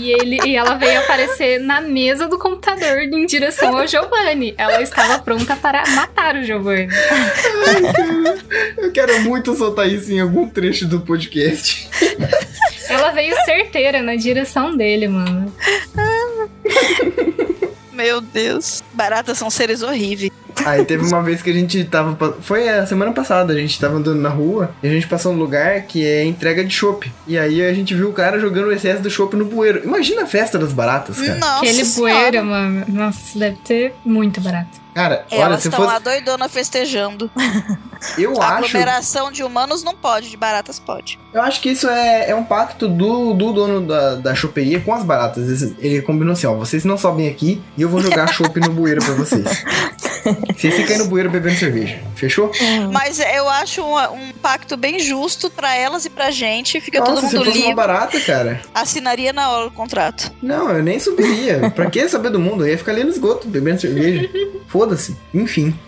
E, 0.00 0.10
ele, 0.12 0.38
e 0.44 0.56
ela 0.56 0.74
veio 0.74 1.00
aparecer 1.00 1.58
na 1.58 1.80
mesa 1.80 2.28
do 2.28 2.38
computador 2.38 2.98
em 3.00 3.26
direção 3.26 3.76
ao 3.78 3.86
Giovanni. 3.86 4.54
Ela 4.58 4.82
estava 4.82 5.18
pronta 5.18 5.56
para 5.56 5.82
matar 5.90 6.36
o 6.36 6.44
Giovanni. 6.44 6.88
Eu 8.76 8.92
quero 8.92 9.20
muito 9.22 9.54
soltar 9.54 9.88
isso 9.88 10.12
em 10.12 10.20
algum 10.20 10.48
trecho 10.48 10.86
do 10.86 11.00
podcast. 11.00 11.88
Ela 12.88 13.10
veio 13.12 13.34
certeira 13.44 14.02
na 14.02 14.16
direção 14.16 14.76
dele, 14.76 15.08
mano. 15.08 15.52
Meu 17.92 18.20
Deus. 18.20 18.82
Baratas 18.92 19.38
são 19.38 19.50
seres 19.50 19.82
horríveis. 19.82 20.30
Aí 20.64 20.84
teve 20.84 21.04
uma 21.04 21.22
vez 21.22 21.42
que 21.42 21.50
a 21.50 21.52
gente 21.52 21.84
tava. 21.84 22.36
Foi 22.40 22.68
a 22.68 22.86
semana 22.86 23.12
passada, 23.12 23.52
a 23.52 23.56
gente 23.56 23.78
tava 23.78 23.96
andando 23.96 24.20
na 24.20 24.28
rua 24.28 24.70
e 24.82 24.88
a 24.88 24.90
gente 24.90 25.06
passou 25.06 25.32
num 25.32 25.38
lugar 25.38 25.82
que 25.82 26.04
é 26.04 26.24
entrega 26.24 26.64
de 26.64 26.72
chopp. 26.74 27.10
E 27.26 27.38
aí 27.38 27.62
a 27.62 27.72
gente 27.72 27.94
viu 27.94 28.08
o 28.08 28.12
cara 28.12 28.38
jogando 28.38 28.66
o 28.68 28.72
excesso 28.72 29.02
do 29.02 29.10
chopp 29.10 29.36
no 29.36 29.44
bueiro. 29.44 29.82
Imagina 29.84 30.22
a 30.22 30.26
festa 30.26 30.58
das 30.58 30.72
baratas, 30.72 31.18
cara. 31.20 31.36
Nossa 31.36 31.58
Aquele 31.58 31.84
senhora. 31.84 32.14
bueiro, 32.14 32.44
mano. 32.44 32.84
Nossa, 32.88 33.38
deve 33.38 33.56
ter 33.64 33.94
muito 34.04 34.40
barato. 34.40 34.87
Cara, 34.98 35.24
olha, 35.30 35.40
Elas 35.42 35.62
se 35.62 35.68
estão 35.68 35.84
lá 35.84 35.92
fosse. 35.92 36.02
doidona 36.02 36.48
festejando. 36.48 37.30
Eu 38.16 38.40
A 38.40 38.46
acho. 38.58 38.66
aglomeração 38.66 39.30
de 39.32 39.42
humanos 39.44 39.82
não 39.82 39.94
pode, 39.94 40.30
de 40.30 40.36
baratas 40.36 40.78
pode. 40.78 41.18
Eu 41.32 41.42
acho 41.42 41.60
que 41.60 41.68
isso 41.70 41.88
é, 41.88 42.30
é 42.30 42.34
um 42.34 42.44
pacto 42.44 42.86
do, 42.88 43.34
do 43.34 43.52
dono 43.52 43.80
da, 43.80 44.14
da 44.16 44.34
choperia 44.34 44.78
com 44.80 44.92
as 44.92 45.02
baratas. 45.04 45.62
Ele 45.78 46.00
combinou 46.02 46.32
assim, 46.32 46.46
ó, 46.46 46.54
vocês 46.54 46.84
não 46.84 46.96
sobem 46.96 47.28
aqui 47.28 47.60
e 47.76 47.82
eu 47.82 47.88
vou 47.88 48.00
jogar 48.00 48.26
chopp 48.32 48.58
no 48.60 48.70
bueiro 48.70 49.04
pra 49.04 49.14
vocês. 49.14 49.64
Vocês 50.56 50.74
ficam 50.74 50.92
aí 50.92 50.98
no 50.98 51.06
bueiro 51.06 51.28
bebendo 51.30 51.56
cerveja. 51.56 52.00
Fechou? 52.14 52.50
Mas 52.92 53.18
eu 53.18 53.48
acho 53.48 53.82
um, 53.82 53.96
um 54.14 54.32
pacto 54.32 54.76
bem 54.76 55.00
justo 55.00 55.50
pra 55.50 55.74
elas 55.74 56.04
e 56.04 56.10
pra 56.10 56.30
gente. 56.30 56.80
Fica 56.80 57.00
Nossa, 57.00 57.12
todo 57.14 57.28
se 57.28 57.36
mundo 57.36 57.44
fosse 57.46 57.58
uma 57.58 57.62
livre. 57.62 57.74
barata, 57.74 58.20
cara. 58.20 58.60
Assinaria 58.74 59.32
na 59.32 59.50
hora 59.50 59.66
o 59.66 59.70
contrato. 59.72 60.32
Não, 60.42 60.70
eu 60.70 60.82
nem 60.84 61.00
subiria. 61.00 61.70
pra 61.74 61.90
que 61.90 62.08
saber 62.08 62.30
do 62.30 62.38
mundo? 62.38 62.64
Eu 62.64 62.70
ia 62.70 62.78
ficar 62.78 62.92
ali 62.92 63.02
no 63.04 63.10
esgoto, 63.10 63.48
bebendo 63.48 63.80
cerveja. 63.80 64.28
Foda-se. 64.68 64.87
Enfim. 65.34 65.78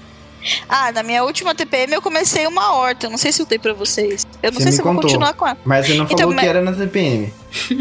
Ah, 0.68 0.90
na 0.90 1.02
minha 1.02 1.22
última 1.22 1.55
TPM 1.55 1.93
eu 1.93 2.01
comecei 2.01 2.47
uma 2.47 2.72
horta. 2.74 3.10
Não 3.10 3.18
sei 3.18 3.31
se 3.31 3.43
eu 3.43 3.47
dei 3.47 3.59
pra 3.59 3.74
vocês. 3.74 4.27
Eu 4.43 4.51
não 4.52 4.59
Você 4.59 4.64
sei 4.64 4.72
se 4.72 4.81
eu 4.81 4.85
vou 4.85 4.94
contou. 4.94 5.09
continuar 5.10 5.35
com 5.35 5.47
ela. 5.47 5.59
Mas 5.64 5.86
você 5.86 5.94
não 5.94 6.05
Então, 6.05 6.18
falou 6.18 6.35
que 6.35 6.47
era 6.47 6.62
na 6.62 6.72
TPM. 6.72 7.32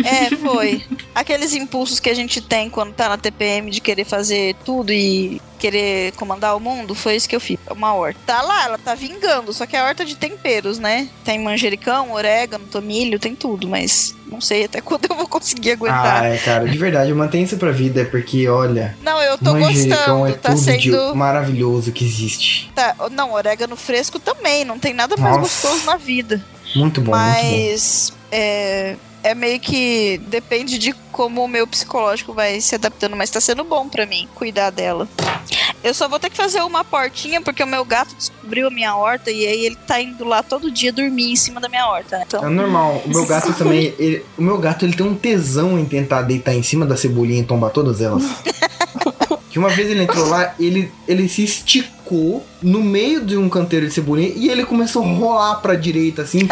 É, 0.04 0.36
foi. 0.36 0.84
Aqueles 1.14 1.54
impulsos 1.54 2.00
que 2.00 2.10
a 2.10 2.14
gente 2.14 2.42
tem 2.42 2.70
quando 2.70 2.94
tá 2.94 3.10
na 3.10 3.18
TPM 3.18 3.70
de 3.70 3.80
querer 3.82 4.04
fazer 4.06 4.56
tudo 4.66 4.92
e 4.92 5.42
querer 5.60 6.14
comandar 6.14 6.56
o 6.56 6.60
mundo, 6.60 6.96
foi 6.96 7.16
isso 7.18 7.28
que 7.28 7.36
eu 7.36 7.40
fiz. 7.40 7.60
Uma 7.70 7.94
horta. 7.94 8.20
Tá 8.26 8.42
lá, 8.42 8.64
ela 8.64 8.78
tá 8.78 8.96
vingando, 8.96 9.52
só 9.52 9.66
que 9.66 9.76
é 9.76 9.80
a 9.80 9.86
horta 9.86 10.06
de 10.06 10.16
temperos, 10.16 10.80
né? 10.80 11.10
Tem 11.26 11.38
manjericão, 11.38 12.14
orégano, 12.14 12.66
tomilho, 12.66 13.20
tem 13.20 13.36
tudo, 13.36 13.68
mas 13.68 14.16
não 14.28 14.40
sei 14.40 14.64
até 14.66 14.80
quando 14.82 15.06
eu 15.10 15.16
vou 15.18 15.28
conseguir 15.28 15.72
aguentar. 15.72 16.24
Ai, 16.24 16.38
cara, 16.40 16.66
de 16.68 16.78
verdade, 16.78 17.14
mantenho 17.14 17.44
isso 17.44 17.58
pra 17.58 17.72
vida, 17.72 18.06
porque, 18.06 18.48
olha, 18.48 18.98
Não, 19.04 19.22
eu 19.22 19.38
tô 19.38 19.52
manjericão 19.54 20.20
gostando, 20.22 20.28
é 20.28 20.32
tá 20.34 20.50
tudo 20.52 20.62
sendo. 20.62 20.80
de 20.80 21.18
maravilhoso 21.18 21.92
que 21.92 22.06
existe. 22.06 22.72
tá- 22.74 22.96
não, 23.12 23.34
orégano 23.34 23.76
fresco 23.76 24.18
também, 24.18 24.64
não 24.64 24.80
tem 24.80 24.94
nada 24.94 25.18
mais 25.18 25.36
Nossa. 25.38 25.68
gostoso 25.68 25.86
na 25.86 25.98
vida. 25.98 26.42
Muito 26.76 27.02
bom, 27.02 27.12
muito 27.12 27.12
bom. 27.12 27.12
Mas 27.12 28.14
é, 28.32 28.96
é 29.24 29.36
meio 29.36 29.60
que 29.60 30.20
depende 30.28 30.78
de 30.78 30.94
como 31.12 31.44
o 31.44 31.48
meu 31.48 31.68
psicológico 31.68 32.34
vai 32.34 32.60
se 32.62 32.76
adaptando, 32.76 33.16
mas 33.16 33.30
tá 33.30 33.42
sendo 33.42 33.64
bom 33.64 33.88
pra 33.90 34.06
mim 34.06 34.28
cuidar 34.36 34.70
dela. 34.70 35.08
Eu 35.84 35.94
só 35.94 36.08
vou 36.10 36.20
ter 36.20 36.30
que 36.30 36.36
fazer 36.38 36.62
uma 36.62 36.84
portinha 36.84 37.42
porque 37.42 37.64
o 37.64 37.68
meu 37.68 37.84
gato 37.86 38.14
descobriu 38.16 38.68
a 38.68 38.70
minha 38.72 38.96
horta 38.96 39.32
e 39.32 39.46
aí 39.48 39.66
ele 39.66 39.76
tá 39.76 40.00
indo 40.02 40.26
lá 40.26 40.44
todo 40.44 40.70
dia 40.72 40.92
dormir 40.92 41.32
em 41.32 41.36
cima 41.36 41.60
da 41.62 41.70
minha 41.70 41.88
horta, 41.88 42.18
né? 42.18 42.24
É 42.24 42.26
Então, 42.28 42.50
normal. 42.50 43.02
O 43.06 43.10
meu 43.10 43.26
gato 43.26 43.54
também. 43.58 43.94
ele- 43.98 44.26
o 44.38 44.42
meu 44.42 44.58
gato 44.58 44.86
ele 44.86 44.94
tem 44.94 45.06
um 45.06 45.16
tesão 45.16 45.78
em 45.80 45.86
tentar 45.86 46.22
deitar 46.24 46.54
em 46.54 46.64
cima 46.64 46.86
da 46.86 46.96
cebolinha 46.98 47.42
e 47.42 47.46
tombar 47.46 47.72
todas 47.72 48.02
elas. 48.02 48.24
que 49.50 49.58
uma 49.58 49.70
vez 49.70 49.90
ele 49.90 50.04
entrou 50.04 50.28
lá, 50.28 50.54
ele, 50.60 50.92
ele 51.08 51.28
se 51.28 51.44
esticou 51.44 52.46
no 52.62 52.82
meio 52.84 53.26
de 53.26 53.36
um 53.38 53.50
canteiro 53.50 53.88
de 53.88 53.94
cebolinha 53.94 54.32
e 54.36 54.50
ele 54.50 54.66
começou 54.66 55.04
a 55.04 55.08
rolar 55.08 55.56
pra 55.56 55.76
direita, 55.76 56.22
assim. 56.24 56.48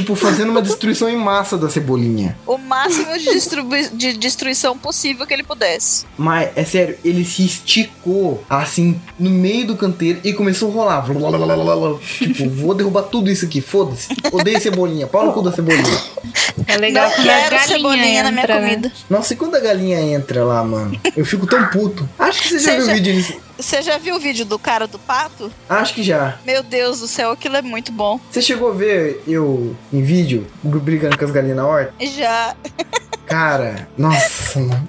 Tipo, 0.00 0.14
fazendo 0.14 0.50
uma 0.50 0.60
destruição 0.60 1.08
em 1.08 1.16
massa 1.16 1.56
da 1.56 1.70
cebolinha. 1.70 2.36
o 2.46 2.58
máximo 2.58 3.16
de, 3.18 3.88
de 3.94 4.12
destruição 4.18 4.76
possível 4.76 5.26
que 5.26 5.32
ele 5.32 5.42
pudesse. 5.42 6.04
Mas, 6.18 6.50
é 6.54 6.64
sério, 6.64 6.98
ele 7.02 7.24
se 7.24 7.46
esticou, 7.46 8.44
assim, 8.48 9.00
no 9.18 9.30
meio 9.30 9.66
do 9.68 9.76
canteiro 9.76 10.20
e 10.22 10.34
começou 10.34 10.70
a 10.70 10.72
rolar. 10.74 11.06
tipo, 12.06 12.50
vou 12.50 12.74
derrubar 12.74 13.04
tudo 13.04 13.30
isso 13.30 13.46
aqui, 13.46 13.62
foda-se. 13.62 14.08
Odeio 14.30 14.60
cebolinha, 14.60 15.06
pau 15.06 15.24
no 15.24 15.32
cu 15.32 15.40
da 15.40 15.52
cebolinha. 15.52 16.00
É 16.66 16.76
legal 16.76 17.08
Não 17.08 17.14
quando 17.14 17.26
quero 17.26 17.58
cebolinha 17.66 17.96
galinhas 17.96 18.24
na 18.24 18.30
minha 18.32 18.46
né? 18.46 18.54
comida. 18.54 18.92
Nossa, 19.08 19.32
e 19.32 19.36
quando 19.36 19.54
a 19.54 19.60
galinha 19.60 20.00
entra 20.00 20.44
lá, 20.44 20.62
mano? 20.62 21.00
Eu 21.16 21.24
fico 21.24 21.46
tão 21.46 21.66
puto. 21.68 22.06
Acho 22.18 22.42
que 22.42 22.48
você 22.50 22.58
já 22.58 22.76
viu 22.76 22.84
o 22.84 22.94
vídeo 22.94 23.14
disso. 23.14 23.45
Você 23.58 23.80
já 23.80 23.96
viu 23.96 24.16
o 24.16 24.20
vídeo 24.20 24.44
do 24.44 24.58
cara 24.58 24.86
do 24.86 24.98
pato? 24.98 25.50
Acho 25.68 25.94
que 25.94 26.02
já. 26.02 26.38
Meu 26.44 26.62
Deus 26.62 27.00
do 27.00 27.08
céu, 27.08 27.30
aquilo 27.30 27.56
é 27.56 27.62
muito 27.62 27.90
bom. 27.90 28.20
Você 28.30 28.42
chegou 28.42 28.70
a 28.70 28.74
ver 28.74 29.22
eu 29.26 29.74
em 29.92 30.02
vídeo 30.02 30.46
brigando 30.62 31.16
com 31.16 31.24
as 31.24 31.30
galinhas 31.30 31.56
na 31.56 31.66
horta? 31.66 31.94
Já. 32.04 32.54
Cara, 33.24 33.88
nossa, 33.96 34.60
mano. 34.60 34.88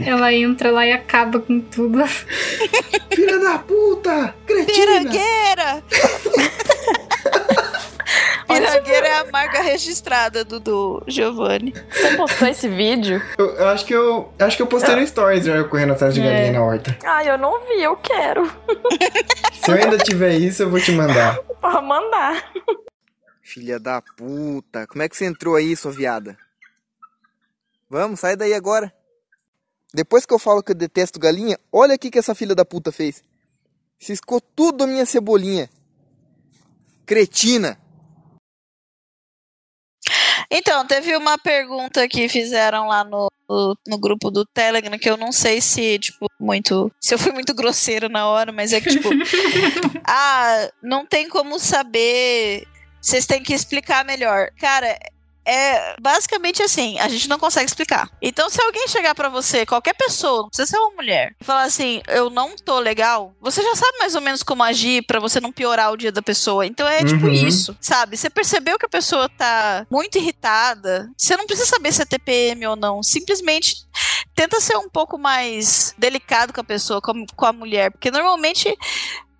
Ela 0.00 0.32
entra 0.32 0.70
lá 0.70 0.86
e 0.86 0.92
acaba 0.92 1.38
com 1.40 1.60
tudo. 1.60 2.04
Filha 3.14 3.38
da 3.38 3.58
puta! 3.58 4.34
Cretina! 4.46 4.74
Pirangueira! 4.74 5.82
Pirangueira 8.54 9.06
é 9.06 9.14
a 9.20 9.24
marca 9.30 9.60
registrada 9.62 10.44
do, 10.44 10.58
do 10.60 11.04
Giovanni. 11.06 11.72
Você 11.90 12.16
postou 12.16 12.48
esse 12.48 12.68
vídeo? 12.68 13.22
Eu, 13.38 13.46
eu 13.56 13.68
acho 13.68 13.84
que 13.86 13.94
eu. 13.94 14.32
Acho 14.38 14.56
que 14.56 14.62
eu 14.62 14.66
postei 14.66 14.96
no 14.96 15.06
Stories 15.06 15.44
já 15.44 15.56
eu 15.56 15.68
correndo 15.68 15.92
atrás 15.92 16.14
de 16.14 16.20
É. 16.20 16.24
galinha 16.24 16.52
na 16.52 16.64
horta. 16.64 16.96
Ai, 17.04 17.30
eu 17.30 17.38
não 17.38 17.60
vi, 17.66 17.82
eu 17.82 17.96
quero. 17.96 18.44
Se 19.64 19.70
eu 19.70 19.74
ainda 19.76 19.98
tiver 19.98 20.34
isso, 20.36 20.62
eu 20.62 20.70
vou 20.70 20.80
te 20.80 20.92
mandar. 20.92 21.38
Pra 21.60 21.80
mandar. 21.80 22.52
Filha 23.42 23.78
da 23.80 24.00
puta, 24.00 24.86
como 24.86 25.02
é 25.02 25.08
que 25.08 25.16
você 25.16 25.24
entrou 25.26 25.56
aí, 25.56 25.74
sua 25.76 25.90
viada? 25.92 26.36
Vamos, 27.88 28.20
sai 28.20 28.36
daí 28.36 28.54
agora. 28.54 28.92
Depois 29.92 30.24
que 30.24 30.32
eu 30.32 30.38
falo 30.38 30.62
que 30.62 30.70
eu 30.70 30.76
detesto 30.76 31.18
galinha, 31.18 31.58
olha 31.72 31.96
o 31.96 31.98
que 31.98 32.16
essa 32.18 32.34
filha 32.34 32.54
da 32.54 32.64
puta 32.64 32.92
fez. 32.92 33.22
Ciscou 33.98 34.40
tudo 34.40 34.84
a 34.84 34.86
minha 34.86 35.04
cebolinha. 35.04 35.68
Cretina. 37.04 37.76
Então, 40.50 40.84
teve 40.84 41.16
uma 41.16 41.38
pergunta 41.38 42.08
que 42.08 42.28
fizeram 42.28 42.88
lá 42.88 43.04
no, 43.04 43.30
no, 43.48 43.76
no 43.86 43.98
grupo 43.98 44.30
do 44.30 44.44
Telegram 44.44 44.98
que 44.98 45.08
eu 45.08 45.16
não 45.16 45.30
sei 45.30 45.60
se, 45.60 45.98
tipo, 45.98 46.26
muito. 46.40 46.90
Se 47.00 47.14
eu 47.14 47.18
fui 47.18 47.30
muito 47.30 47.54
grosseiro 47.54 48.08
na 48.08 48.26
hora, 48.26 48.50
mas 48.50 48.72
é 48.72 48.80
que, 48.80 48.90
tipo. 48.90 49.08
ah, 50.04 50.68
não 50.82 51.06
tem 51.06 51.28
como 51.28 51.58
saber. 51.58 52.66
Vocês 53.00 53.26
têm 53.26 53.42
que 53.42 53.54
explicar 53.54 54.04
melhor. 54.04 54.50
Cara, 54.58 54.98
é 55.50 55.96
basicamente 56.00 56.62
assim, 56.62 56.98
a 56.98 57.08
gente 57.08 57.28
não 57.28 57.38
consegue 57.38 57.66
explicar. 57.66 58.08
Então, 58.22 58.48
se 58.48 58.62
alguém 58.62 58.86
chegar 58.88 59.14
pra 59.14 59.28
você, 59.28 59.66
qualquer 59.66 59.94
pessoa, 59.94 60.42
não 60.42 60.48
precisa 60.48 60.66
ser 60.70 60.78
uma 60.78 60.90
mulher, 60.94 61.34
e 61.40 61.44
falar 61.44 61.62
assim, 61.64 62.00
eu 62.08 62.30
não 62.30 62.54
tô 62.56 62.78
legal, 62.78 63.34
você 63.40 63.62
já 63.62 63.74
sabe 63.74 63.98
mais 63.98 64.14
ou 64.14 64.20
menos 64.20 64.42
como 64.42 64.62
agir 64.62 65.02
pra 65.06 65.18
você 65.20 65.40
não 65.40 65.52
piorar 65.52 65.92
o 65.92 65.96
dia 65.96 66.12
da 66.12 66.22
pessoa. 66.22 66.66
Então 66.66 66.86
é 66.86 67.04
tipo 67.04 67.26
Uhum. 67.26 67.32
isso, 67.32 67.76
sabe? 67.80 68.16
Você 68.16 68.30
percebeu 68.30 68.78
que 68.78 68.86
a 68.86 68.88
pessoa 68.88 69.28
tá 69.28 69.86
muito 69.90 70.16
irritada, 70.18 71.10
você 71.16 71.36
não 71.36 71.46
precisa 71.46 71.68
saber 71.68 71.92
se 71.92 72.02
é 72.02 72.04
TPM 72.04 72.66
ou 72.66 72.76
não, 72.76 73.02
simplesmente 73.02 73.76
tenta 74.34 74.60
ser 74.60 74.76
um 74.76 74.88
pouco 74.88 75.18
mais 75.18 75.94
delicado 75.98 76.52
com 76.52 76.60
a 76.60 76.64
pessoa, 76.64 77.00
com 77.00 77.46
a 77.46 77.52
mulher, 77.52 77.90
porque 77.90 78.10
normalmente 78.10 78.74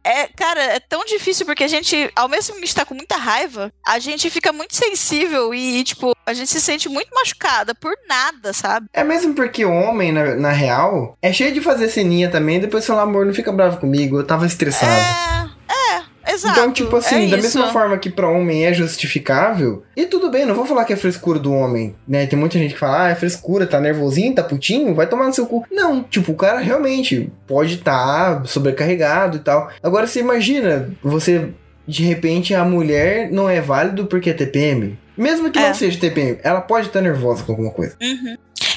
é, 0.05 0.27
cara, 0.29 0.63
é 0.63 0.81
tão 0.81 1.05
difícil 1.05 1.45
porque 1.45 1.65
a 1.65 1.69
gente, 1.69 2.11
ao 2.17 2.29
mesmo 2.29 2.55
tempo 2.55 2.61
que 2.61 2.69
está 2.69 2.85
com 2.85 2.95
muita 2.95 3.17
raiva, 3.17 3.73
a 3.87 3.99
gente 3.99 4.31
fica 4.31 4.53
muito 4.53 4.75
sensível 4.75 5.55
e, 5.55 5.85
tipo, 5.85 6.15
a 6.27 6.33
gente 6.33 6.51
se 6.51 6.61
sente 6.61 6.89
muito 6.89 7.11
machucada 7.15 7.75
por 7.75 7.93
nada, 8.09 8.53
sabe? 8.53 8.87
É 8.93 9.05
mesmo 9.05 9.35
porque 9.35 9.65
o 9.65 9.73
homem, 9.73 10.13
na, 10.13 10.35
na 10.37 10.53
real, 10.53 11.17
é 11.21 11.33
cheio 11.33 11.53
de 11.53 11.61
fazer 11.61 11.89
ceninha 11.89 12.31
também, 12.31 12.61
depois 12.61 12.87
fala, 12.87 13.03
amor, 13.03 13.27
não 13.27 13.35
fica 13.35 13.53
bravo 13.53 13.79
comigo, 13.79 14.19
eu 14.19 14.27
tava 14.27 14.47
estressado. 14.47 14.93
É, 15.69 15.90
é, 15.90 15.90
exato. 16.33 16.59
Então, 16.59 16.73
tipo 16.73 16.97
assim, 16.97 17.27
é 17.27 17.29
da 17.29 17.37
mesma 17.37 17.69
forma 17.73 17.99
que 17.99 18.11
pra 18.11 18.29
homem 18.29 18.65
é 18.67 18.73
justificável, 18.75 19.83
e 19.97 20.07
tudo 20.07 20.31
bem, 20.31 20.45
não 20.47 20.55
vou 20.55 20.67
falar 20.67 20.85
que 20.85 20.93
é 20.93 20.97
frescura 20.97 21.39
do 21.39 21.53
homem, 21.53 21.95
né? 22.07 22.27
Tem 22.27 22.39
muita 22.39 22.59
gente 22.59 22.75
que 22.75 22.81
fala, 22.81 23.07
ah, 23.07 23.11
é 23.11 23.15
frescura, 23.15 23.67
tá 23.67 23.81
nervosinho, 23.81 24.35
tá 24.35 24.43
putinho, 24.43 24.95
vai 24.95 25.07
tomar 25.07 25.27
no 25.27 25.33
seu 25.35 25.47
cu. 25.47 25.65
Não, 25.71 26.03
tipo, 26.03 26.33
o 26.33 26.37
cara 26.37 26.59
realmente 26.59 27.31
pode 27.47 27.75
estar 27.75 28.45
sobrecarregado 28.47 29.37
e 29.37 29.41
tal. 29.41 29.71
Agora, 29.83 30.07
você 30.07 30.21
imagina, 30.21 30.91
você, 31.03 31.49
de 31.87 32.03
repente, 32.05 32.55
a 32.55 32.65
mulher 32.65 33.31
não 33.31 33.49
é 33.49 33.61
válido 33.61 34.07
porque 34.07 34.31
é 34.31 34.35
TPM. 34.35 34.99
Mesmo 35.17 35.51
que 35.51 35.59
É. 35.59 35.69
não 35.69 35.75
seja 35.75 35.99
TPM, 36.01 36.39
ela 36.43 36.61
pode 36.63 36.87
estar 36.87 37.01
nervosa 37.03 37.43
com 37.43 37.53
alguma 37.53 37.71
coisa. 37.71 37.95
Uhum. 38.01 38.37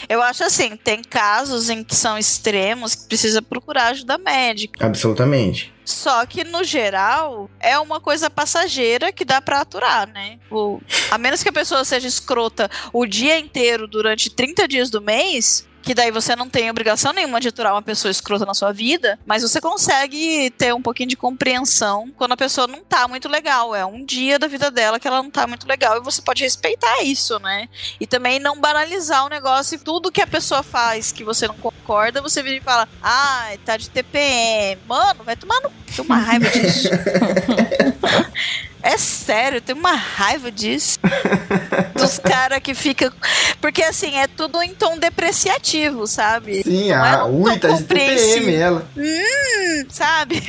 Eu 0.10 0.22
acho 0.22 0.44
assim, 0.44 0.78
tem 0.84 1.02
casos 1.02 1.70
em 1.70 1.84
que 1.84 1.96
são 1.96 2.18
extremos 2.18 2.94
que 2.94 3.08
precisa 3.08 3.42
procurar 3.42 3.88
ajuda 3.88 4.18
médica. 4.18 4.86
Absolutamente. 4.86 5.73
Só 5.86 6.26
que, 6.26 6.44
no 6.44 6.64
geral, 6.64 7.50
é 7.60 7.78
uma 7.78 8.00
coisa 8.00 8.30
passageira 8.30 9.12
que 9.12 9.26
dá 9.26 9.42
pra 9.42 9.62
aturar, 9.62 10.08
né? 10.08 10.40
O, 10.50 10.80
a 11.12 11.18
menos 11.18 11.44
que 11.44 11.50
a 11.50 11.54
pessoa 11.54 11.84
seja 11.84 12.08
escrota 12.08 12.70
o 12.92 13.06
dia 13.06 13.38
inteiro 13.40 13.88
durante 13.88 14.30
30 14.30 14.68
dias 14.68 14.90
do 14.90 15.02
mês, 15.02 15.68
que 15.84 15.94
daí 15.94 16.10
você 16.10 16.36
não 16.36 16.50
tem 16.50 16.72
obrigação 16.72 17.12
nenhuma 17.12 17.42
de 17.42 17.50
aturar 17.50 17.74
uma 17.74 17.82
pessoa 17.82 18.10
escrota 18.10 18.46
na 18.46 18.54
sua 18.54 18.72
vida, 18.72 19.20
mas 19.26 19.44
você 19.44 19.60
consegue 19.60 20.50
ter 20.58 20.74
um 20.74 20.82
pouquinho 20.82 21.10
de 21.10 21.18
compreensão 21.18 22.10
quando 22.16 22.32
a 22.32 22.38
pessoa 22.38 22.66
não 22.68 22.84
tá 22.84 23.08
muito 23.08 23.28
legal. 23.28 23.76
É 23.76 23.86
um 23.86 24.04
dia 24.06 24.40
da 24.40 24.48
vida 24.48 24.72
dela 24.72 25.00
que 25.00 25.08
ela 25.08 25.22
não 25.22 25.30
tá 25.30 25.46
muito 25.46 25.68
legal 25.68 25.98
e 25.98 26.04
você 26.04 26.22
pode 26.22 26.42
respeitar 26.42 27.04
isso, 27.04 27.38
né? 27.40 27.68
E 28.00 28.08
também 28.08 28.40
não 28.40 28.60
banalizar 28.60 29.26
o 29.26 29.30
negócio 29.30 29.76
e 29.76 29.80
tudo 29.80 30.12
que 30.12 30.22
a 30.22 30.28
pessoa 30.28 30.64
faz 30.64 31.12
que 31.12 31.24
você 31.24 31.48
não 31.48 31.56
concorda, 31.56 32.22
você 32.22 32.42
vira 32.42 32.56
e 32.56 32.62
fala, 32.62 32.88
ai, 33.02 33.58
tá 33.60 33.76
de 33.76 33.90
TPM. 33.90 34.82
Mano, 34.88 35.24
vai 35.24 35.36
tomar 35.36 35.60
no. 35.62 35.72
Uma 36.00 36.18
raiva 36.18 36.50
disso. 36.50 36.90
É 38.84 38.98
sério, 38.98 39.62
tem 39.62 39.74
uma 39.74 39.94
raiva 39.94 40.52
disso. 40.52 41.00
Dos 41.96 42.20
caras 42.20 42.60
que 42.60 42.74
ficam. 42.74 43.10
Porque 43.62 43.82
assim, 43.82 44.18
é 44.18 44.28
tudo 44.28 44.62
em 44.62 44.74
tom 44.74 44.98
depreciativo, 45.00 46.06
sabe? 46.06 46.62
Sim, 46.64 46.90
Não 46.90 47.06
é 47.06 47.14
a 47.16 47.26
um 47.26 47.44
ui, 47.44 47.58
tá 47.58 47.70
de. 47.70 47.84
TPM 47.84 48.54
ela. 48.54 48.86
Hum, 48.98 49.86
sabe? 49.88 50.42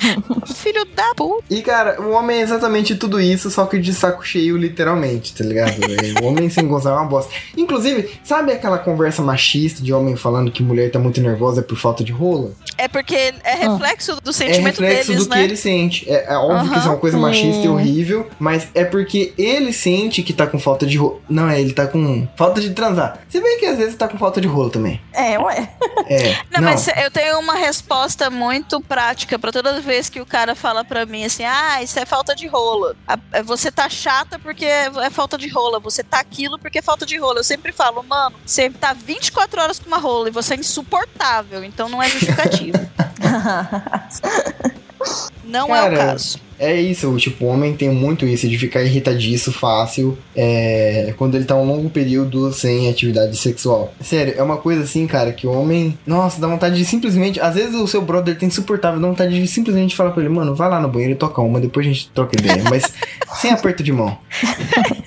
Filho 0.54 0.86
da 0.96 1.14
puta. 1.14 1.44
E, 1.50 1.60
cara, 1.60 2.00
o 2.00 2.12
homem 2.12 2.38
é 2.38 2.40
exatamente 2.40 2.94
tudo 2.94 3.20
isso, 3.20 3.50
só 3.50 3.66
que 3.66 3.78
de 3.78 3.92
saco 3.92 4.24
cheio, 4.24 4.56
literalmente, 4.56 5.34
tá 5.34 5.44
ligado? 5.44 5.74
o 6.22 6.24
homem 6.24 6.48
sem 6.48 6.66
gozar 6.66 6.94
é 6.94 6.96
uma 6.96 7.04
bosta. 7.04 7.30
Inclusive, 7.54 8.18
sabe 8.24 8.52
aquela 8.52 8.78
conversa 8.78 9.20
machista 9.20 9.82
de 9.82 9.92
homem 9.92 10.16
falando 10.16 10.50
que 10.50 10.62
mulher 10.62 10.90
tá 10.90 10.98
muito 10.98 11.20
nervosa 11.20 11.60
por 11.60 11.76
falta 11.76 12.02
de 12.02 12.12
rola? 12.12 12.52
É 12.78 12.88
porque 12.88 13.34
é 13.44 13.54
reflexo 13.54 14.16
do 14.20 14.30
É 14.30 14.32
sentimento 14.32 14.80
reflexo 14.80 15.08
deles, 15.12 15.26
do 15.26 15.30
né? 15.30 15.36
que 15.36 15.42
ele 15.42 15.56
sente. 15.56 16.10
É, 16.10 16.32
é 16.32 16.36
óbvio 16.36 16.72
que 16.72 16.78
isso 16.78 16.88
é 16.88 16.90
uma 16.90 16.98
coisa 16.98 17.18
machista 17.18 17.64
e 17.64 17.68
horrível, 17.68 18.28
mas 18.38 18.68
é 18.74 18.84
porque 18.84 19.32
ele 19.38 19.72
sente 19.72 20.22
que 20.22 20.32
tá 20.32 20.46
com 20.46 20.58
falta 20.58 20.86
de 20.86 20.96
rola. 20.96 21.20
Não, 21.28 21.48
é, 21.48 21.60
ele 21.60 21.72
tá 21.72 21.86
com 21.86 22.26
falta 22.36 22.60
de 22.60 22.70
transar. 22.70 23.18
Se 23.28 23.40
bem 23.40 23.58
que 23.58 23.66
às 23.66 23.78
vezes 23.78 23.94
tá 23.94 24.08
com 24.08 24.18
falta 24.18 24.40
de 24.40 24.48
rola 24.48 24.70
também. 24.70 25.00
É, 25.12 25.38
ué. 25.38 25.68
É. 26.06 26.36
Não, 26.52 26.62
mas 26.62 26.86
eu 26.88 27.10
tenho 27.10 27.38
uma 27.38 27.54
resposta 27.54 28.28
muito 28.30 28.80
prática 28.80 29.38
pra 29.38 29.52
toda 29.52 29.80
vez 29.80 30.08
que 30.08 30.20
o 30.20 30.26
cara 30.26 30.54
fala 30.54 30.84
pra 30.84 31.06
mim 31.06 31.24
assim: 31.24 31.44
ah, 31.44 31.82
isso 31.82 31.98
é 31.98 32.04
falta 32.06 32.34
de 32.34 32.46
rola. 32.46 32.94
A- 33.06 33.18
é, 33.32 33.42
Você 33.42 33.70
tá 33.70 33.88
chata 33.88 34.38
porque 34.38 34.64
é 34.64 34.90
falta 35.10 35.36
de 35.38 35.48
rola. 35.48 35.78
Você 35.80 36.02
tá 36.02 36.20
aquilo 36.20 36.58
porque 36.58 36.78
é 36.78 36.82
falta 36.82 37.04
de 37.06 37.16
rola. 37.18 37.40
Eu 37.40 37.44
sempre 37.44 37.72
falo, 37.72 38.02
mano, 38.02 38.34
você 38.44 38.68
tá 38.70 38.92
24 38.92 39.60
horas 39.60 39.78
com 39.78 39.86
uma 39.88 39.98
rola 39.98 40.28
e 40.28 40.32
você 40.32 40.54
é 40.54 40.56
insuportável, 40.56 41.64
então 41.64 41.88
não 41.88 42.02
é 42.02 42.08
justificativo. 42.10 42.61
não 45.44 45.74
é 45.74 45.80
o 45.80 45.82
Cara, 45.82 45.96
caso. 45.96 46.38
É 46.62 46.80
isso, 46.80 47.16
tipo, 47.16 47.44
o 47.44 47.48
homem 47.48 47.74
tem 47.74 47.90
muito 47.90 48.24
isso 48.24 48.48
de 48.48 48.56
ficar 48.56 48.84
irritadiço 48.84 49.50
fácil 49.50 50.16
é, 50.36 51.12
quando 51.18 51.34
ele 51.34 51.44
tá 51.44 51.56
um 51.56 51.66
longo 51.66 51.90
período 51.90 52.52
sem 52.52 52.88
atividade 52.88 53.36
sexual. 53.36 53.92
Sério, 54.00 54.34
é 54.36 54.42
uma 54.44 54.56
coisa 54.56 54.84
assim, 54.84 55.04
cara, 55.08 55.32
que 55.32 55.44
o 55.44 55.50
homem. 55.50 55.98
Nossa, 56.06 56.40
dá 56.40 56.46
vontade 56.46 56.76
de 56.76 56.84
simplesmente. 56.84 57.40
Às 57.40 57.56
vezes 57.56 57.74
o 57.74 57.88
seu 57.88 58.00
brother 58.00 58.38
tem 58.38 58.46
insuportável, 58.46 59.00
dá 59.00 59.08
vontade 59.08 59.40
de 59.40 59.48
simplesmente 59.48 59.96
falar 59.96 60.12
pra 60.12 60.22
ele, 60.22 60.32
mano, 60.32 60.54
vai 60.54 60.70
lá 60.70 60.80
no 60.80 60.88
banheiro 60.88 61.14
e 61.14 61.16
toca 61.16 61.42
uma, 61.42 61.58
depois 61.58 61.84
a 61.84 61.88
gente 61.88 62.08
troca 62.10 62.38
ideia. 62.38 62.62
Mas 62.70 62.92
sem 63.40 63.50
aperto 63.50 63.82
de 63.82 63.92
mão. 63.92 64.16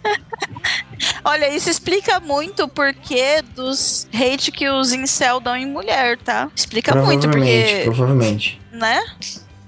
Olha, 1.28 1.50
isso 1.54 1.72
explica 1.72 2.20
muito 2.20 2.66
o 2.66 2.68
porquê 2.68 3.42
dos 3.56 4.08
hate 4.14 4.52
que 4.52 4.70
os 4.70 4.94
incel 4.94 5.40
dão 5.40 5.56
em 5.58 5.66
mulher, 5.66 6.20
tá? 6.20 6.52
Explica 6.56 6.94
muito, 6.96 7.28
porque, 7.28 7.82
provavelmente. 7.84 8.62
né? 8.72 9.04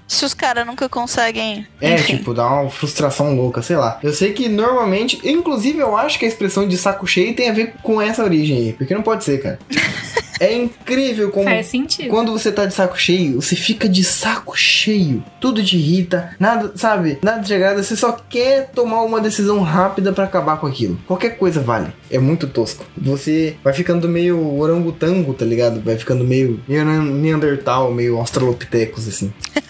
Se 0.08 0.24
os 0.24 0.32
caras 0.32 0.66
nunca 0.66 0.88
conseguem. 0.88 1.66
É, 1.80 1.94
enfim. 1.94 2.16
tipo, 2.16 2.32
dá 2.32 2.46
uma 2.48 2.70
frustração 2.70 3.36
louca, 3.36 3.60
sei 3.60 3.76
lá. 3.76 4.00
Eu 4.02 4.12
sei 4.12 4.32
que 4.32 4.48
normalmente, 4.48 5.20
inclusive 5.22 5.78
eu 5.78 5.96
acho 5.96 6.18
que 6.18 6.24
a 6.24 6.28
expressão 6.28 6.66
de 6.66 6.78
saco 6.78 7.06
cheio 7.06 7.34
tem 7.34 7.50
a 7.50 7.52
ver 7.52 7.74
com 7.82 8.00
essa 8.00 8.24
origem 8.24 8.56
aí, 8.56 8.72
porque 8.72 8.94
não 8.94 9.02
pode 9.02 9.22
ser, 9.22 9.40
cara. 9.40 9.58
É 10.40 10.54
incrível 10.54 11.30
como 11.30 11.44
Faz 11.44 11.66
sentido. 11.66 12.08
Quando 12.08 12.32
você 12.32 12.52
tá 12.52 12.64
de 12.64 12.74
saco 12.74 12.98
cheio, 12.98 13.40
você 13.40 13.56
fica 13.56 13.88
de 13.88 14.04
saco 14.04 14.56
cheio. 14.56 15.22
Tudo 15.40 15.64
te 15.64 15.76
irrita, 15.76 16.30
nada, 16.38 16.72
sabe? 16.76 17.18
Nada 17.22 17.40
de 17.40 17.48
chegada, 17.48 17.82
você 17.82 17.96
só 17.96 18.12
quer 18.12 18.70
tomar 18.70 19.02
uma 19.02 19.20
decisão 19.20 19.60
rápida 19.62 20.12
pra 20.12 20.24
acabar 20.24 20.58
com 20.58 20.66
aquilo. 20.66 20.98
Qualquer 21.06 21.30
coisa 21.30 21.60
vale. 21.60 21.92
É 22.10 22.18
muito 22.18 22.46
tosco. 22.46 22.84
Você 22.96 23.56
vai 23.64 23.72
ficando 23.72 24.08
meio 24.08 24.58
orangotango, 24.58 25.34
tá 25.34 25.44
ligado? 25.44 25.80
Vai 25.80 25.96
ficando 25.96 26.24
meio, 26.24 26.60
meio 26.68 26.84
neandertal, 26.84 27.92
meio 27.92 28.18
australopithecus, 28.18 29.08
assim. 29.08 29.32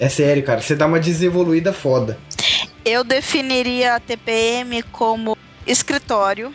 é 0.00 0.08
sério, 0.08 0.42
cara. 0.42 0.62
Você 0.62 0.74
dá 0.74 0.86
uma 0.86 0.98
desevoluída 0.98 1.74
foda. 1.74 2.18
Eu 2.84 3.04
definiria 3.04 3.94
a 3.94 4.00
TPM 4.00 4.82
como 4.84 5.36
escritório. 5.66 6.52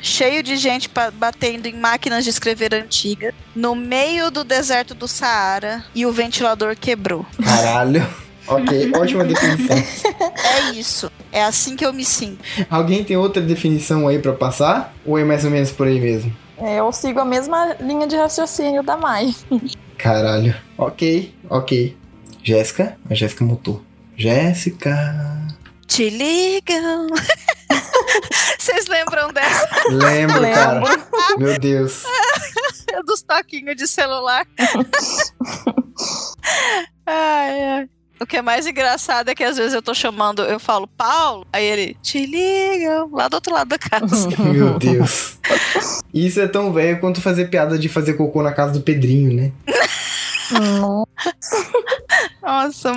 Cheio 0.00 0.42
de 0.42 0.56
gente 0.56 0.90
batendo 1.14 1.66
em 1.66 1.74
máquinas 1.74 2.24
de 2.24 2.30
escrever 2.30 2.72
antiga, 2.74 3.34
no 3.54 3.74
meio 3.74 4.30
do 4.30 4.44
deserto 4.44 4.94
do 4.94 5.08
Saara, 5.08 5.84
e 5.92 6.06
o 6.06 6.12
ventilador 6.12 6.76
quebrou. 6.76 7.26
Caralho. 7.42 8.06
ok, 8.46 8.92
ótima 8.94 9.24
definição. 9.24 9.76
É 9.76 10.70
isso. 10.72 11.10
É 11.32 11.42
assim 11.42 11.74
que 11.74 11.84
eu 11.84 11.92
me 11.92 12.04
sinto. 12.04 12.38
Alguém 12.70 13.02
tem 13.02 13.16
outra 13.16 13.42
definição 13.42 14.06
aí 14.06 14.20
pra 14.20 14.32
passar? 14.32 14.94
Ou 15.04 15.18
é 15.18 15.24
mais 15.24 15.44
ou 15.44 15.50
menos 15.50 15.72
por 15.72 15.88
aí 15.88 16.00
mesmo? 16.00 16.32
É, 16.56 16.78
eu 16.78 16.92
sigo 16.92 17.20
a 17.20 17.24
mesma 17.24 17.76
linha 17.80 18.06
de 18.06 18.16
raciocínio 18.16 18.82
da 18.82 18.96
Mai. 18.96 19.34
Caralho. 19.98 20.54
Ok, 20.76 21.34
ok. 21.50 21.96
Jéssica? 22.48 22.96
A 23.10 23.14
Jéssica 23.14 23.44
mutou. 23.44 23.82
Jéssica. 24.16 24.96
Te 25.86 26.08
ligam. 26.08 27.08
Vocês 28.58 28.86
lembram 28.86 29.30
dessa 29.34 29.68
Lembro, 29.90 30.40
Lembro. 30.40 30.54
cara. 30.54 30.80
Meu 31.36 31.58
Deus. 31.58 32.04
dos 33.04 33.20
toquinhos 33.20 33.76
de 33.76 33.86
celular? 33.86 34.46
ai, 37.04 37.64
ai. 37.64 37.88
O 38.18 38.24
que 38.24 38.38
é 38.38 38.42
mais 38.42 38.66
engraçado 38.66 39.28
é 39.28 39.34
que 39.34 39.44
às 39.44 39.58
vezes 39.58 39.74
eu 39.74 39.82
tô 39.82 39.92
chamando, 39.92 40.42
eu 40.42 40.58
falo 40.58 40.86
Paulo, 40.88 41.46
aí 41.52 41.66
ele 41.66 41.96
te 42.02 42.24
ligam 42.24 43.10
lá 43.12 43.28
do 43.28 43.34
outro 43.34 43.52
lado 43.52 43.68
da 43.68 43.78
casa. 43.78 44.28
Meu 44.42 44.78
Deus. 44.78 45.38
Isso 46.14 46.40
é 46.40 46.48
tão 46.48 46.72
velho 46.72 46.98
quanto 46.98 47.20
fazer 47.20 47.50
piada 47.50 47.78
de 47.78 47.90
fazer 47.90 48.14
cocô 48.14 48.42
na 48.42 48.52
casa 48.52 48.72
do 48.72 48.80
Pedrinho, 48.80 49.34
né? 49.34 49.52
Nossa, 50.50 51.70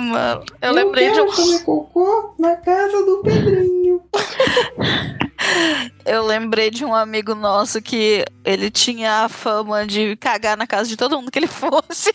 mano. 0.00 0.44
Eu 0.60 0.72
lembrei 0.72 1.12
de 1.12 1.20
um, 1.20 1.30
fazer 1.32 1.64
cocô 1.64 2.34
na 2.38 2.56
casa 2.56 3.04
do 3.04 3.22
Pedrinho. 3.22 4.00
eu 6.04 6.24
lembrei 6.24 6.70
de 6.70 6.84
um 6.84 6.94
amigo 6.94 7.34
nosso 7.34 7.80
que 7.82 8.24
ele 8.44 8.70
tinha 8.70 9.24
a 9.24 9.28
fama 9.28 9.86
de 9.86 10.16
cagar 10.16 10.56
na 10.56 10.66
casa 10.66 10.88
de 10.88 10.96
todo 10.96 11.16
mundo 11.16 11.30
que 11.30 11.38
ele 11.38 11.46
fosse. 11.48 12.12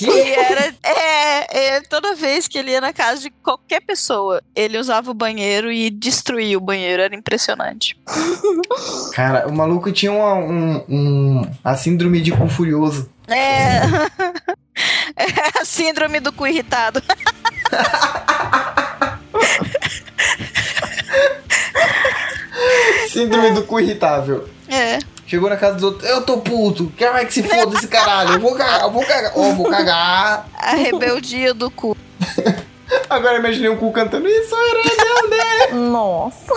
E 0.00 0.10
era. 0.32 0.74
É, 0.82 1.76
é, 1.76 1.80
toda 1.82 2.16
vez 2.16 2.48
que 2.48 2.58
ele 2.58 2.72
ia 2.72 2.80
na 2.80 2.92
casa 2.92 3.20
de 3.22 3.30
qualquer 3.30 3.80
pessoa, 3.80 4.42
ele 4.56 4.76
usava 4.76 5.10
o 5.10 5.14
banheiro 5.14 5.70
e 5.70 5.88
destruía 5.88 6.58
o 6.58 6.60
banheiro. 6.60 7.00
Era 7.00 7.14
impressionante. 7.14 7.96
Cara, 9.12 9.46
o 9.46 9.52
maluco 9.52 9.92
tinha 9.92 10.10
uma, 10.10 10.34
um, 10.34 10.84
um- 10.88 11.50
a 11.62 11.76
síndrome 11.76 12.20
de 12.20 12.32
cu 12.32 12.48
furioso. 12.48 13.08
É. 13.28 13.82
É 15.16 15.60
a 15.60 15.64
síndrome 15.64 16.20
do 16.20 16.32
cu 16.32 16.46
irritado. 16.46 17.02
Síndrome 23.08 23.52
do 23.52 23.62
cu 23.64 23.80
irritável. 23.80 24.48
É. 24.68 24.98
Chegou 25.26 25.48
na 25.48 25.56
casa 25.56 25.74
dos 25.74 25.84
outros, 25.84 26.08
eu 26.08 26.22
tô 26.22 26.38
puto, 26.38 26.92
quer 26.96 27.12
mais 27.12 27.28
que 27.28 27.34
se 27.34 27.42
foda 27.42 27.76
esse 27.76 27.88
caralho, 27.88 28.34
eu 28.34 28.40
vou 28.40 28.54
cagar, 28.54 28.82
eu 28.82 28.90
vou 28.90 29.04
cagar, 29.04 29.32
ó, 29.34 29.52
vou 29.52 29.70
cagar. 29.70 30.46
A 30.54 30.74
rebeldia 30.74 31.54
do 31.54 31.70
cu. 31.70 31.96
Agora 33.08 33.38
imaginei 33.38 33.68
um 33.70 33.76
cu 33.76 33.92
cantando, 33.92 34.28
isso 34.28 34.54
era 34.54 34.82
rebelde. 34.82 35.74
Nossa. 35.74 36.54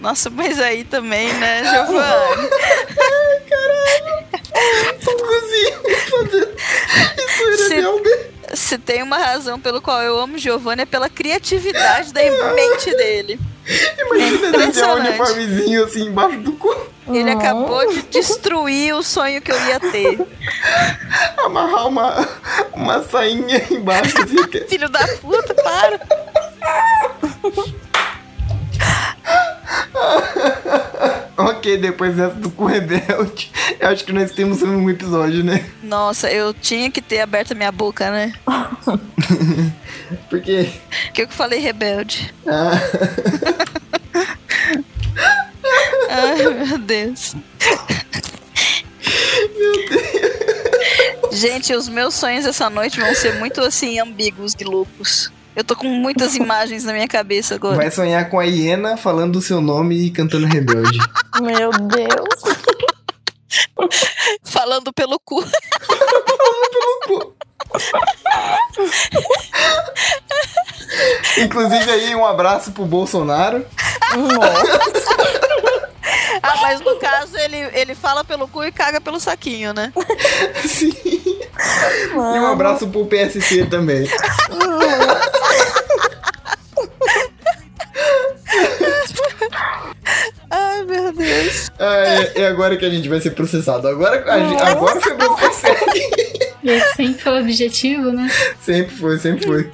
Nossa, 0.00 0.30
mas 0.30 0.60
aí 0.60 0.84
também, 0.84 1.32
né, 1.34 1.62
Giovanni? 1.64 2.48
Cozinho, 5.04 5.98
fazendo, 6.10 6.56
isso 7.18 7.42
era 7.46 7.56
Se- 7.56 7.74
rebelde. 7.74 8.32
Se 8.54 8.78
tem 8.78 9.02
uma 9.02 9.16
razão 9.18 9.58
pelo 9.58 9.80
qual 9.80 10.02
eu 10.02 10.18
amo 10.18 10.36
Giovanni 10.36 10.82
é 10.82 10.86
pela 10.86 11.08
criatividade 11.08 12.12
da 12.12 12.20
mente 12.54 12.94
dele. 12.94 13.38
Imagina 13.98 14.48
É 14.48 14.66
desenhar 14.66 14.96
um 14.96 15.00
uniformezinho 15.00 15.84
assim 15.84 16.06
embaixo 16.06 16.38
do 16.40 16.52
cu, 16.52 16.74
Ele 17.08 17.24
Não. 17.24 17.38
acabou 17.38 17.88
de 17.92 18.02
destruir 18.02 18.94
o 18.94 19.02
sonho 19.02 19.40
que 19.40 19.52
eu 19.52 19.66
ia 19.66 19.78
ter. 19.80 20.18
amarrar 21.44 21.86
uma, 21.88 22.28
uma 22.72 23.02
sainha 23.04 23.62
embaixo 23.70 24.20
assim. 24.20 24.46
que- 24.48 24.64
Filho 24.68 24.88
da 24.88 25.06
puta, 25.20 25.54
para. 25.54 26.00
Ok, 31.36 31.78
depois 31.78 32.14
dessa 32.16 32.34
do 32.34 32.50
cu 32.50 32.66
rebelde, 32.66 33.50
eu 33.80 33.88
acho 33.88 34.04
que 34.04 34.12
nós 34.12 34.32
temos 34.32 34.62
um 34.62 34.88
episódio, 34.90 35.42
né? 35.42 35.64
Nossa, 35.82 36.30
eu 36.30 36.52
tinha 36.52 36.90
que 36.90 37.00
ter 37.00 37.20
aberto 37.20 37.52
a 37.52 37.54
minha 37.54 37.72
boca, 37.72 38.10
né? 38.10 38.32
Porque... 40.28 40.70
Que 41.12 41.22
eu 41.22 41.28
que 41.28 41.34
falei 41.34 41.58
rebelde. 41.58 42.32
Ah, 42.46 42.72
Ai, 46.10 46.66
meu 46.66 46.78
Deus. 46.78 47.34
Meu 49.58 49.88
Deus. 49.88 50.12
Gente, 51.32 51.74
os 51.74 51.88
meus 51.88 52.14
sonhos 52.14 52.44
essa 52.44 52.68
noite 52.68 53.00
vão 53.00 53.14
ser 53.14 53.38
muito 53.38 53.60
assim, 53.62 53.98
ambíguos 53.98 54.54
e 54.58 54.64
loucos. 54.64 55.32
Eu 55.54 55.62
tô 55.62 55.76
com 55.76 55.86
muitas 55.86 56.34
imagens 56.34 56.84
na 56.84 56.92
minha 56.92 57.08
cabeça 57.08 57.56
agora. 57.56 57.76
vai 57.76 57.90
sonhar 57.90 58.28
com 58.30 58.38
a 58.38 58.44
hiena 58.44 58.96
falando 58.96 59.36
o 59.36 59.42
seu 59.42 59.60
nome 59.60 60.06
e 60.06 60.10
cantando 60.10 60.46
rebelde. 60.46 60.98
Meu 61.40 61.70
Deus. 61.70 62.42
Falando 64.44 64.92
pelo 64.92 65.18
cu. 65.20 65.44
Inclusive 71.38 71.90
aí, 71.90 72.14
um 72.14 72.24
abraço 72.24 72.72
pro 72.72 72.84
Bolsonaro. 72.86 73.66
Nossa. 74.16 75.32
Ah, 76.42 76.56
mas 76.62 76.80
no 76.80 76.96
caso 76.96 77.36
ele, 77.36 77.56
ele 77.72 77.94
fala 77.94 78.24
pelo 78.24 78.48
cu 78.48 78.64
e 78.64 78.72
caga 78.72 79.00
pelo 79.00 79.20
saquinho, 79.20 79.72
né? 79.72 79.92
Sim. 80.66 80.92
E 82.14 82.16
um 82.16 82.46
abraço 82.46 82.88
pro 82.88 83.06
PSC 83.06 83.66
também. 83.66 84.08
Ai, 90.54 90.82
meu 90.84 91.12
Deus. 91.12 91.70
Ah, 91.78 91.96
é, 91.96 92.42
é 92.42 92.46
agora 92.46 92.76
que 92.76 92.84
a 92.84 92.90
gente 92.90 93.08
vai 93.08 93.18
ser 93.20 93.30
processado. 93.30 93.88
Agora, 93.88 94.22
a 94.30 94.38
gente, 94.38 94.62
agora 94.62 95.00
foi 95.00 95.14
bem 95.14 95.28
consegue. 95.28 96.32
Esse 96.62 96.94
sempre 96.94 97.22
foi 97.22 97.32
o 97.32 97.40
objetivo, 97.40 98.12
né? 98.12 98.30
Sempre 98.60 98.94
foi, 98.94 99.18
sempre 99.18 99.46
foi. 99.46 99.70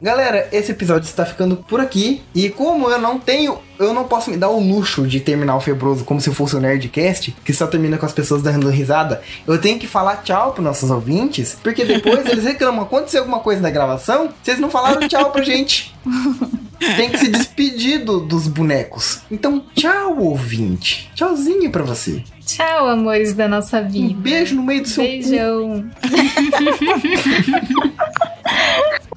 Galera, 0.00 0.48
esse 0.52 0.70
episódio 0.70 1.06
está 1.06 1.26
ficando 1.26 1.56
por 1.56 1.80
aqui. 1.80 2.22
E 2.34 2.48
como 2.50 2.88
eu 2.90 2.98
não 3.00 3.18
tenho. 3.18 3.58
Eu 3.78 3.92
não 3.94 4.04
posso 4.04 4.30
me 4.30 4.36
dar 4.36 4.48
o 4.48 4.58
luxo 4.60 5.06
de 5.06 5.20
terminar 5.20 5.56
o 5.56 5.60
Febroso 5.60 6.04
como 6.04 6.20
se 6.20 6.32
fosse 6.34 6.56
o 6.56 6.60
Nerdcast, 6.60 7.36
que 7.44 7.52
só 7.52 7.66
termina 7.66 7.96
com 7.98 8.06
as 8.06 8.12
pessoas 8.12 8.42
dando 8.42 8.68
risada. 8.70 9.22
Eu 9.46 9.58
tenho 9.60 9.78
que 9.78 9.86
falar 9.86 10.22
tchau 10.24 10.52
pros 10.52 10.64
nossos 10.64 10.90
ouvintes, 10.90 11.56
porque 11.62 11.84
depois 11.84 12.26
eles 12.26 12.44
reclamam. 12.44 12.82
Aconteceu 12.82 13.20
alguma 13.20 13.38
coisa 13.40 13.60
na 13.60 13.70
gravação, 13.70 14.30
vocês 14.42 14.58
não 14.58 14.70
falaram 14.70 15.06
tchau 15.08 15.30
pra 15.30 15.42
gente. 15.42 15.94
Tem 16.96 17.10
que 17.10 17.18
se 17.18 17.28
despedir 17.28 18.04
do- 18.04 18.20
dos 18.20 18.46
bonecos. 18.48 19.20
Então, 19.30 19.62
tchau, 19.74 20.16
ouvinte. 20.18 21.10
Tchauzinho 21.14 21.70
pra 21.70 21.82
você. 21.84 22.22
Tchau, 22.46 22.88
amores 22.88 23.34
da 23.34 23.46
nossa 23.48 23.80
Um 23.80 23.88
vida. 23.88 24.14
beijo 24.20 24.56
no 24.56 24.62
meio 24.62 24.82
do 24.82 24.88
seu 24.88 25.04
cu. 25.04 25.10
Beijão. 25.10 25.84